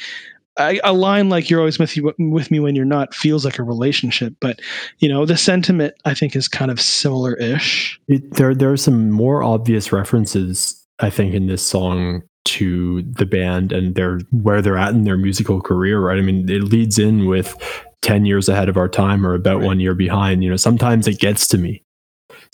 I, 0.59 0.79
a 0.85 0.93
line 0.93 1.31
like 1.31 1.49
"You're 1.49 1.61
always 1.61 1.79
with 1.79 1.97
you 1.97 2.12
with 2.19 2.51
me 2.51 2.61
when 2.61 2.77
you're 2.77 2.85
not" 2.85 3.15
feels 3.15 3.47
like 3.47 3.59
a 3.59 3.62
relationship. 3.62 4.35
But 4.41 4.61
you 4.99 5.09
know, 5.09 5.25
the 5.25 5.39
sentiment 5.39 5.95
I 6.05 6.12
think 6.12 6.37
is 6.37 6.49
kind 6.49 6.71
of 6.71 6.83
similar-ish. 6.83 7.99
It, 8.09 8.35
there, 8.35 8.55
there 8.55 8.71
are 8.71 8.77
some 8.77 9.11
more 9.11 9.43
obvious 9.43 9.91
references, 9.91 10.79
I 10.99 11.09
think, 11.09 11.33
in 11.33 11.47
this 11.47 11.67
song 11.67 12.25
to 12.45 13.03
the 13.03 13.26
band 13.26 13.72
and 13.72 13.95
their 13.95 14.18
where 14.30 14.61
they're 14.62 14.76
at 14.78 14.92
in 14.95 15.05
their 15.05 15.16
musical 15.18 15.61
career. 15.61 16.01
Right? 16.01 16.18
I 16.18 16.22
mean, 16.22 16.49
it 16.49 16.62
leads 16.64 16.99
in 16.99 17.26
with 17.26 17.55
ten 18.03 18.24
years 18.24 18.49
ahead 18.49 18.68
of 18.68 18.76
our 18.76 18.88
time 18.88 19.26
or 19.26 19.34
about 19.34 19.59
Right. 19.59 19.66
one 19.66 19.80
year 19.80 19.95
behind. 19.95 20.42
You 20.42 20.51
know, 20.51 20.57
sometimes 20.57 21.07
it 21.07 21.18
gets 21.20 21.47
to 21.49 21.59
me. 21.59 21.84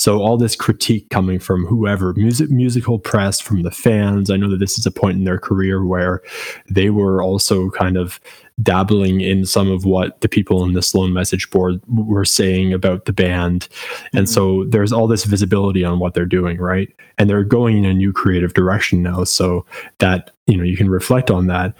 So 0.00 0.22
all 0.22 0.38
this 0.38 0.56
critique 0.56 1.10
coming 1.10 1.38
from 1.38 1.66
whoever, 1.66 2.14
music, 2.14 2.50
musical 2.50 2.98
press, 2.98 3.38
from 3.38 3.64
the 3.64 3.70
fans. 3.70 4.30
I 4.30 4.38
know 4.38 4.48
that 4.48 4.56
this 4.56 4.78
is 4.78 4.86
a 4.86 4.90
point 4.90 5.18
in 5.18 5.24
their 5.24 5.38
career 5.38 5.84
where 5.84 6.22
they 6.70 6.88
were 6.88 7.22
also 7.22 7.68
kind 7.68 7.98
of 7.98 8.18
dabbling 8.62 9.20
in 9.20 9.44
some 9.44 9.70
of 9.70 9.84
what 9.84 10.18
the 10.22 10.28
people 10.28 10.64
in 10.64 10.72
the 10.72 10.80
Sloan 10.80 11.12
message 11.12 11.50
board 11.50 11.82
were 11.86 12.24
saying 12.24 12.72
about 12.72 13.04
the 13.04 13.12
band. 13.12 13.68
And 14.14 14.26
Mhm. 14.26 14.30
so 14.30 14.64
there's 14.64 14.90
all 14.90 15.06
this 15.06 15.24
visibility 15.24 15.84
on 15.84 15.98
what 15.98 16.14
they're 16.14 16.24
doing, 16.24 16.56
right? 16.56 16.88
And 17.18 17.28
they're 17.28 17.44
going 17.44 17.76
in 17.76 17.84
a 17.84 17.92
new 17.92 18.10
creative 18.10 18.54
direction 18.54 19.02
now. 19.02 19.24
So 19.24 19.66
that, 19.98 20.30
you 20.46 20.56
know, 20.56 20.64
you 20.64 20.78
can 20.78 20.88
reflect 20.88 21.30
on 21.30 21.46
that. 21.48 21.74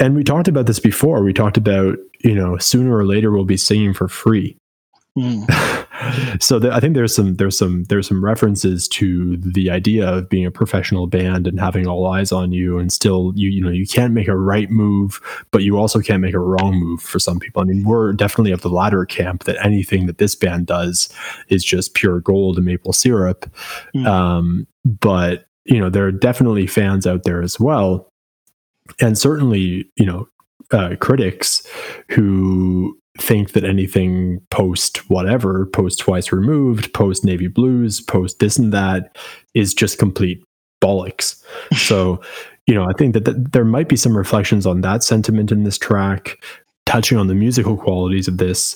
And 0.00 0.14
we 0.14 0.22
talked 0.22 0.46
about 0.46 0.66
this 0.66 0.78
before. 0.78 1.24
We 1.24 1.32
talked 1.32 1.56
about, 1.56 1.98
you 2.20 2.36
know, 2.36 2.56
sooner 2.58 2.96
or 2.96 3.04
later 3.04 3.32
we'll 3.32 3.44
be 3.44 3.56
singing 3.56 3.94
for 3.94 4.06
free. 4.06 4.56
Mm. 5.16 5.46
so 6.42 6.70
I 6.70 6.80
think 6.80 6.94
there's 6.94 7.14
some 7.14 7.34
there's 7.34 7.56
some 7.56 7.84
there's 7.84 8.08
some 8.08 8.24
references 8.24 8.88
to 8.88 9.36
the 9.36 9.70
idea 9.70 10.08
of 10.08 10.28
being 10.28 10.46
a 10.46 10.50
professional 10.50 11.06
band 11.06 11.46
and 11.46 11.60
having 11.60 11.86
all 11.86 12.06
eyes 12.06 12.32
on 12.32 12.52
you, 12.52 12.78
and 12.78 12.92
still 12.92 13.32
you 13.34 13.50
you 13.50 13.62
know 13.62 13.70
you 13.70 13.86
can't 13.86 14.14
make 14.14 14.28
a 14.28 14.36
right 14.36 14.70
move, 14.70 15.20
but 15.50 15.62
you 15.62 15.76
also 15.76 16.00
can't 16.00 16.22
make 16.22 16.34
a 16.34 16.38
wrong 16.38 16.78
move 16.78 17.02
for 17.02 17.18
some 17.18 17.38
people. 17.38 17.60
I 17.60 17.66
mean, 17.66 17.84
we're 17.84 18.12
definitely 18.12 18.52
of 18.52 18.62
the 18.62 18.70
latter 18.70 19.04
camp 19.04 19.44
that 19.44 19.62
anything 19.64 20.06
that 20.06 20.18
this 20.18 20.34
band 20.34 20.66
does 20.66 21.12
is 21.48 21.64
just 21.64 21.94
pure 21.94 22.20
gold 22.20 22.56
and 22.56 22.66
maple 22.66 22.92
syrup. 22.92 23.50
Mm. 23.94 24.06
Um, 24.06 24.66
but 24.84 25.46
you 25.64 25.78
know 25.78 25.90
there 25.90 26.06
are 26.06 26.12
definitely 26.12 26.66
fans 26.66 27.06
out 27.06 27.24
there 27.24 27.42
as 27.42 27.60
well, 27.60 28.08
and 29.00 29.18
certainly 29.18 29.90
you 29.96 30.06
know 30.06 30.26
uh, 30.70 30.96
critics 30.98 31.66
who 32.08 32.98
think 33.18 33.52
that 33.52 33.64
anything 33.64 34.40
post 34.50 35.08
whatever, 35.10 35.66
post 35.66 35.98
twice 35.98 36.32
removed, 36.32 36.92
post 36.94 37.24
Navy 37.24 37.46
Blues, 37.46 38.00
post 38.00 38.38
this 38.38 38.58
and 38.58 38.72
that 38.72 39.16
is 39.54 39.74
just 39.74 39.98
complete 39.98 40.42
bollocks. 40.82 41.42
so, 41.76 42.20
you 42.66 42.74
know, 42.74 42.84
I 42.84 42.92
think 42.96 43.14
that, 43.14 43.24
that 43.24 43.52
there 43.52 43.64
might 43.64 43.88
be 43.88 43.96
some 43.96 44.16
reflections 44.16 44.66
on 44.66 44.80
that 44.80 45.02
sentiment 45.02 45.52
in 45.52 45.64
this 45.64 45.78
track. 45.78 46.42
Touching 46.84 47.16
on 47.16 47.28
the 47.28 47.34
musical 47.34 47.76
qualities 47.76 48.26
of 48.26 48.38
this, 48.38 48.74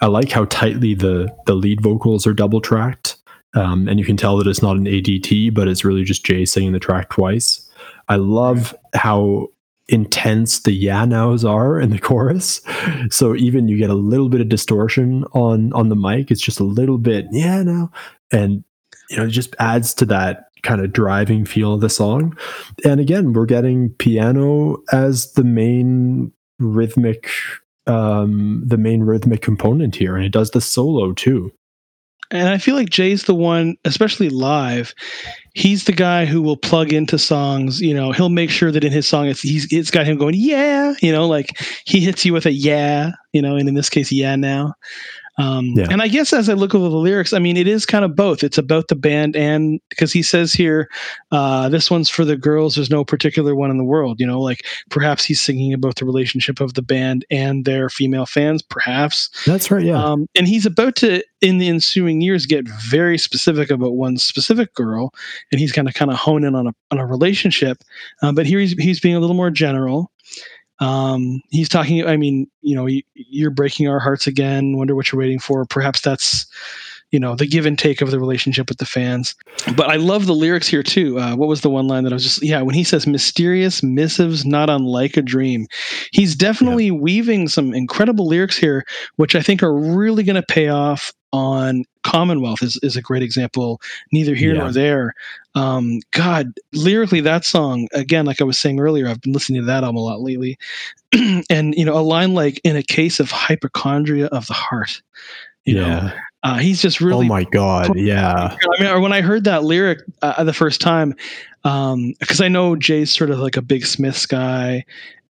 I 0.00 0.06
like 0.06 0.30
how 0.30 0.44
tightly 0.44 0.94
the 0.94 1.28
the 1.46 1.54
lead 1.54 1.82
vocals 1.82 2.24
are 2.24 2.32
double 2.32 2.60
tracked, 2.60 3.16
um, 3.54 3.88
and 3.88 3.98
you 3.98 4.06
can 4.06 4.16
tell 4.16 4.36
that 4.36 4.46
it's 4.46 4.62
not 4.62 4.76
an 4.76 4.84
ADT, 4.84 5.52
but 5.52 5.66
it's 5.66 5.84
really 5.84 6.04
just 6.04 6.24
Jay 6.24 6.44
singing 6.44 6.72
the 6.72 6.78
track 6.78 7.10
twice. 7.10 7.68
I 8.08 8.16
love 8.16 8.74
how 8.94 9.48
intense 9.88 10.60
the 10.60 10.72
yeah 10.72 11.04
nows 11.04 11.44
are 11.44 11.80
in 11.80 11.90
the 11.90 11.98
chorus. 12.08 12.60
So 13.10 13.34
even 13.34 13.68
you 13.68 13.78
get 13.78 13.90
a 13.90 13.94
little 13.94 14.28
bit 14.28 14.40
of 14.40 14.48
distortion 14.48 15.24
on 15.32 15.72
on 15.72 15.88
the 15.88 15.96
mic. 15.96 16.30
It's 16.30 16.40
just 16.40 16.60
a 16.60 16.64
little 16.64 16.98
bit 16.98 17.26
yeah 17.30 17.62
now, 17.62 17.90
and 18.30 18.64
you 19.10 19.16
know 19.16 19.24
it 19.24 19.30
just 19.30 19.56
adds 19.58 19.94
to 19.94 20.04
that 20.06 20.44
kind 20.62 20.80
of 20.80 20.92
driving 20.92 21.44
feel 21.44 21.74
of 21.74 21.80
the 21.80 21.88
song. 21.88 22.36
And 22.84 23.00
again, 23.00 23.32
we're 23.32 23.46
getting 23.46 23.90
piano 23.90 24.82
as 24.92 25.32
the 25.32 25.44
main 25.44 26.32
rhythmic 26.58 27.30
um 27.86 28.62
the 28.66 28.76
main 28.76 29.02
rhythmic 29.02 29.40
component 29.40 29.94
here 29.94 30.14
and 30.14 30.24
it 30.24 30.32
does 30.32 30.50
the 30.50 30.60
solo 30.60 31.12
too 31.12 31.50
And 32.30 32.48
I 32.48 32.58
feel 32.58 32.74
like 32.74 32.90
Jay's 32.90 33.24
the 33.24 33.34
one, 33.34 33.76
especially 33.84 34.28
live. 34.28 34.94
He's 35.54 35.84
the 35.84 35.92
guy 35.92 36.26
who 36.26 36.42
will 36.42 36.58
plug 36.58 36.92
into 36.92 37.18
songs. 37.18 37.80
You 37.80 37.94
know, 37.94 38.12
he'll 38.12 38.28
make 38.28 38.50
sure 38.50 38.70
that 38.70 38.84
in 38.84 38.92
his 38.92 39.08
song, 39.08 39.28
it's 39.28 39.40
he's 39.40 39.66
it's 39.72 39.90
got 39.90 40.06
him 40.06 40.18
going, 40.18 40.34
yeah. 40.36 40.94
You 41.00 41.10
know, 41.10 41.26
like 41.26 41.58
he 41.86 42.00
hits 42.00 42.24
you 42.24 42.32
with 42.34 42.44
a 42.44 42.52
yeah. 42.52 43.12
You 43.32 43.40
know, 43.40 43.56
and 43.56 43.68
in 43.68 43.74
this 43.74 43.88
case, 43.88 44.12
yeah 44.12 44.36
now. 44.36 44.74
Um, 45.38 45.66
Yeah. 45.74 45.86
And 45.90 46.02
I 46.02 46.08
guess 46.08 46.32
as 46.32 46.48
I 46.48 46.54
look 46.54 46.74
over 46.74 46.88
the 46.88 46.96
lyrics, 46.96 47.32
I 47.32 47.38
mean, 47.38 47.56
it 47.56 47.68
is 47.68 47.86
kind 47.86 48.04
of 48.04 48.16
both. 48.16 48.42
It's 48.42 48.58
about 48.58 48.88
the 48.88 48.96
band, 48.96 49.36
and 49.36 49.80
because 49.88 50.12
he 50.12 50.22
says 50.22 50.52
here, 50.52 50.88
uh, 51.30 51.68
this 51.68 51.90
one's 51.90 52.10
for 52.10 52.24
the 52.24 52.36
girls. 52.36 52.74
There's 52.74 52.90
no 52.90 53.04
particular 53.04 53.54
one 53.54 53.70
in 53.70 53.78
the 53.78 53.84
world. 53.84 54.18
You 54.18 54.26
know, 54.26 54.40
like 54.40 54.64
perhaps 54.90 55.24
he's 55.24 55.40
singing 55.40 55.72
about 55.72 55.96
the 55.96 56.04
relationship 56.04 56.60
of 56.60 56.74
the 56.74 56.82
band 56.82 57.24
and 57.30 57.64
their 57.64 57.88
female 57.88 58.26
fans. 58.26 58.62
Perhaps 58.62 59.30
that's 59.46 59.70
right 59.70 59.84
yeah 59.84 60.02
um, 60.02 60.26
and 60.34 60.46
he's 60.48 60.66
about 60.66 60.96
to, 60.96 61.22
in 61.40 61.58
the 61.58 61.68
ensuing 61.68 62.20
years, 62.20 62.46
get 62.46 62.66
very 62.68 63.18
specific 63.18 63.70
about 63.70 63.94
one 63.94 64.16
specific 64.16 64.74
girl, 64.74 65.12
and 65.52 65.60
he's 65.60 65.72
going 65.72 65.86
to 65.86 65.92
kind 65.92 66.10
of 66.10 66.16
hone 66.16 66.44
in 66.44 66.54
on 66.54 66.66
a 66.66 66.72
on 66.90 66.98
a 66.98 67.06
relationship. 67.06 67.78
Um, 68.22 68.34
but 68.34 68.46
here 68.46 68.58
he's 68.58 68.72
he's 68.72 69.00
being 69.00 69.16
a 69.16 69.20
little 69.20 69.36
more 69.36 69.50
general. 69.50 70.10
Um, 70.80 71.42
he's 71.50 71.68
talking. 71.68 72.06
I 72.06 72.16
mean, 72.16 72.48
you 72.62 72.74
know, 72.74 72.86
you, 72.86 73.02
you're 73.14 73.50
breaking 73.50 73.88
our 73.88 73.98
hearts 73.98 74.26
again. 74.26 74.76
Wonder 74.76 74.94
what 74.94 75.10
you're 75.10 75.18
waiting 75.18 75.38
for. 75.38 75.64
Perhaps 75.64 76.00
that's 76.00 76.46
you 77.10 77.18
know 77.18 77.34
the 77.34 77.46
give 77.46 77.66
and 77.66 77.78
take 77.78 78.00
of 78.00 78.10
the 78.10 78.20
relationship 78.20 78.68
with 78.68 78.78
the 78.78 78.86
fans. 78.86 79.34
But 79.76 79.88
I 79.88 79.96
love 79.96 80.26
the 80.26 80.34
lyrics 80.34 80.68
here 80.68 80.82
too. 80.82 81.18
Uh, 81.18 81.36
what 81.36 81.48
was 81.48 81.62
the 81.62 81.70
one 81.70 81.88
line 81.88 82.04
that 82.04 82.12
I 82.12 82.16
was 82.16 82.24
just 82.24 82.42
yeah 82.42 82.62
when 82.62 82.74
he 82.74 82.84
says 82.84 83.06
mysterious 83.06 83.82
missives 83.82 84.44
not 84.44 84.70
unlike 84.70 85.16
a 85.16 85.22
dream. 85.22 85.66
He's 86.12 86.34
definitely 86.34 86.86
yeah. 86.86 86.92
weaving 86.92 87.48
some 87.48 87.74
incredible 87.74 88.26
lyrics 88.26 88.56
here, 88.56 88.84
which 89.16 89.34
I 89.34 89.42
think 89.42 89.62
are 89.62 89.74
really 89.74 90.22
going 90.22 90.36
to 90.36 90.42
pay 90.42 90.68
off 90.68 91.12
on 91.32 91.84
Commonwealth 92.04 92.62
is, 92.62 92.78
is 92.82 92.96
a 92.96 93.02
great 93.02 93.22
example. 93.22 93.80
Neither 94.12 94.34
here 94.34 94.54
yeah. 94.54 94.60
nor 94.60 94.72
there. 94.72 95.14
Um, 95.54 96.00
God, 96.12 96.52
lyrically, 96.72 97.20
that 97.20 97.44
song 97.44 97.88
again, 97.92 98.24
like 98.24 98.40
I 98.40 98.44
was 98.44 98.58
saying 98.58 98.80
earlier, 98.80 99.08
I've 99.08 99.20
been 99.20 99.32
listening 99.32 99.60
to 99.60 99.66
that 99.66 99.84
album 99.84 99.96
a 99.96 100.00
lot 100.00 100.20
lately, 100.20 100.58
and 101.50 101.74
you 101.74 101.84
know, 101.84 101.98
a 101.98 102.00
line 102.00 102.32
like 102.34 102.60
"in 102.64 102.76
a 102.76 102.82
case 102.82 103.20
of 103.20 103.30
hypochondria 103.30 104.26
of 104.26 104.46
the 104.46 104.54
heart," 104.54 105.02
you 105.64 105.76
yeah. 105.76 105.82
know, 105.82 106.12
uh, 106.48 106.56
he's 106.56 106.80
just 106.80 107.00
really. 107.00 107.26
Oh 107.26 107.28
my 107.28 107.44
god! 107.44 107.96
Yeah. 107.96 108.56
I 108.78 108.82
mean, 108.82 109.02
when 109.02 109.12
I 109.12 109.20
heard 109.20 109.44
that 109.44 109.64
lyric 109.64 110.00
uh, 110.22 110.44
the 110.44 110.52
first 110.52 110.80
time, 110.80 111.14
because 111.62 112.40
um, 112.40 112.44
I 112.44 112.48
know 112.48 112.76
Jay's 112.76 113.14
sort 113.14 113.30
of 113.30 113.38
like 113.38 113.56
a 113.56 113.62
big 113.62 113.84
Smiths 113.84 114.26
guy, 114.26 114.84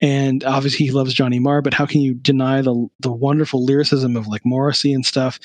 and 0.01 0.45
obviously 0.45 0.87
he 0.87 0.93
loves 0.93 1.15
Johnny 1.15 1.39
Marr, 1.39 1.63
but 1.63 1.73
how 1.73 1.87
can 1.87 2.01
you 2.01 2.15
deny 2.15 2.61
the 2.61 2.89
the 3.01 3.13
wonderful 3.13 3.65
lyricism 3.65 4.17
of 4.17 4.27
like 4.27 4.45
Morrissey 4.45 4.93
and 4.93 5.07
stuff? 5.07 5.39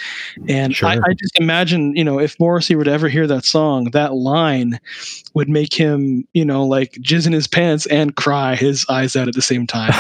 And 0.48 0.76
sure. 0.76 0.90
I, 0.90 0.94
I, 0.94 1.14
just 1.18 1.40
imagine, 1.40 1.96
you 1.96 2.04
know, 2.04 2.20
if 2.20 2.40
Morrissey 2.40 2.76
were 2.76 2.84
to 2.84 2.92
ever 2.92 3.08
hear 3.10 3.28
that 3.28 3.46
song, 3.46 3.92
that 3.92 4.16
line 4.16 4.80
would 5.34 5.50
make 5.50 5.74
him, 5.74 6.28
you 6.34 6.44
know, 6.44 6.66
like 6.66 6.94
jizz 6.94 7.28
in 7.28 7.34
his 7.34 7.48
pants 7.48 7.86
and 7.88 8.16
cry 8.16 8.56
his 8.56 8.86
eyes 8.90 9.16
out 9.16 9.28
at 9.28 9.36
the 9.36 9.42
same 9.42 9.68
time. 9.68 9.94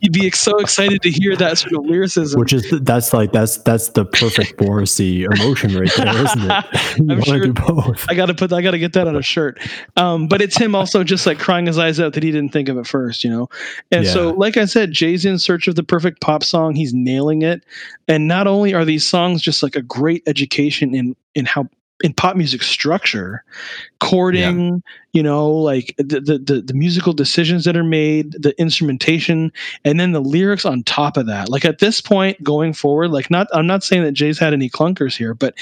He'd 0.00 0.12
be 0.12 0.30
so 0.32 0.58
excited 0.58 1.00
to 1.02 1.10
hear 1.10 1.36
that 1.36 1.58
sort 1.58 1.72
of 1.74 1.84
lyricism. 1.86 2.40
Which 2.40 2.52
is 2.52 2.68
that's 2.82 3.12
like 3.12 3.32
that's 3.32 3.58
that's 3.58 3.90
the 3.90 4.04
perfect 4.04 4.60
Morrissey 4.60 5.24
emotion 5.24 5.76
right 5.76 5.92
there, 5.96 6.24
isn't 6.24 6.50
it? 6.50 6.64
You 7.00 7.14
I'm 7.14 7.22
sure, 7.22 7.40
do 7.40 7.52
both. 7.52 8.04
I 8.08 8.14
gotta 8.14 8.34
put 8.34 8.52
I 8.52 8.62
gotta 8.62 8.78
get 8.78 8.92
that 8.94 9.06
on 9.06 9.16
a 9.16 9.22
shirt. 9.22 9.60
Um, 9.96 10.26
but 10.26 10.42
it's 10.42 10.56
him 10.56 10.74
also 10.74 11.04
just 11.04 11.24
like 11.24 11.38
crying 11.38 11.66
his 11.66 11.78
eyes 11.78 12.00
out 12.00 12.14
that 12.14 12.22
he 12.22 12.30
didn't 12.30 12.52
think 12.52 12.68
of 12.68 12.76
it 12.76 12.86
first, 12.86 13.22
you 13.22 13.30
know. 13.30 13.48
And 13.90 14.04
yeah. 14.04 14.12
so, 14.12 14.30
like 14.30 14.56
I 14.56 14.64
said, 14.64 14.92
Jay's 14.92 15.24
in 15.24 15.38
search 15.38 15.68
of 15.68 15.74
the 15.74 15.82
perfect 15.82 16.20
pop 16.20 16.42
song. 16.42 16.74
He's 16.74 16.94
nailing 16.94 17.42
it. 17.42 17.64
And 18.08 18.28
not 18.28 18.46
only 18.46 18.74
are 18.74 18.84
these 18.84 19.06
songs 19.06 19.42
just 19.42 19.62
like 19.62 19.76
a 19.76 19.82
great 19.82 20.22
education 20.26 20.94
in 20.94 21.16
in 21.34 21.46
how 21.46 21.68
in 22.02 22.14
pop 22.14 22.34
music 22.34 22.62
structure, 22.62 23.44
chording, 24.00 24.68
yeah. 24.68 24.78
you 25.12 25.22
know, 25.22 25.50
like 25.50 25.94
the, 25.98 26.20
the, 26.20 26.38
the 26.38 26.62
the 26.62 26.74
musical 26.74 27.12
decisions 27.12 27.64
that 27.64 27.76
are 27.76 27.84
made, 27.84 28.32
the 28.32 28.58
instrumentation, 28.60 29.52
and 29.84 30.00
then 30.00 30.12
the 30.12 30.22
lyrics 30.22 30.64
on 30.64 30.82
top 30.84 31.16
of 31.16 31.26
that. 31.26 31.48
Like 31.48 31.64
at 31.64 31.78
this 31.78 32.00
point 32.00 32.42
going 32.42 32.72
forward, 32.72 33.10
like 33.10 33.30
not 33.30 33.48
I'm 33.52 33.66
not 33.66 33.84
saying 33.84 34.04
that 34.04 34.12
Jay's 34.12 34.38
had 34.38 34.52
any 34.52 34.70
clunkers 34.70 35.16
here, 35.16 35.34
but 35.34 35.54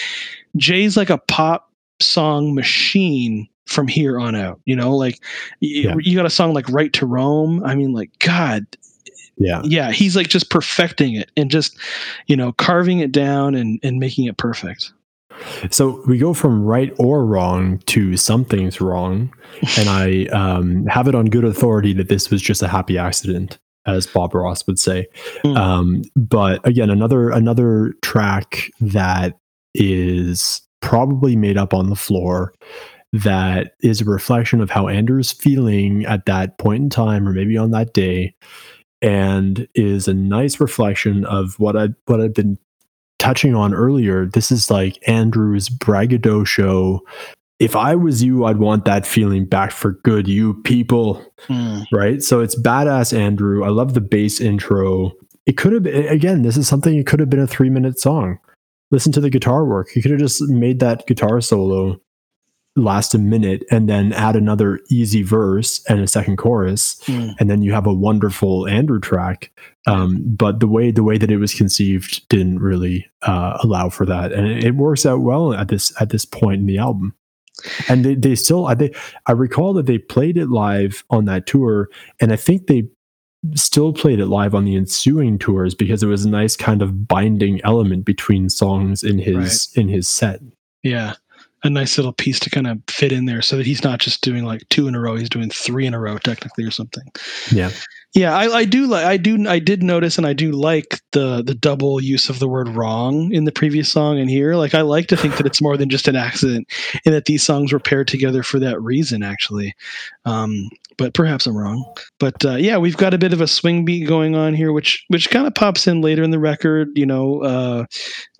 Jay's 0.56 0.96
like 0.96 1.10
a 1.10 1.18
pop 1.18 1.72
song 2.00 2.54
machine 2.54 3.48
from 3.68 3.86
here 3.86 4.18
on 4.18 4.34
out. 4.34 4.60
You 4.64 4.74
know, 4.74 4.96
like 4.96 5.22
yeah. 5.60 5.94
you, 5.94 6.00
you 6.00 6.16
got 6.16 6.26
a 6.26 6.30
song 6.30 6.54
like 6.54 6.68
"Right 6.68 6.92
to 6.94 7.06
Roam. 7.06 7.62
I 7.64 7.74
mean, 7.74 7.92
like 7.92 8.18
God, 8.18 8.66
yeah, 9.36 9.62
yeah, 9.64 9.92
he's 9.92 10.16
like 10.16 10.28
just 10.28 10.50
perfecting 10.50 11.14
it 11.14 11.30
and 11.36 11.50
just 11.50 11.78
you 12.26 12.36
know 12.36 12.52
carving 12.52 12.98
it 13.00 13.12
down 13.12 13.54
and 13.54 13.78
and 13.82 13.98
making 13.98 14.24
it 14.24 14.36
perfect. 14.36 14.92
So 15.70 16.02
we 16.06 16.18
go 16.18 16.34
from 16.34 16.64
right 16.64 16.92
or 16.98 17.24
wrong 17.24 17.78
to 17.86 18.16
something's 18.16 18.80
wrong, 18.80 19.32
and 19.78 19.88
I 19.88 20.24
um, 20.26 20.86
have 20.86 21.06
it 21.06 21.14
on 21.14 21.26
good 21.26 21.44
authority 21.44 21.92
that 21.94 22.08
this 22.08 22.30
was 22.30 22.42
just 22.42 22.62
a 22.62 22.68
happy 22.68 22.98
accident, 22.98 23.58
as 23.86 24.06
Bob 24.06 24.34
Ross 24.34 24.66
would 24.66 24.78
say. 24.78 25.06
Mm. 25.44 25.56
Um, 25.56 26.02
but 26.16 26.66
again, 26.66 26.90
another 26.90 27.30
another 27.30 27.94
track 28.02 28.70
that 28.80 29.38
is 29.74 30.62
probably 30.80 31.36
made 31.36 31.58
up 31.58 31.74
on 31.74 31.90
the 31.90 31.96
floor 31.96 32.52
that 33.12 33.74
is 33.80 34.00
a 34.00 34.04
reflection 34.04 34.60
of 34.60 34.70
how 34.70 34.88
Andrew's 34.88 35.32
feeling 35.32 36.04
at 36.04 36.26
that 36.26 36.58
point 36.58 36.82
in 36.82 36.90
time 36.90 37.26
or 37.26 37.32
maybe 37.32 37.56
on 37.56 37.70
that 37.70 37.94
day 37.94 38.34
and 39.00 39.66
is 39.74 40.08
a 40.08 40.14
nice 40.14 40.60
reflection 40.60 41.24
of 41.24 41.58
what 41.58 41.76
I 41.76 41.88
what 42.06 42.20
I've 42.20 42.34
been 42.34 42.58
touching 43.18 43.54
on 43.54 43.74
earlier. 43.74 44.26
This 44.26 44.50
is 44.50 44.70
like 44.70 44.98
Andrew's 45.08 45.68
braggadocio. 45.68 47.00
If 47.58 47.74
I 47.74 47.94
was 47.94 48.22
you, 48.22 48.44
I'd 48.44 48.58
want 48.58 48.84
that 48.84 49.06
feeling 49.06 49.44
back 49.44 49.72
for 49.72 49.92
good, 50.04 50.28
you 50.28 50.54
people. 50.62 51.24
Mm. 51.48 51.86
Right? 51.92 52.22
So 52.22 52.40
it's 52.40 52.60
badass 52.60 53.16
Andrew. 53.16 53.64
I 53.64 53.68
love 53.68 53.94
the 53.94 54.00
bass 54.00 54.40
intro. 54.40 55.12
It 55.46 55.56
could 55.56 55.72
have 55.72 55.84
been 55.84 56.06
again, 56.08 56.42
this 56.42 56.56
is 56.56 56.68
something 56.68 56.96
it 56.96 57.06
could 57.06 57.20
have 57.20 57.30
been 57.30 57.40
a 57.40 57.46
3-minute 57.46 57.98
song. 57.98 58.38
Listen 58.90 59.12
to 59.12 59.20
the 59.20 59.30
guitar 59.30 59.64
work. 59.64 59.88
He 59.90 60.02
could 60.02 60.10
have 60.10 60.20
just 60.20 60.42
made 60.42 60.80
that 60.80 61.06
guitar 61.06 61.40
solo 61.40 62.00
last 62.78 63.14
a 63.14 63.18
minute 63.18 63.64
and 63.70 63.88
then 63.88 64.12
add 64.12 64.36
another 64.36 64.80
easy 64.90 65.22
verse 65.22 65.84
and 65.88 66.00
a 66.00 66.06
second 66.06 66.36
chorus 66.36 67.00
mm. 67.04 67.34
and 67.38 67.50
then 67.50 67.62
you 67.62 67.72
have 67.72 67.86
a 67.86 67.92
wonderful 67.92 68.66
andrew 68.68 69.00
track. 69.00 69.50
Um, 69.86 70.22
but 70.24 70.60
the 70.60 70.66
way 70.66 70.90
the 70.90 71.02
way 71.02 71.18
that 71.18 71.30
it 71.30 71.38
was 71.38 71.54
conceived 71.54 72.28
didn't 72.28 72.60
really 72.60 73.06
uh, 73.22 73.58
allow 73.62 73.88
for 73.88 74.06
that. 74.06 74.32
And 74.32 74.46
it, 74.46 74.64
it, 74.64 74.74
works 74.74 75.06
out 75.06 75.20
well 75.20 75.54
at 75.54 75.68
this 75.68 75.92
at 76.00 76.10
this 76.10 76.24
point 76.24 76.60
in 76.60 76.66
the 76.66 76.78
album. 76.78 77.14
And 77.88 78.04
they, 78.04 78.14
they 78.14 78.34
still 78.34 78.66
I, 78.66 78.74
they, 78.74 78.94
I 79.26 79.32
recall 79.32 79.72
that 79.74 79.86
they 79.86 79.98
played 79.98 80.36
it 80.36 80.48
live 80.48 81.04
on 81.10 81.24
that 81.24 81.46
tour 81.46 81.88
and 82.20 82.32
i 82.32 82.36
think 82.36 82.68
they 82.68 82.84
still 83.54 83.92
played 83.92 84.20
it 84.20 84.26
live 84.26 84.54
on 84.54 84.64
the 84.64 84.76
ensuing 84.76 85.38
tours 85.38 85.74
because 85.74 86.02
it 86.02 86.06
was 86.06 86.24
a 86.24 86.30
nice 86.30 86.56
kind 86.56 86.82
of 86.82 87.08
binding 87.08 87.60
element 87.64 88.04
between 88.04 88.48
songs 88.48 89.02
in 89.02 89.18
his 89.18 89.36
right. 89.36 89.80
in 89.80 89.88
his 89.88 90.06
set. 90.06 90.40
Yeah 90.82 91.14
a 91.64 91.70
nice 91.70 91.98
little 91.98 92.12
piece 92.12 92.38
to 92.40 92.50
kind 92.50 92.66
of 92.66 92.80
fit 92.88 93.12
in 93.12 93.24
there 93.24 93.42
so 93.42 93.56
that 93.56 93.66
he's 93.66 93.82
not 93.82 93.98
just 93.98 94.22
doing 94.22 94.44
like 94.44 94.68
two 94.68 94.86
in 94.86 94.94
a 94.94 95.00
row 95.00 95.16
he's 95.16 95.28
doing 95.28 95.50
three 95.50 95.86
in 95.86 95.94
a 95.94 96.00
row 96.00 96.18
technically 96.18 96.64
or 96.64 96.70
something. 96.70 97.04
Yeah. 97.50 97.70
Yeah 98.14 98.36
i, 98.36 98.58
I 98.58 98.64
do 98.64 98.86
like 98.86 99.04
i 99.04 99.16
do 99.16 99.46
i 99.48 99.58
did 99.58 99.82
notice 99.82 100.16
and 100.16 100.26
i 100.26 100.32
do 100.32 100.52
like 100.52 101.00
the 101.12 101.42
the 101.42 101.54
double 101.54 102.00
use 102.00 102.30
of 102.30 102.38
the 102.38 102.48
word 102.48 102.68
wrong 102.68 103.32
in 103.32 103.44
the 103.44 103.52
previous 103.52 103.90
song 103.90 104.18
and 104.18 104.30
here. 104.30 104.54
Like 104.54 104.74
i 104.74 104.80
like 104.80 105.08
to 105.08 105.16
think 105.16 105.36
that 105.36 105.46
it's 105.46 105.60
more 105.60 105.76
than 105.76 105.90
just 105.90 106.08
an 106.08 106.16
accident 106.16 106.68
and 107.04 107.14
that 107.14 107.26
these 107.26 107.42
songs 107.42 107.72
were 107.72 107.80
paired 107.80 108.08
together 108.08 108.42
for 108.42 108.58
that 108.60 108.80
reason 108.80 109.22
actually. 109.22 109.74
Um 110.24 110.70
but 110.98 111.14
perhaps 111.14 111.46
I'm 111.46 111.56
wrong. 111.56 111.82
But 112.18 112.44
uh, 112.44 112.56
yeah, 112.56 112.76
we've 112.76 112.96
got 112.96 113.14
a 113.14 113.18
bit 113.18 113.32
of 113.32 113.40
a 113.40 113.46
swing 113.46 113.84
beat 113.84 114.06
going 114.06 114.34
on 114.34 114.52
here, 114.52 114.72
which 114.72 115.04
which 115.08 115.30
kind 115.30 115.46
of 115.46 115.54
pops 115.54 115.86
in 115.86 116.02
later 116.02 116.22
in 116.22 116.32
the 116.32 116.40
record. 116.40 116.90
You 116.94 117.06
know, 117.06 117.42
uh, 117.42 117.86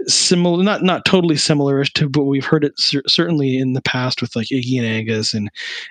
similar, 0.07 0.63
not 0.63 0.83
not 0.83 1.05
totally 1.07 1.37
similar 1.37 1.85
to, 1.85 2.09
but 2.09 2.25
we've 2.25 2.45
heard 2.45 2.65
it 2.65 2.79
cer- 2.79 3.05
certainly 3.07 3.59
in 3.59 3.73
the 3.73 3.83
past 3.83 4.21
with 4.21 4.37
like 4.37 4.49
Iggy 4.49 4.77
and 4.77 4.87
Angus 4.87 5.33
and 5.33 5.49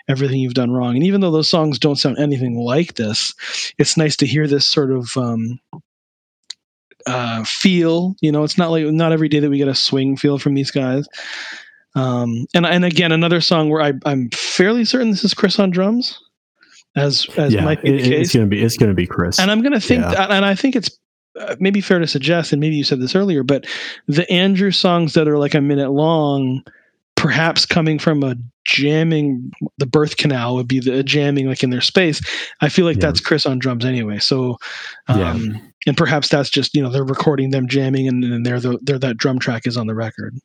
everything 0.09 0.39
you've 0.39 0.53
done 0.53 0.72
wrong. 0.72 0.95
And 0.95 1.05
even 1.05 1.22
though 1.22 1.32
those 1.32 1.49
songs 1.49 1.80
don't 1.80 1.95
sound 1.95 2.20
anything 2.20 2.57
like 2.59 2.95
this, 2.95 3.34
it's 3.80 3.97
nice 3.97 4.18
to 4.18 4.28
hear 4.28 4.45
this 4.45 4.68
sort 4.68 4.91
of. 4.91 5.09
Um, 5.18 5.59
uh, 7.05 7.41
feel 7.45 8.15
you 8.20 8.30
know 8.30 8.43
it's 8.43 8.57
not 8.57 8.70
like 8.70 8.84
not 8.88 9.13
every 9.13 9.30
day 9.30 9.39
that 9.39 9.49
we 9.49 9.57
get 9.57 9.70
a 9.70 9.76
swing 9.76 10.18
feel 10.18 10.38
from 10.38 10.55
these 10.55 10.72
guys 10.72 11.07
um, 11.95 12.45
and 12.53 12.65
and 12.65 12.84
again 12.84 13.13
another 13.13 13.39
song 13.39 13.70
where 13.70 13.82
I, 13.82 13.93
I'm 14.03 14.30
fairly 14.32 14.84
certain 14.84 15.11
this 15.11 15.24
is 15.24 15.34
Chris 15.34 15.57
on 15.57 15.70
drums 15.70 16.20
as 16.97 17.27
as 17.37 17.53
yeah, 17.53 17.63
might 17.63 17.81
be 17.81 17.95
it, 17.95 18.07
It's 18.07 18.33
gonna 18.33 18.47
be 18.47 18.61
it's 18.61 18.77
gonna 18.77 18.93
be 18.93 19.07
Chris, 19.07 19.39
and 19.39 19.51
I'm 19.51 19.61
gonna 19.61 19.79
think, 19.79 20.01
yeah. 20.01 20.27
and 20.29 20.45
I 20.45 20.55
think 20.55 20.75
it's 20.75 20.89
uh, 21.39 21.55
maybe 21.59 21.81
fair 21.81 21.99
to 21.99 22.07
suggest, 22.07 22.51
and 22.51 22.59
maybe 22.59 22.75
you 22.75 22.83
said 22.83 22.99
this 22.99 23.15
earlier, 23.15 23.43
but 23.43 23.65
the 24.07 24.29
Andrew 24.31 24.71
songs 24.71 25.13
that 25.13 25.27
are 25.27 25.37
like 25.37 25.53
a 25.53 25.61
minute 25.61 25.91
long, 25.91 26.63
perhaps 27.15 27.65
coming 27.65 27.99
from 27.99 28.23
a 28.23 28.35
jamming, 28.65 29.51
the 29.77 29.85
birth 29.85 30.17
canal 30.17 30.55
would 30.55 30.67
be 30.67 30.79
the 30.79 31.03
jamming 31.03 31.47
like 31.47 31.63
in 31.63 31.69
their 31.69 31.81
space. 31.81 32.21
I 32.61 32.69
feel 32.69 32.85
like 32.85 32.97
yeah. 32.97 33.07
that's 33.07 33.19
Chris 33.19 33.45
on 33.45 33.59
drums 33.59 33.85
anyway. 33.85 34.19
So, 34.19 34.57
um, 35.07 35.19
yeah. 35.19 35.59
and 35.87 35.97
perhaps 35.97 36.29
that's 36.29 36.49
just 36.49 36.75
you 36.75 36.81
know 36.81 36.89
they're 36.89 37.03
recording 37.03 37.51
them 37.51 37.67
jamming, 37.67 38.07
and 38.07 38.23
then 38.23 38.43
they're 38.43 38.59
the, 38.59 38.79
they're 38.81 38.99
that 38.99 39.17
drum 39.17 39.39
track 39.39 39.67
is 39.67 39.77
on 39.77 39.87
the 39.87 39.95
record. 39.95 40.35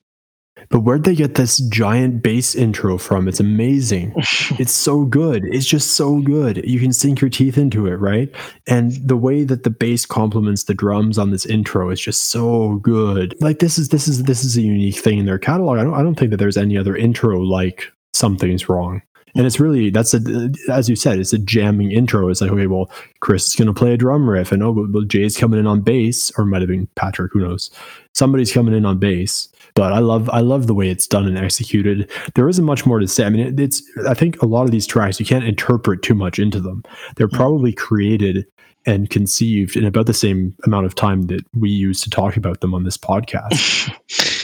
But 0.68 0.80
where'd 0.80 1.04
they 1.04 1.14
get 1.14 1.34
this 1.34 1.58
giant 1.58 2.22
bass 2.22 2.54
intro 2.54 2.98
from? 2.98 3.28
It's 3.28 3.40
amazing. 3.40 4.12
it's 4.58 4.72
so 4.72 5.04
good. 5.04 5.44
It's 5.46 5.66
just 5.66 5.92
so 5.92 6.20
good. 6.20 6.64
You 6.68 6.80
can 6.80 6.92
sink 6.92 7.20
your 7.20 7.30
teeth 7.30 7.58
into 7.58 7.86
it, 7.86 7.96
right? 7.96 8.34
And 8.66 8.92
the 9.06 9.16
way 9.16 9.44
that 9.44 9.64
the 9.64 9.70
bass 9.70 10.06
complements 10.06 10.64
the 10.64 10.74
drums 10.74 11.18
on 11.18 11.30
this 11.30 11.46
intro 11.46 11.90
is 11.90 12.00
just 12.00 12.30
so 12.30 12.76
good. 12.76 13.34
Like 13.40 13.58
this 13.58 13.78
is 13.78 13.88
this 13.90 14.08
is 14.08 14.24
this 14.24 14.44
is 14.44 14.56
a 14.56 14.62
unique 14.62 14.96
thing 14.96 15.18
in 15.18 15.26
their 15.26 15.38
catalog. 15.38 15.78
I 15.78 15.84
don't 15.84 15.94
I 15.94 16.02
don't 16.02 16.14
think 16.14 16.30
that 16.30 16.38
there's 16.38 16.56
any 16.56 16.76
other 16.76 16.96
intro 16.96 17.38
like 17.40 17.92
something's 18.14 18.68
wrong. 18.68 19.02
And 19.34 19.46
it's 19.46 19.58
really 19.58 19.90
that's 19.90 20.14
a 20.14 20.52
as 20.70 20.88
you 20.88 20.96
said, 20.96 21.18
it's 21.18 21.32
a 21.32 21.38
jamming 21.38 21.90
intro. 21.90 22.28
It's 22.28 22.40
like 22.40 22.50
okay, 22.50 22.66
well, 22.66 22.90
Chris 23.20 23.46
is 23.46 23.56
going 23.56 23.66
to 23.66 23.74
play 23.74 23.94
a 23.94 23.96
drum 23.96 24.28
riff, 24.28 24.52
and 24.52 24.62
oh, 24.62 24.72
well, 24.72 25.04
Jay's 25.04 25.38
coming 25.38 25.58
in 25.58 25.66
on 25.66 25.80
bass, 25.80 26.30
or 26.36 26.44
might 26.44 26.60
have 26.60 26.68
been 26.68 26.86
Patrick. 26.96 27.32
Who 27.32 27.40
knows? 27.40 27.70
Somebody's 28.12 28.52
coming 28.52 28.74
in 28.74 28.84
on 28.84 28.98
bass, 28.98 29.48
but 29.75 29.93
I 29.93 29.99
love 29.99 30.29
I 30.31 30.41
love 30.41 30.66
the 30.66 30.75
way 30.75 30.89
it's 30.89 31.07
done 31.07 31.27
and 31.27 31.39
executed. 31.39 32.11
There 32.35 32.49
isn't 32.49 32.64
much 32.64 32.87
more 32.87 32.99
to 32.99 33.09
say. 33.09 33.25
I 33.25 33.31
mean, 33.31 33.47
it, 33.47 33.61
it's 33.61 33.83
I 34.09 34.14
think 34.14 34.41
a 34.43 34.47
lot 34.47 34.64
of 34.64 34.70
these 34.70 34.87
tracks 34.87 35.18
you 35.18 35.27
can't 35.27 35.45
interpret 35.45 36.03
too 36.03 36.14
much 36.14 36.39
into 36.39 36.61
them. 36.61 36.83
They're 37.16 37.29
probably 37.29 37.73
created 37.73 38.47
and 38.85 39.11
conceived 39.11 39.77
in 39.77 39.85
about 39.85 40.07
the 40.07 40.14
same 40.14 40.55
amount 40.64 40.87
of 40.87 40.95
time 40.95 41.23
that 41.23 41.45
we 41.55 41.70
use 41.70 42.01
to 42.03 42.11
talk 42.11 42.37
about 42.37 42.61
them 42.61 42.75
on 42.75 42.85
this 42.85 42.97
podcast. 42.97 43.93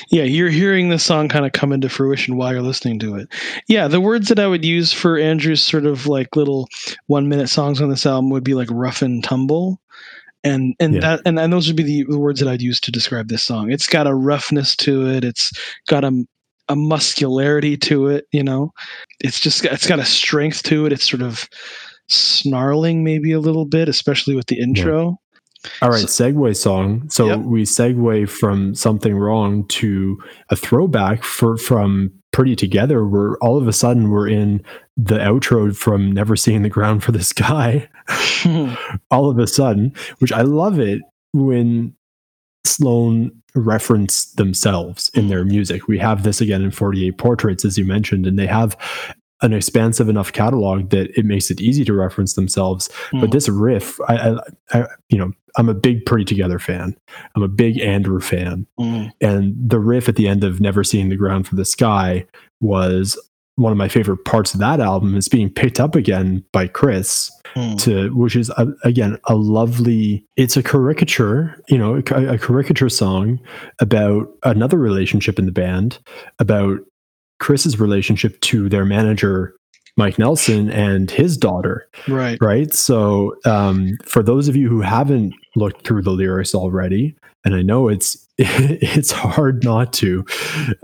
yeah, 0.11 0.22
you're 0.22 0.49
hearing 0.49 0.89
the 0.89 0.99
song 0.99 1.29
kind 1.29 1.45
of 1.45 1.53
come 1.53 1.72
into 1.72 1.89
fruition 1.89 2.37
while 2.37 2.53
you're 2.53 2.62
listening 2.62 2.99
to 3.01 3.16
it. 3.16 3.29
Yeah, 3.66 3.89
the 3.89 4.01
words 4.01 4.29
that 4.29 4.39
I 4.39 4.47
would 4.47 4.64
use 4.64 4.93
for 4.93 5.18
Andrew's 5.18 5.62
sort 5.62 5.87
of 5.87 6.07
like 6.07 6.37
little 6.37 6.68
one 7.07 7.29
minute 7.29 7.49
songs 7.49 7.81
on 7.81 7.91
this 7.91 8.07
album 8.07 8.31
would 8.31 8.45
be 8.45 8.55
like 8.55 8.68
rough 8.70 9.03
and 9.03 9.22
tumble. 9.24 9.81
And 10.45 10.74
and 10.78 10.95
Yeah. 10.95 11.01
that 11.01 11.22
and, 11.24 11.39
and 11.39 11.53
those 11.53 11.66
would 11.66 11.76
be 11.76 11.82
the, 11.82 12.05
the 12.09 12.18
words 12.18 12.39
that 12.41 12.49
I'd 12.49 12.62
use 12.62 12.80
to 12.80 12.93
describe 12.93 13.28
this 13.28 13.43
song. 13.43 13.70
It's 13.72 13.86
got 13.89 14.07
a 14.07 14.14
roughness 14.14 14.76
to 14.76 15.09
it. 15.09 15.24
It's 15.24 15.53
got 15.89 16.05
a 16.05 16.24
a 16.70 16.76
muscularity 16.76 17.76
to 17.78 18.09
it, 18.09 18.26
you 18.30 18.43
know. 18.45 18.72
It's 19.20 19.41
just 19.41 19.64
it's 19.64 19.86
got 19.86 19.99
a 19.99 20.05
strength 20.05 20.62
to 20.64 20.86
it. 20.86 20.93
It's 20.93 21.09
sort 21.09 21.22
of 21.22 21.49
snarling 22.09 23.05
maybe 23.05 23.32
a 23.32 23.41
little 23.41 23.64
bit, 23.64 23.89
especially 23.89 24.34
with 24.34 24.47
the 24.47 24.59
intro. 24.59 25.18
All 25.82 25.91
right, 25.91 26.05
segue 26.05 26.57
song. 26.57 27.09
So 27.11 27.26
Yep. 27.26 27.39
we 27.41 27.62
segue 27.64 28.28
from 28.28 28.74
something 28.76 29.16
wrong 29.16 29.66
to 29.68 30.16
a 30.51 30.57
throwback 30.57 31.24
for 31.24 31.57
from 31.57 32.12
Pretty 32.30 32.55
Together, 32.55 33.05
where 33.07 33.36
all 33.39 33.59
of 33.59 33.66
a 33.66 33.72
sudden 33.72 34.11
we're 34.11 34.28
in 34.28 34.62
the 34.97 35.18
outro 35.18 35.74
from 35.74 36.12
Never 36.12 36.36
Seeing 36.36 36.62
the 36.62 36.68
Ground 36.68 37.03
for 37.03 37.11
This 37.12 37.32
Guy. 37.32 37.89
all 39.11 39.30
of 39.30 39.38
a 39.38 39.46
sudden, 39.46 39.92
which 40.18 40.32
I 40.32 40.42
love 40.42 40.78
it 40.78 41.00
when 41.32 41.94
Sloan 42.64 43.30
reference 43.54 44.26
themselves 44.32 45.11
in 45.14 45.28
their 45.28 45.44
music. 45.44 45.88
We 45.88 45.98
have 45.98 46.22
this 46.22 46.40
again 46.40 46.62
in 46.62 46.70
48 46.70 47.18
Portraits, 47.18 47.64
as 47.64 47.78
you 47.78 47.84
mentioned, 47.84 48.26
and 48.26 48.38
they 48.38 48.46
have 48.46 48.76
an 49.40 49.52
expansive 49.52 50.09
enough 50.09 50.32
catalog 50.32 50.90
that 50.90 51.16
it 51.18 51.24
makes 51.24 51.50
it 51.50 51.61
easy 51.61 51.84
to 51.84 51.92
reference 51.92 52.34
themselves. 52.34 52.88
But 53.12 53.30
Mm. 53.30 53.32
this 53.32 53.48
riff, 53.48 54.00
I, 54.09 54.16
I, 54.72 54.80
I, 54.80 54.86
you 55.09 55.18
know, 55.18 55.32
I'm 55.56 55.68
a 55.68 55.74
big 55.74 56.04
Pretty 56.06 56.24
Together 56.24 56.59
fan. 56.59 56.96
I'm 57.36 57.42
a 57.42 57.48
big 57.48 57.78
Andrew 57.80 58.20
fan, 58.20 58.66
Mm. 58.80 59.11
and 59.20 59.54
the 59.56 59.78
riff 59.78 60.09
at 60.09 60.16
the 60.16 60.28
end 60.28 60.42
of 60.44 60.61
Never 60.61 60.82
Seeing 60.84 61.09
the 61.09 61.16
Ground 61.16 61.46
for 61.46 61.54
the 61.56 61.64
Sky 61.64 62.26
was 62.61 63.16
one 63.59 63.72
of 63.72 63.78
my 63.78 63.88
favorite 63.88 64.24
parts 64.24 64.54
of 64.54 64.61
that 64.61 64.80
album. 64.80 65.16
Is 65.16 65.28
being 65.28 65.50
picked 65.50 65.78
up 65.80 65.94
again 65.94 66.44
by 66.52 66.66
Chris 66.68 67.30
Mm. 67.56 67.80
to 67.82 68.14
which 68.14 68.36
is 68.36 68.50
a, 68.59 68.66
again 68.84 69.16
a 69.24 69.34
lovely 69.34 70.22
it's 70.36 70.54
a 70.59 70.62
caricature 70.62 71.59
you 71.70 71.78
know 71.78 71.94
a, 72.11 72.34
a 72.34 72.38
caricature 72.38 72.90
song 72.90 73.40
about 73.80 74.28
another 74.44 74.76
relationship 74.76 75.38
in 75.38 75.46
the 75.46 75.50
band 75.50 75.98
about 76.38 76.78
chris's 77.40 77.80
relationship 77.80 78.38
to 78.42 78.68
their 78.68 78.84
manager 78.84 79.56
mike 79.96 80.18
nelson 80.18 80.70
and 80.70 81.11
his 81.11 81.38
daughter 81.38 81.88
Right. 82.06 82.36
right 82.42 82.72
so 82.74 83.34
um, 83.46 83.96
for 84.04 84.22
those 84.22 84.46
of 84.48 84.54
you 84.54 84.68
who 84.68 84.82
haven't 84.82 85.32
looked 85.56 85.86
through 85.86 86.02
the 86.02 86.11
lyrics 86.12 86.54
already 86.54 87.16
and 87.46 87.54
i 87.54 87.62
know 87.62 87.88
it's 87.88 88.28
it's 88.41 89.11
hard 89.11 89.64
not 89.64 89.93
to 89.95 90.24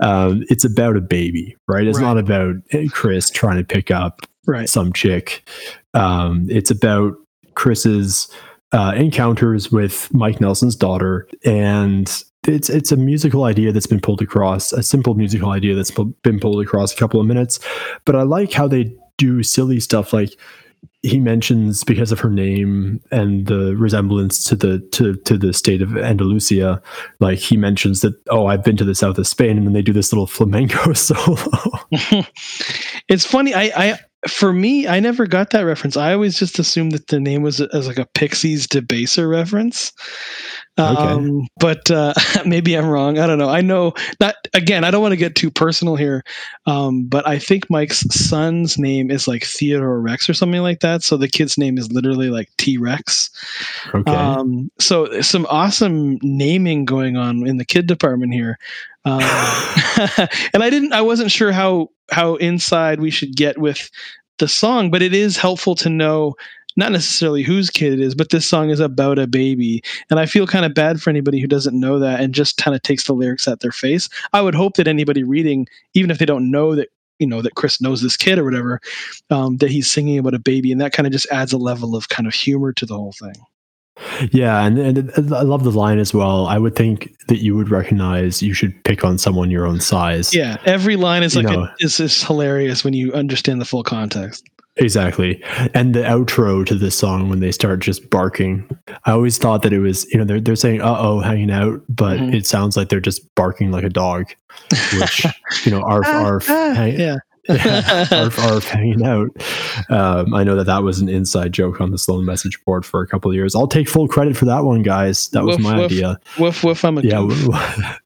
um, 0.01 0.43
it's 0.49 0.65
about 0.65 0.97
a 0.97 1.01
baby 1.01 1.55
right 1.67 1.87
it's 1.87 1.97
Right. 1.99 2.05
not 2.05 2.17
about 2.17 2.55
chris 2.91 3.29
trying 3.29 3.57
to 3.57 3.63
pick 3.63 3.91
up 3.91 4.21
Right. 4.47 4.69
some 4.69 4.93
chick. 4.93 5.49
Um, 5.95 6.45
it's 6.49 6.69
about 6.69 7.13
Chris's 7.55 8.29
uh, 8.73 8.93
encounters 8.95 9.71
with 9.71 10.13
Mike 10.13 10.39
Nelson's 10.39 10.75
daughter, 10.75 11.27
and 11.43 12.07
it's 12.47 12.69
it's 12.69 12.91
a 12.91 12.95
musical 12.95 13.45
idea 13.45 13.71
that's 13.71 13.87
been 13.87 14.01
pulled 14.01 14.21
across, 14.21 14.71
a 14.71 14.83
simple 14.83 15.15
musical 15.15 15.49
idea 15.49 15.73
that's 15.73 15.89
been 16.21 16.39
pulled 16.39 16.61
across 16.61 16.93
a 16.93 16.95
couple 16.95 17.19
of 17.19 17.25
minutes. 17.25 17.59
But 18.05 18.15
I 18.15 18.21
like 18.21 18.51
how 18.53 18.67
they 18.67 18.93
do 19.17 19.41
silly 19.41 19.79
stuff 19.79 20.13
like 20.13 20.37
he 21.05 21.19
mentions 21.19 21.83
because 21.83 22.11
of 22.11 22.19
her 22.19 22.29
name 22.29 22.99
and 23.11 23.45
the 23.45 23.75
resemblance 23.75 24.43
to 24.45 24.55
the 24.55 24.79
to 24.91 25.15
to 25.17 25.37
the 25.37 25.53
state 25.53 25.81
of 25.81 25.95
Andalusia, 25.97 26.81
like 27.19 27.37
he 27.37 27.57
mentions 27.57 28.01
that 28.01 28.15
oh 28.29 28.47
I've 28.47 28.63
been 28.63 28.77
to 28.77 28.83
the 28.83 28.95
south 28.95 29.17
of 29.17 29.27
Spain, 29.27 29.57
and 29.57 29.67
then 29.67 29.73
they 29.73 29.81
do 29.81 29.93
this 29.93 30.11
little 30.11 30.27
flamenco 30.35 30.93
solo. 30.93 31.37
it's 33.07 33.25
funny. 33.25 33.53
I, 33.53 33.71
I, 33.75 33.99
for 34.27 34.51
me, 34.51 34.87
I 34.87 34.99
never 34.99 35.27
got 35.27 35.51
that 35.51 35.61
reference. 35.61 35.95
I 35.95 36.13
always 36.13 36.39
just 36.39 36.57
assumed 36.57 36.93
that 36.93 37.07
the 37.07 37.19
name 37.19 37.43
was 37.43 37.61
as 37.61 37.87
like 37.87 37.99
a 37.99 38.07
Pixies 38.15 38.67
debaser 38.67 39.29
reference. 39.29 39.93
Um, 40.77 41.47
but 41.57 41.89
uh, 41.89 42.13
maybe 42.45 42.75
I'm 42.75 42.87
wrong. 42.87 43.17
I 43.17 43.27
don't 43.27 43.37
know. 43.37 43.49
I 43.49 43.61
know 43.61 43.93
not. 44.19 44.35
Again, 44.53 44.83
I 44.83 44.91
don't 44.91 45.01
want 45.01 45.13
to 45.13 45.17
get 45.17 45.35
too 45.35 45.49
personal 45.49 45.95
here, 45.95 46.23
um, 46.65 47.05
but 47.05 47.27
I 47.27 47.39
think 47.39 47.69
Mike's 47.69 48.01
son's 48.13 48.77
name 48.77 49.09
is 49.09 49.27
like 49.27 49.45
Theodore 49.45 50.01
Rex 50.01 50.29
or 50.29 50.33
something 50.33 50.61
like 50.61 50.81
that. 50.81 51.03
So 51.03 51.17
the 51.17 51.27
kid's 51.27 51.57
name 51.57 51.77
is 51.77 51.91
literally 51.91 52.29
like 52.29 52.49
T 52.57 52.77
Rex. 52.77 53.29
okay, 53.93 54.11
Um, 54.11 54.69
so 54.79 55.21
some 55.21 55.45
awesome 55.49 56.17
naming 56.21 56.85
going 56.85 57.15
on 57.15 57.47
in 57.47 57.57
the 57.57 57.65
kid 57.65 57.87
department 57.87 58.33
here. 58.33 58.59
Um, 59.05 59.19
and 60.53 60.63
I 60.63 60.69
didn't, 60.69 60.93
I 60.93 61.01
wasn't 61.01 61.31
sure 61.31 61.51
how, 61.51 61.89
how 62.11 62.35
inside 62.35 62.99
we 62.99 63.11
should 63.11 63.35
get 63.35 63.57
with 63.57 63.89
the 64.37 64.47
song, 64.47 64.91
but 64.91 65.01
it 65.01 65.13
is 65.13 65.37
helpful 65.37 65.75
to 65.75 65.89
know 65.89 66.35
not 66.75 66.91
necessarily 66.91 67.43
whose 67.43 67.69
kid 67.69 67.93
it 67.93 68.01
is, 68.01 68.15
but 68.15 68.29
this 68.29 68.47
song 68.47 68.69
is 68.69 68.79
about 68.79 69.19
a 69.19 69.27
baby. 69.27 69.81
And 70.09 70.19
I 70.19 70.25
feel 70.25 70.47
kind 70.47 70.65
of 70.65 70.73
bad 70.73 71.01
for 71.01 71.09
anybody 71.09 71.39
who 71.39 71.47
doesn't 71.47 71.79
know 71.79 71.99
that 71.99 72.19
and 72.19 72.33
just 72.33 72.57
kind 72.57 72.75
of 72.75 72.81
takes 72.81 73.05
the 73.05 73.13
lyrics 73.13 73.47
at 73.47 73.61
their 73.61 73.71
face. 73.71 74.09
I 74.33 74.41
would 74.41 74.55
hope 74.55 74.75
that 74.75 74.87
anybody 74.87 75.23
reading, 75.23 75.67
even 75.93 76.11
if 76.11 76.17
they 76.17 76.25
don't 76.25 76.51
know 76.51 76.75
that, 76.75 76.89
you 77.19 77.27
know, 77.27 77.41
that 77.41 77.55
Chris 77.55 77.79
knows 77.79 78.01
this 78.01 78.17
kid 78.17 78.37
or 78.37 78.43
whatever, 78.43 78.81
um, 79.29 79.57
that 79.57 79.69
he's 79.69 79.89
singing 79.89 80.17
about 80.17 80.33
a 80.33 80.39
baby. 80.39 80.71
And 80.71 80.81
that 80.81 80.91
kind 80.91 81.07
of 81.07 81.13
just 81.13 81.27
adds 81.31 81.53
a 81.53 81.57
level 81.57 81.95
of 81.95 82.09
kind 82.09 82.27
of 82.27 82.33
humor 82.33 82.73
to 82.73 82.85
the 82.85 82.95
whole 82.95 83.13
thing. 83.13 83.35
Yeah, 84.31 84.65
and, 84.65 84.77
and 84.77 85.33
I 85.33 85.43
love 85.43 85.63
the 85.63 85.71
line 85.71 85.99
as 85.99 86.13
well. 86.13 86.47
I 86.47 86.57
would 86.57 86.75
think 86.75 87.15
that 87.27 87.37
you 87.37 87.55
would 87.55 87.69
recognize 87.69 88.41
you 88.41 88.53
should 88.53 88.83
pick 88.83 89.05
on 89.05 89.17
someone 89.17 89.49
your 89.49 89.65
own 89.65 89.79
size. 89.79 90.35
Yeah, 90.35 90.57
every 90.65 90.97
line 90.97 91.23
is 91.23 91.33
You 91.35 91.43
like 91.43 91.55
know. 91.55 91.63
a, 91.63 91.75
is 91.79 92.01
is 92.01 92.21
hilarious 92.21 92.83
when 92.83 92.93
you 92.93 93.13
understand 93.13 93.61
the 93.61 93.65
full 93.65 93.83
context. 93.83 94.45
Exactly. 94.77 95.41
And 95.73 95.93
the 95.95 96.01
outro 96.01 96.65
to 96.65 96.75
this 96.75 96.95
song 96.95 97.29
when 97.29 97.39
they 97.39 97.51
start 97.51 97.79
just 97.79 98.09
barking, 98.09 98.67
I 99.05 99.11
always 99.11 99.37
thought 99.37 99.61
that 99.63 99.73
it 99.73 99.79
was 99.79 100.05
you 100.11 100.17
know 100.19 100.25
they're 100.25 100.39
they're 100.41 100.55
saying 100.55 100.81
uh 100.81 100.95
oh 100.99 101.19
hanging 101.19 101.51
out, 101.51 101.81
but 101.89 102.17
Mhm. 102.19 102.33
it 102.33 102.45
sounds 102.47 102.75
like 102.77 102.89
they're 102.89 102.99
just 102.99 103.33
barking 103.35 103.71
like 103.71 103.83
a 103.83 103.89
dog, 103.89 104.25
which 104.99 105.25
you 105.65 105.71
know 105.71 105.81
arf 105.81 106.05
arf 106.07 106.47
hang, 106.47 106.99
yeah. 106.99 107.17
arf 108.11 108.39
arf 108.39 108.67
hanging 108.67 109.05
out. 109.05 109.29
Um, 109.91 110.33
I 110.33 110.43
know 110.43 110.55
that 110.55 110.65
that 110.65 110.81
was 110.83 110.99
an 110.99 111.09
inside 111.09 111.51
joke 111.53 111.79
on 111.79 111.91
the 111.91 111.97
Sloan 111.99 112.25
message 112.25 112.59
board 112.65 112.85
for 112.85 113.01
a 113.01 113.07
couple 113.07 113.29
of 113.29 113.35
years. 113.35 113.55
I'll 113.55 113.67
take 113.67 113.87
full 113.87 114.07
credit 114.07 114.35
for 114.35 114.45
that 114.45 114.63
one, 114.65 114.81
guys. 114.81 115.27
That 115.29 115.43
was 115.43 115.59
my 115.59 115.75
woof. 115.75 115.85
idea. 115.91 116.19
Woof 116.39 116.63
woof. 116.63 116.83
I'm 116.83 116.97
a 116.97 117.01
yeah. 117.01 117.19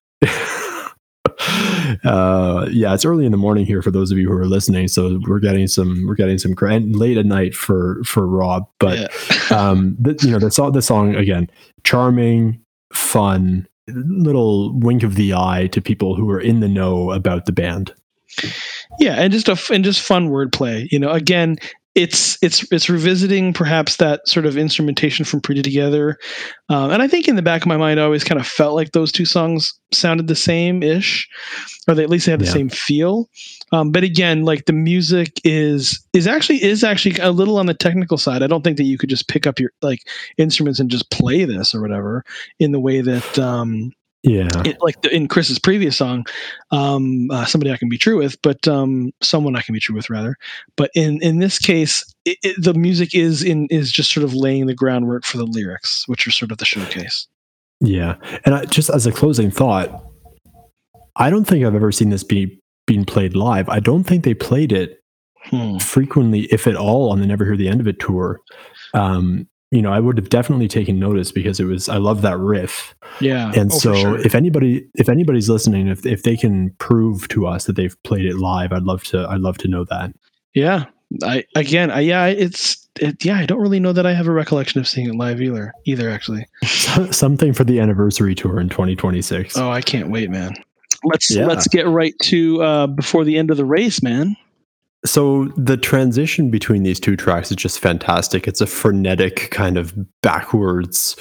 uh 2.04 2.68
yeah 2.72 2.94
it's 2.94 3.06
early 3.06 3.26
in 3.26 3.32
the 3.32 3.38
morning 3.38 3.66
here 3.66 3.82
for 3.82 3.92
those 3.92 4.12
of 4.12 4.18
you 4.18 4.28
who 4.28 4.34
are 4.38 4.46
listening 4.46 4.88
so 4.88 5.20
we're 5.28 5.40
getting 5.40 5.68
some 5.68 6.06
we're 6.08 6.16
getting 6.16 6.38
some 6.38 6.54
and 6.62 6.96
late 6.96 7.18
at 7.18 7.26
night 7.26 7.54
for 7.54 8.02
for 8.04 8.28
rob 8.28 8.68
but 8.80 8.98
Yeah. 9.00 9.08
um 9.58 9.96
the, 10.00 10.18
you 10.22 10.32
know 10.32 10.40
the 10.40 10.52
song 10.52 10.72
the 10.72 10.82
song 10.82 11.16
again 11.16 11.50
charming 11.84 12.60
fun 12.94 13.68
little 13.88 14.78
wink 14.80 15.04
of 15.04 15.16
the 15.16 15.34
eye 15.34 15.68
to 15.72 15.82
people 15.82 16.16
who 16.16 16.30
are 16.30 16.40
in 16.40 16.60
the 16.60 16.68
know 16.70 17.12
about 17.12 17.46
the 17.46 17.52
band 17.52 17.94
yeah, 19.00 19.16
and 19.16 19.34
just 19.34 19.50
a 19.50 19.58
and 19.74 19.84
just 19.84 20.02
fun 20.02 20.30
wordplay. 20.30 20.88
You 20.92 21.00
know, 21.00 21.10
again, 21.10 21.58
it's 22.00 22.38
it's 22.42 22.66
it's 22.72 22.90
revisiting 22.90 23.52
perhaps 23.54 23.98
that 23.98 24.28
sort 24.28 24.46
of 24.46 24.58
instrumentation 24.58 25.26
from 25.26 25.42
Pretty 25.42 25.62
Together, 25.62 26.18
um, 26.70 26.92
and 26.92 27.02
I 27.02 27.08
think 27.08 27.28
in 27.28 27.36
the 27.36 27.42
back 27.42 27.62
of 27.62 27.68
my 27.68 27.78
mind, 27.78 28.00
I 28.00 28.04
always 28.04 28.24
kind 28.24 28.40
of 28.40 28.48
felt 28.48 28.76
like 28.76 28.94
those 28.94 29.12
two 29.12 29.26
songs 29.26 29.74
sounded 29.92 30.28
the 30.28 30.36
same 30.36 30.82
ish, 30.82 31.28
or 31.88 31.96
they 31.96 32.04
at 32.04 32.10
least 32.10 32.26
they 32.26 32.32
had 32.32 32.40
the 32.40 32.46
Yeah. 32.46 32.54
same 32.54 32.70
feel. 32.70 33.30
Um, 33.72 33.92
but 33.92 34.04
again, 34.04 34.46
like 34.46 34.66
the 34.66 34.74
music 34.74 35.42
is 35.44 36.00
is 36.14 36.26
actually 36.26 36.64
is 36.64 36.84
actually 36.84 37.18
a 37.18 37.32
little 37.32 37.58
on 37.58 37.66
the 37.66 37.74
technical 37.74 38.18
side. 38.18 38.44
I 38.44 38.48
don't 38.48 38.64
think 38.64 38.78
that 38.78 38.84
you 38.86 38.98
could 38.98 39.10
just 39.10 39.28
pick 39.28 39.46
up 39.46 39.60
your 39.60 39.72
like 39.82 40.00
instruments 40.38 40.80
and 40.80 40.90
just 40.90 41.10
play 41.12 41.44
this 41.44 41.76
or 41.76 41.82
whatever 41.82 42.24
in 42.60 42.72
the 42.72 42.80
way 42.80 43.02
that 43.02 43.38
um, 43.38 43.92
yeah 44.24 44.48
it, 44.66 44.78
like 44.82 45.02
the, 45.02 45.16
in 45.16 45.28
Chris's 45.28 45.60
previous 45.60 45.98
song, 45.98 46.26
um, 46.72 47.30
uh, 47.32 47.46
somebody 47.46 47.72
I 47.72 47.78
can 47.78 47.90
be 47.90 47.98
true 47.98 48.18
with, 48.18 48.42
but 48.42 48.68
um, 48.68 49.12
someone 49.22 49.56
I 49.56 49.62
can 49.62 49.74
be 49.74 49.80
true 49.80 49.96
with 49.96 50.10
rather. 50.10 50.36
But 50.76 50.92
in 50.96 51.22
in 51.22 51.40
this 51.40 51.58
case, 51.60 52.04
it, 52.26 52.38
it, 52.44 52.56
the 52.64 52.74
music 52.74 53.16
is 53.16 53.44
in 53.44 53.68
is 53.70 53.92
just 53.92 54.12
sort 54.14 54.24
of 54.26 54.34
laying 54.34 54.66
the 54.68 54.76
groundwork 54.76 55.24
for 55.26 55.38
the 55.38 55.46
lyrics, 55.46 56.08
which 56.08 56.28
are 56.28 56.32
sort 56.32 56.52
of 56.52 56.58
the 56.58 56.66
showcase. 56.66 57.28
yeah 57.82 58.16
and 58.46 58.56
I, 58.56 58.66
just 58.66 58.90
as 58.90 59.06
a 59.06 59.12
closing 59.12 59.50
thought 59.52 60.04
i 61.16 61.30
don't 61.30 61.46
think 61.46 61.66
i've 61.66 61.76
ever 61.76 61.94
seen 61.94 62.10
this 62.10 62.26
be 62.26 62.60
being 62.86 63.06
played 63.06 63.38
live 63.38 63.70
i 63.70 63.80
don't 63.80 64.04
think 64.04 64.26
they 64.26 64.34
played 64.34 64.74
it 64.74 64.98
Hmm. 65.46 65.78
frequently, 65.78 66.42
if 66.52 66.68
at 66.68 66.76
all, 66.76 67.12
on 67.12 67.22
the 67.22 67.26
Never 67.26 67.46
Hear 67.46 67.56
the 67.56 67.70
End 67.70 67.80
of 67.80 67.88
It 67.88 67.98
tour. 68.00 68.42
Um, 68.94 69.48
you 69.72 69.82
know, 69.82 69.92
I 69.92 70.00
would 70.00 70.18
have 70.18 70.30
definitely 70.30 70.68
taken 70.68 71.00
notice 71.00 71.32
because 71.32 71.60
it 71.60 71.66
was 71.66 71.90
I 71.90 71.98
love 71.98 72.22
that 72.24 72.38
riff. 72.40 72.96
Yeah, 73.22 73.52
And 73.56 73.72
oh, 73.72 73.78
so 73.78 73.94
sure. 73.96 74.20
if 74.26 74.34
anybody 74.36 74.88
if 74.96 75.10
anybody's 75.10 75.50
listening, 75.50 75.88
if 75.88 76.06
if 76.06 76.24
they 76.24 76.36
can 76.38 76.72
prove 76.80 77.28
to 77.30 77.46
us 77.48 77.66
that 77.66 77.76
they've 77.76 77.96
played 78.04 78.26
it 78.26 78.38
live, 78.38 78.72
I'd 78.74 78.84
love 78.84 79.04
to 79.06 79.28
I'd 79.30 79.42
love 79.42 79.58
to 79.60 79.68
know 79.68 79.86
that. 79.86 80.14
yeah, 80.54 80.86
I 81.24 81.44
again, 81.56 81.92
I, 81.92 82.00
yeah, 82.02 82.26
it's 82.26 82.88
it, 83.00 83.24
yeah, 83.24 83.38
I 83.38 83.46
don't 83.46 83.62
really 83.62 83.80
know 83.80 83.94
that 83.94 84.06
I 84.06 84.14
have 84.14 84.28
a 84.28 84.32
recollection 84.32 84.80
of 84.80 84.88
seeing 84.88 85.08
it 85.08 85.16
live 85.16 85.42
either. 85.42 85.72
Either 85.86 86.10
actually. 86.10 86.46
Something 86.66 87.54
for 87.54 87.64
the 87.64 87.80
anniversary 87.80 88.36
tour 88.36 88.60
in 88.60 88.70
2026. 88.70 89.58
Oh, 89.58 89.70
I 89.72 89.82
can't 89.82 90.10
wait, 90.10 90.30
man. 90.30 90.54
let's 91.04 91.30
Yeah. 91.32 91.46
let's 91.46 91.68
get 91.68 91.88
right 91.88 92.14
to 92.24 92.62
uh, 92.62 92.88
before 92.88 93.24
the 93.24 93.38
end 93.38 93.52
of 93.52 93.58
the 93.58 93.66
race, 93.66 94.02
man. 94.04 94.36
So 95.06 95.46
the 95.56 95.78
transition 95.78 96.52
between 96.52 96.84
these 96.84 97.00
two 97.00 97.16
tracks 97.16 97.52
is 97.52 97.58
just 97.58 97.80
fantastic. 97.80 98.48
It's 98.48 98.62
a 98.62 98.68
frenetic 98.68 99.50
kind 99.52 99.78
of 99.78 99.94
backwards 100.22 101.16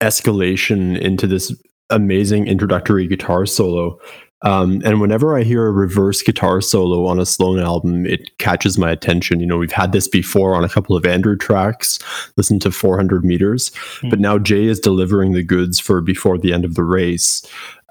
escalation 0.00 0.98
into 0.98 1.26
this 1.26 1.52
amazing 1.90 2.46
introductory 2.46 3.06
guitar 3.06 3.44
solo. 3.46 3.98
Um, 4.42 4.80
and 4.84 5.00
whenever 5.00 5.36
I 5.36 5.42
hear 5.42 5.66
a 5.66 5.72
reverse 5.72 6.22
guitar 6.22 6.60
solo 6.60 7.06
on 7.06 7.18
a 7.18 7.26
Sloan 7.26 7.58
album, 7.58 8.06
it 8.06 8.38
catches 8.38 8.78
my 8.78 8.90
attention. 8.90 9.40
You 9.40 9.46
know, 9.46 9.58
we've 9.58 9.72
had 9.72 9.90
this 9.90 10.06
before 10.06 10.54
on 10.54 10.62
a 10.64 10.68
couple 10.68 10.96
of 10.96 11.04
Andrew 11.04 11.36
tracks. 11.36 11.98
Listen 12.36 12.60
to 12.60 12.70
400 12.70 13.24
meters, 13.24 13.72
Hmm. 14.00 14.10
but 14.10 14.20
now 14.20 14.38
Jay 14.38 14.66
is 14.66 14.78
delivering 14.78 15.32
the 15.32 15.42
goods 15.42 15.80
for 15.80 16.00
before 16.00 16.38
the 16.38 16.52
end 16.52 16.64
of 16.64 16.76
the 16.76 16.84
race. 16.84 17.42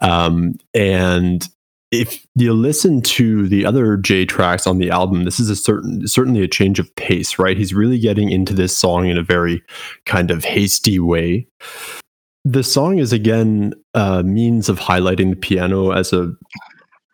Um, 0.01 0.55
and 0.73 1.45
if 1.91 2.25
you 2.35 2.53
listen 2.53 3.01
to 3.01 3.47
the 3.47 3.65
other 3.65 3.97
J 3.97 4.25
tracks 4.25 4.67
on 4.67 4.77
the 4.77 4.89
album, 4.89 5.23
this 5.23 5.39
is 5.39 5.49
a 5.49 5.55
certain 5.55 6.07
certainly 6.07 6.43
a 6.43 6.47
change 6.47 6.79
of 6.79 6.93
pace, 6.95 7.39
right? 7.39 7.57
He's 7.57 7.73
really 7.73 7.99
getting 7.99 8.29
into 8.29 8.53
this 8.53 8.77
song 8.77 9.07
in 9.07 9.17
a 9.17 9.23
very 9.23 9.63
kind 10.05 10.29
of 10.29 10.43
hasty 10.43 10.99
way. 10.99 11.47
The 12.43 12.63
song 12.63 12.99
is 12.99 13.13
again 13.13 13.73
a 13.93 14.23
means 14.23 14.69
of 14.69 14.79
highlighting 14.79 15.29
the 15.29 15.37
piano 15.37 15.91
as 15.91 16.11
a 16.11 16.33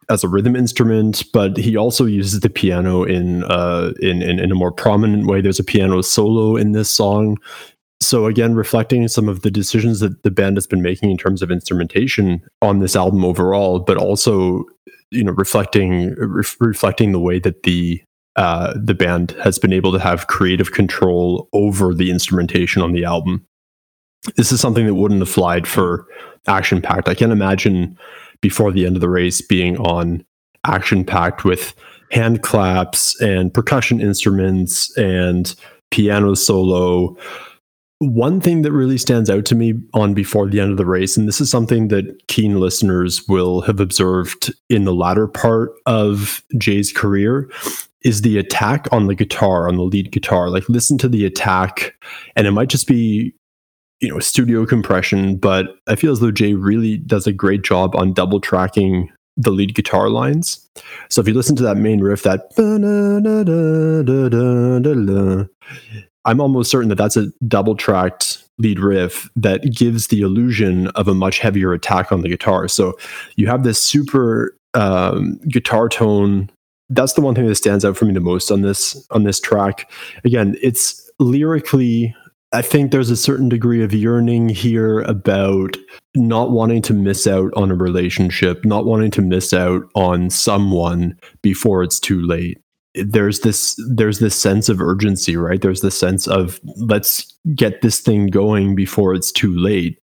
as 0.10 0.24
a 0.24 0.28
rhythm 0.28 0.56
instrument, 0.56 1.24
but 1.34 1.56
he 1.56 1.78
also 1.78 2.06
uses 2.06 2.40
the 2.40 2.50
piano 2.50 3.04
in 3.04 3.44
uh 3.46 3.94
in, 4.02 4.22
in 4.24 4.40
in 4.40 4.52
a 4.52 4.56
more 4.56 4.72
prominent 4.72 5.28
way. 5.28 5.40
There's 5.40 5.60
a 5.60 5.64
piano 5.64 6.02
solo 6.02 6.56
in 6.56 6.72
this 6.72 6.90
song. 6.90 7.38
So 8.06 8.26
again, 8.26 8.56
reflecting 8.56 9.08
some 9.08 9.30
of 9.30 9.42
the 9.42 9.52
decisions 9.52 10.00
that 10.00 10.24
the 10.24 10.32
band 10.32 10.58
has 10.58 10.68
been 10.68 10.82
making 10.82 11.12
in 11.12 11.18
terms 11.18 11.42
of 11.42 11.52
instrumentation 11.52 12.42
on 12.62 12.80
this 12.80 12.96
album 12.96 13.24
overall, 13.24 13.80
but 13.80 13.98
also, 13.98 14.66
you 15.12 15.24
know, 15.24 15.32
reflecting 15.32 16.14
ref 16.18 16.56
reflecting 16.60 17.12
the 17.12 17.20
way 17.20 17.40
that 17.40 17.64
the 17.64 18.02
uh, 18.36 18.74
the 18.76 18.96
band 18.96 19.32
has 19.44 19.60
been 19.60 19.74
able 19.74 19.92
to 19.92 20.00
have 20.00 20.28
creative 20.28 20.72
control 20.72 21.48
over 21.54 21.94
the 21.94 22.10
instrumentation 22.10 22.82
on 22.82 22.92
the 22.92 23.04
album. 23.04 23.46
This 24.36 24.52
is 24.52 24.60
something 24.60 24.86
that 24.88 24.96
wouldn't 24.96 25.20
have 25.20 25.30
flied 25.30 25.68
for 25.68 26.08
Action 26.48 26.82
Pact. 26.82 27.08
I 27.08 27.14
can't 27.14 27.32
imagine 27.32 27.98
before 28.42 28.72
the 28.72 28.86
end 28.86 28.96
of 28.96 29.02
the 29.02 29.10
race 29.10 29.42
being 29.42 29.78
on 29.78 30.26
Action 30.66 31.06
Pact 31.06 31.46
with 31.46 31.76
hand 32.12 32.42
claps 32.42 33.20
and 33.22 33.54
percussion 33.54 34.02
instruments 34.02 34.96
and 34.98 35.56
piano 35.92 36.36
solo 36.36 37.16
one 38.10 38.40
thing 38.40 38.62
that 38.62 38.72
really 38.72 38.98
stands 38.98 39.30
out 39.30 39.46
to 39.46 39.56
me 39.56 39.74
on 39.94 40.14
before 40.14 40.48
the 40.48 40.60
end 40.60 40.72
of 40.72 40.78
the 40.78 40.86
race 40.86 41.18
and 41.18 41.28
this 41.28 41.42
is 41.42 41.50
something 41.50 41.88
that 41.90 42.06
keen 42.28 42.60
listeners 42.60 43.28
will 43.28 43.62
have 43.62 43.80
observed 43.80 44.54
in 44.70 44.84
the 44.84 44.94
latter 44.94 45.28
part 45.28 45.72
of 45.86 46.44
jay's 46.58 46.92
career 46.92 47.50
is 48.04 48.22
the 48.22 48.38
attack 48.38 48.88
on 48.92 49.08
the 49.08 49.16
guitar 49.16 49.68
on 49.70 49.78
the 49.78 49.84
lead 49.84 50.12
guitar. 50.12 50.50
Like 50.50 50.68
listen 50.68 50.98
to 50.98 51.08
the 51.08 51.26
attack 51.26 51.96
and 52.36 52.46
it 52.46 52.52
might 52.52 52.70
just 52.70 52.88
be 52.88 53.34
you 54.02 54.10
know 54.10 54.20
studio 54.20 54.66
compression 54.66 55.38
but 55.38 55.78
i 55.88 55.96
feel 55.96 56.12
as 56.12 56.20
though 56.20 56.32
jay 56.32 56.56
really 56.56 56.98
does 56.98 57.26
a 57.26 57.32
great 57.32 57.62
job 57.62 57.96
on 57.96 58.12
double 58.12 58.42
tracking 58.42 59.10
the 59.38 59.52
lead 59.52 59.74
guitar 59.74 60.10
lines. 60.10 60.70
So 61.10 61.22
if 61.22 61.28
you 61.28 61.34
listen 61.34 61.56
to 61.58 61.64
that 61.64 61.78
main 61.78 62.02
riff 62.02 62.24
that 62.24 62.54
I'm 66.26 66.40
almost 66.40 66.72
certain 66.72 66.90
that 66.90 66.96
that's 66.96 67.18
a 67.18 67.28
double 67.48 67.76
tracked 67.76 68.44
lead 68.58 68.80
riff 68.80 69.30
that 69.36 69.74
gives 69.74 70.08
the 70.08 70.22
illusion 70.22 70.88
of 70.90 71.08
a 71.08 71.14
much 71.14 71.40
heavier 71.40 71.74
attack 71.74 72.12
on 72.12 72.22
the 72.22 72.30
guitar. 72.30 72.68
So 72.68 72.94
you 73.36 73.48
have 73.48 73.64
this 73.64 73.82
super 73.82 74.56
um, 74.74 75.40
guitar 75.50 75.90
tone. 75.90 76.50
That's 76.90 77.14
the 77.14 77.22
one 77.22 77.36
thing 77.36 77.48
that 77.48 77.56
stands 77.56 77.84
out 77.84 77.98
for 77.98 78.06
me 78.06 78.14
the 78.14 78.20
most 78.20 78.52
on 78.52 78.62
this 78.62 79.06
on 79.12 79.24
this 79.24 79.40
track. 79.40 79.92
Again, 80.24 80.56
it's 80.62 81.10
lyrically. 81.20 82.16
I 82.52 82.62
think 82.62 82.92
there's 82.92 83.10
a 83.10 83.18
certain 83.18 83.50
degree 83.50 83.84
of 83.84 83.94
yearning 83.94 84.48
here 84.48 85.00
about 85.02 85.76
not 86.16 86.52
wanting 86.52 86.84
to 86.84 86.94
miss 86.94 87.26
out 87.26 87.52
on 87.56 87.72
a 87.72 87.76
relationship, 87.76 88.64
not 88.64 88.86
wanting 88.86 89.10
to 89.12 89.24
miss 89.24 89.54
out 89.54 89.82
on 89.96 90.30
someone 90.30 91.18
before 91.42 91.82
it's 91.82 92.00
too 92.00 92.22
late 92.22 92.63
there's 92.96 93.40
this 93.42 93.80
there's 93.90 94.20
this 94.20 94.36
sense 94.36 94.70
of 94.70 94.82
urgency 94.82 95.36
right? 95.36 95.62
There's 95.62 95.82
this 95.82 95.98
sense 95.98 96.28
of 96.28 96.60
let's 96.78 97.34
get 97.56 97.82
this 97.82 98.00
thing 98.00 98.28
going 98.28 98.76
before 98.76 99.14
it's 99.14 99.32
too 99.32 99.54
late 99.56 100.00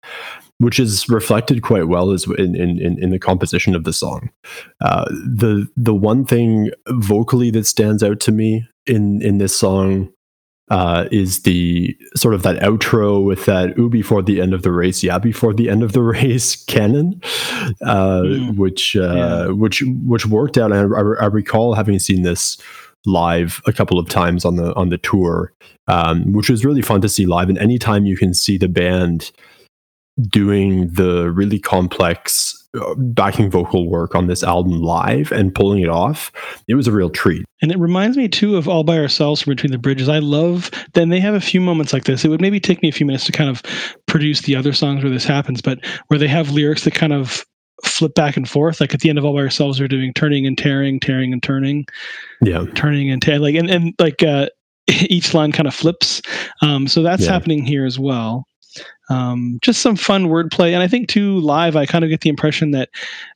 which 0.59 0.81
is 0.81 1.09
reflected 1.09 1.63
quite 1.63 1.87
well 1.89 2.11
as 2.11 2.25
in 2.37 2.55
in, 2.55 3.03
in 3.03 3.11
the 3.11 3.19
composition 3.19 3.75
of 3.75 3.85
the 3.85 3.93
song. 3.93 4.31
Uh, 4.81 5.05
the 5.11 5.69
the 5.77 5.95
one 5.95 6.25
thing 6.25 6.71
vocally 6.89 7.51
that 7.51 7.67
stands 7.67 8.03
out 8.03 8.21
to 8.21 8.33
me 8.33 8.67
in 8.87 9.23
in 9.23 9.39
this 9.39 9.57
song 9.57 10.11
uh, 10.71 11.09
is 11.11 11.43
the 11.43 11.97
sort 12.15 12.35
of 12.35 12.43
that 12.43 12.61
outro 12.63 13.25
with 13.25 13.47
that 13.47 13.79
ooh 13.79 13.89
before 13.89 14.23
the 14.23 14.41
end 14.41 14.53
of 14.53 14.63
the 14.63 14.73
race 14.73 15.03
yeah 15.03 15.19
before 15.19 15.55
the 15.55 15.69
end 15.69 15.83
of 15.83 15.93
the 15.93 16.03
race 16.19 16.57
canon 16.65 17.21
uh, 17.83 18.23
mm. 18.23 18.57
which 18.57 18.97
uh, 18.97 19.15
yeah. 19.15 19.47
which 19.49 19.83
which 20.05 20.27
worked 20.27 20.59
out 20.59 20.73
and 20.73 20.95
I, 20.95 21.25
I, 21.25 21.27
recall 21.27 21.75
having 21.75 21.99
seen 21.99 22.23
this 22.23 22.59
live 23.07 23.63
a 23.67 23.73
couple 23.73 23.99
of 23.99 24.09
times 24.09 24.45
on 24.45 24.57
the 24.57 24.75
on 24.75 24.91
the 24.91 24.99
tour 24.99 25.53
um, 25.87 26.33
which 26.33 26.51
was 26.51 26.65
really 26.65 26.83
fun 26.83 27.01
to 27.01 27.09
see 27.09 27.27
live 27.27 27.49
and 27.49 27.59
anytime 27.59 28.07
you 28.07 28.17
can 28.17 28.35
see 28.35 28.59
the 28.59 28.69
band 28.69 29.31
doing 30.31 30.89
the 30.93 31.31
really 31.31 31.59
complex 31.59 32.58
backing 32.99 33.51
vocal 33.51 33.89
work 33.89 34.15
on 34.15 34.27
this 34.27 34.43
album 34.43 34.81
live 34.83 35.33
and 35.33 35.55
pulling 35.55 35.81
it 35.81 35.89
off 35.89 36.31
it 36.69 36.75
was 36.75 36.87
a 36.87 36.93
real 36.93 37.09
treat. 37.09 37.45
And 37.63 37.73
it 37.73 37.79
reminds 37.79 38.17
me 38.17 38.29
too 38.29 38.57
of 38.57 38.69
all 38.69 38.85
by 38.85 38.99
ourselves 38.99 39.41
from 39.41 39.53
between 39.53 39.73
the 39.73 39.79
bridges. 39.79 40.09
I 40.09 40.19
love 40.19 40.71
then 40.93 41.09
they 41.09 41.19
have 41.21 41.35
a 41.35 41.41
few 41.41 41.61
moments 41.63 41.93
like 41.95 42.05
this. 42.05 42.25
It 42.25 42.29
would 42.29 42.43
maybe 42.43 42.61
take 42.61 42.83
me 42.83 42.89
a 42.91 42.93
few 42.93 43.07
minutes 43.07 43.25
to 43.25 43.33
kind 43.33 43.49
of 43.49 43.63
produce 44.07 44.43
the 44.43 44.55
other 44.55 44.73
songs 44.75 45.03
where 45.03 45.11
this 45.13 45.25
happens 45.25 45.63
but 45.63 45.79
where 46.09 46.19
they 46.19 46.29
have 46.29 46.51
lyrics 46.51 46.85
that 46.85 46.95
kind 46.95 47.13
of 47.15 47.45
flip 47.85 48.15
back 48.15 48.37
and 48.37 48.49
forth. 48.49 48.81
Like 48.81 48.93
at 48.93 49.01
the 49.01 49.09
end 49.09 49.19
of 49.19 49.25
all 49.25 49.33
by 49.35 49.41
ourselves 49.41 49.79
they're 49.79 49.89
doing 49.89 50.13
turning 50.13 50.47
and 50.47 50.59
tearing 50.59 51.01
tearing 51.01 51.33
and 51.33 51.43
turning. 51.43 51.87
Yeah. 52.43 52.65
Turning 52.75 53.11
and 53.11 53.23
tearing. 53.23 53.41
Like 53.41 53.55
and, 53.55 53.71
and 53.71 53.95
like 53.99 54.23
uh 54.23 54.49
each 55.09 55.33
line 55.33 55.53
kind 55.53 55.67
of 55.67 55.75
flips. 55.75 56.21
Um 56.61 56.87
so 56.87 57.03
that's 57.03 57.25
Yeah. 57.25 57.33
happening 57.33 57.65
here 57.65 57.87
as 57.87 57.99
well 57.99 58.45
um, 59.11 59.59
just 59.63 59.81
some 59.81 59.97
fun 59.97 60.27
wordplay, 60.27 60.73
and 60.73 60.83
I 60.83 60.89
think 60.89 61.09
too 61.09 61.41
live. 61.41 61.77
I 61.77 61.87
kind 61.87 62.05
of 62.05 62.11
get 62.11 62.21
the 62.21 62.29
impression 62.29 62.73
that 62.73 62.91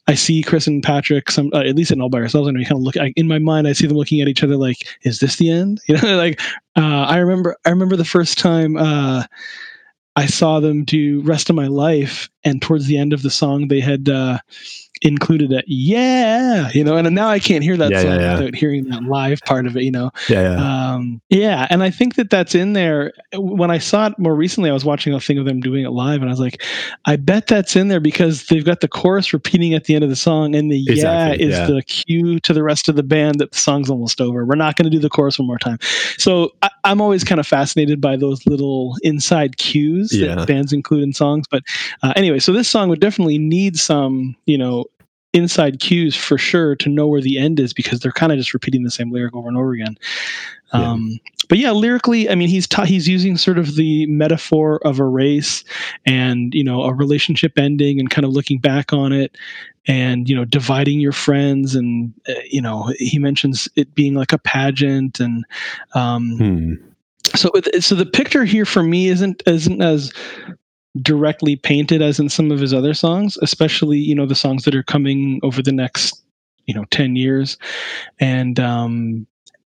I 0.06 0.14
see 0.14 0.42
Chris 0.42 0.66
and 0.66 0.82
Patrick, 0.82 1.30
some 1.30 1.50
uh, 1.54 1.60
at 1.60 1.74
least 1.74 1.90
in 1.90 2.00
all 2.00 2.10
by 2.10 2.18
ourselves, 2.18 2.48
and 2.48 2.58
we 2.58 2.64
kind 2.64 2.76
of 2.76 2.82
look. 2.82 2.96
I, 2.96 3.12
in 3.16 3.28
my 3.28 3.38
mind, 3.38 3.66
I 3.66 3.72
see 3.72 3.86
them 3.86 3.96
looking 3.96 4.20
at 4.20 4.28
each 4.28 4.44
other 4.44 4.56
like, 4.56 4.86
"Is 5.02 5.20
this 5.20 5.36
the 5.36 5.50
end?" 5.50 5.80
You 5.88 5.96
know, 5.96 6.16
like 6.16 6.40
uh, 6.76 7.06
I 7.08 7.18
remember. 7.18 7.56
I 7.64 7.70
remember 7.70 7.96
the 7.96 8.04
first 8.04 8.38
time 8.38 8.76
uh, 8.76 9.24
I 10.16 10.26
saw 10.26 10.60
them 10.60 10.84
do 10.84 11.22
"Rest 11.22 11.48
of 11.48 11.56
My 11.56 11.68
Life," 11.68 12.28
and 12.44 12.60
towards 12.60 12.86
the 12.86 12.98
end 12.98 13.12
of 13.12 13.22
the 13.22 13.30
song, 13.30 13.68
they 13.68 13.80
had 13.80 14.08
uh, 14.08 14.38
included 15.02 15.52
a 15.52 15.62
"Yeah," 15.66 16.70
you 16.74 16.84
know, 16.84 16.96
and 16.96 17.12
now 17.14 17.28
I 17.28 17.38
can't 17.38 17.62
hear 17.62 17.76
that 17.76 17.94
Yeah, 17.94 17.98
song 17.98 18.20
yeah, 18.20 18.38
without 18.38 18.54
hearing 18.54 18.84
that 18.90 19.02
live 19.04 19.40
part 19.44 19.66
of 19.66 19.76
it. 19.76 19.82
You 19.82 19.90
know, 19.92 20.10
yeah, 20.28 20.42
yeah. 20.42 20.68
um, 20.94 21.20
yeah, 21.30 21.66
and 21.70 21.82
I 21.82 21.90
think 21.90 22.14
that 22.16 22.30
that's 22.30 22.54
in 22.54 22.72
there. 22.72 23.12
When 23.34 23.70
I 23.70 23.78
saw 23.78 24.06
it 24.06 24.18
more 24.18 24.34
recently, 24.34 24.70
I 24.70 24.72
was 24.72 24.84
watching 24.84 25.14
a 25.14 25.20
thing 25.20 25.38
of 25.38 25.44
them 25.44 25.60
doing 25.60 25.84
it 25.84 25.90
live, 25.90 26.20
and 26.20 26.30
I 26.30 26.32
was 26.32 26.40
like, 26.40 26.62
I 27.04 27.16
bet 27.16 27.46
that's 27.46 27.76
in 27.76 27.88
there 27.88 28.00
because 28.00 28.46
they've 28.46 28.64
got 28.64 28.80
the 28.80 28.88
chorus 28.88 29.32
repeating 29.32 29.74
at 29.74 29.84
the 29.84 29.94
end 29.94 30.04
of 30.04 30.10
the 30.10 30.16
song, 30.16 30.54
and 30.54 30.70
the 30.70 30.78
Exactly, 30.86 31.32
yeah 31.32 31.34
is 31.34 31.62
the 31.62 31.82
cue 31.86 32.40
to 32.40 32.52
the 32.52 32.62
rest 32.62 32.88
of 32.88 32.96
the 32.96 33.02
band 33.02 33.40
that 33.40 33.52
the 33.52 33.58
song's 33.58 33.90
almost 33.90 34.20
over. 34.20 34.44
We're 34.44 34.54
not 34.56 34.76
going 34.76 34.84
to 34.84 34.90
do 34.90 34.98
the 34.98 35.10
chorus 35.10 35.38
one 35.38 35.46
more 35.46 35.58
time. 35.58 35.78
So 36.18 36.50
I, 36.62 36.70
I'm 36.84 37.00
always 37.00 37.24
kind 37.24 37.40
of 37.40 37.46
fascinated 37.46 38.00
by 38.00 38.16
those 38.16 38.46
little 38.46 38.96
inside 39.02 39.56
cues 39.56 40.18
that 40.20 40.44
bands 40.44 40.72
include 40.72 41.02
in 41.02 41.12
songs. 41.12 41.46
But 41.50 41.62
uh, 42.02 42.12
anyway, 42.16 42.38
so 42.38 42.52
this 42.52 42.68
song 42.68 42.88
would 42.88 43.00
definitely 43.00 43.38
need 43.38 43.76
some, 43.76 44.36
you 44.46 44.58
know. 44.58 44.84
Inside 45.32 45.80
cues 45.80 46.14
for 46.14 46.36
sure 46.36 46.76
to 46.76 46.88
know 46.88 47.06
where 47.06 47.20
the 47.22 47.38
end 47.38 47.58
is 47.58 47.72
because 47.72 48.00
they're 48.00 48.12
kind 48.12 48.32
of 48.32 48.38
just 48.38 48.52
repeating 48.52 48.82
the 48.82 48.90
same 48.90 49.10
lyric 49.10 49.34
over 49.34 49.48
and 49.48 49.56
over 49.56 49.72
again. 49.72 49.96
Yeah. 50.74 50.90
Um, 50.92 51.18
but 51.48 51.58
yeah, 51.58 51.70
lyrically, 51.72 52.30
I 52.30 52.34
mean, 52.34 52.48
he's 52.48 52.66
ta- 52.66 52.84
he's 52.84 53.06
using 53.08 53.36
sort 53.36 53.58
of 53.58 53.76
the 53.76 54.06
metaphor 54.06 54.80
of 54.86 54.98
a 54.98 55.04
race 55.04 55.64
and 56.06 56.54
you 56.54 56.64
know 56.64 56.82
a 56.82 56.94
relationship 56.94 57.58
ending 57.58 58.00
and 58.00 58.10
kind 58.10 58.24
of 58.24 58.32
looking 58.32 58.58
back 58.58 58.92
on 58.92 59.12
it 59.12 59.36
and 59.86 60.28
you 60.28 60.34
know 60.34 60.44
dividing 60.44 61.00
your 61.00 61.12
friends 61.12 61.74
and 61.74 62.14
uh, 62.28 62.32
you 62.48 62.60
know 62.62 62.92
he 62.98 63.18
mentions 63.18 63.68
it 63.76 63.94
being 63.94 64.14
like 64.14 64.32
a 64.32 64.38
pageant 64.38 65.20
and 65.20 65.44
um, 65.94 66.36
Hmm. 66.38 66.74
so 67.34 67.50
so 67.80 67.94
the 67.94 68.06
picture 68.06 68.44
here 68.44 68.64
for 68.64 68.82
me 68.82 69.08
isn't 69.08 69.42
isn't 69.46 69.82
as 69.82 70.12
directly 71.00 71.56
painted 71.56 72.02
as 72.02 72.18
in 72.20 72.28
some 72.28 72.50
of 72.50 72.60
his 72.60 72.74
other 72.74 72.92
songs 72.92 73.38
especially 73.40 73.98
you 73.98 74.14
know 74.14 74.26
the 74.26 74.34
songs 74.34 74.64
that 74.64 74.74
are 74.74 74.82
coming 74.82 75.40
over 75.42 75.62
the 75.62 75.72
next 75.72 76.22
you 76.66 76.74
know 76.74 76.84
10 76.90 77.16
years 77.16 77.56
and 78.20 78.60
um 78.60 79.26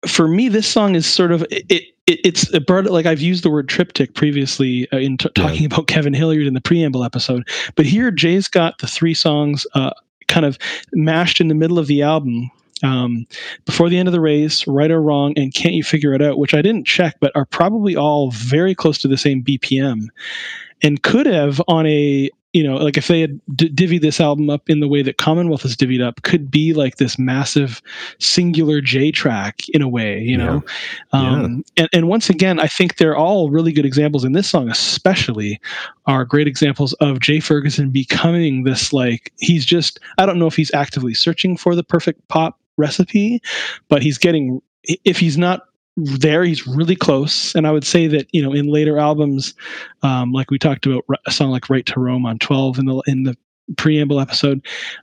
for 0.07 0.27
me 0.27 0.49
this 0.49 0.67
song 0.67 0.97
is 0.97 1.07
sort 1.07 1.31
of 1.31 1.43
it, 1.51 1.65
it 1.71 1.85
it's 2.07 2.53
it 2.53 2.67
brought 2.67 2.87
like 2.87 3.07
I've 3.07 3.21
used 3.21 3.45
the 3.45 3.51
word 3.51 3.69
triptych 3.69 4.15
previously 4.15 4.89
uh, 4.93 4.97
in 4.99 5.17
t- 5.17 5.29
Yeah. 5.37 5.45
talking 5.47 5.67
about 5.67 5.87
Kevin 5.87 6.15
Hilliard 6.15 6.47
in 6.47 6.55
the 6.55 6.61
preamble 6.61 7.05
episode, 7.05 7.49
but 7.77 7.87
here 7.87 8.11
Jay's 8.11 8.49
got 8.49 8.79
the 8.79 8.89
three 8.89 9.15
songs 9.15 9.67
uh, 9.75 9.93
kind 10.27 10.45
of 10.45 10.59
mashed 10.93 11.41
in 11.41 11.47
the 11.49 11.55
middle 11.55 11.79
of 11.79 11.87
the 11.87 12.03
album 12.03 12.51
um, 12.83 13.25
before 13.65 13.89
the 13.89 13.97
end 13.99 14.09
of 14.09 14.13
the 14.13 14.21
race, 14.21 14.67
right 14.67 14.91
or 14.91 15.01
wrong, 15.01 15.33
and 15.37 15.55
can't 15.55 15.75
you 15.75 15.85
figure 15.85 16.13
it 16.15 16.21
out? 16.23 16.39
Which 16.39 16.55
I 16.55 16.63
didn't 16.63 16.87
check, 16.87 17.17
but 17.21 17.31
are 17.37 17.45
probably 17.47 17.95
all 17.95 18.33
very 18.33 18.75
close 18.75 18.99
to 18.99 19.09
the 19.09 19.17
same 19.17 19.43
BPM, 19.45 20.09
and 20.83 21.03
could 21.03 21.27
have 21.27 21.61
on 21.69 21.87
a 21.87 22.31
you 22.53 22.63
know 22.63 22.77
like 22.77 22.99
if 22.99 23.09
they 23.09 23.21
had 23.21 23.41
d- 23.55 23.71
divvied 23.71 24.03
this 24.03 24.21
album 24.21 24.51
up 24.51 24.69
in 24.69 24.81
the 24.81 24.89
way 24.89 25.03
that 25.03 25.17
Commonwealth 25.17 25.65
is 25.65 25.77
divvied 25.77 26.03
up, 26.03 26.23
could 26.23 26.51
be 26.51 26.75
like 26.75 26.97
this 26.97 27.19
massive 27.19 27.81
singular 28.19 28.81
J 28.81 29.11
track 29.11 29.69
in 29.71 29.81
a 29.81 29.89
way, 29.89 30.21
you 30.21 30.37
know. 30.37 30.63
Yeah. 31.15 31.21
Um, 31.21 31.65
and, 31.77 31.89
and 31.93 32.09
once 32.09 32.29
again, 32.29 32.61
I 32.61 32.67
think 32.67 32.97
they're 32.97 33.17
all 33.17 33.51
really 33.51 33.73
good 33.73 33.87
examples, 33.87 34.25
in 34.25 34.33
this 34.33 34.51
song 34.51 34.69
especially 34.69 35.61
are 36.07 36.25
great 36.25 36.47
examples 36.47 36.93
of 36.95 37.21
Jay 37.21 37.41
Ferguson 37.41 37.91
becoming 37.91 38.65
this 38.65 38.93
like 38.93 39.33
he's 39.39 39.65
just 39.65 39.99
I 40.19 40.27
don't 40.27 40.39
know 40.39 40.47
if 40.47 40.57
he's 40.57 40.75
actively 40.75 41.15
searching 41.15 41.57
for 41.57 41.75
the 41.75 41.85
perfect 41.85 42.27
pop 42.29 42.59
recipe, 42.77 43.41
but 43.89 44.03
he's 44.03 44.19
getting 44.19 44.61
if 45.05 45.19
he's 45.19 45.39
not 45.39 45.63
there 45.97 46.43
he's 46.45 46.67
really 46.67 46.97
close. 46.97 47.55
And 47.55 47.67
i 47.67 47.71
would 47.71 47.85
say 47.85 48.07
that 48.07 48.27
you 48.33 48.43
know 48.43 48.53
in 48.53 48.67
later 48.69 48.99
albums 48.99 49.55
um, 50.03 50.33
like 50.33 50.51
we 50.51 50.59
talked 50.59 50.87
about 50.87 51.05
a 51.27 51.31
song 51.31 51.51
like 51.51 51.69
right 51.71 51.85
to 51.87 52.01
roam 52.01 52.25
on 52.27 52.39
12 52.39 52.79
in 52.79 52.87
the 52.87 53.03
in 53.07 53.23
the 53.25 53.37
preamble 53.77 54.19
episode 54.21 54.61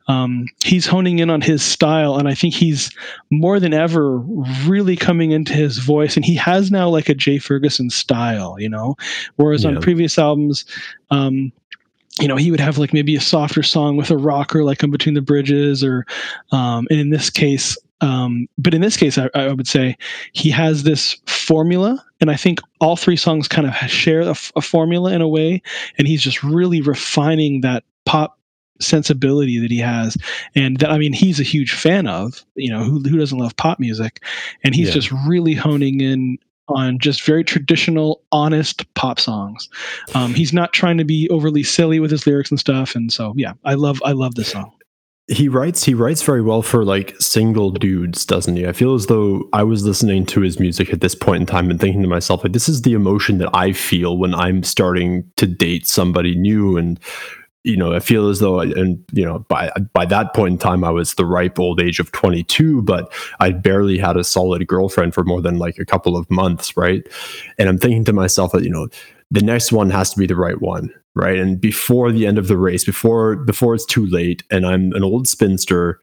um, 0.09 0.45
he's 0.63 0.85
honing 0.85 1.19
in 1.19 1.29
on 1.29 1.41
his 1.41 1.63
style. 1.63 2.17
And 2.17 2.27
i 2.27 2.33
think 2.33 2.53
he's 2.53 2.91
more 3.31 3.59
than 3.59 3.73
ever 3.73 4.17
really 4.67 4.95
coming 4.95 5.31
into 5.31 5.53
his 5.53 5.77
voice. 5.77 6.15
And 6.15 6.25
he 6.25 6.35
has 6.35 6.69
now 6.71 6.89
like 6.89 7.07
a 7.09 7.15
jay 7.15 7.37
ferguson 7.39 7.89
style 7.89 8.57
you 8.59 8.69
know 8.69 8.95
whereas 9.37 9.63
Yeah. 9.63 9.71
on 9.71 9.81
previous 9.81 10.17
albums 10.17 10.65
um, 11.11 11.51
you 12.19 12.27
know, 12.27 12.35
he 12.35 12.51
would 12.51 12.59
have 12.59 12.77
like 12.77 12.91
maybe 12.91 13.15
a 13.15 13.21
softer 13.21 13.63
song 13.63 13.95
with 13.95 14.11
a 14.11 14.17
rocker 14.17 14.65
like 14.65 14.83
in 14.83 14.91
between 14.91 15.15
the 15.15 15.21
bridges, 15.21 15.83
or 15.85 16.05
um, 16.51 16.85
and 16.89 16.99
in 16.99 17.11
this 17.11 17.29
case, 17.29 17.77
um, 18.01 18.47
but 18.57 18.73
in 18.73 18.81
this 18.81 18.97
case, 18.97 19.17
I, 19.17 19.29
I 19.35 19.51
would 19.51 19.67
say 19.67 19.97
he 20.33 20.49
has 20.51 20.83
this 20.83 21.17
formula, 21.25 22.03
and 22.21 22.31
I 22.31 22.35
think 22.35 22.59
all 22.79 22.95
three 22.95 23.17
songs 23.17 23.47
kind 23.47 23.67
of 23.67 23.73
share 23.89 24.21
a, 24.21 24.29
f- 24.29 24.51
a 24.55 24.61
formula 24.61 25.11
in 25.13 25.21
a 25.21 25.27
way, 25.27 25.61
and 25.97 26.07
he's 26.07 26.21
just 26.21 26.43
really 26.43 26.81
refining 26.81 27.61
that 27.61 27.83
pop 28.05 28.37
sensibility 28.81 29.59
that 29.59 29.69
he 29.69 29.77
has 29.77 30.15
and 30.55 30.77
that 30.77 30.89
i 30.89 30.97
mean 30.97 31.11
he's 31.11 31.37
a 31.37 31.43
huge 31.43 31.73
fan 31.73 32.07
of 32.07 32.45
you 32.55 32.71
know 32.71 32.81
who, 32.81 33.01
who 33.01 33.17
doesn't 33.17 33.37
love 33.37 33.53
pop 33.57 33.77
music? 33.77 34.23
And 34.63 34.73
he's 34.73 34.87
Yeah. 34.87 34.93
just 34.93 35.11
really 35.27 35.53
honing 35.53 35.99
in 35.99 36.37
on 36.69 36.97
just 36.97 37.23
very 37.23 37.43
traditional 37.43 38.21
honest 38.31 38.85
pop 38.93 39.19
songs. 39.19 39.67
Um, 40.13 40.33
he's 40.33 40.53
not 40.53 40.71
trying 40.71 40.97
to 40.97 41.03
be 41.03 41.27
overly 41.29 41.61
silly 41.63 41.99
with 41.99 42.09
his 42.11 42.25
lyrics 42.25 42.51
and 42.51 42.59
stuff 42.59 42.95
and 42.95 43.11
so 43.11 43.33
yeah 43.35 43.51
i 43.65 43.73
love 43.73 44.01
i 44.05 44.13
love 44.13 44.35
this 44.35 44.47
song 44.47 44.71
he 45.29 45.47
writes 45.47 45.83
he 45.83 45.93
writes 45.93 46.23
very 46.23 46.41
well 46.41 46.63
for 46.63 46.83
like 46.83 47.15
single 47.19 47.69
dudes 47.69 48.25
doesn't 48.25 48.55
he? 48.55 48.67
I 48.67 48.73
feel 48.73 48.95
as 48.95 49.05
though 49.05 49.47
i 49.53 49.63
was 49.63 49.85
listening 49.85 50.25
to 50.27 50.41
his 50.41 50.59
music 50.59 50.91
at 50.91 51.01
this 51.01 51.15
point 51.15 51.41
in 51.41 51.45
time 51.45 51.69
and 51.69 51.79
thinking 51.79 52.01
to 52.01 52.07
myself 52.07 52.43
like 52.43 52.53
this 52.53 52.67
is 52.67 52.81
the 52.81 52.93
emotion 52.93 53.37
that 53.37 53.49
i 53.53 53.71
feel 53.71 54.17
when 54.17 54.33
i'm 54.33 54.63
starting 54.63 55.29
to 55.37 55.45
date 55.45 55.87
somebody 55.87 56.35
new. 56.35 56.77
And 56.77 56.99
you 57.63 57.77
know 57.77 57.93
i 57.93 57.99
feel 57.99 58.29
as 58.29 58.39
though 58.39 58.61
I, 58.61 58.65
and 58.65 59.03
you 59.11 59.23
know 59.23 59.39
by 59.49 59.71
by 59.93 60.05
that 60.05 60.33
point 60.33 60.53
in 60.53 60.57
time 60.57 60.83
i 60.83 60.89
was 60.89 61.13
the 61.13 61.25
ripe 61.25 61.59
old 61.59 61.81
age 61.81 61.99
of 61.99 62.11
22 62.11 62.81
but 62.81 63.11
i 63.39 63.51
barely 63.51 63.97
had 63.97 64.17
a 64.17 64.23
solid 64.23 64.65
girlfriend 64.65 65.13
for 65.13 65.23
more 65.23 65.41
than 65.41 65.59
like 65.59 65.77
a 65.77 65.85
couple 65.85 66.17
of 66.17 66.29
months 66.31 66.75
right? 66.75 67.03
And 67.57 67.69
i'm 67.69 67.77
thinking 67.77 68.05
to 68.05 68.13
myself 68.13 68.53
that 68.53 68.63
you 68.63 68.69
know 68.69 68.87
the 69.29 69.41
next 69.41 69.71
one 69.71 69.89
has 69.91 70.11
to 70.11 70.17
be 70.17 70.25
the 70.25 70.35
right 70.35 70.61
one 70.61 70.91
right? 71.15 71.37
And 71.37 71.59
before 71.59 72.11
the 72.11 72.25
end 72.25 72.37
of 72.37 72.47
the 72.47 72.57
race 72.57 72.83
before 72.83 73.35
before 73.35 73.75
it's 73.75 73.85
too 73.85 74.05
late 74.05 74.43
and 74.51 74.65
i'm 74.65 74.93
an 74.93 75.03
old 75.03 75.27
spinster 75.27 75.99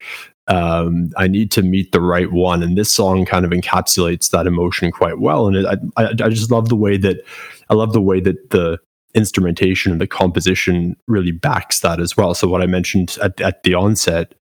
um, 0.49 1.11
i 1.17 1.27
need 1.27 1.51
to 1.53 1.63
meet 1.63 1.93
the 1.93 2.01
right 2.01 2.31
one. 2.33 2.63
And 2.63 2.77
this 2.77 2.93
song 2.93 3.25
kind 3.25 3.45
of 3.45 3.51
encapsulates 3.51 4.31
that 4.31 4.47
emotion 4.47 4.93
quite 4.93 5.19
well. 5.19 5.47
And 5.47 5.57
it, 5.57 5.67
I, 5.67 6.03
I 6.03 6.09
i 6.11 6.29
just 6.29 6.51
love 6.51 6.69
the 6.69 6.77
way 6.77 6.97
that 6.99 7.25
i 7.71 7.75
love 7.75 7.93
the 7.93 8.01
way 8.01 8.21
that 8.21 8.51
the 8.51 8.79
instrumentation 9.15 9.93
and 9.93 10.01
the 10.01 10.07
composition 10.07 10.95
really 11.07 11.33
backs 11.33 11.81
that 11.81 12.01
as 12.01 12.17
well. 12.17 12.35
So 12.35 12.49
what 12.49 12.63
i 12.63 12.67
mentioned 12.67 13.17
at, 13.23 13.41
at 13.41 13.63
the 13.63 13.75
onset 13.75 14.35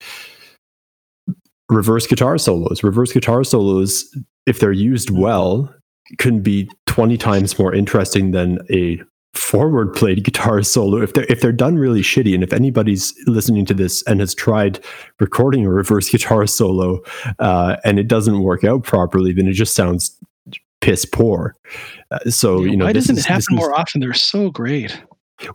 reverse 1.70 2.06
guitar 2.06 2.38
solos. 2.38 2.84
Reverse 2.84 3.12
guitar 3.12 3.44
solos 3.44 4.16
if 4.46 4.60
they're 4.60 4.72
used 4.72 5.10
well 5.10 5.74
can 6.20 6.40
be 6.40 6.70
20 6.86 7.18
times 7.18 7.58
more 7.58 7.74
interesting 7.74 8.32
than 8.32 8.60
a 8.70 9.02
forward 9.36 9.94
played 9.94 10.24
guitar 10.24 10.64
solo 10.74 11.02
if 11.02 11.14
they're 11.14 11.26
if 11.30 11.42
they're 11.42 11.52
done 11.52 11.78
really 11.78 12.02
shitty 12.02 12.34
and 12.34 12.44
if 12.44 12.54
anybody's 12.54 13.14
listening 13.28 13.66
to 13.66 13.74
this 13.74 14.02
and 14.04 14.20
has 14.20 14.34
tried 14.34 14.80
recording 15.20 15.66
a 15.66 15.70
reverse 15.70 16.10
guitar 16.10 16.48
solo 16.48 17.02
uh, 17.40 17.76
and 17.84 18.00
it 18.00 18.08
doesn't 18.08 18.42
work 18.42 18.64
out 18.64 18.84
properly 18.84 19.34
then 19.34 19.48
it 19.48 19.54
just 19.54 19.76
sounds 19.76 20.18
piss 20.82 21.06
poor. 21.06 21.56
Uh, 22.12 22.20
so 22.30 22.64
you 22.64 22.78
know 22.78 22.86
why 22.86 22.94
doesn't 22.94 23.18
is- 23.18 23.26
it 23.26 23.28
happen 23.28 23.42
is- 23.42 23.52
more 23.52 23.78
often? 23.78 24.02
They're 24.02 24.14
so 24.14 24.50
great. 24.52 25.02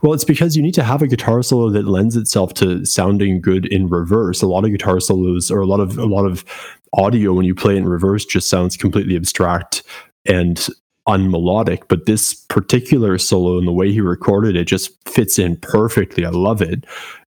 Well, 0.02 0.12
it's 0.12 0.24
because 0.24 0.56
you 0.56 0.62
need 0.62 0.74
to 0.74 0.82
have 0.82 1.00
a 1.00 1.06
guitar 1.06 1.42
solo 1.42 1.70
that 1.70 1.86
lends 1.86 2.14
itself 2.14 2.52
to 2.54 2.84
sounding 2.84 3.40
good 3.40 3.64
in 3.64 3.88
reverse. 3.88 4.42
A 4.42 4.46
lot 4.46 4.64
of 4.66 4.72
guitar 4.72 5.00
solos 5.00 5.50
or 5.50 5.60
a 5.60 5.66
lot 5.66 5.80
of 5.80 5.96
a 5.96 6.04
lot 6.04 6.26
of 6.26 6.44
audio 6.92 7.32
when 7.32 7.46
you 7.46 7.54
play 7.54 7.74
it 7.76 7.78
in 7.78 7.88
reverse 7.88 8.26
just 8.26 8.50
sounds 8.50 8.76
completely 8.76 9.16
abstract 9.16 9.82
and 10.26 10.66
unmelodic. 11.14 11.82
But 11.88 12.06
this 12.06 12.34
particular 12.48 13.18
solo 13.18 13.58
and 13.58 13.66
the 13.66 13.72
way 13.72 13.92
he 13.92 14.00
recorded 14.00 14.56
it 14.56 14.64
just 14.66 14.90
fits 15.08 15.38
in 15.38 15.56
perfectly. 15.56 16.24
I 16.24 16.30
love 16.30 16.62
it. 16.62 16.84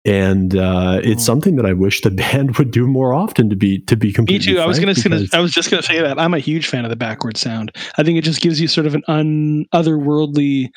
And 0.05 0.55
uh, 0.55 1.01
it's 1.03 1.23
Mm. 1.23 1.25
something 1.25 1.55
that 1.57 1.65
I 1.65 1.73
wish 1.73 1.99
the 2.01 2.11
band 2.23 2.57
would 2.57 2.71
do 2.71 2.87
more 2.87 3.13
often. 3.13 3.49
To 3.49 3.55
be 3.55 3.79
to 3.79 3.97
be 3.97 4.07
Me 4.07 4.13
completely, 4.13 4.53
too. 4.53 4.59
I 4.59 4.65
was 4.65 4.79
gonna, 4.79 4.93
gonna 4.93 5.25
I 5.33 5.39
was 5.39 5.51
just 5.51 5.69
gonna 5.69 5.83
say 5.83 5.99
that 6.01 6.17
I'm 6.19 6.33
a 6.33 6.39
huge 6.39 6.67
fan 6.67 6.85
of 6.85 6.89
the 6.89 6.95
backward 6.95 7.35
sound. 7.37 7.71
I 7.97 8.03
think 8.03 8.17
it 8.17 8.23
just 8.23 8.41
gives 8.41 8.61
you 8.61 8.67
sort 8.69 8.87
of 8.87 8.95
an 8.95 9.03
un 9.09 9.65
otherworldly, 9.73 10.69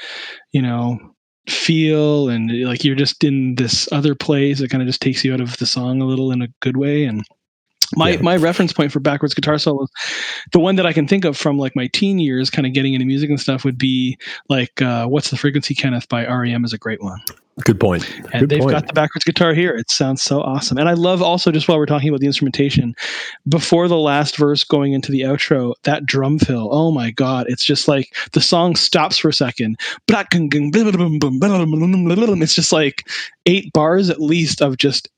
you 0.52 0.62
know, 0.62 0.98
feel, 1.48 2.28
and 2.28 2.50
like 2.66 2.82
you're 2.84 2.96
just 2.96 3.22
in 3.22 3.54
this 3.54 3.88
other 3.92 4.14
place. 4.16 4.60
It 4.60 4.68
kind 4.68 4.82
of 4.82 4.88
just 4.88 5.00
takes 5.02 5.24
you 5.24 5.32
out 5.32 5.40
of 5.40 5.56
the 5.58 5.66
song 5.66 6.02
a 6.02 6.06
little 6.06 6.32
in 6.32 6.42
a 6.42 6.48
good 6.60 6.76
way. 6.76 7.04
And 7.04 7.22
my 7.96 8.10
Yeah. 8.10 8.20
my 8.22 8.36
reference 8.36 8.72
point 8.72 8.92
for 8.92 9.00
backwards 9.00 9.34
guitar 9.34 9.58
solos, 9.58 9.88
the 10.52 10.60
one 10.60 10.76
that 10.76 10.86
I 10.86 10.92
can 10.92 11.06
think 11.08 11.24
of 11.24 11.36
from 11.36 11.58
like 11.58 11.74
my 11.76 11.88
teen 11.88 12.18
years, 12.18 12.50
kind 12.50 12.66
of 12.66 12.72
getting 12.72 12.94
into 12.94 13.06
music 13.06 13.30
and 13.30 13.40
stuff, 13.40 13.64
would 13.64 13.78
be 13.78 14.16
like 14.48 14.80
uh, 14.82 15.06
"What's 15.06 15.30
the 15.30 15.36
Frequency, 15.36 15.74
Kenneth" 15.74 16.08
by 16.08 16.26
REM 16.26 16.64
is 16.64 16.72
a 16.72 16.78
great 16.78 17.02
one. 17.02 17.20
good 17.64 17.78
point. 17.78 18.08
And 18.32 18.40
Good 18.40 18.48
they've 18.48 18.60
point. 18.60 18.70
got 18.72 18.86
the 18.86 18.94
backwards 18.94 19.22
guitar 19.24 19.52
here. 19.52 19.72
It 19.76 19.90
sounds 19.90 20.22
so 20.22 20.40
awesome. 20.40 20.78
And 20.78 20.88
I 20.88 20.94
love 20.94 21.20
also 21.20 21.50
just 21.52 21.68
while 21.68 21.76
we're 21.76 21.84
talking 21.84 22.08
about 22.08 22.20
the 22.20 22.26
instrumentation, 22.26 22.94
before 23.48 23.86
the 23.86 23.98
last 23.98 24.38
verse 24.38 24.64
going 24.64 24.94
into 24.94 25.12
the 25.12 25.20
outro, 25.22 25.74
that 25.82 26.06
drum 26.06 26.38
fill. 26.38 26.70
Oh 26.72 26.90
my 26.90 27.10
god, 27.10 27.44
it's 27.50 27.62
just 27.64 27.86
like 27.86 28.16
the 28.32 28.40
song 28.40 28.76
stops 28.76 29.18
for 29.18 29.28
a 29.28 29.34
second. 29.34 29.76
It's 32.42 32.54
just 32.54 32.72
like 32.72 33.06
eight 33.46 33.72
bars 33.74 34.08
at 34.10 34.20
least 34.22 34.62
of 34.62 34.78
just 34.78 35.08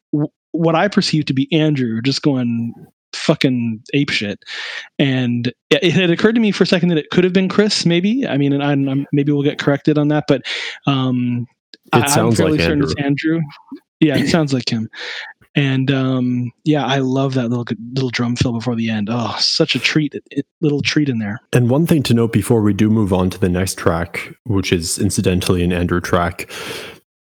what 0.52 0.74
I 0.74 0.88
perceive 0.88 1.24
to 1.26 1.34
be 1.34 1.52
Andrew 1.52 2.00
just 2.02 2.22
going 2.22 2.72
fucking 3.12 3.82
ape 3.94 4.10
shit. 4.10 4.38
And 4.98 5.52
it, 5.70 5.92
had 5.92 6.10
occurred 6.10 6.34
to 6.34 6.40
me 6.40 6.50
for 6.50 6.64
a 6.64 6.66
second 6.66 6.88
that 6.88 6.98
it 6.98 7.10
could 7.10 7.24
have 7.24 7.32
been 7.32 7.48
Chris, 7.48 7.84
maybe. 7.84 8.26
I 8.26 8.36
mean, 8.38 8.52
and 8.52 8.62
I'm, 8.62 8.88
I'm, 8.88 9.06
maybe 9.12 9.32
we'll 9.32 9.42
get 9.42 9.58
corrected 9.58 9.98
on 9.98 10.08
that, 10.08 10.24
but 10.28 10.42
um, 10.86 11.46
It 11.94 12.04
I- 12.04 12.06
sounds 12.06 12.40
I'm 12.40 12.44
fairly 12.44 12.58
like 12.58 12.66
certain 12.66 12.82
it's 12.84 12.94
Andrew. 12.98 13.40
Yeah, 14.00 14.16
it 14.16 14.28
sounds 14.28 14.52
like 14.52 14.68
him. 14.68 14.88
And 15.54 15.90
um, 15.90 16.50
yeah, 16.64 16.86
I 16.86 16.98
love 16.98 17.34
that 17.34 17.50
little 17.50 17.66
little 17.92 18.08
drum 18.08 18.36
fill 18.36 18.52
before 18.54 18.74
the 18.74 18.88
end. 18.88 19.08
Oh, 19.12 19.36
such 19.38 19.74
a 19.74 19.78
treat! 19.78 20.14
It, 20.14 20.24
it- 20.30 20.46
little 20.62 20.80
treat 20.80 21.10
in 21.10 21.18
there. 21.18 21.38
And 21.52 21.68
one 21.68 21.86
thing 21.86 22.02
to 22.04 22.14
note 22.14 22.32
before 22.32 22.62
we 22.62 22.72
do 22.72 22.88
move 22.88 23.12
on 23.12 23.28
to 23.30 23.38
the 23.38 23.50
next 23.50 23.76
track, 23.76 24.32
which 24.44 24.72
is 24.72 24.98
incidentally 24.98 25.62
an 25.62 25.70
Andrew 25.70 26.00
track, 26.00 26.50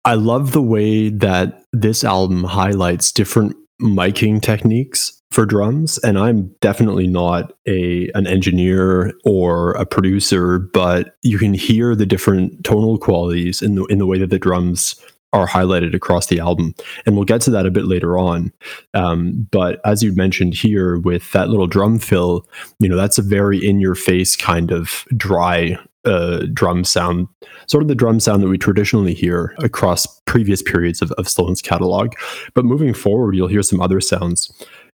I 0.06 0.16
love 0.16 0.52
the 0.52 0.62
way 0.62 1.10
that 1.10 1.64
this 1.72 2.04
album 2.04 2.44
highlights 2.44 3.12
different 3.12 3.56
miking 3.82 4.42
techniques 4.42 5.22
for 5.32 5.46
drums. 5.46 5.98
And 6.00 6.18
I'm 6.18 6.54
definitely 6.62 7.08
not 7.08 7.54
a 7.68 8.10
an 8.14 8.28
engineer 8.28 9.14
or 9.26 9.72
a 9.72 9.86
producer, 9.86 10.60
but 10.60 11.16
you 11.24 11.40
can 11.40 11.54
hear 11.54 11.96
the 11.96 12.06
different 12.06 12.64
tonal 12.64 12.98
qualities 12.98 13.62
in 13.62 13.76
the 13.76 13.86
in 13.86 13.98
the 13.98 14.06
way 14.06 14.20
that 14.20 14.30
the 14.30 14.40
drums 14.40 14.96
are 15.34 15.48
highlighted 15.48 15.96
across 15.96 16.28
the 16.28 16.40
album. 16.40 16.76
And 17.06 17.16
we'll 17.16 17.26
get 17.26 17.42
to 17.42 17.52
that 17.52 17.66
a 17.66 17.72
bit 17.72 17.86
later 17.86 18.20
on. 18.20 18.54
Um, 18.94 19.48
but 19.50 19.82
as 19.84 20.04
you 20.04 20.14
mentioned 20.14 20.54
here 20.54 21.00
with 21.00 21.32
that 21.32 21.50
little 21.50 21.66
drum 21.66 21.98
fill, 21.98 22.48
you 22.80 22.88
know 22.88 22.96
that's 22.96 23.18
a 23.18 23.24
very 23.24 23.58
in 23.58 23.82
your 23.82 23.96
face 23.96 24.36
kind 24.36 24.72
of 24.72 25.06
dry 25.18 25.78
uh, 26.06 26.46
drum 26.54 26.84
sound 26.84 27.28
sort 27.68 27.82
of 27.82 27.88
the 27.88 27.96
drum 27.96 28.20
sound 28.20 28.44
that 28.44 28.50
we 28.50 28.58
traditionally 28.58 29.14
hear 29.14 29.56
across 29.60 30.06
previous 30.26 30.62
periods 30.62 31.02
of, 31.02 31.12
of 31.14 31.28
Sloan's 31.28 31.62
catalog. 31.62 32.14
But 32.54 32.66
moving 32.66 32.94
forward 32.94 33.36
you'll 33.36 33.48
hear 33.48 33.64
some 33.64 33.82
other 33.82 34.02
sounds. 34.02 34.52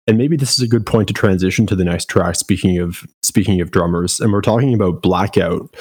And 0.06 0.16
maybe 0.16 0.36
this 0.36 0.52
is 0.52 0.60
a 0.60 0.68
good 0.68 0.86
point 0.86 1.08
to 1.08 1.14
transition 1.14 1.66
to 1.66 1.76
the 1.76 1.84
next 1.84 2.06
track 2.06 2.34
speaking 2.34 2.78
of 2.78 3.06
speaking 3.22 3.60
of 3.60 3.70
drummers. 3.70 4.20
And 4.20 4.32
we're 4.32 4.40
talking 4.40 4.74
about 4.74 5.02
blackout 5.02 5.74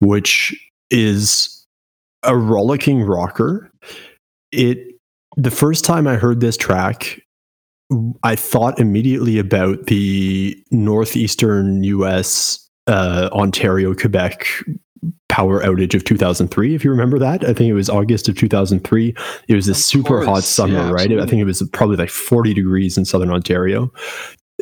which 0.00 0.54
is 0.90 1.64
a 2.22 2.36
rollicking 2.36 3.02
rocker. 3.02 3.70
It 4.52 4.78
the 5.36 5.50
first 5.50 5.84
time 5.84 6.06
I 6.06 6.16
heard 6.16 6.40
this 6.40 6.56
track, 6.56 7.20
I 8.22 8.34
thought 8.34 8.80
immediately 8.80 9.38
about 9.38 9.86
the 9.86 10.60
northeastern 10.70 11.84
U.S. 11.84 12.66
Uh, 12.90 13.30
Ontario 13.32 13.94
Quebec 13.94 14.46
power 15.30 15.62
outage 15.62 15.94
of 15.94 16.04
2003 16.04 16.74
if 16.74 16.84
you 16.84 16.90
remember 16.90 17.18
that. 17.18 17.44
I 17.44 17.54
think 17.54 17.70
it 17.70 17.72
was 17.72 17.88
august 17.88 18.28
of 18.28 18.36
2003 18.36 19.14
it 19.48 19.54
was 19.54 19.68
a 19.68 19.74
super 19.74 20.24
hot 20.24 20.42
summer 20.42 20.74
yeah, 20.74 20.90
right? 20.90 21.12
I 21.12 21.24
think 21.24 21.40
it 21.40 21.44
was 21.44 21.62
probably 21.72 21.96
like 21.96 22.10
40 22.10 22.52
degrees 22.52 22.98
in 22.98 23.04
southern 23.04 23.30
ontario. 23.30 23.92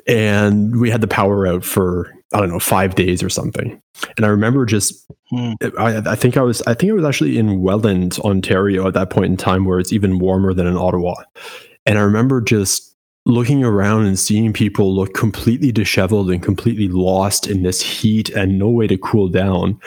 And 0.07 0.79
we 0.79 0.91
had 0.91 1.01
the 1.01 1.09
power 1.09 1.47
out 1.47 1.65
for 1.65 2.13
i 2.35 2.39
don't 2.39 2.51
know 2.51 2.59
five 2.61 2.95
days 2.95 3.23
or 3.23 3.31
something. 3.31 3.81
And 4.17 4.27
i 4.27 4.29
remember 4.29 4.67
just 4.67 5.07
hmm. 5.31 5.55
I, 5.79 5.97
I, 6.13 6.15
think 6.15 6.37
i 6.37 6.43
was 6.43 6.61
i 6.63 6.75
think 6.75 6.91
i 6.91 6.95
was 6.95 7.05
actually 7.05 7.39
in 7.39 7.63
welland 7.63 8.19
ontario 8.21 8.87
at 8.87 8.95
that 8.95 9.11
point 9.11 9.27
in 9.31 9.37
time 9.39 9.65
where 9.65 9.81
it's 9.81 9.93
even 9.93 10.19
warmer 10.19 10.53
than 10.53 10.67
in 10.67 10.77
ottawa. 10.77 11.15
And 11.87 11.99
i 11.99 12.03
remember 12.03 12.43
just 12.43 12.95
looking 13.29 13.63
around 13.63 14.07
and 14.07 14.19
seeing 14.19 14.53
people 14.53 14.95
look 14.95 15.15
completely 15.15 15.71
disheveled 15.71 16.31
and 16.31 16.43
completely 16.43 16.89
lost 16.89 17.47
in 17.47 17.63
this 17.63 17.81
heat 17.81 18.31
and 18.31 18.59
no 18.59 18.69
way 18.69 18.87
to 18.87 18.99
cool 18.99 19.29
down 19.29 19.79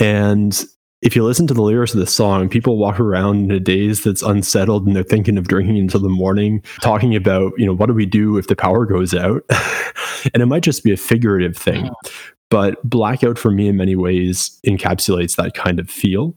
and 0.00 0.64
if 1.04 1.14
you 1.14 1.22
listen 1.22 1.46
to 1.46 1.54
the 1.54 1.62
lyrics 1.62 1.92
of 1.92 2.00
the 2.00 2.06
song, 2.06 2.48
people 2.48 2.78
walk 2.78 2.98
around 2.98 3.44
in 3.44 3.50
a 3.50 3.60
daze 3.60 4.02
that's 4.02 4.22
unsettled 4.22 4.86
and 4.86 4.96
they're 4.96 5.02
thinking 5.02 5.36
of 5.36 5.46
drinking 5.46 5.76
until 5.76 6.00
the 6.00 6.08
morning, 6.08 6.62
talking 6.80 7.14
about, 7.14 7.52
you 7.58 7.66
know, 7.66 7.74
what 7.74 7.86
do 7.86 7.92
we 7.92 8.06
do 8.06 8.38
if 8.38 8.46
the 8.46 8.56
power 8.56 8.86
goes 8.86 9.14
out? 9.14 9.42
and 10.32 10.42
it 10.42 10.46
might 10.46 10.62
just 10.62 10.82
be 10.82 10.92
a 10.92 10.96
figurative 10.96 11.54
thing. 11.54 11.90
But 12.48 12.82
blackout 12.88 13.38
for 13.38 13.50
me 13.50 13.68
in 13.68 13.76
many 13.76 13.96
ways 13.96 14.58
encapsulates 14.66 15.36
that 15.36 15.52
kind 15.52 15.78
of 15.78 15.90
feel. 15.90 16.34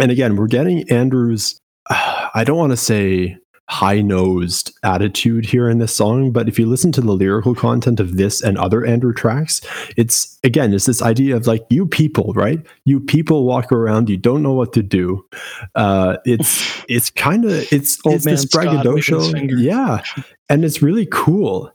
And 0.00 0.10
again, 0.10 0.36
we're 0.36 0.46
getting 0.46 0.90
Andrew's, 0.90 1.60
uh, 1.90 2.30
I 2.34 2.42
don't 2.42 2.58
want 2.58 2.72
to 2.72 2.78
say 2.78 3.36
high 3.70 4.00
nosed 4.00 4.76
attitude 4.82 5.46
here 5.46 5.70
in 5.70 5.78
this 5.78 5.94
song. 5.94 6.30
But 6.30 6.48
if 6.48 6.58
you 6.58 6.66
listen 6.66 6.92
to 6.92 7.00
the 7.00 7.12
lyrical 7.12 7.54
content 7.54 7.98
of 7.98 8.16
this 8.16 8.42
and 8.42 8.58
other 8.58 8.84
Andrew 8.84 9.14
tracks, 9.14 9.60
it's 9.96 10.38
again, 10.44 10.74
it's 10.74 10.86
this 10.86 11.02
idea 11.02 11.36
of 11.36 11.46
like 11.46 11.64
you 11.70 11.86
people, 11.86 12.32
right? 12.34 12.64
You 12.84 13.00
people 13.00 13.44
walk 13.44 13.72
around, 13.72 14.10
you 14.10 14.16
don't 14.16 14.42
know 14.42 14.52
what 14.52 14.72
to 14.74 14.82
do. 14.82 15.24
Uh, 15.74 16.18
it's 16.24 16.84
it's 16.88 17.10
kind 17.10 17.44
of 17.44 17.72
it's 17.72 17.98
Old 18.04 18.16
it's 18.16 18.24
this 18.24 18.44
braggadocio, 18.44 19.20
yeah, 19.56 20.02
and 20.48 20.64
it's 20.64 20.82
really 20.82 21.06
cool. 21.10 21.72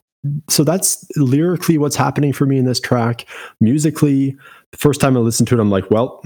So 0.49 0.63
that's 0.65 1.05
lyrically 1.15 1.77
what's 1.77 1.95
happening 1.95 2.33
for 2.33 2.45
me 2.45 2.57
in 2.57 2.65
this 2.65 2.79
track. 2.79 3.25
Musically, 3.61 4.35
the 4.71 4.77
first 4.77 4.99
time 4.99 5.15
I 5.15 5.21
listened 5.21 5.47
to 5.47 5.55
it, 5.55 5.61
I'm 5.61 5.71
like, 5.71 5.89
well, 5.89 6.21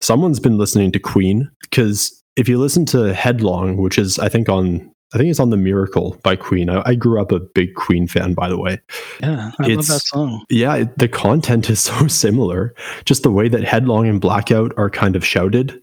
someone's 0.00 0.40
been 0.40 0.56
listening 0.56 0.92
to 0.92 0.98
Queen 0.98 1.50
because 1.60 2.22
if 2.36 2.48
you 2.48 2.58
listen 2.58 2.86
to 2.86 3.14
Headlong, 3.14 3.76
which 3.76 3.98
is 3.98 4.18
I 4.18 4.28
think 4.28 4.48
on 4.48 4.93
I 5.14 5.18
think 5.18 5.30
it's 5.30 5.38
on 5.38 5.50
the 5.50 5.56
Miracle 5.56 6.18
by 6.24 6.34
Queen. 6.34 6.68
I, 6.68 6.82
I, 6.84 6.94
grew 6.96 7.22
up 7.22 7.30
a 7.30 7.38
big 7.38 7.74
Queen 7.76 8.08
fan, 8.08 8.34
by 8.34 8.48
the 8.48 8.58
way. 8.58 8.80
Yeah, 9.20 9.52
I 9.60 9.70
it's, 9.70 9.88
love 9.88 10.00
that 10.00 10.02
song. 10.04 10.44
Yeah, 10.50 10.74
it, 10.74 10.98
the 10.98 11.08
content 11.08 11.70
is 11.70 11.80
so 11.80 12.08
similar. 12.08 12.74
Just 13.04 13.22
the 13.22 13.30
way 13.30 13.48
that 13.48 13.62
Headlong 13.62 14.08
and 14.08 14.20
Blackout 14.20 14.72
are 14.76 14.90
kind 14.90 15.14
of 15.14 15.24
shouted. 15.24 15.80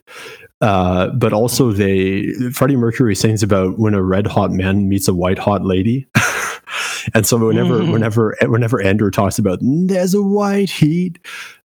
Uh, 0.59 1.07
but 1.11 1.33
also 1.33 1.71
they 1.71 2.33
Freddie 2.53 2.75
Mercury 2.75 3.15
sings 3.15 3.41
about 3.41 3.79
when 3.79 3.95
a 3.95 4.03
red 4.03 4.27
hot 4.27 4.51
man 4.51 4.87
meets 4.87 5.07
a 5.07 5.13
white 5.13 5.39
hot 5.39 5.63
lady. 5.63 6.07
and 7.15 7.25
so 7.25 7.37
whenever 7.37 7.79
mm. 7.79 7.91
whenever 7.91 8.37
whenever 8.43 8.79
Andrew 8.79 9.09
talks 9.09 9.39
about 9.39 9.57
there's 9.61 10.13
a 10.13 10.21
white 10.21 10.69
heat, 10.69 11.17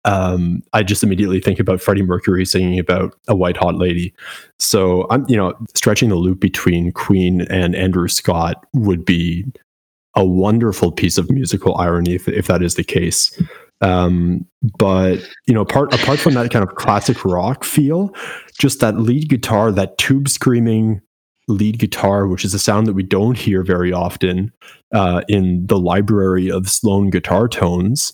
um, 0.05 0.63
I 0.73 0.83
just 0.83 1.03
immediately 1.03 1.41
think 1.41 1.59
about 1.59 1.81
Freddie 1.81 2.03
Mercury 2.03 2.45
singing 2.45 2.79
about 2.79 3.15
a 3.29 3.37
white 3.37 3.57
hot 3.57 3.77
lady. 3.77 4.15
So 4.59 5.07
I'm, 5.11 5.27
you 5.29 5.37
know, 5.37 5.55
stretching 5.75 6.09
the 6.09 6.15
loop 6.15 6.41
between 6.41 6.93
Queen 6.93 7.43
and 7.43 7.75
Andrew 7.75 8.09
Scott 8.09 8.65
would 8.73 9.05
be 9.05 9.45
a 10.17 10.25
wonderful 10.25 10.91
piece 10.91 11.19
of 11.19 11.31
musical 11.31 11.77
irony 11.77 12.15
if, 12.15 12.29
if 12.29 12.47
that 12.47 12.63
is 12.63 12.75
the 12.75 12.85
case. 12.85 13.41
Um, 13.83 14.47
but 14.79 15.17
you 15.47 15.55
know, 15.55 15.63
apart 15.63 15.95
apart 15.95 16.19
from 16.19 16.35
that 16.35 16.51
kind 16.51 16.63
of 16.63 16.75
classic 16.75 17.25
rock 17.25 17.65
feel, 17.65 18.15
just 18.59 18.81
that 18.81 18.99
lead 18.99 19.29
guitar, 19.29 19.73
that 19.73 19.97
tube 19.99 20.29
screaming 20.29 21.01
lead 21.49 21.79
guitar, 21.79 22.27
which 22.27 22.45
is 22.45 22.55
a 22.55 22.59
sound 22.59 22.87
that 22.87 22.93
we 22.93 23.03
don't 23.03 23.39
hear 23.39 23.63
very 23.63 23.93
often 23.93 24.53
uh, 24.93 25.23
in 25.29 25.67
the 25.67 25.79
library 25.79 26.51
of 26.51 26.69
Sloan 26.69 27.11
guitar 27.11 27.49
tones 27.49 28.13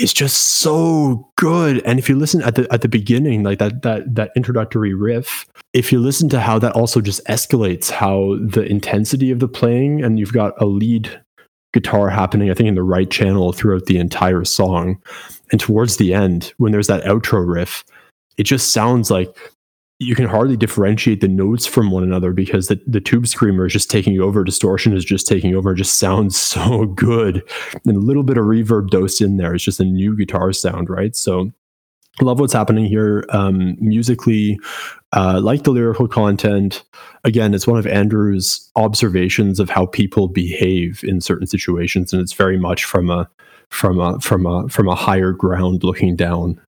is 0.00 0.12
just 0.12 0.58
so 0.58 1.30
good. 1.36 1.82
And 1.84 1.98
if 1.98 2.08
you 2.08 2.16
listen 2.16 2.42
at 2.42 2.54
the 2.54 2.66
at 2.72 2.80
the 2.80 2.88
beginning, 2.88 3.42
like 3.42 3.58
that 3.58 3.82
that 3.82 4.14
that 4.14 4.30
introductory 4.34 4.94
riff, 4.94 5.46
if 5.72 5.92
you 5.92 6.00
listen 6.00 6.28
to 6.30 6.40
how 6.40 6.58
that 6.58 6.72
also 6.72 7.00
just 7.00 7.24
escalates 7.26 7.90
how 7.90 8.36
the 8.40 8.62
intensity 8.62 9.30
of 9.30 9.38
the 9.38 9.48
playing, 9.48 10.02
and 10.02 10.18
you've 10.18 10.32
got 10.32 10.60
a 10.60 10.66
lead 10.66 11.20
guitar 11.72 12.08
happening, 12.08 12.50
I 12.50 12.54
think, 12.54 12.68
in 12.68 12.74
the 12.74 12.82
right 12.82 13.10
channel 13.10 13.52
throughout 13.52 13.86
the 13.86 13.98
entire 13.98 14.44
song. 14.44 15.00
And 15.52 15.60
towards 15.60 15.98
the 15.98 16.14
end, 16.14 16.52
when 16.56 16.72
there's 16.72 16.88
that 16.88 17.04
outro 17.04 17.46
riff, 17.46 17.84
it 18.38 18.44
just 18.44 18.72
sounds 18.72 19.10
like 19.10 19.28
you 20.00 20.14
can 20.14 20.24
hardly 20.24 20.56
differentiate 20.56 21.20
the 21.20 21.28
notes 21.28 21.66
from 21.66 21.90
one 21.90 22.02
another 22.02 22.32
because 22.32 22.68
the, 22.68 22.80
the 22.86 23.02
tube 23.02 23.26
screamer 23.26 23.66
is 23.66 23.72
just 23.74 23.90
taking 23.90 24.18
over 24.18 24.42
distortion 24.42 24.94
is 24.94 25.04
just 25.04 25.26
taking 25.26 25.54
over 25.54 25.72
it 25.72 25.76
just 25.76 25.98
sounds 25.98 26.36
so 26.40 26.86
good. 26.86 27.42
And 27.86 27.96
a 27.96 28.00
little 28.00 28.22
bit 28.22 28.38
of 28.38 28.44
reverb 28.44 28.88
dosed 28.88 29.20
in 29.20 29.36
there 29.36 29.54
it's 29.54 29.62
just 29.62 29.78
a 29.78 29.84
new 29.84 30.16
guitar 30.16 30.52
sound 30.52 30.88
right? 30.88 31.14
So 31.14 31.52
love 32.22 32.40
what's 32.40 32.52
happening 32.52 32.86
here 32.86 33.24
um, 33.28 33.76
musically 33.78 34.58
uh, 35.12 35.40
like 35.42 35.64
the 35.64 35.70
lyrical 35.70 36.08
content. 36.08 36.82
Again 37.24 37.52
it's 37.52 37.66
one 37.66 37.78
of 37.78 37.86
andrew's 37.86 38.70
observations 38.76 39.60
of 39.60 39.68
how 39.68 39.84
people 39.84 40.28
behave 40.28 41.04
in 41.04 41.20
certain 41.20 41.46
situations 41.46 42.14
and 42.14 42.22
it's 42.22 42.32
very 42.32 42.58
much 42.58 42.84
from 42.84 43.10
a 43.10 43.28
from 43.68 44.00
a 44.00 44.18
from 44.18 44.46
a 44.46 44.66
from 44.70 44.88
a 44.88 44.94
higher 44.94 45.32
ground 45.32 45.84
looking 45.84 46.16
down 46.16 46.58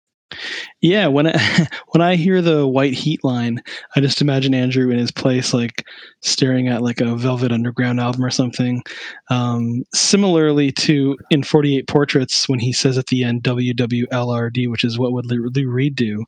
yeah, 0.81 1.07
when 1.07 1.27
I, 1.27 1.69
when 1.89 2.01
I 2.01 2.17
hear 2.17 2.43
the 2.43 2.67
white 2.67 2.95
heat 2.95 3.23
line, 3.25 3.63
I 3.97 4.01
just 4.01 4.21
imagine 4.21 4.55
Andrew 4.55 4.91
in 4.91 4.99
his 4.99 5.11
place, 5.11 5.55
like 5.55 5.87
staring 6.21 6.69
at 6.69 6.83
like 6.83 7.01
a 7.01 7.17
Velvet 7.17 7.53
Underground 7.53 8.01
album 8.01 8.25
or 8.25 8.31
something. 8.31 8.83
Um, 9.31 9.85
similarly 9.95 10.73
to 10.73 11.17
in 11.31 11.43
Forty 11.43 11.77
Eight 11.77 11.89
Portraits, 11.89 12.49
when 12.49 12.59
he 12.59 12.73
says 12.73 12.99
at 12.99 13.07
the 13.07 13.25
end 13.25 13.43
WWLRD, 13.43 14.71
which 14.71 14.85
is 14.85 14.99
what 14.99 15.13
would 15.13 15.27
Lou, 15.27 15.69
Reed 15.69 15.95
do. 15.95 16.25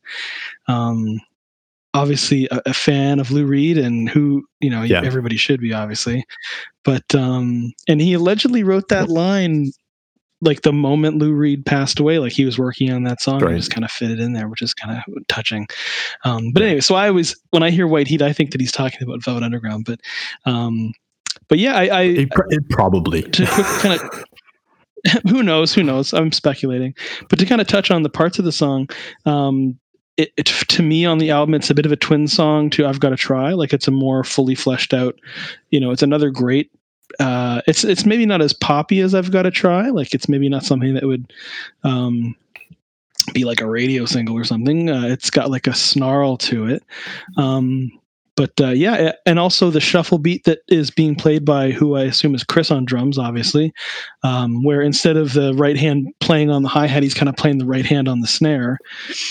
Um, 0.68 1.20
obviously, 1.92 2.48
a, 2.50 2.60
a, 2.66 2.74
fan 2.74 3.20
of 3.20 3.30
Lou 3.30 3.46
Reed, 3.46 3.78
and 3.78 4.08
who 4.08 4.44
you 4.60 4.70
know 4.70 4.82
yeah. 4.82 5.02
everybody 5.02 5.36
should 5.36 5.60
be, 5.60 5.72
obviously. 5.72 6.24
But 6.84 7.14
um, 7.14 7.72
and 7.88 8.00
he 8.00 8.14
allegedly 8.14 8.62
wrote 8.62 8.88
that 8.88 9.08
line 9.08 9.72
like 10.44 10.62
the 10.62 10.72
moment 10.72 11.18
Lou 11.18 11.32
Reed 11.32 11.64
passed 11.64 11.98
away, 11.98 12.18
like 12.18 12.32
he 12.32 12.44
was 12.44 12.58
working 12.58 12.92
on 12.92 13.04
that 13.04 13.20
song, 13.20 13.40
right. 13.40 13.52
and 13.52 13.58
just 13.58 13.70
kind 13.70 13.84
of 13.84 13.90
fitted 13.90 14.20
in 14.20 14.32
there, 14.32 14.48
which 14.48 14.62
is 14.62 14.74
kind 14.74 14.96
of 14.96 15.26
touching. 15.28 15.66
Um, 16.24 16.52
but 16.52 16.62
anyway, 16.62 16.80
so 16.80 16.94
I 16.94 17.08
always 17.08 17.34
when 17.50 17.62
I 17.62 17.70
hear 17.70 17.86
White 17.86 18.06
Heat, 18.06 18.22
I 18.22 18.32
think 18.32 18.52
that 18.52 18.60
he's 18.60 18.72
talking 18.72 19.02
about 19.02 19.22
Velvet 19.22 19.42
Underground, 19.42 19.84
but 19.84 20.00
um, 20.44 20.92
but 21.48 21.58
yeah, 21.58 21.74
I, 21.74 21.86
I 21.86 22.02
it, 22.02 22.28
it 22.50 22.68
probably 22.70 23.22
to 23.22 23.46
kind 23.80 24.00
of. 24.00 24.24
who 25.28 25.42
knows? 25.42 25.74
Who 25.74 25.82
knows? 25.82 26.14
I'm 26.14 26.32
speculating, 26.32 26.94
but 27.28 27.38
to 27.38 27.44
kind 27.44 27.60
of 27.60 27.66
touch 27.66 27.90
on 27.90 28.02
the 28.02 28.08
parts 28.08 28.38
of 28.38 28.46
the 28.46 28.52
song, 28.52 28.88
um, 29.26 29.78
it, 30.16 30.32
it, 30.36 30.46
to 30.46 30.82
me 30.82 31.04
on 31.04 31.18
the 31.18 31.30
album 31.30 31.54
it's 31.54 31.70
a 31.70 31.74
bit 31.74 31.86
of 31.86 31.90
a 31.90 31.96
twin 31.96 32.28
song 32.28 32.70
to 32.70 32.86
i've 32.86 33.00
got 33.00 33.10
to 33.10 33.16
try 33.16 33.52
like 33.52 33.72
it's 33.72 33.88
a 33.88 33.90
more 33.90 34.22
fully 34.22 34.54
fleshed 34.54 34.94
out 34.94 35.18
you 35.70 35.80
know 35.80 35.90
it's 35.90 36.04
another 36.04 36.30
great 36.30 36.70
uh, 37.20 37.62
it's 37.66 37.84
it's 37.84 38.06
maybe 38.06 38.26
not 38.26 38.42
as 38.42 38.52
poppy 38.52 39.00
as 39.00 39.14
I've 39.14 39.30
got 39.30 39.42
to 39.42 39.50
try. 39.50 39.90
Like 39.90 40.14
it's 40.14 40.28
maybe 40.28 40.48
not 40.48 40.64
something 40.64 40.94
that 40.94 41.04
would 41.04 41.32
um, 41.82 42.36
be 43.32 43.44
like 43.44 43.60
a 43.60 43.68
radio 43.68 44.04
single 44.04 44.36
or 44.36 44.44
something. 44.44 44.90
Uh, 44.90 45.06
it's 45.06 45.30
got 45.30 45.50
like 45.50 45.66
a 45.66 45.74
snarl 45.74 46.36
to 46.38 46.66
it. 46.66 46.82
Um, 47.36 47.90
but 48.36 48.52
uh, 48.60 48.70
yeah, 48.70 49.12
and 49.26 49.38
also 49.38 49.70
the 49.70 49.80
shuffle 49.80 50.18
beat 50.18 50.44
that 50.44 50.58
is 50.68 50.90
being 50.90 51.14
played 51.14 51.44
by 51.44 51.70
who 51.70 51.94
I 51.94 52.02
assume 52.02 52.34
is 52.34 52.42
Chris 52.42 52.70
on 52.70 52.84
drums, 52.84 53.16
obviously, 53.16 53.72
um, 54.24 54.64
where 54.64 54.80
instead 54.80 55.16
of 55.16 55.34
the 55.34 55.54
right 55.54 55.76
hand 55.76 56.12
playing 56.20 56.50
on 56.50 56.62
the 56.62 56.68
hi 56.68 56.86
hat, 56.86 57.04
he's 57.04 57.14
kind 57.14 57.28
of 57.28 57.36
playing 57.36 57.58
the 57.58 57.66
right 57.66 57.86
hand 57.86 58.08
on 58.08 58.20
the 58.20 58.26
snare, 58.26 58.78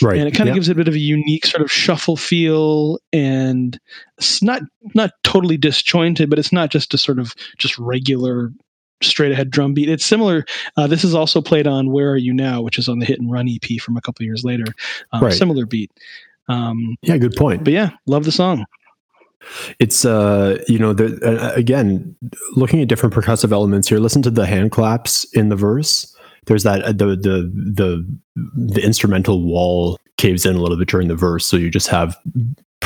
right? 0.01 0.17
And 0.17 0.27
it 0.27 0.31
kind 0.31 0.47
of 0.49 0.55
yep. 0.55 0.55
gives 0.55 0.69
it 0.69 0.73
a 0.73 0.75
bit 0.75 0.87
of 0.87 0.93
a 0.93 0.99
unique 0.99 1.45
sort 1.45 1.61
of 1.61 1.71
shuffle 1.71 2.15
feel, 2.15 2.97
and 3.11 3.77
it's 4.17 4.41
not 4.41 4.61
not 4.95 5.11
totally 5.23 5.57
disjointed, 5.57 6.29
but 6.29 6.39
it's 6.39 6.53
not 6.53 6.69
just 6.69 6.93
a 6.93 6.97
sort 6.97 7.19
of 7.19 7.33
just 7.57 7.77
regular 7.77 8.51
straight 9.01 9.33
ahead 9.33 9.49
drum 9.49 9.73
beat. 9.73 9.89
It's 9.89 10.05
similar. 10.05 10.45
Uh, 10.77 10.87
this 10.87 11.03
is 11.03 11.13
also 11.13 11.41
played 11.41 11.67
on 11.67 11.91
"Where 11.91 12.11
Are 12.11 12.17
You 12.17 12.33
Now," 12.33 12.61
which 12.61 12.79
is 12.79 12.87
on 12.87 12.99
the 12.99 13.05
Hit 13.05 13.19
and 13.19 13.29
Run 13.29 13.49
EP 13.49 13.81
from 13.81 13.97
a 13.97 14.01
couple 14.01 14.25
years 14.25 14.45
later. 14.45 14.65
Um, 15.11 15.25
right. 15.25 15.33
Similar 15.33 15.65
beat. 15.65 15.91
Um, 16.47 16.95
yeah, 17.01 17.17
good 17.17 17.35
point. 17.35 17.65
But 17.65 17.73
yeah, 17.73 17.91
love 18.07 18.23
the 18.23 18.31
song. 18.31 18.65
It's 19.79 20.05
uh, 20.05 20.63
you 20.67 20.79
know, 20.79 20.93
the, 20.93 21.19
uh, 21.23 21.53
again, 21.55 22.15
looking 22.53 22.81
at 22.81 22.87
different 22.87 23.13
percussive 23.13 23.51
elements 23.51 23.87
here. 23.87 23.99
Listen 23.99 24.21
to 24.23 24.31
the 24.31 24.45
hand 24.45 24.71
claps 24.71 25.25
in 25.33 25.49
the 25.49 25.55
verse. 25.55 26.15
There's 26.45 26.63
that 26.63 26.83
uh, 26.83 26.91
the 26.91 27.15
the 27.15 27.51
the 27.53 28.19
the 28.35 28.81
instrumental 28.83 29.43
wall 29.43 29.97
caves 30.17 30.45
in 30.45 30.55
a 30.55 30.59
little 30.59 30.77
bit 30.77 30.87
during 30.87 31.07
the 31.07 31.15
verse, 31.15 31.45
so 31.45 31.57
you 31.57 31.69
just 31.69 31.87
have 31.87 32.17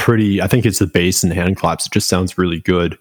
pretty. 0.08 0.42
I 0.42 0.48
think 0.48 0.66
it's 0.66 0.80
the 0.80 0.88
bass 0.88 1.22
and 1.22 1.34
hand 1.34 1.58
claps. 1.58 1.86
It 1.86 1.92
just 1.92 2.08
sounds 2.08 2.38
really 2.38 2.62
good, 2.62 2.98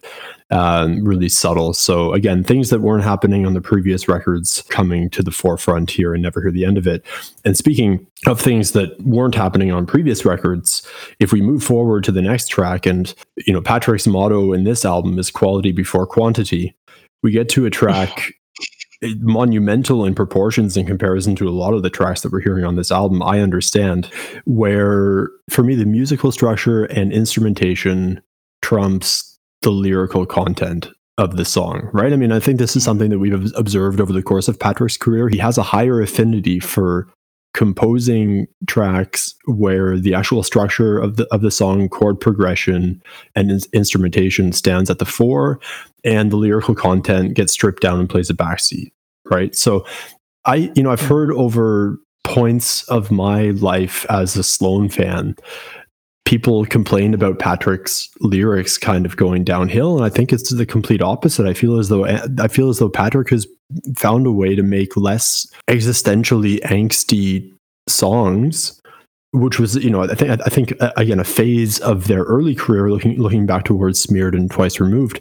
um, 0.51 1.05
really 1.05 1.29
subtle. 1.29 1.73
So 1.73 2.11
again, 2.11 2.43
things 2.43 2.69
that 2.69 2.81
weren't 2.81 3.05
happening 3.05 3.45
on 3.45 3.53
the 3.53 3.61
previous 3.61 4.09
records 4.09 4.61
coming 4.63 5.09
to 5.11 5.23
the 5.23 5.31
forefront 5.31 5.89
here, 5.89 6.13
and 6.13 6.21
never 6.21 6.41
hear 6.41 6.51
the 6.51 6.65
end 6.65 6.77
of 6.77 6.85
it. 6.85 7.05
And 7.45 7.55
speaking 7.55 8.05
of 8.25 8.41
things 8.41 8.73
that 8.73 8.99
weren't 9.03 9.35
happening 9.35 9.71
on 9.71 9.85
previous 9.85 10.25
records, 10.25 10.85
if 11.21 11.31
we 11.31 11.39
move 11.39 11.63
forward 11.63 12.03
to 12.03 12.11
the 12.11 12.21
next 12.21 12.49
track, 12.49 12.85
and 12.85 13.15
you 13.45 13.53
know 13.53 13.61
Patrick's 13.61 14.05
motto 14.05 14.51
in 14.51 14.65
this 14.65 14.83
album 14.83 15.17
is 15.17 15.31
quality 15.31 15.71
before 15.71 16.05
quantity. 16.05 16.75
We 17.23 17.31
get 17.31 17.47
to 17.51 17.65
a 17.65 17.69
track 17.69 18.33
monumental 19.19 20.05
in 20.05 20.15
proportions 20.15 20.75
in 20.75 20.85
comparison 20.85 21.35
to 21.35 21.47
a 21.47 21.51
lot 21.51 21.73
of 21.73 21.83
the 21.83 21.89
tracks 21.89 22.21
that 22.21 22.31
we're 22.31 22.41
hearing 22.41 22.65
on 22.65 22.75
this 22.75 22.91
album 22.91 23.21
i 23.21 23.39
understand 23.39 24.05
where 24.45 25.29
for 25.49 25.63
me 25.63 25.75
the 25.75 25.85
musical 25.85 26.31
structure 26.31 26.85
and 26.85 27.11
instrumentation 27.11 28.21
trumps 28.61 29.37
the 29.61 29.71
lyrical 29.71 30.25
content 30.25 30.89
of 31.19 31.35
the 31.35 31.45
song 31.45 31.89
right? 31.93 32.13
I 32.13 32.15
mean 32.15 32.31
i 32.31 32.39
think 32.39 32.59
this 32.59 32.75
is 32.75 32.83
mm-hmm. 32.83 32.89
something 32.89 33.09
that 33.11 33.19
we've 33.19 33.53
observed 33.55 33.99
over 33.99 34.13
the 34.13 34.23
course 34.23 34.47
of 34.47 34.59
patrick's 34.59 34.97
career. 34.97 35.29
He 35.29 35.37
has 35.37 35.57
a 35.57 35.63
higher 35.63 36.01
affinity 36.01 36.59
for 36.59 37.07
composing 37.57 38.47
tracks 38.67 39.33
where 39.45 39.97
the 39.97 40.13
actual 40.13 40.43
structure 40.43 40.99
of 40.99 41.17
the 41.17 41.25
of 41.33 41.41
the 41.41 41.49
song 41.49 41.89
chord 41.89 42.19
progression 42.19 43.01
and 43.35 43.49
in- 43.49 43.59
instrumentation 43.73 44.51
stands 44.51 44.91
at 44.91 44.99
the 44.99 45.05
fore 45.05 45.59
and 46.03 46.31
the 46.31 46.37
lyrical 46.37 46.75
content 46.75 47.33
gets 47.33 47.51
stripped 47.51 47.81
down 47.81 47.99
and 47.99 48.09
plays 48.09 48.29
a 48.29 48.33
backseat 48.35 48.91
right? 49.25 49.55
So 49.55 49.85
i 50.45 50.71
you 50.75 50.83
know 50.83 50.91
i've 50.91 51.01
heard 51.01 51.31
over 51.31 51.97
points 52.23 52.83
of 52.89 53.09
my 53.09 53.49
life 53.51 54.05
as 54.09 54.37
a 54.37 54.43
sloan 54.43 54.87
fan 54.87 55.35
people 56.27 56.65
complain 56.65 57.13
about 57.13 57.39
Patrick's 57.39 58.09
lyrics 58.19 58.77
kind 58.77 59.05
of 59.05 59.15
going 59.15 59.45
downhill, 59.45 59.95
and 59.95 60.05
I 60.05 60.09
think 60.09 60.33
it's 60.33 60.53
the 60.53 60.65
complete 60.65 61.01
opposite. 61.01 61.47
I 61.47 61.53
feel 61.53 61.79
as 61.79 61.87
though 61.87 62.05
I 62.05 62.49
feel 62.49 62.67
as 62.67 62.79
though 62.79 62.89
Patrick 62.89 63.29
has 63.29 63.47
found 63.95 64.27
a 64.27 64.31
way 64.31 64.53
to 64.53 64.61
make 64.61 64.97
less 64.97 65.47
existentially 65.69 66.59
angsty 66.61 67.49
songs 67.87 68.81
which 69.31 69.59
was 69.59 69.75
you 69.75 69.89
know 69.89 70.03
i 70.03 70.15
think 70.15 70.41
i 70.45 70.49
think 70.49 70.73
uh, 70.81 70.91
again 70.95 71.19
a 71.19 71.23
phase 71.23 71.79
of 71.79 72.07
their 72.07 72.23
early 72.23 72.55
career 72.55 72.89
looking 72.89 73.17
looking 73.17 73.45
back 73.45 73.65
towards 73.65 74.01
smeared 74.01 74.33
and 74.33 74.49
twice 74.49 74.79
removed 74.79 75.19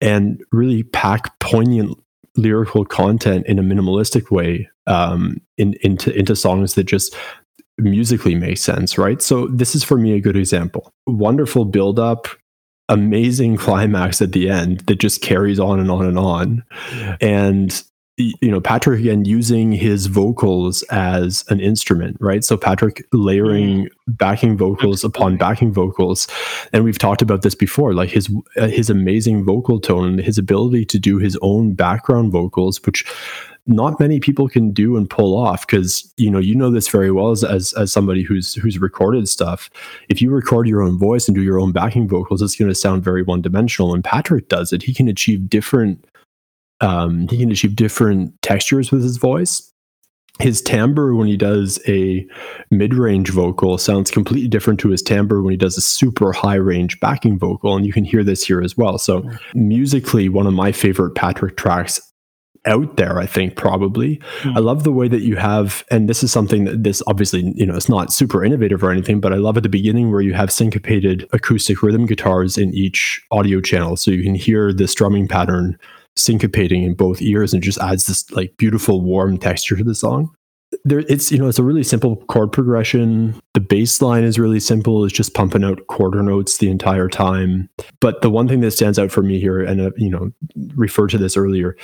and 0.00 0.42
really 0.50 0.82
pack 0.82 1.38
poignant 1.40 1.96
lyrical 2.36 2.84
content 2.84 3.46
in 3.46 3.58
a 3.58 3.62
minimalistic 3.62 4.30
way 4.30 4.68
um, 4.86 5.40
in, 5.56 5.74
into 5.82 6.12
into 6.18 6.34
songs 6.34 6.74
that 6.74 6.84
just 6.84 7.14
musically 7.78 8.34
make 8.34 8.58
sense, 8.58 8.98
right? 8.98 9.20
So 9.20 9.46
this 9.48 9.74
is 9.74 9.84
for 9.84 9.98
me 9.98 10.12
a 10.14 10.20
good 10.20 10.36
example. 10.36 10.92
Wonderful 11.06 11.64
build 11.64 11.98
up, 11.98 12.28
amazing 12.88 13.56
climax 13.56 14.20
at 14.22 14.32
the 14.32 14.48
end 14.48 14.80
that 14.80 15.00
just 15.00 15.22
carries 15.22 15.58
on 15.58 15.80
and 15.80 15.90
on 15.90 16.06
and 16.06 16.18
on. 16.18 16.64
And 17.20 17.82
you 18.16 18.48
know 18.48 18.60
patrick 18.60 19.00
again 19.00 19.24
using 19.24 19.72
his 19.72 20.06
vocals 20.06 20.82
as 20.84 21.44
an 21.48 21.58
instrument 21.58 22.16
right 22.20 22.44
so 22.44 22.56
patrick 22.56 23.04
layering 23.12 23.86
mm-hmm. 23.86 24.12
backing 24.12 24.56
vocals 24.56 25.02
upon 25.02 25.36
backing 25.36 25.72
vocals 25.72 26.28
and 26.72 26.84
we've 26.84 26.98
talked 26.98 27.22
about 27.22 27.42
this 27.42 27.56
before 27.56 27.92
like 27.92 28.10
his 28.10 28.32
uh, 28.56 28.68
his 28.68 28.88
amazing 28.88 29.44
vocal 29.44 29.80
tone 29.80 30.18
his 30.18 30.38
ability 30.38 30.84
to 30.84 30.98
do 30.98 31.18
his 31.18 31.36
own 31.42 31.74
background 31.74 32.30
vocals 32.30 32.80
which 32.86 33.04
not 33.66 33.98
many 33.98 34.20
people 34.20 34.48
can 34.48 34.72
do 34.72 34.96
and 34.96 35.08
pull 35.08 35.36
off 35.36 35.66
because 35.66 36.12
you 36.16 36.30
know 36.30 36.38
you 36.38 36.54
know 36.54 36.70
this 36.70 36.88
very 36.88 37.10
well 37.10 37.30
as, 37.30 37.42
as 37.42 37.72
as 37.74 37.92
somebody 37.92 38.22
who's 38.22 38.54
who's 38.54 38.78
recorded 38.78 39.28
stuff. 39.28 39.70
If 40.08 40.20
you 40.20 40.30
record 40.30 40.68
your 40.68 40.82
own 40.82 40.98
voice 40.98 41.28
and 41.28 41.34
do 41.34 41.42
your 41.42 41.58
own 41.58 41.72
backing 41.72 42.06
vocals 42.06 42.42
it's 42.42 42.56
going 42.56 42.70
to 42.70 42.74
sound 42.74 43.02
very 43.02 43.22
one 43.22 43.40
dimensional 43.40 43.94
and 43.94 44.04
patrick 44.04 44.48
does 44.48 44.72
it. 44.72 44.82
He 44.82 44.92
can 44.92 45.08
achieve 45.08 45.48
different 45.48 46.04
um 46.80 47.26
he 47.28 47.38
can 47.38 47.50
achieve 47.50 47.76
different 47.76 48.40
textures 48.42 48.90
with 48.90 49.02
his 49.02 49.16
voice. 49.16 49.70
His 50.40 50.60
timbre 50.60 51.14
when 51.14 51.28
he 51.28 51.36
does 51.36 51.78
a 51.86 52.26
mid-range 52.70 53.30
vocal 53.30 53.78
sounds 53.78 54.10
completely 54.10 54.48
different 54.48 54.80
to 54.80 54.88
his 54.88 55.00
timbre 55.00 55.40
when 55.42 55.52
he 55.52 55.56
does 55.56 55.78
a 55.78 55.80
super 55.80 56.32
high 56.32 56.56
range 56.56 56.98
backing 57.00 57.38
vocal 57.38 57.76
and 57.76 57.86
you 57.86 57.92
can 57.92 58.04
hear 58.04 58.24
this 58.24 58.44
here 58.44 58.60
as 58.60 58.76
well. 58.76 58.98
So 58.98 59.24
musically 59.54 60.28
one 60.28 60.46
of 60.46 60.52
my 60.52 60.72
favorite 60.72 61.14
patrick 61.14 61.56
tracks 61.56 62.00
out 62.66 62.96
there 62.96 63.18
i 63.18 63.26
think 63.26 63.56
probably. 63.56 64.16
Mm. 64.42 64.56
i 64.56 64.60
love 64.60 64.84
the 64.84 64.92
way 64.92 65.08
that 65.08 65.22
you 65.22 65.36
have 65.36 65.84
and 65.90 66.08
this 66.08 66.22
is 66.22 66.32
something 66.32 66.64
that 66.64 66.82
this 66.82 67.02
obviously 67.06 67.52
you 67.54 67.66
know 67.66 67.74
it's 67.74 67.88
not 67.88 68.12
super 68.12 68.44
innovative 68.44 68.82
or 68.82 68.90
anything 68.90 69.20
but 69.20 69.32
i 69.32 69.36
love 69.36 69.56
at 69.56 69.62
the 69.62 69.68
beginning 69.68 70.10
where 70.10 70.20
you 70.20 70.32
have 70.32 70.50
syncopated 70.50 71.28
acoustic 71.32 71.82
rhythm 71.82 72.06
guitars 72.06 72.56
in 72.56 72.72
each 72.74 73.22
audio 73.30 73.60
channel. 73.60 73.96
So 73.96 74.10
you 74.10 74.22
can 74.22 74.34
hear 74.34 74.72
this 74.72 74.92
strumming 74.92 75.28
pattern 75.28 75.78
syncopating 76.16 76.84
in 76.84 76.94
both 76.94 77.20
ears 77.20 77.52
and 77.52 77.62
just 77.62 77.80
adds 77.80 78.06
this 78.06 78.30
like 78.30 78.56
beautiful 78.56 79.00
warm 79.00 79.36
texture 79.36 79.76
to 79.76 79.84
the 79.84 79.94
song. 79.94 80.30
There 80.84 81.00
it's 81.00 81.30
you 81.30 81.38
know 81.38 81.48
it's 81.48 81.58
a 81.58 81.62
really 81.62 81.84
simple 81.84 82.16
chord 82.26 82.50
progression. 82.50 83.40
The 83.54 83.60
bass 83.60 84.02
line 84.02 84.24
is 84.24 84.38
really 84.38 84.58
simple. 84.58 85.04
It's 85.04 85.14
just 85.14 85.34
pumping 85.34 85.64
out 85.64 85.86
quarter 85.86 86.22
notes 86.22 86.58
the 86.58 86.68
entire 86.68 87.08
time. 87.08 87.68
But 88.00 88.22
the 88.22 88.30
one 88.30 88.48
thing 88.48 88.60
that 88.60 88.72
stands 88.72 88.98
out 88.98 89.12
for 89.12 89.22
me 89.22 89.40
here 89.40 89.60
and 89.60 89.80
uh, 89.80 89.90
you 89.96 90.10
know 90.10 90.30
referred 90.74 91.10
to 91.10 91.18
this 91.18 91.36
earlier 91.36 91.76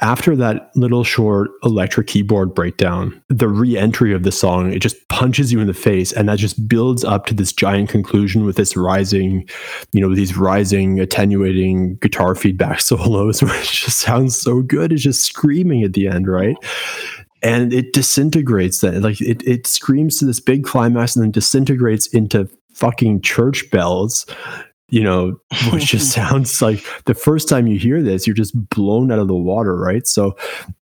after 0.00 0.34
that 0.36 0.70
little 0.74 1.04
short 1.04 1.50
electric 1.62 2.06
keyboard 2.06 2.54
breakdown, 2.54 3.22
the 3.28 3.48
re-entry 3.48 4.14
of 4.14 4.22
the 4.22 4.32
song, 4.32 4.72
it 4.72 4.80
just 4.80 5.08
punches 5.08 5.52
you 5.52 5.60
in 5.60 5.66
the 5.66 5.74
face. 5.74 6.12
And 6.12 6.28
that 6.28 6.38
just 6.38 6.66
builds 6.68 7.04
up 7.04 7.26
to 7.26 7.34
this 7.34 7.52
giant 7.52 7.90
conclusion 7.90 8.44
with 8.44 8.56
this 8.56 8.76
rising, 8.76 9.48
you 9.92 10.00
know, 10.00 10.14
these 10.14 10.36
rising, 10.36 11.00
attenuating 11.00 11.96
guitar 11.96 12.34
feedback 12.34 12.80
solos, 12.80 13.42
which 13.42 13.84
just 13.84 13.98
sounds 13.98 14.40
so 14.40 14.62
good. 14.62 14.92
It's 14.92 15.02
just 15.02 15.22
screaming 15.22 15.82
at 15.82 15.92
the 15.92 16.08
end, 16.08 16.26
right? 16.26 16.56
And 17.42 17.72
it 17.72 17.92
disintegrates 17.92 18.80
then. 18.80 19.02
Like 19.02 19.20
it, 19.20 19.42
it 19.46 19.66
screams 19.66 20.18
to 20.18 20.24
this 20.24 20.40
big 20.40 20.64
climax 20.64 21.16
and 21.16 21.22
then 21.22 21.30
disintegrates 21.30 22.06
into 22.08 22.48
fucking 22.74 23.20
church 23.20 23.70
bells 23.70 24.26
you 24.90 25.02
know, 25.02 25.40
which 25.72 25.86
just 25.86 26.12
sounds 26.14 26.60
like 26.60 26.84
the 27.06 27.14
first 27.14 27.48
time 27.48 27.66
you 27.66 27.78
hear 27.78 28.02
this, 28.02 28.26
you're 28.26 28.36
just 28.36 28.68
blown 28.70 29.10
out 29.10 29.18
of 29.18 29.28
the 29.28 29.34
water, 29.34 29.76
right? 29.76 30.06
So 30.06 30.36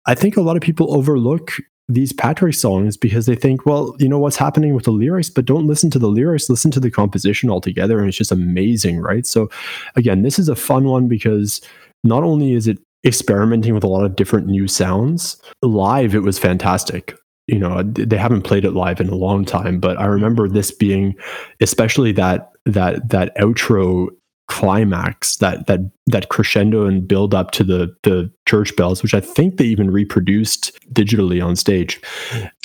I 0.06 0.14
think 0.14 0.36
a 0.36 0.42
lot 0.42 0.56
of 0.56 0.62
people 0.62 0.96
overlook 0.96 1.52
these 1.88 2.12
Patrick 2.12 2.54
songs 2.54 2.96
because 2.96 3.26
they 3.26 3.34
think, 3.34 3.66
well, 3.66 3.94
you 3.98 4.08
know 4.08 4.18
what's 4.18 4.36
happening 4.36 4.74
with 4.74 4.84
the 4.84 4.92
lyrics, 4.92 5.28
but 5.28 5.44
don't 5.44 5.66
listen 5.66 5.90
to 5.90 5.98
the 5.98 6.08
lyrics, 6.08 6.48
listen 6.48 6.70
to 6.70 6.80
the 6.80 6.90
composition 6.90 7.50
altogether. 7.50 7.98
And 7.98 8.08
it's 8.08 8.16
just 8.16 8.32
amazing, 8.32 9.00
right? 9.00 9.26
So 9.26 9.50
again, 9.96 10.22
this 10.22 10.38
is 10.38 10.48
a 10.48 10.56
fun 10.56 10.84
one 10.84 11.08
because 11.08 11.60
not 12.04 12.22
only 12.22 12.52
is 12.52 12.66
it 12.66 12.78
experimenting 13.04 13.74
with 13.74 13.84
a 13.84 13.88
lot 13.88 14.04
of 14.04 14.16
different 14.16 14.46
new 14.46 14.68
sounds, 14.68 15.40
live, 15.62 16.14
it 16.14 16.20
was 16.20 16.38
fantastic 16.38 17.16
you 17.46 17.58
know 17.58 17.82
they 17.82 18.16
haven't 18.16 18.42
played 18.42 18.64
it 18.64 18.72
live 18.72 19.00
in 19.00 19.08
a 19.08 19.14
long 19.14 19.44
time 19.44 19.80
but 19.80 19.98
i 19.98 20.06
remember 20.06 20.48
this 20.48 20.70
being 20.70 21.14
especially 21.60 22.12
that 22.12 22.52
that 22.64 23.08
that 23.08 23.36
outro 23.36 24.08
climax 24.48 25.36
that 25.36 25.66
that 25.66 25.80
that 26.06 26.28
crescendo 26.28 26.86
and 26.86 27.08
build 27.08 27.34
up 27.34 27.50
to 27.52 27.64
the 27.64 27.94
the 28.02 28.30
church 28.46 28.74
bells 28.76 29.02
which 29.02 29.14
i 29.14 29.20
think 29.20 29.56
they 29.56 29.64
even 29.64 29.90
reproduced 29.90 30.72
digitally 30.92 31.44
on 31.44 31.56
stage. 31.56 32.00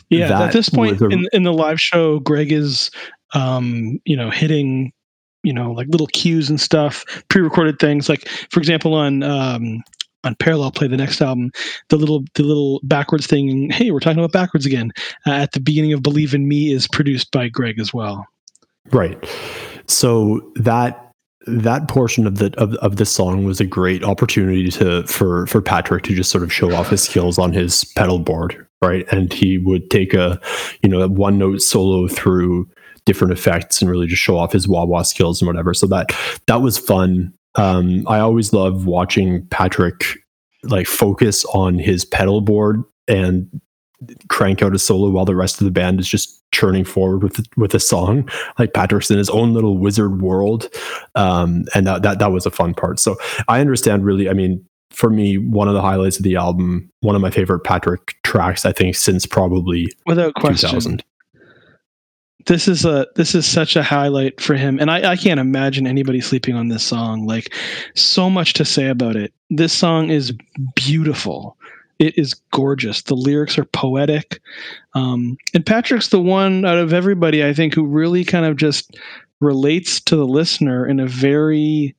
Yeah 0.10 0.28
that 0.30 0.42
at 0.42 0.54
this 0.54 0.70
point 0.70 1.02
a, 1.02 1.08
in, 1.08 1.28
in 1.34 1.44
the 1.44 1.54
live 1.54 1.80
show 1.80 2.20
greg 2.20 2.52
is 2.52 2.92
um 3.34 4.00
you 4.06 4.16
know 4.16 4.30
hitting 4.30 4.92
you 5.44 5.54
know 5.54 5.72
like 5.72 5.88
little 5.90 6.08
cues 6.08 6.50
and 6.50 6.60
stuff 6.60 7.06
pre-recorded 7.30 7.80
things 7.80 8.10
like 8.10 8.28
for 8.52 8.60
example 8.60 8.94
on 8.94 9.24
um 9.24 9.82
on 10.24 10.36
parallel 10.36 10.72
play 10.72 10.88
the 10.88 10.98
next 10.98 11.22
album 11.22 11.52
the 11.90 11.96
little 11.96 12.24
the 12.36 12.44
little 12.44 12.80
backwards 12.84 13.28
thing 13.28 13.70
hey 13.70 13.92
we're 13.92 14.00
talking 14.00 14.20
about 14.20 14.32
backwards 14.32 14.66
again 14.66 14.92
uh, 15.26 15.32
at 15.32 15.52
the 15.52 15.60
beginning 15.60 15.94
of 15.94 16.02
believe 16.02 16.34
in 16.34 16.48
me 16.48 16.72
is 16.72 16.88
produced 16.88 17.32
by 17.32 17.48
greg 17.48 17.80
as 17.80 17.94
well 17.94 18.26
right 18.92 19.18
so 19.88 20.42
that 20.56 21.08
that 21.48 21.88
portion 21.88 22.28
of 22.28 22.38
the 22.38 22.54
of, 22.58 22.74
of 22.76 22.98
the 22.98 23.06
song 23.06 23.46
was 23.46 23.60
a 23.60 23.66
great 23.66 24.04
opportunity 24.04 24.70
to 24.70 25.04
for 25.08 25.48
for 25.48 25.62
Patrick 25.62 26.04
to 26.04 26.14
just 26.14 26.30
sort 26.30 26.44
of 26.44 26.52
show 26.52 26.74
off 26.74 26.90
his 26.90 27.02
skills 27.02 27.40
on 27.40 27.54
his 27.54 27.86
pedal 27.96 28.20
board, 28.20 28.68
right? 28.82 29.06
And 29.12 29.32
he 29.32 29.58
would 29.58 29.90
take 29.90 30.14
a 30.14 30.40
you 30.84 30.90
know 30.90 31.08
one 31.08 31.38
note 31.38 31.62
solo 31.62 32.08
through 32.08 32.70
different 33.06 33.32
effects 33.32 33.82
and 33.82 33.90
really 33.90 34.08
just 34.08 34.22
show 34.22 34.38
off 34.38 34.52
his 34.52 34.68
wah 34.68 34.84
wah 34.84 35.02
skills 35.02 35.42
and 35.42 35.48
whatever. 35.48 35.74
So 35.74 35.88
that 35.88 36.12
that 36.48 36.62
was 36.62 36.78
fun. 36.78 37.34
Um, 37.58 38.08
I 38.08 38.20
always 38.20 38.54
love 38.54 38.86
watching 38.86 39.46
Patrick 39.48 40.04
like 40.64 40.88
focus 40.88 41.46
on 41.46 41.80
his 41.80 42.06
pedal 42.06 42.42
board 42.42 42.84
and 43.08 43.50
crank 44.30 44.62
out 44.62 44.76
a 44.76 44.80
solo 44.80 45.10
while 45.10 45.26
the 45.26 45.36
rest 45.36 45.60
of 45.60 45.66
the 45.66 45.72
band 45.72 46.00
is 46.00 46.08
just 46.08 46.44
churning 46.52 46.86
forward 46.86 47.24
with 47.24 47.46
with 47.58 47.74
a 47.74 47.80
song. 47.80 48.30
Like 48.60 48.74
Patrick's 48.74 49.12
in 49.12 49.18
his 49.18 49.30
own 49.30 49.54
little 49.54 49.78
wizard 49.78 50.22
world. 50.22 50.70
Um, 51.16 51.66
and 51.74 51.88
that, 51.88 52.04
that 52.04 52.20
that 52.20 52.32
was 52.32 52.46
a 52.46 52.52
fun 52.52 52.74
part. 52.74 53.00
So 53.00 53.18
I 53.48 53.60
understand 53.60 54.06
really 54.06 54.30
I 54.30 54.34
mean 54.34 54.66
for 54.92 55.10
me 55.10 55.38
one 55.38 55.68
of 55.68 55.74
the 55.74 55.82
highlights 55.82 56.18
of 56.18 56.24
the 56.24 56.36
album 56.36 56.90
one 57.02 57.16
of 57.16 57.22
my 57.22 57.30
favorite 57.30 57.60
Patrick 57.62 58.16
tracks 58.24 58.66
I 58.66 58.72
think 58.72 58.96
since 58.96 59.26
probably 59.26 59.92
without 60.06 60.34
question. 60.36 60.70
2000 60.70 61.04
this 62.48 62.68
is 62.68 62.86
a 62.86 63.08
this 63.16 63.36
is 63.36 63.46
such 63.46 63.76
a 63.76 63.84
highlight 63.84 64.42
for 64.42 64.56
him, 64.56 64.80
and 64.80 64.90
I, 64.90 65.12
I 65.12 65.16
can't 65.16 65.40
imagine 65.40 65.86
anybody 65.86 66.22
sleeping 66.22 66.56
on 66.56 66.70
this 66.70 66.84
song. 66.84 67.26
Like, 67.26 67.54
so 67.96 68.30
much 68.30 68.54
to 68.54 68.66
say 68.66 68.88
about 68.88 69.16
it. 69.16 69.34
This 69.50 69.74
song 69.74 70.10
is 70.10 70.34
beautiful. 70.76 71.58
It 72.00 72.18
is 72.18 72.34
gorgeous. 72.52 73.02
The 73.02 73.16
lyrics 73.16 73.58
are 73.58 73.66
poetic, 73.66 74.42
um, 74.94 75.38
and 75.54 75.66
Patrick's 75.66 76.10
the 76.10 76.22
one 76.22 76.66
out 76.66 76.78
of 76.78 76.94
everybody 76.94 77.44
I 77.46 77.54
think 77.54 77.74
who 77.74 77.86
really 77.86 78.24
kind 78.24 78.46
of 78.46 78.56
just 78.58 78.98
relates 79.40 80.00
to 80.02 80.16
the 80.16 80.26
listener 80.26 80.86
in 80.88 81.00
a 81.00 81.06
very 81.08 81.96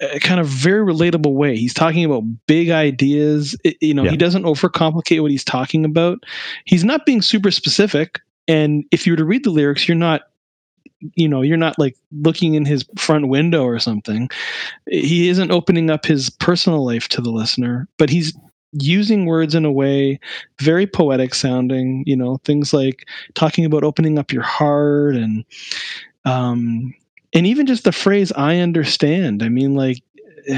a 0.00 0.18
kind 0.20 0.40
of 0.40 0.46
very 0.48 0.84
relatable 0.84 1.32
way. 1.34 1.56
He's 1.56 1.74
talking 1.74 2.04
about 2.04 2.24
big 2.46 2.70
ideas. 2.70 3.56
It, 3.64 3.76
you 3.80 3.94
know, 3.94 4.04
Yeah. 4.04 4.10
he 4.10 4.16
doesn't 4.16 4.42
overcomplicate 4.44 5.20
what 5.22 5.30
he's 5.30 5.44
talking 5.44 5.84
about. 5.84 6.24
He's 6.64 6.82
not 6.84 7.06
being 7.06 7.22
super 7.22 7.50
specific. 7.50 8.20
And 8.48 8.84
if 8.90 9.06
you 9.06 9.12
were 9.12 9.16
to 9.18 9.24
read 9.24 9.44
the 9.44 9.50
lyrics, 9.50 9.86
you're 9.88 9.96
not, 9.96 10.22
you 11.14 11.28
know, 11.28 11.42
you're 11.42 11.56
not 11.56 11.78
like 11.78 11.96
looking 12.12 12.54
in 12.54 12.64
his 12.64 12.84
front 12.96 13.28
window 13.28 13.64
or 13.64 13.78
something. 13.78 14.28
He 14.88 15.28
isn't 15.28 15.50
opening 15.50 15.90
up 15.90 16.04
his 16.06 16.30
personal 16.30 16.84
life 16.84 17.08
to 17.08 17.20
the 17.20 17.30
listener, 17.30 17.88
but 17.98 18.10
he's 18.10 18.32
using 18.72 19.26
words 19.26 19.54
in 19.54 19.64
a 19.64 19.72
way 19.72 20.18
very 20.60 20.86
poetic 20.86 21.34
sounding, 21.34 22.04
you 22.06 22.16
know, 22.16 22.38
things 22.44 22.72
like 22.72 23.06
talking 23.34 23.64
about 23.64 23.84
opening 23.84 24.18
up 24.18 24.32
your 24.32 24.42
heart 24.42 25.14
and 25.14 25.44
um 26.24 26.94
and 27.34 27.46
even 27.46 27.66
just 27.66 27.82
the 27.82 27.90
phrase 27.90 28.30
i 28.36 28.58
understand 28.58 29.42
i 29.42 29.48
mean 29.48 29.74
like 29.74 29.98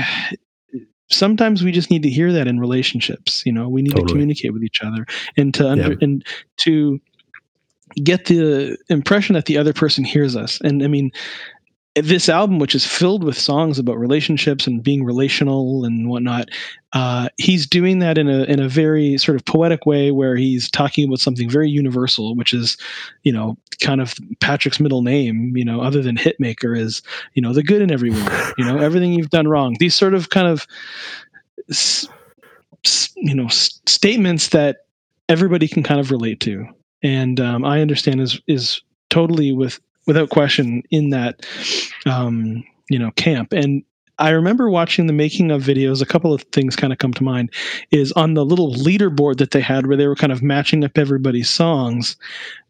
sometimes 1.10 1.62
we 1.62 1.72
just 1.72 1.90
need 1.90 2.02
to 2.02 2.10
hear 2.10 2.32
that 2.32 2.46
in 2.46 2.58
relationships 2.60 3.42
you 3.46 3.52
know 3.52 3.68
we 3.68 3.82
need 3.82 3.94
to 3.94 4.02
communicate 4.12 4.52
with 4.52 4.62
each 4.62 4.80
other 4.82 5.06
and 5.36 5.54
to 5.54 5.68
under 5.68 5.92
Yeah. 5.92 5.98
and 6.02 6.24
to 6.58 7.00
get 8.02 8.26
the 8.26 8.76
impression 8.88 9.34
that 9.34 9.46
the 9.46 9.58
other 9.58 9.72
person 9.72 10.04
hears 10.04 10.36
us. 10.36 10.60
And 10.62 10.82
i 10.82 10.88
mean 10.88 11.12
this 11.96 12.28
album 12.28 12.58
which 12.58 12.74
is 12.74 12.84
filled 12.84 13.22
with 13.22 13.38
songs 13.38 13.78
about 13.78 13.96
relationships 13.96 14.66
and 14.66 14.82
being 14.82 15.04
relational 15.04 15.84
and 15.84 16.08
whatnot 16.08 16.48
uh, 16.92 17.28
he's 17.38 17.66
doing 17.66 18.00
that 18.00 18.18
in 18.18 18.28
a 18.28 18.42
in 18.44 18.60
a 18.60 18.68
very 18.68 19.16
sort 19.16 19.36
of 19.36 19.44
poetic 19.44 19.86
way 19.86 20.10
where 20.10 20.34
he's 20.34 20.68
talking 20.70 21.06
about 21.06 21.20
something 21.20 21.48
very 21.48 21.70
universal 21.70 22.34
which 22.34 22.52
is 22.52 22.76
you 23.22 23.32
know 23.32 23.56
kind 23.80 24.00
of 24.00 24.14
patrick's 24.40 24.80
middle 24.80 25.02
name 25.02 25.56
you 25.56 25.64
know 25.64 25.80
other 25.80 26.02
than 26.02 26.16
hitmaker 26.16 26.76
is 26.76 27.00
you 27.34 27.42
know 27.42 27.52
the 27.52 27.62
good 27.62 27.80
in 27.80 27.92
everyone 27.92 28.28
you 28.58 28.64
know 28.64 28.78
everything 28.78 29.12
you've 29.12 29.30
done 29.30 29.48
wrong. 29.48 29.76
These 29.78 29.94
sort 29.94 30.14
of 30.14 30.30
kind 30.30 30.46
of 30.46 30.66
you 33.16 33.34
know 33.34 33.48
statements 33.48 34.48
that 34.48 34.78
everybody 35.28 35.68
can 35.68 35.82
kind 35.82 36.00
of 36.00 36.10
relate 36.10 36.40
to 36.40 36.66
and 37.04 37.38
um, 37.38 37.64
i 37.64 37.80
understand 37.80 38.20
is 38.20 38.40
is 38.48 38.80
totally 39.10 39.52
with 39.52 39.78
without 40.06 40.30
question 40.30 40.82
in 40.90 41.10
that 41.10 41.46
um, 42.06 42.64
you 42.90 42.98
know 42.98 43.12
camp 43.12 43.52
and 43.52 43.84
I 44.18 44.30
remember 44.30 44.70
watching 44.70 45.06
the 45.06 45.12
making 45.12 45.50
of 45.50 45.62
videos. 45.62 46.00
A 46.00 46.06
couple 46.06 46.32
of 46.32 46.42
things 46.52 46.76
kind 46.76 46.92
of 46.92 46.98
come 46.98 47.12
to 47.14 47.24
mind. 47.24 47.50
Is 47.90 48.12
on 48.12 48.34
the 48.34 48.44
little 48.44 48.72
leaderboard 48.74 49.38
that 49.38 49.50
they 49.50 49.60
had, 49.60 49.86
where 49.86 49.96
they 49.96 50.06
were 50.06 50.14
kind 50.14 50.32
of 50.32 50.42
matching 50.42 50.84
up 50.84 50.96
everybody's 50.96 51.50
songs. 51.50 52.16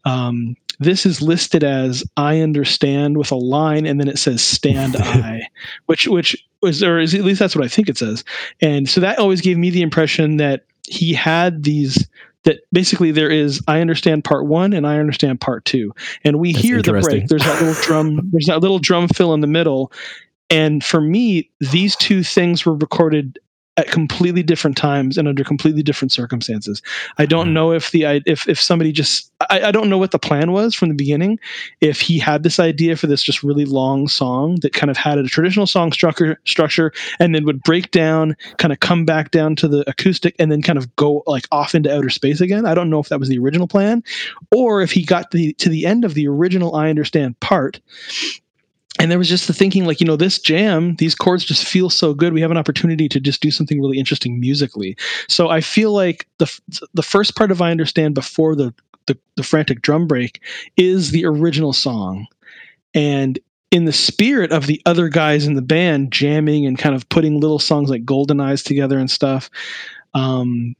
Um, 0.05 0.55
this 0.79 1.05
is 1.05 1.21
listed 1.21 1.63
as 1.63 2.03
"I 2.17 2.39
understand" 2.39 3.17
with 3.17 3.31
a 3.31 3.35
line, 3.35 3.85
and 3.85 3.99
then 3.99 4.07
it 4.07 4.17
says 4.17 4.41
"Stand 4.41 4.95
I," 4.99 5.47
which 5.85 6.07
which 6.07 6.35
was, 6.61 6.81
or 6.81 6.99
is, 6.99 7.13
at 7.13 7.23
least 7.23 7.39
that's 7.39 7.55
what 7.55 7.65
I 7.65 7.69
think 7.69 7.89
it 7.89 7.97
says. 7.97 8.23
And 8.61 8.89
so 8.89 8.99
that 9.01 9.19
always 9.19 9.41
gave 9.41 9.57
me 9.57 9.69
the 9.69 9.83
impression 9.83 10.37
that 10.37 10.65
he 10.87 11.13
had 11.13 11.63
these. 11.63 12.07
That 12.45 12.61
basically 12.71 13.11
there 13.11 13.29
is 13.29 13.61
I 13.67 13.81
understand 13.81 14.23
part 14.23 14.45
one 14.45 14.73
and 14.73 14.87
I 14.87 14.99
understand 14.99 15.41
part 15.41 15.65
two, 15.65 15.93
and 16.23 16.39
we 16.39 16.53
That's 16.53 16.65
hear 16.65 16.81
the 16.81 16.93
break. 16.93 17.27
There's 17.27 17.43
that 17.43 17.61
little 17.61 17.81
drum. 17.83 18.21
There's 18.31 18.45
that 18.45 18.61
little 18.61 18.79
drum 18.79 19.07
fill 19.07 19.33
in 19.33 19.41
the 19.41 19.47
middle, 19.47 19.91
and 20.49 20.83
for 20.83 21.01
me, 21.01 21.49
these 21.59 21.95
two 21.95 22.23
things 22.23 22.65
were 22.65 22.75
recorded 22.75 23.39
at 23.77 23.87
completely 23.91 24.41
different 24.41 24.77
times 24.77 25.17
and 25.17 25.27
under 25.27 25.43
completely 25.43 25.83
different 25.83 26.11
circumstances. 26.11 26.81
I 27.17 27.25
don't 27.25 27.47
Hmm. 27.47 27.53
know 27.53 27.71
if 27.73 27.91
the 27.91 28.03
if 28.25 28.47
if 28.47 28.59
somebody 28.61 28.91
just 28.91 29.31
I, 29.49 29.63
I 29.65 29.71
don't 29.71 29.89
know 29.89 29.97
what 29.97 30.11
the 30.11 30.19
plan 30.19 30.53
was 30.53 30.73
from 30.73 30.87
the 30.89 30.95
beginning. 30.95 31.39
If 31.81 31.99
he 31.99 32.17
had 32.17 32.43
this 32.43 32.59
idea 32.59 32.95
for 32.95 33.07
this 33.07 33.21
just 33.21 33.43
really 33.43 33.65
long 33.65 34.07
song 34.07 34.57
that 34.61 34.73
kind 34.73 34.89
of 34.89 34.95
had 34.97 35.17
a 35.17 35.23
traditional 35.23 35.67
song 35.67 35.91
structure 35.91 36.39
structure 36.45 36.93
and 37.19 37.35
then 37.35 37.43
would 37.45 37.63
break 37.63 37.91
down, 37.91 38.37
kind 38.57 38.71
of 38.71 38.79
come 38.79 39.03
back 39.03 39.31
down 39.31 39.55
to 39.57 39.67
the 39.67 39.83
acoustic 39.89 40.35
and 40.39 40.51
then 40.51 40.61
kind 40.61 40.77
of 40.77 40.95
go 40.95 41.23
like 41.27 41.45
off 41.51 41.75
into 41.75 41.93
outer 41.93 42.09
space 42.09 42.39
again. 42.39 42.65
I 42.65 42.73
don't 42.75 42.89
know 42.89 42.99
if 42.99 43.09
that 43.09 43.19
was 43.19 43.27
the 43.29 43.39
original 43.39 43.67
plan 43.67 44.03
or 44.51 44.81
if 44.81 44.91
he 44.91 45.03
got 45.03 45.31
the 45.31 45.53
to 45.53 45.67
the 45.67 45.85
end 45.85 46.05
of 46.05 46.13
the 46.13 46.27
original 46.27 46.75
I 46.75 46.89
understand 46.89 47.37
part 47.41 47.81
and 48.99 49.11
there 49.11 49.17
was 49.17 49.29
just 49.29 49.47
the 49.47 49.53
thinking 49.53 49.85
like 49.85 49.99
you 49.99 50.07
know 50.07 50.15
this 50.15 50.39
jam 50.39 50.95
these 50.95 51.15
chords 51.15 51.43
just 51.43 51.67
feel 51.67 51.89
so 51.89 52.13
good. 52.13 52.33
We 52.33 52.41
have 52.41 52.51
an 52.51 52.57
opportunity 52.57 53.09
to 53.09 53.19
just 53.19 53.41
do 53.41 53.51
something 53.51 53.81
really 53.81 53.99
interesting 53.99 54.39
musically. 54.39 54.95
So 55.27 55.49
i 55.49 55.61
feel 55.61 55.91
like 55.91 56.27
the 56.37 56.59
the 56.93 57.03
first 57.03 57.35
part 57.35 57.51
of 57.51 57.61
i 57.61 57.71
understand 57.71 58.15
before 58.15 58.55
the 58.55 58.73
the, 59.07 59.17
the 59.35 59.43
frantic 59.43 59.81
drum 59.81 60.07
break 60.07 60.41
is 60.77 61.11
the 61.11 61.25
original 61.25 61.73
song. 61.73 62.25
And 62.95 63.37
in 63.71 63.85
the 63.85 63.93
spirit 63.93 64.51
of 64.51 64.67
the 64.67 64.81
other 64.85 65.09
guys 65.09 65.45
in 65.45 65.55
the 65.55 65.61
band 65.61 66.11
jamming 66.11 66.65
and 66.65 66.77
kind 66.77 66.95
of 66.95 67.07
putting 67.09 67.39
little 67.39 67.59
songs 67.59 67.89
like 67.89 68.05
golden 68.05 68.39
eyes 68.39 68.63
together 68.63 68.97
and 68.97 69.11
stuff 69.11 69.49
um 70.13 70.75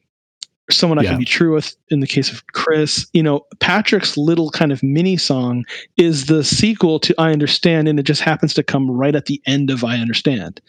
someone 0.71 0.97
i 0.97 1.03
Yeah. 1.03 1.09
can 1.09 1.19
be 1.19 1.25
true 1.25 1.53
with 1.53 1.75
in 1.89 1.99
the 1.99 2.07
case 2.07 2.31
of 2.31 2.45
chris 2.47 3.05
you 3.13 3.21
know 3.21 3.45
patrick's 3.59 4.17
little 4.17 4.49
kind 4.49 4.71
of 4.71 4.81
mini 4.81 5.15
song 5.17 5.63
is 5.97 6.25
the 6.25 6.43
sequel 6.43 6.99
to 6.99 7.13
I 7.19 7.31
Understand, 7.31 7.87
and 7.87 7.99
it 7.99 8.03
just 8.03 8.21
happens 8.21 8.53
to 8.55 8.63
come 8.63 8.89
right 8.89 9.15
at 9.15 9.25
the 9.25 9.41
end 9.45 9.69
of 9.69 9.83
I 9.83 9.97
Understand, 9.97 10.59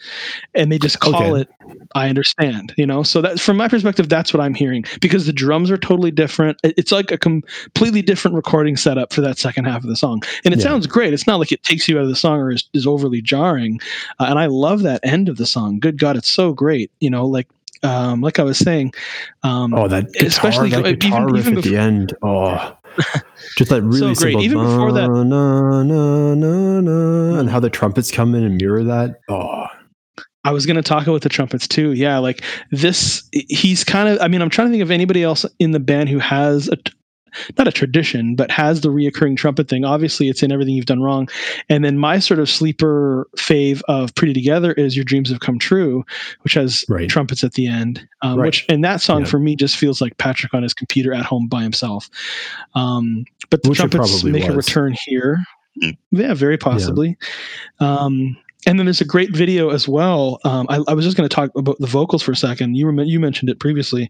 and 0.53 0.71
they 0.71 0.77
just 0.77 0.99
call 0.99 1.15
Okay. 1.33 1.41
it 1.41 1.49
I 1.95 2.09
Understand. 2.09 2.73
You 2.77 2.85
know, 2.85 3.01
so 3.03 3.21
that 3.21 3.39
from 3.39 3.57
my 3.57 3.67
perspective, 3.67 4.07
that's 4.09 4.33
what 4.33 4.41
I'm 4.41 4.53
hearing 4.53 4.85
because 5.01 5.25
the 5.25 5.33
drums 5.33 5.69
are 5.71 5.77
totally 5.77 6.11
different. 6.11 6.59
It's 6.63 6.91
like 6.91 7.11
a 7.11 7.17
completely 7.17 8.01
different 8.01 8.35
recording 8.35 8.77
setup 8.77 9.13
for 9.13 9.21
that 9.21 9.37
second 9.37 9.65
half 9.65 9.83
of 9.83 9.89
the 9.89 9.95
song, 9.95 10.21
and 10.45 10.53
it 10.53 10.59
Yeah. 10.59 10.63
sounds 10.65 10.87
great. 10.87 11.13
It's 11.13 11.27
not 11.27 11.39
like 11.39 11.51
it 11.51 11.63
takes 11.63 11.87
you 11.87 11.97
out 11.97 12.03
of 12.03 12.09
the 12.09 12.15
song 12.15 12.39
or 12.39 12.51
is, 12.51 12.63
is 12.73 12.85
overly 12.87 13.21
jarring, 13.21 13.79
uh, 14.19 14.25
and 14.29 14.37
I 14.39 14.45
love 14.47 14.83
that 14.83 14.99
end 15.03 15.27
of 15.29 15.37
the 15.37 15.45
song. 15.45 15.79
Good 15.79 15.97
God, 15.97 16.15
it's 16.17 16.29
so 16.29 16.53
great. 16.53 16.91
You 16.99 17.09
know, 17.09 17.25
like. 17.25 17.47
Um, 17.83 18.21
like 18.21 18.39
I 18.39 18.43
was 18.43 18.57
saying, 18.57 18.93
um, 19.43 19.73
Oh, 19.73 19.87
that 19.87 20.11
guitar, 20.13 20.27
Especially 20.27 20.69
that 20.71 20.79
even- 20.79 20.99
guitar 20.99 21.29
riff 21.31 21.45
even 21.47 21.57
at 21.59 21.63
the 21.63 21.77
end. 21.77 22.13
Oh, 22.23 22.75
just 23.57 23.69
that 23.69 23.81
really 23.83 23.99
So 24.15 24.21
great. 24.21 24.33
simple. 24.33 24.41
Even 24.43 24.57
before 24.59 24.91
that- 24.93 25.07
na, 25.09 25.83
na, 25.83 26.33
na, 26.33 26.81
na, 26.81 27.39
and 27.39 27.49
how 27.49 27.59
the 27.59 27.69
trumpets 27.69 28.11
come 28.11 28.33
in 28.35 28.43
and 28.43 28.57
mirror 28.57 28.83
that. 28.83 29.19
Oh, 29.29 29.65
I 30.43 30.51
was 30.51 30.65
going 30.65 30.77
to 30.77 30.81
talk 30.81 31.07
about 31.07 31.21
the 31.21 31.29
trumpets 31.29 31.67
too. 31.67 31.91
Yeah, 31.91 32.19
like 32.19 32.41
this, 32.71 33.27
he's 33.33 33.83
kind 33.83 34.07
of. 34.07 34.17
I 34.21 34.27
mean, 34.29 34.41
I'm 34.41 34.49
trying 34.49 34.69
to 34.69 34.71
think 34.71 34.81
of 34.83 34.91
anybody 34.91 35.21
else 35.21 35.45
in 35.59 35.71
the 35.71 35.79
band 35.79 36.07
who 36.09 36.19
has 36.19 36.69
a, 36.69 36.77
not 37.57 37.67
a 37.67 37.71
tradition, 37.71 38.35
but 38.35 38.49
has 38.51 38.81
the 38.81 38.89
reoccurring 38.89 39.37
trumpet 39.37 39.67
thing. 39.69 39.85
Obviously, 39.85 40.29
it's 40.29 40.43
in 40.43 40.51
everything 40.51 40.73
you've 40.75 40.85
done 40.85 41.01
wrong. 41.01 41.27
And 41.69 41.83
then 41.85 41.97
my 41.97 42.19
sort 42.19 42.39
of 42.39 42.49
sleeper 42.49 43.27
fave 43.37 43.81
of 43.87 44.13
Pretty 44.15 44.33
Together 44.33 44.73
is 44.73 44.95
Your 44.95 45.05
Dreams 45.05 45.29
Have 45.29 45.39
Come 45.39 45.59
True, 45.59 46.05
which 46.41 46.53
has 46.53 46.85
Right. 46.89 47.09
trumpets 47.09 47.43
at 47.43 47.53
the 47.53 47.67
end. 47.67 48.07
Um, 48.21 48.39
Right. 48.39 48.47
Which 48.47 48.65
and 48.69 48.83
that 48.83 49.01
song 49.01 49.21
Yeah. 49.21 49.27
for 49.27 49.39
me 49.39 49.55
just 49.55 49.75
feels 49.77 50.01
like 50.01 50.17
Patrick 50.17 50.53
on 50.53 50.63
his 50.63 50.73
computer 50.73 51.13
at 51.13 51.25
home 51.25 51.47
by 51.47 51.63
himself. 51.63 52.09
Um, 52.75 53.25
but 53.49 53.63
the 53.63 53.69
Which 53.69 53.79
trumpets 53.79 54.23
make 54.23 54.47
a 54.47 54.53
return 54.55 54.95
here. 55.05 55.43
Yeah, 56.11 56.33
very 56.33 56.57
possibly. 56.57 57.17
Um, 57.79 58.35
and 58.65 58.79
then 58.79 58.85
there's 58.87 59.01
a 59.01 59.05
great 59.05 59.35
video 59.35 59.69
as 59.69 59.87
well. 59.87 60.39
Um, 60.43 60.65
I, 60.69 60.81
I 60.87 60.93
was 60.93 61.05
just 61.05 61.15
going 61.15 61.29
to 61.29 61.33
talk 61.33 61.51
about 61.55 61.77
the 61.79 61.87
vocals 61.87 62.23
for 62.23 62.31
a 62.31 62.35
second. 62.35 62.75
You 62.75 62.87
were 62.87 63.03
you 63.03 63.19
mentioned 63.19 63.49
it 63.49 63.59
previously. 63.59 64.09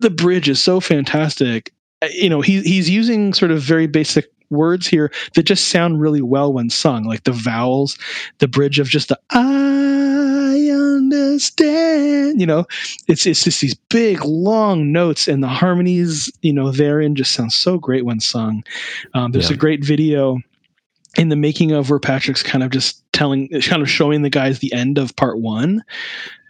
The 0.00 0.10
bridge 0.10 0.48
is 0.48 0.60
so 0.60 0.78
fantastic. 0.80 1.72
Uh, 2.02 2.08
You 2.12 2.28
know, 2.28 2.40
he 2.40 2.62
he's 2.62 2.90
using 2.90 3.32
sort 3.34 3.50
of 3.50 3.60
very 3.62 3.86
basic 3.86 4.26
words 4.50 4.86
here 4.86 5.10
that 5.34 5.44
just 5.44 5.68
sound 5.68 6.00
really 6.00 6.20
well 6.22 6.52
when 6.52 6.68
sung, 6.68 7.04
like 7.04 7.24
the 7.24 7.32
vowels, 7.32 7.96
the 8.38 8.48
bridge 8.48 8.78
of 8.78 8.88
just 8.88 9.08
the 9.08 9.18
I 9.30 10.70
understand. 10.72 12.40
You 12.40 12.46
know, 12.46 12.66
it's 13.08 13.26
it's 13.26 13.44
just 13.44 13.60
these 13.60 13.74
big 13.88 14.24
long 14.24 14.92
notes 14.92 15.28
and 15.28 15.42
the 15.42 15.48
harmonies. 15.48 16.30
You 16.42 16.52
know, 16.52 16.70
therein 16.70 17.14
just 17.14 17.32
sounds 17.32 17.54
so 17.54 17.78
great 17.78 18.04
when 18.04 18.20
sung. 18.20 18.64
Um, 19.14 19.32
there's 19.32 19.48
Yeah. 19.50 19.54
a 19.54 19.58
great 19.58 19.84
video 19.84 20.38
in 21.16 21.28
the 21.28 21.36
making 21.36 21.72
of 21.72 21.90
where 21.90 21.98
Patrick's 21.98 22.42
kind 22.42 22.64
of 22.64 22.70
just 22.70 23.02
telling, 23.12 23.48
kind 23.48 23.82
of 23.82 23.90
showing 23.90 24.22
the 24.22 24.30
guys 24.30 24.60
the 24.60 24.72
end 24.72 24.96
of 24.98 25.14
part 25.16 25.38
one, 25.40 25.84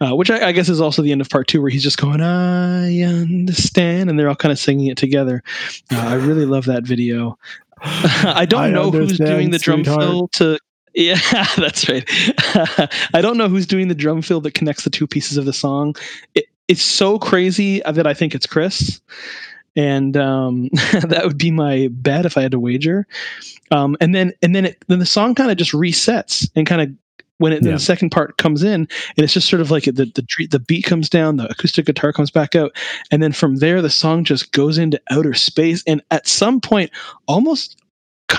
uh, 0.01 0.15
which 0.15 0.31
I, 0.31 0.47
I 0.47 0.51
guess 0.53 0.69
is 0.69 0.79
also 0.79 1.01
the 1.01 1.11
end 1.11 1.21
of 1.21 1.29
part 1.29 1.47
two, 1.47 1.61
where 1.61 1.69
he's 1.69 1.83
just 1.83 1.97
going, 1.97 2.21
"I 2.21 3.01
understand," 3.01 4.09
and 4.09 4.17
they're 4.17 4.29
all 4.29 4.35
kind 4.35 4.51
of 4.51 4.59
singing 4.59 4.87
it 4.87 4.97
together. 4.97 5.43
Uh, 5.91 5.99
I 5.99 6.13
really 6.15 6.45
love 6.45 6.65
that 6.65 6.83
video. 6.83 7.37
I 7.81 8.45
don't 8.45 8.63
I 8.63 8.69
know 8.69 8.91
who's 8.91 9.17
doing 9.17 9.49
the 9.51 9.59
drum 9.59 9.83
sweetheart. 9.83 10.01
fill 10.01 10.27
to. 10.29 10.57
Yeah, 10.95 11.19
that's 11.57 11.89
right. 11.89 12.07
I 13.13 13.19
don't 13.21 13.37
know 13.37 13.49
who's 13.49 13.67
doing 13.67 13.87
the 13.87 13.95
drum 13.95 14.21
fill 14.21 14.41
that 14.41 14.53
connects 14.53 14.83
the 14.83 14.89
two 14.89 15.07
pieces 15.07 15.37
of 15.37 15.45
the 15.45 15.53
song. 15.53 15.95
It, 16.35 16.45
it's 16.67 16.83
so 16.83 17.19
crazy 17.19 17.81
that 17.81 18.07
I 18.07 18.13
think 18.13 18.33
it's 18.33 18.45
Chris. 18.45 19.01
and 19.75 20.15
um, 20.15 20.69
that 21.01 21.23
would 21.25 21.37
be 21.37 21.51
my 21.51 21.89
bet 21.91 22.25
if 22.25 22.37
I 22.37 22.41
had 22.41 22.51
to 22.51 22.59
wager. 22.59 23.07
Um, 23.73 23.97
and 23.99 24.13
then 24.13 24.33
and 24.43 24.55
then 24.55 24.65
it, 24.65 24.83
then 24.87 24.99
the 24.99 25.05
song 25.05 25.33
kind 25.33 25.49
of 25.49 25.57
just 25.57 25.71
resets 25.71 26.49
and 26.55 26.67
kind 26.67 26.81
of 26.81 26.89
when 27.39 27.51
it, 27.51 27.63
yeah. 27.63 27.71
the 27.71 27.79
second 27.79 28.11
part 28.11 28.37
comes 28.37 28.61
in 28.61 28.73
and 28.81 28.89
it's 29.17 29.33
just 29.33 29.49
sort 29.49 29.61
of 29.61 29.71
like 29.71 29.85
the, 29.85 29.91
the 29.91 30.47
the 30.47 30.59
beat 30.59 30.85
comes 30.85 31.09
down 31.09 31.37
the 31.37 31.49
acoustic 31.49 31.87
guitar 31.87 32.13
comes 32.13 32.29
back 32.29 32.55
out 32.55 32.71
and 33.11 33.23
then 33.23 33.33
from 33.33 33.55
there 33.55 33.81
the 33.81 33.89
song 33.89 34.23
just 34.23 34.51
goes 34.51 34.77
into 34.77 35.01
outer 35.09 35.33
space 35.33 35.83
and 35.87 36.03
at 36.11 36.27
some 36.27 36.61
point 36.61 36.91
almost 37.27 37.81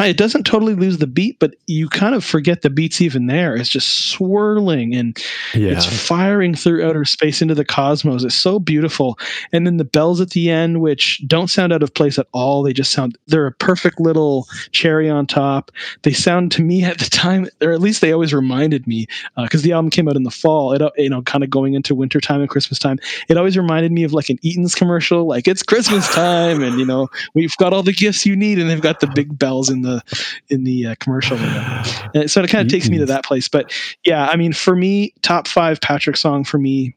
it 0.00 0.16
doesn't 0.16 0.44
totally 0.44 0.74
lose 0.74 0.98
the 0.98 1.06
beat, 1.06 1.38
but 1.38 1.54
you 1.66 1.88
kind 1.88 2.14
of 2.14 2.24
forget 2.24 2.62
the 2.62 2.70
beats 2.70 3.00
even 3.00 3.26
there. 3.26 3.54
It's 3.54 3.68
just 3.68 4.08
swirling 4.08 4.94
and 4.94 5.16
yeah. 5.54 5.70
it's 5.70 5.86
firing 5.86 6.54
through 6.54 6.84
outer 6.84 7.04
space 7.04 7.40
into 7.40 7.54
the 7.54 7.64
cosmos. 7.64 8.24
It's 8.24 8.34
so 8.34 8.58
beautiful. 8.58 9.18
And 9.52 9.66
then 9.66 9.76
the 9.76 9.84
bells 9.84 10.20
at 10.20 10.30
the 10.30 10.50
end, 10.50 10.80
which 10.80 11.22
don't 11.26 11.48
sound 11.48 11.72
out 11.72 11.82
of 11.82 11.94
place 11.94 12.18
at 12.18 12.26
all. 12.32 12.62
They 12.62 12.72
just 12.72 12.90
sound 12.90 13.16
they're 13.28 13.46
a 13.46 13.52
perfect 13.52 14.00
little 14.00 14.46
cherry 14.72 15.08
on 15.08 15.26
top. 15.26 15.70
They 16.02 16.12
sound 16.12 16.50
to 16.52 16.62
me 16.62 16.84
at 16.84 16.98
the 16.98 17.08
time, 17.08 17.46
or 17.60 17.72
at 17.72 17.80
least 17.80 18.00
they 18.00 18.12
always 18.12 18.34
reminded 18.34 18.86
me, 18.86 19.06
because 19.36 19.62
uh, 19.62 19.64
the 19.64 19.72
album 19.72 19.90
came 19.90 20.08
out 20.08 20.16
in 20.16 20.24
the 20.24 20.30
fall. 20.30 20.72
It 20.72 20.82
you 20.96 21.08
know 21.08 21.22
kind 21.22 21.44
of 21.44 21.50
going 21.50 21.74
into 21.74 21.94
winter 21.94 22.20
time 22.20 22.40
and 22.40 22.50
Christmas 22.50 22.78
time. 22.78 22.98
It 23.28 23.36
always 23.36 23.56
reminded 23.56 23.92
me 23.92 24.02
of 24.02 24.12
like 24.12 24.28
an 24.28 24.38
Eaton's 24.42 24.74
commercial, 24.74 25.26
like 25.26 25.46
it's 25.46 25.62
Christmas 25.62 26.12
time, 26.12 26.62
and 26.62 26.78
you 26.80 26.84
know 26.84 27.08
we've 27.34 27.56
got 27.58 27.72
all 27.72 27.82
the 27.82 27.92
gifts 27.92 28.26
you 28.26 28.34
need, 28.34 28.58
and 28.58 28.68
they've 28.68 28.80
got 28.80 29.00
the 29.00 29.06
big 29.14 29.38
bells 29.38 29.70
in 29.70 29.83
the 29.84 30.02
in 30.48 30.64
the 30.64 30.88
uh, 30.88 30.94
commercial. 31.00 31.38
And 31.38 32.30
so 32.30 32.42
it 32.42 32.50
kind 32.50 32.66
of 32.66 32.72
takes 32.72 32.88
me 32.88 32.98
to 32.98 33.06
that 33.06 33.24
place. 33.24 33.48
But 33.48 33.72
yeah, 34.04 34.26
I 34.26 34.36
mean, 34.36 34.52
for 34.52 34.74
me, 34.74 35.14
top 35.22 35.46
five 35.46 35.80
Patrick 35.80 36.16
song 36.16 36.44
for 36.44 36.58
me. 36.58 36.94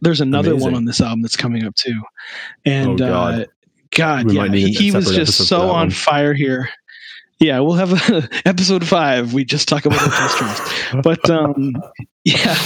There's 0.00 0.20
another 0.20 0.52
Amazing. 0.52 0.64
one 0.64 0.74
on 0.76 0.84
this 0.84 1.00
album 1.00 1.22
that's 1.22 1.36
coming 1.36 1.64
up 1.64 1.74
too, 1.74 2.00
and 2.64 2.90
oh, 2.90 2.96
God, 2.96 3.40
uh, 3.40 3.44
God 3.90 4.30
yeah, 4.30 4.46
he, 4.46 4.70
he 4.70 4.92
was 4.92 5.10
just 5.10 5.48
so 5.48 5.70
on 5.70 5.90
fire 5.90 6.34
here. 6.34 6.68
Yeah, 7.40 7.60
we'll 7.60 7.74
have 7.74 8.10
a, 8.10 8.28
episode 8.44 8.86
five. 8.86 9.32
We 9.32 9.44
just 9.44 9.68
talk 9.68 9.86
about 9.86 9.98
the 9.98 10.06
orchestras, 10.06 11.02
but 11.02 11.30
um, 11.30 11.74
yeah, 12.24 12.56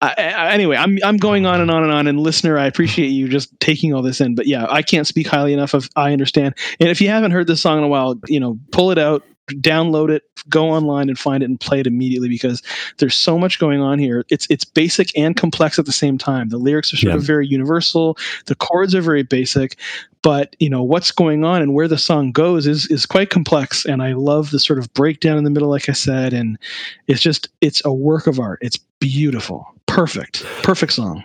I, 0.00 0.14
I, 0.16 0.52
anyway, 0.52 0.76
I'm 0.76 0.98
I'm 1.02 1.16
going 1.16 1.44
on 1.44 1.60
and 1.60 1.70
on 1.70 1.82
and 1.82 1.92
on. 1.92 2.06
And 2.06 2.20
listener, 2.20 2.56
I 2.56 2.66
appreciate 2.66 3.08
you 3.08 3.28
just 3.28 3.58
taking 3.60 3.92
all 3.92 4.02
this 4.02 4.20
in. 4.20 4.34
But 4.34 4.46
yeah, 4.46 4.66
I 4.68 4.82
can't 4.82 5.06
speak 5.06 5.26
highly 5.26 5.52
enough 5.52 5.74
of 5.74 5.88
I 5.96 6.12
understand. 6.12 6.54
And 6.78 6.88
if 6.88 7.00
you 7.00 7.08
haven't 7.08 7.32
heard 7.32 7.46
this 7.46 7.60
song 7.60 7.78
in 7.78 7.84
a 7.84 7.88
while, 7.88 8.18
you 8.28 8.38
know, 8.38 8.58
pull 8.70 8.92
it 8.92 8.98
out, 8.98 9.24
download 9.54 10.10
it, 10.10 10.22
go 10.48 10.70
online 10.70 11.08
and 11.08 11.18
find 11.18 11.42
it 11.42 11.46
and 11.46 11.58
play 11.58 11.80
it 11.80 11.86
immediately 11.86 12.28
because 12.28 12.62
there's 12.98 13.14
so 13.14 13.38
much 13.38 13.58
going 13.58 13.80
on 13.80 13.98
here. 13.98 14.24
It's 14.28 14.46
it's 14.50 14.64
basic 14.64 15.16
and 15.18 15.36
complex 15.36 15.78
at 15.78 15.86
the 15.86 15.92
same 15.92 16.18
time. 16.18 16.48
The 16.48 16.58
lyrics 16.58 16.92
are 16.92 16.96
sort 16.96 17.12
yeah. 17.12 17.16
of 17.16 17.24
very 17.24 17.46
universal. 17.46 18.16
The 18.46 18.54
chords 18.54 18.94
are 18.94 19.00
very 19.00 19.22
basic, 19.22 19.76
but 20.22 20.54
you 20.60 20.70
know 20.70 20.82
what's 20.82 21.10
going 21.10 21.44
on 21.44 21.62
and 21.62 21.74
where 21.74 21.88
the 21.88 21.98
song 21.98 22.32
goes 22.32 22.66
is 22.66 22.86
is 22.86 23.06
quite 23.06 23.30
complex. 23.30 23.84
And 23.84 24.02
I 24.02 24.12
love 24.12 24.50
the 24.50 24.60
sort 24.60 24.78
of 24.78 24.92
breakdown 24.94 25.38
in 25.38 25.44
the 25.44 25.50
middle, 25.50 25.70
like 25.70 25.88
I 25.88 25.92
said, 25.92 26.32
and 26.32 26.58
it's 27.06 27.20
just 27.20 27.48
it's 27.60 27.84
a 27.84 27.92
work 27.92 28.26
of 28.26 28.38
art. 28.38 28.60
It's 28.62 28.78
beautiful, 29.00 29.66
perfect, 29.86 30.44
perfect 30.62 30.92
song. 30.92 31.24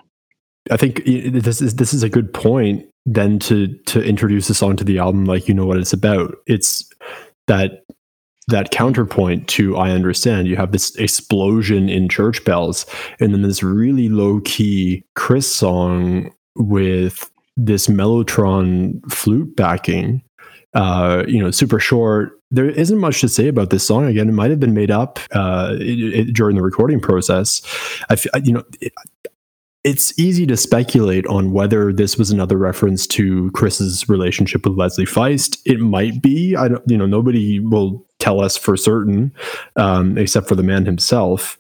I 0.71 0.77
think 0.77 1.03
this 1.05 1.61
is 1.61 1.75
this 1.75 1.93
is 1.93 2.03
a 2.03 2.09
good 2.09 2.33
point 2.33 2.85
then 3.05 3.39
to 3.39 3.67
to 3.85 4.01
introduce 4.01 4.47
the 4.47 4.53
song 4.53 4.77
to 4.77 4.83
the 4.83 4.97
album 4.99 5.25
like 5.25 5.47
you 5.47 5.53
know 5.53 5.65
what 5.65 5.77
it's 5.77 5.93
about. 5.93 6.35
It's 6.47 6.89
that 7.47 7.83
that 8.47 8.71
counterpoint 8.71 9.47
to 9.49 9.77
I 9.77 9.91
understand. 9.91 10.47
You 10.47 10.55
have 10.55 10.71
this 10.71 10.95
explosion 10.95 11.89
in 11.89 12.09
church 12.09 12.43
bells, 12.45 12.85
and 13.19 13.33
then 13.33 13.41
this 13.41 13.63
really 13.63 14.09
low 14.09 14.41
key 14.41 15.03
Chris 15.15 15.53
song 15.53 16.33
with 16.55 17.29
this 17.55 17.87
Mellotron 17.87 18.99
flute 19.11 19.55
backing. 19.55 20.21
Uh, 20.73 21.23
you 21.27 21.41
know, 21.41 21.51
super 21.51 21.79
short. 21.79 22.39
There 22.49 22.69
isn't 22.69 22.97
much 22.97 23.21
to 23.21 23.29
say 23.29 23.47
about 23.47 23.69
this 23.69 23.85
song. 23.85 24.05
Again, 24.05 24.29
it 24.29 24.33
might 24.33 24.49
have 24.49 24.59
been 24.59 24.73
made 24.73 24.91
up 24.91 25.19
uh, 25.31 25.75
it, 25.79 26.29
it, 26.29 26.33
during 26.33 26.55
the 26.55 26.61
recording 26.61 26.99
process. 26.99 27.61
I, 28.09 28.17
you 28.43 28.53
know, 28.53 28.63
it, 28.81 28.93
it's 29.83 30.17
easy 30.17 30.45
to 30.47 30.55
speculate 30.55 31.27
on 31.27 31.51
whether 31.51 31.91
this 31.91 32.17
was 32.17 32.31
another 32.31 32.57
reference 32.57 33.05
to 33.07 33.51
Chris's 33.51 34.07
relationship 34.07 34.65
with 34.65 34.77
Leslie 34.77 35.05
Feist. 35.05 35.59
It 35.65 35.79
might 35.79 36.21
be. 36.21 36.55
I 36.55 36.69
don't. 36.69 36.83
You 36.89 36.97
know, 36.97 37.05
nobody 37.05 37.59
will 37.59 38.05
tell 38.19 38.39
us 38.39 38.55
for 38.55 38.77
certain, 38.77 39.33
um, 39.75 40.17
except 40.17 40.47
for 40.47 40.55
the 40.55 40.63
man 40.63 40.85
himself. 40.85 41.57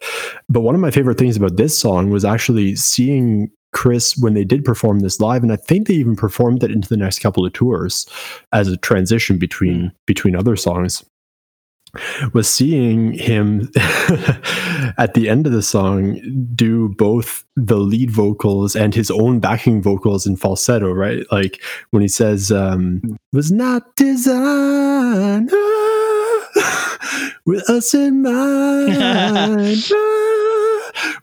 But 0.47 0.61
one 0.61 0.73
of 0.75 0.81
my 0.81 0.91
favorite 0.91 1.17
things 1.17 1.35
about 1.35 1.57
this 1.57 1.77
song 1.77 2.09
was 2.09 2.23
actually 2.23 2.77
seeing 2.77 3.51
Chris 3.73 4.15
when 4.17 4.33
they 4.33 4.43
did 4.43 4.63
perform 4.63 4.99
this 4.99 5.19
live, 5.19 5.43
and 5.43 5.51
I 5.51 5.57
think 5.57 5.87
they 5.87 5.95
even 5.95 6.15
performed 6.15 6.63
it 6.63 6.71
into 6.71 6.89
the 6.89 6.97
next 6.97 7.19
couple 7.19 7.45
of 7.45 7.53
tours 7.53 8.07
as 8.51 8.67
a 8.67 8.77
transition 8.77 9.37
between 9.37 9.91
between 10.05 10.35
other 10.35 10.55
songs 10.55 11.03
was 12.33 12.49
seeing 12.49 13.13
him 13.13 13.69
at 14.97 15.13
the 15.13 15.29
end 15.29 15.45
of 15.45 15.53
the 15.53 15.61
song 15.61 16.19
do 16.55 16.89
both 16.89 17.43
the 17.55 17.77
lead 17.77 18.09
vocals 18.09 18.75
and 18.75 18.95
his 18.95 19.11
own 19.11 19.39
backing 19.39 19.81
vocals 19.81 20.25
in 20.25 20.35
falsetto, 20.35 20.91
right? 20.91 21.23
Like 21.31 21.61
when 21.91 22.01
he 22.01 22.07
says, 22.07 22.51
um, 22.51 23.01
was 23.31 23.51
not 23.51 23.95
designed 23.95 25.51
with 27.45 27.69
us 27.69 27.93
in 27.93 28.21
mind 28.23 29.91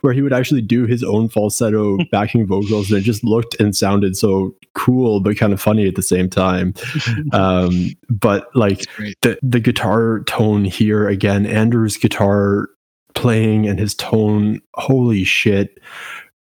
where 0.01 0.13
he 0.13 0.23
would 0.23 0.33
actually 0.33 0.63
do 0.63 0.87
his 0.87 1.03
own 1.03 1.29
falsetto 1.29 1.99
backing 2.11 2.47
vocals 2.47 2.91
and 2.91 3.01
it 3.01 3.03
just 3.03 3.25
looked 3.25 3.59
and 3.61 3.77
sounded 3.77 4.17
so 4.17 4.55
cool 4.75 5.21
but 5.21 5.37
kind 5.37 5.53
of 5.53 5.61
funny 5.61 5.87
at 5.87 5.95
the 5.95 6.03
same 6.03 6.29
time. 6.29 6.75
Um, 7.33 7.91
but 8.09 8.55
like 8.55 8.81
the, 9.23 9.39
the 9.43 9.61
guitar 9.61 10.23
tone 10.25 10.65
here 10.65 11.09
again 11.09 11.47
andrew's 11.47 11.97
guitar 11.97 12.69
playing 13.15 13.69
and 13.69 13.79
his 13.79 13.95
tone 13.95 14.61
holy 14.75 15.25
shit. 15.25 15.79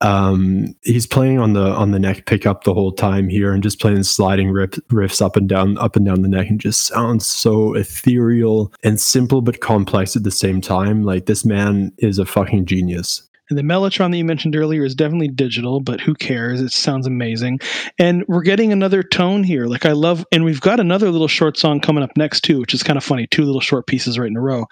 Um, 0.01 0.75
he's 0.83 1.07
playing 1.07 1.39
on 1.39 1.53
the 1.53 1.71
on 1.71 1.89
the 1.89 1.99
neck 1.99 2.27
pickup 2.27 2.63
the 2.63 2.73
whole 2.73 2.91
time 2.91 3.29
here 3.29 3.51
and 3.51 3.63
just 3.63 3.81
playing 3.81 4.03
sliding 4.03 4.51
rip, 4.51 4.73
riffs 4.89 5.23
up 5.23 5.35
and 5.35 5.49
down 5.49 5.77
up 5.79 5.95
and 5.95 6.05
down 6.05 6.21
the 6.21 6.27
neck 6.27 6.49
and 6.49 6.61
just 6.61 6.85
sounds 6.85 7.25
so 7.25 7.73
ethereal 7.73 8.71
and 8.83 9.01
simple 9.01 9.41
but 9.41 9.59
complex 9.59 10.15
at 10.15 10.23
the 10.23 10.29
same 10.29 10.61
time. 10.61 11.03
Like 11.03 11.25
this 11.25 11.43
man 11.43 11.91
is 11.97 12.19
a 12.19 12.25
fucking 12.25 12.67
genius 12.67 13.26
and 13.49 13.57
the 13.57 13.63
Mellotron 13.63 14.11
that 14.11 14.17
you 14.17 14.25
mentioned 14.25 14.55
earlier 14.55 14.83
is 14.83 14.95
definitely 14.95 15.29
digital, 15.29 15.79
but 15.79 16.01
who 16.01 16.13
cares? 16.13 16.61
It 16.61 16.71
sounds 16.71 17.07
amazing. 17.07 17.59
And 17.97 18.25
we're 18.27 18.41
getting 18.41 18.73
another 18.73 19.03
tone 19.03 19.43
here. 19.43 19.67
Like 19.67 19.85
I 19.85 19.93
love, 19.93 20.25
and 20.31 20.43
we've 20.43 20.61
got 20.61 20.79
another 20.79 21.09
little 21.11 21.27
short 21.27 21.57
song 21.57 21.79
coming 21.79 22.03
up 22.03 22.11
next 22.17 22.41
too, 22.41 22.59
which 22.59 22.73
is 22.73 22.83
kind 22.83 22.97
of 22.97 23.03
funny. 23.03 23.27
Two 23.27 23.43
little 23.43 23.61
short 23.61 23.87
pieces 23.87 24.19
right 24.19 24.29
in 24.29 24.35
a 24.35 24.41
row. 24.41 24.65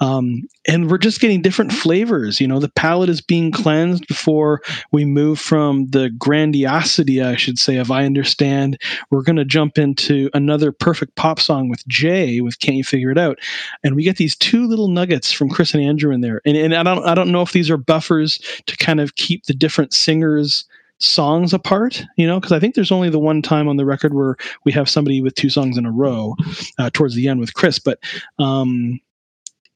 Um, 0.00 0.42
and 0.66 0.90
we're 0.90 0.98
just 0.98 1.20
getting 1.20 1.40
different 1.40 1.72
flavors. 1.72 2.40
You 2.40 2.48
know, 2.48 2.58
the 2.58 2.68
palette 2.68 3.08
is 3.08 3.20
being 3.20 3.52
cleansed 3.52 4.06
before 4.08 4.60
we 4.90 5.04
move 5.04 5.38
from 5.38 5.86
the 5.86 6.10
grandiosity, 6.10 7.22
I 7.22 7.36
should 7.36 7.58
say, 7.58 7.76
of 7.76 7.90
I 7.90 8.04
Understand. 8.06 8.80
We're 9.10 9.22
going 9.22 9.36
to 9.36 9.44
jump 9.44 9.78
into 9.78 10.30
another 10.34 10.72
perfect 10.72 11.14
pop 11.16 11.38
song 11.40 11.68
with 11.68 11.86
Jay 11.86 12.40
with 12.40 12.58
Can't 12.60 12.76
You 12.76 12.84
Figure 12.84 13.10
It 13.10 13.18
Out. 13.18 13.38
And 13.84 13.94
we 13.94 14.02
get 14.02 14.16
these 14.16 14.36
two 14.36 14.66
little 14.66 14.88
nuggets 14.88 15.32
from 15.32 15.48
Chris 15.48 15.74
and 15.74 15.82
Andrew 15.82 16.12
in 16.12 16.20
there. 16.20 16.40
And, 16.44 16.56
and 16.56 16.74
I 16.74 16.82
don't 16.82 17.04
I 17.04 17.14
don't 17.14 17.32
know 17.32 17.42
if 17.42 17.52
these 17.52 17.70
are 17.70 17.76
buffers 17.76 18.15
to 18.24 18.76
kind 18.76 19.00
of 19.00 19.16
keep 19.16 19.44
the 19.46 19.54
different 19.54 19.92
singers 19.92 20.64
songs 20.98 21.52
apart 21.52 22.02
you 22.16 22.26
know 22.26 22.40
because 22.40 22.52
i 22.52 22.58
think 22.58 22.74
there's 22.74 22.92
only 22.92 23.10
the 23.10 23.18
one 23.18 23.42
time 23.42 23.68
on 23.68 23.76
the 23.76 23.84
record 23.84 24.14
where 24.14 24.34
we 24.64 24.72
have 24.72 24.88
somebody 24.88 25.20
with 25.20 25.34
two 25.34 25.50
songs 25.50 25.76
in 25.76 25.84
a 25.84 25.90
row 25.90 26.34
uh, 26.78 26.88
towards 26.92 27.14
the 27.14 27.28
end 27.28 27.38
with 27.38 27.52
chris 27.52 27.78
but 27.78 27.98
um 28.38 28.98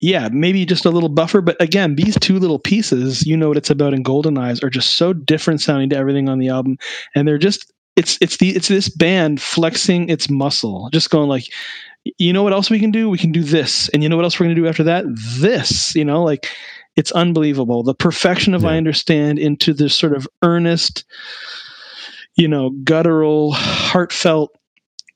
yeah, 0.01 0.31
maybe 0.33 0.65
just 0.65 0.87
a 0.87 0.91
little 0.91 1.09
buffer. 1.09 1.41
But 1.41 1.61
again, 1.61 1.95
these 1.95 2.19
two 2.19 2.39
little 2.39 2.59
pieces, 2.59 3.27
you 3.27 3.37
know 3.37 3.49
what 3.49 3.59
it's 3.59 3.71
about 3.71 3.93
in 3.95 4.03
Golden 4.03 4.39
Eyes, 4.39 4.63
are 4.63 4.71
just 4.71 4.95
so 4.95 5.13
different 5.13 5.61
sounding 5.61 5.91
to 5.91 5.97
everything 5.97 6.29
on 6.29 6.39
the 6.39 6.49
album. 6.49 6.79
And 7.15 7.29
they're 7.29 7.39
just 7.39 7.71
it's 7.97 8.17
it's 8.21 8.39
the 8.39 8.51
it's 8.51 8.69
this 8.69 8.89
band 8.89 9.43
flexing 9.43 10.09
its 10.09 10.31
muscle, 10.31 10.89
just 10.91 11.11
going 11.11 11.29
like, 11.29 11.45
you 12.17 12.33
know 12.33 12.43
what 12.43 12.55
else 12.55 12.71
we 12.71 12.81
can 12.81 12.91
do? 12.91 13.11
We 13.11 13.19
can 13.19 13.33
do 13.33 13.43
this. 13.43 13.91
And 13.91 14.03
you 14.03 14.09
know 14.09 14.17
what 14.17 14.25
else 14.25 14.41
we're 14.41 14.47
gonna 14.47 14.55
do 14.55 14.67
after 14.67 14.85
that? 14.85 15.05
This, 15.39 15.95
you 15.95 16.05
know, 16.05 16.25
like 16.25 16.49
it's 16.97 17.13
unbelievable. 17.13 17.83
The 17.83 17.95
perfection 17.95 18.55
of 18.55 18.63
yeah. 18.63 18.71
I 18.71 18.77
understand 18.77 19.39
into 19.39 19.73
this 19.73 19.95
sort 19.95 20.15
of 20.15 20.29
earnest, 20.43 21.05
you 22.37 22.49
know, 22.49 22.71
guttural, 22.85 23.53
heartfelt 23.53 24.51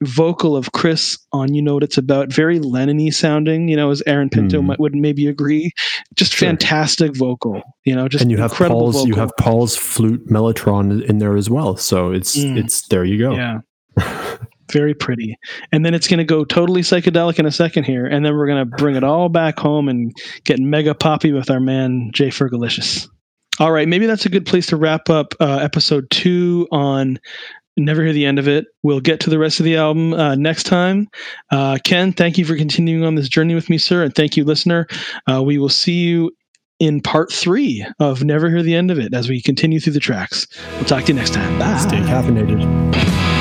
vocal 0.02 0.56
of 0.56 0.72
Chris 0.72 1.18
on 1.32 1.55
you 1.55 1.62
know 1.62 1.74
what 1.74 1.82
it's 1.82 1.96
about 1.96 2.32
very 2.32 2.59
Lennon 2.59 3.10
sounding 3.10 3.68
you 3.68 3.76
know 3.76 3.90
as 3.90 4.02
Aaron 4.06 4.28
Pinto 4.28 4.60
mm. 4.60 4.66
might 4.66 4.80
would 4.80 4.94
maybe 4.94 5.26
agree 5.26 5.72
just 6.14 6.32
sure. 6.32 6.48
fantastic 6.48 7.16
vocal 7.16 7.62
you 7.84 7.94
know 7.94 8.09
just 8.09 8.22
and 8.22 8.30
you 8.30 8.36
have 8.36 8.52
Paul's 8.52 8.96
vocal. 8.96 9.09
you 9.09 9.14
have 9.14 9.30
Paul's 9.38 9.76
flute 9.76 10.26
mellotron 10.28 11.02
in 11.05 11.18
there 11.18 11.36
as 11.36 11.48
well 11.48 11.76
so 11.76 12.10
it's 12.10 12.36
mm. 12.36 12.56
it's 12.56 12.86
there 12.88 13.05
you 13.05 13.18
go 13.18 13.34
yeah 13.34 13.60
very 14.74 14.92
pretty. 14.92 15.38
And 15.72 15.86
then 15.86 15.94
it's 15.94 16.09
going 16.09 16.18
to 16.18 16.24
go 16.24 16.44
totally 16.44 16.82
psychedelic 16.82 17.38
in 17.38 17.46
a 17.46 17.51
second 17.51 17.84
here, 17.84 18.05
and 18.05 18.26
then 18.26 18.36
we're 18.36 18.46
going 18.46 18.68
to 18.68 18.76
bring 18.76 18.96
it 18.96 19.05
all 19.05 19.30
back 19.30 19.59
home 19.59 19.88
and 19.88 20.12
get 20.44 20.59
mega 20.59 20.94
poppy 20.94 21.32
with 21.32 21.51
our 21.51 21.60
man 21.60 22.10
Jay 22.12 22.28
Fergalicious. 22.28 23.09
All 23.60 23.70
right, 23.70 23.88
maybe 23.88 24.06
that's 24.06 24.26
a 24.26 24.28
good 24.28 24.44
place 24.44 24.66
to 24.66 24.76
wrap 24.76 25.09
up 25.09 25.32
uh, 25.40 25.59
episode 25.62 26.10
two 26.10 26.66
on 26.72 27.18
never 27.76 28.02
hear 28.02 28.12
the 28.12 28.26
end 28.26 28.38
of 28.38 28.48
it. 28.48 28.66
We'll 28.82 29.01
get 29.01 29.20
to 29.20 29.30
the 29.30 29.38
rest 29.38 29.60
of 29.60 29.64
the 29.64 29.76
album 29.76 30.12
uh, 30.12 30.34
next 30.34 30.64
time. 30.64 31.09
Uh, 31.51 31.78
Ken, 31.84 32.12
thank 32.12 32.36
you 32.36 32.44
for 32.44 32.56
continuing 32.56 33.05
on 33.05 33.14
this 33.14 33.28
journey 33.28 33.55
with 33.55 33.70
me, 33.70 33.78
sir, 33.78 34.02
and 34.02 34.14
thank 34.14 34.36
you, 34.36 34.44
listener. 34.44 34.86
Uh, 35.30 35.42
we 35.42 35.59
will 35.59 35.68
see 35.68 36.05
you 36.05 36.30
in 36.80 37.01
part 37.01 37.32
three 37.32 37.86
of 38.01 38.24
Never 38.24 38.51
Hear 38.51 38.62
the 38.62 38.74
End 38.74 38.90
of 38.90 38.98
It 38.98 39.14
as 39.14 39.28
we 39.28 39.40
continue 39.40 39.80
through 39.80 39.94
the 39.94 40.01
tracks. 40.01 40.46
We'll 40.74 40.84
talk 40.84 41.05
to 41.05 41.12
you 41.12 41.18
next 41.18 41.32
time. 41.32 41.59
Bye. 41.59 41.78
Stay 41.78 42.01
caffeinated. 42.01 43.34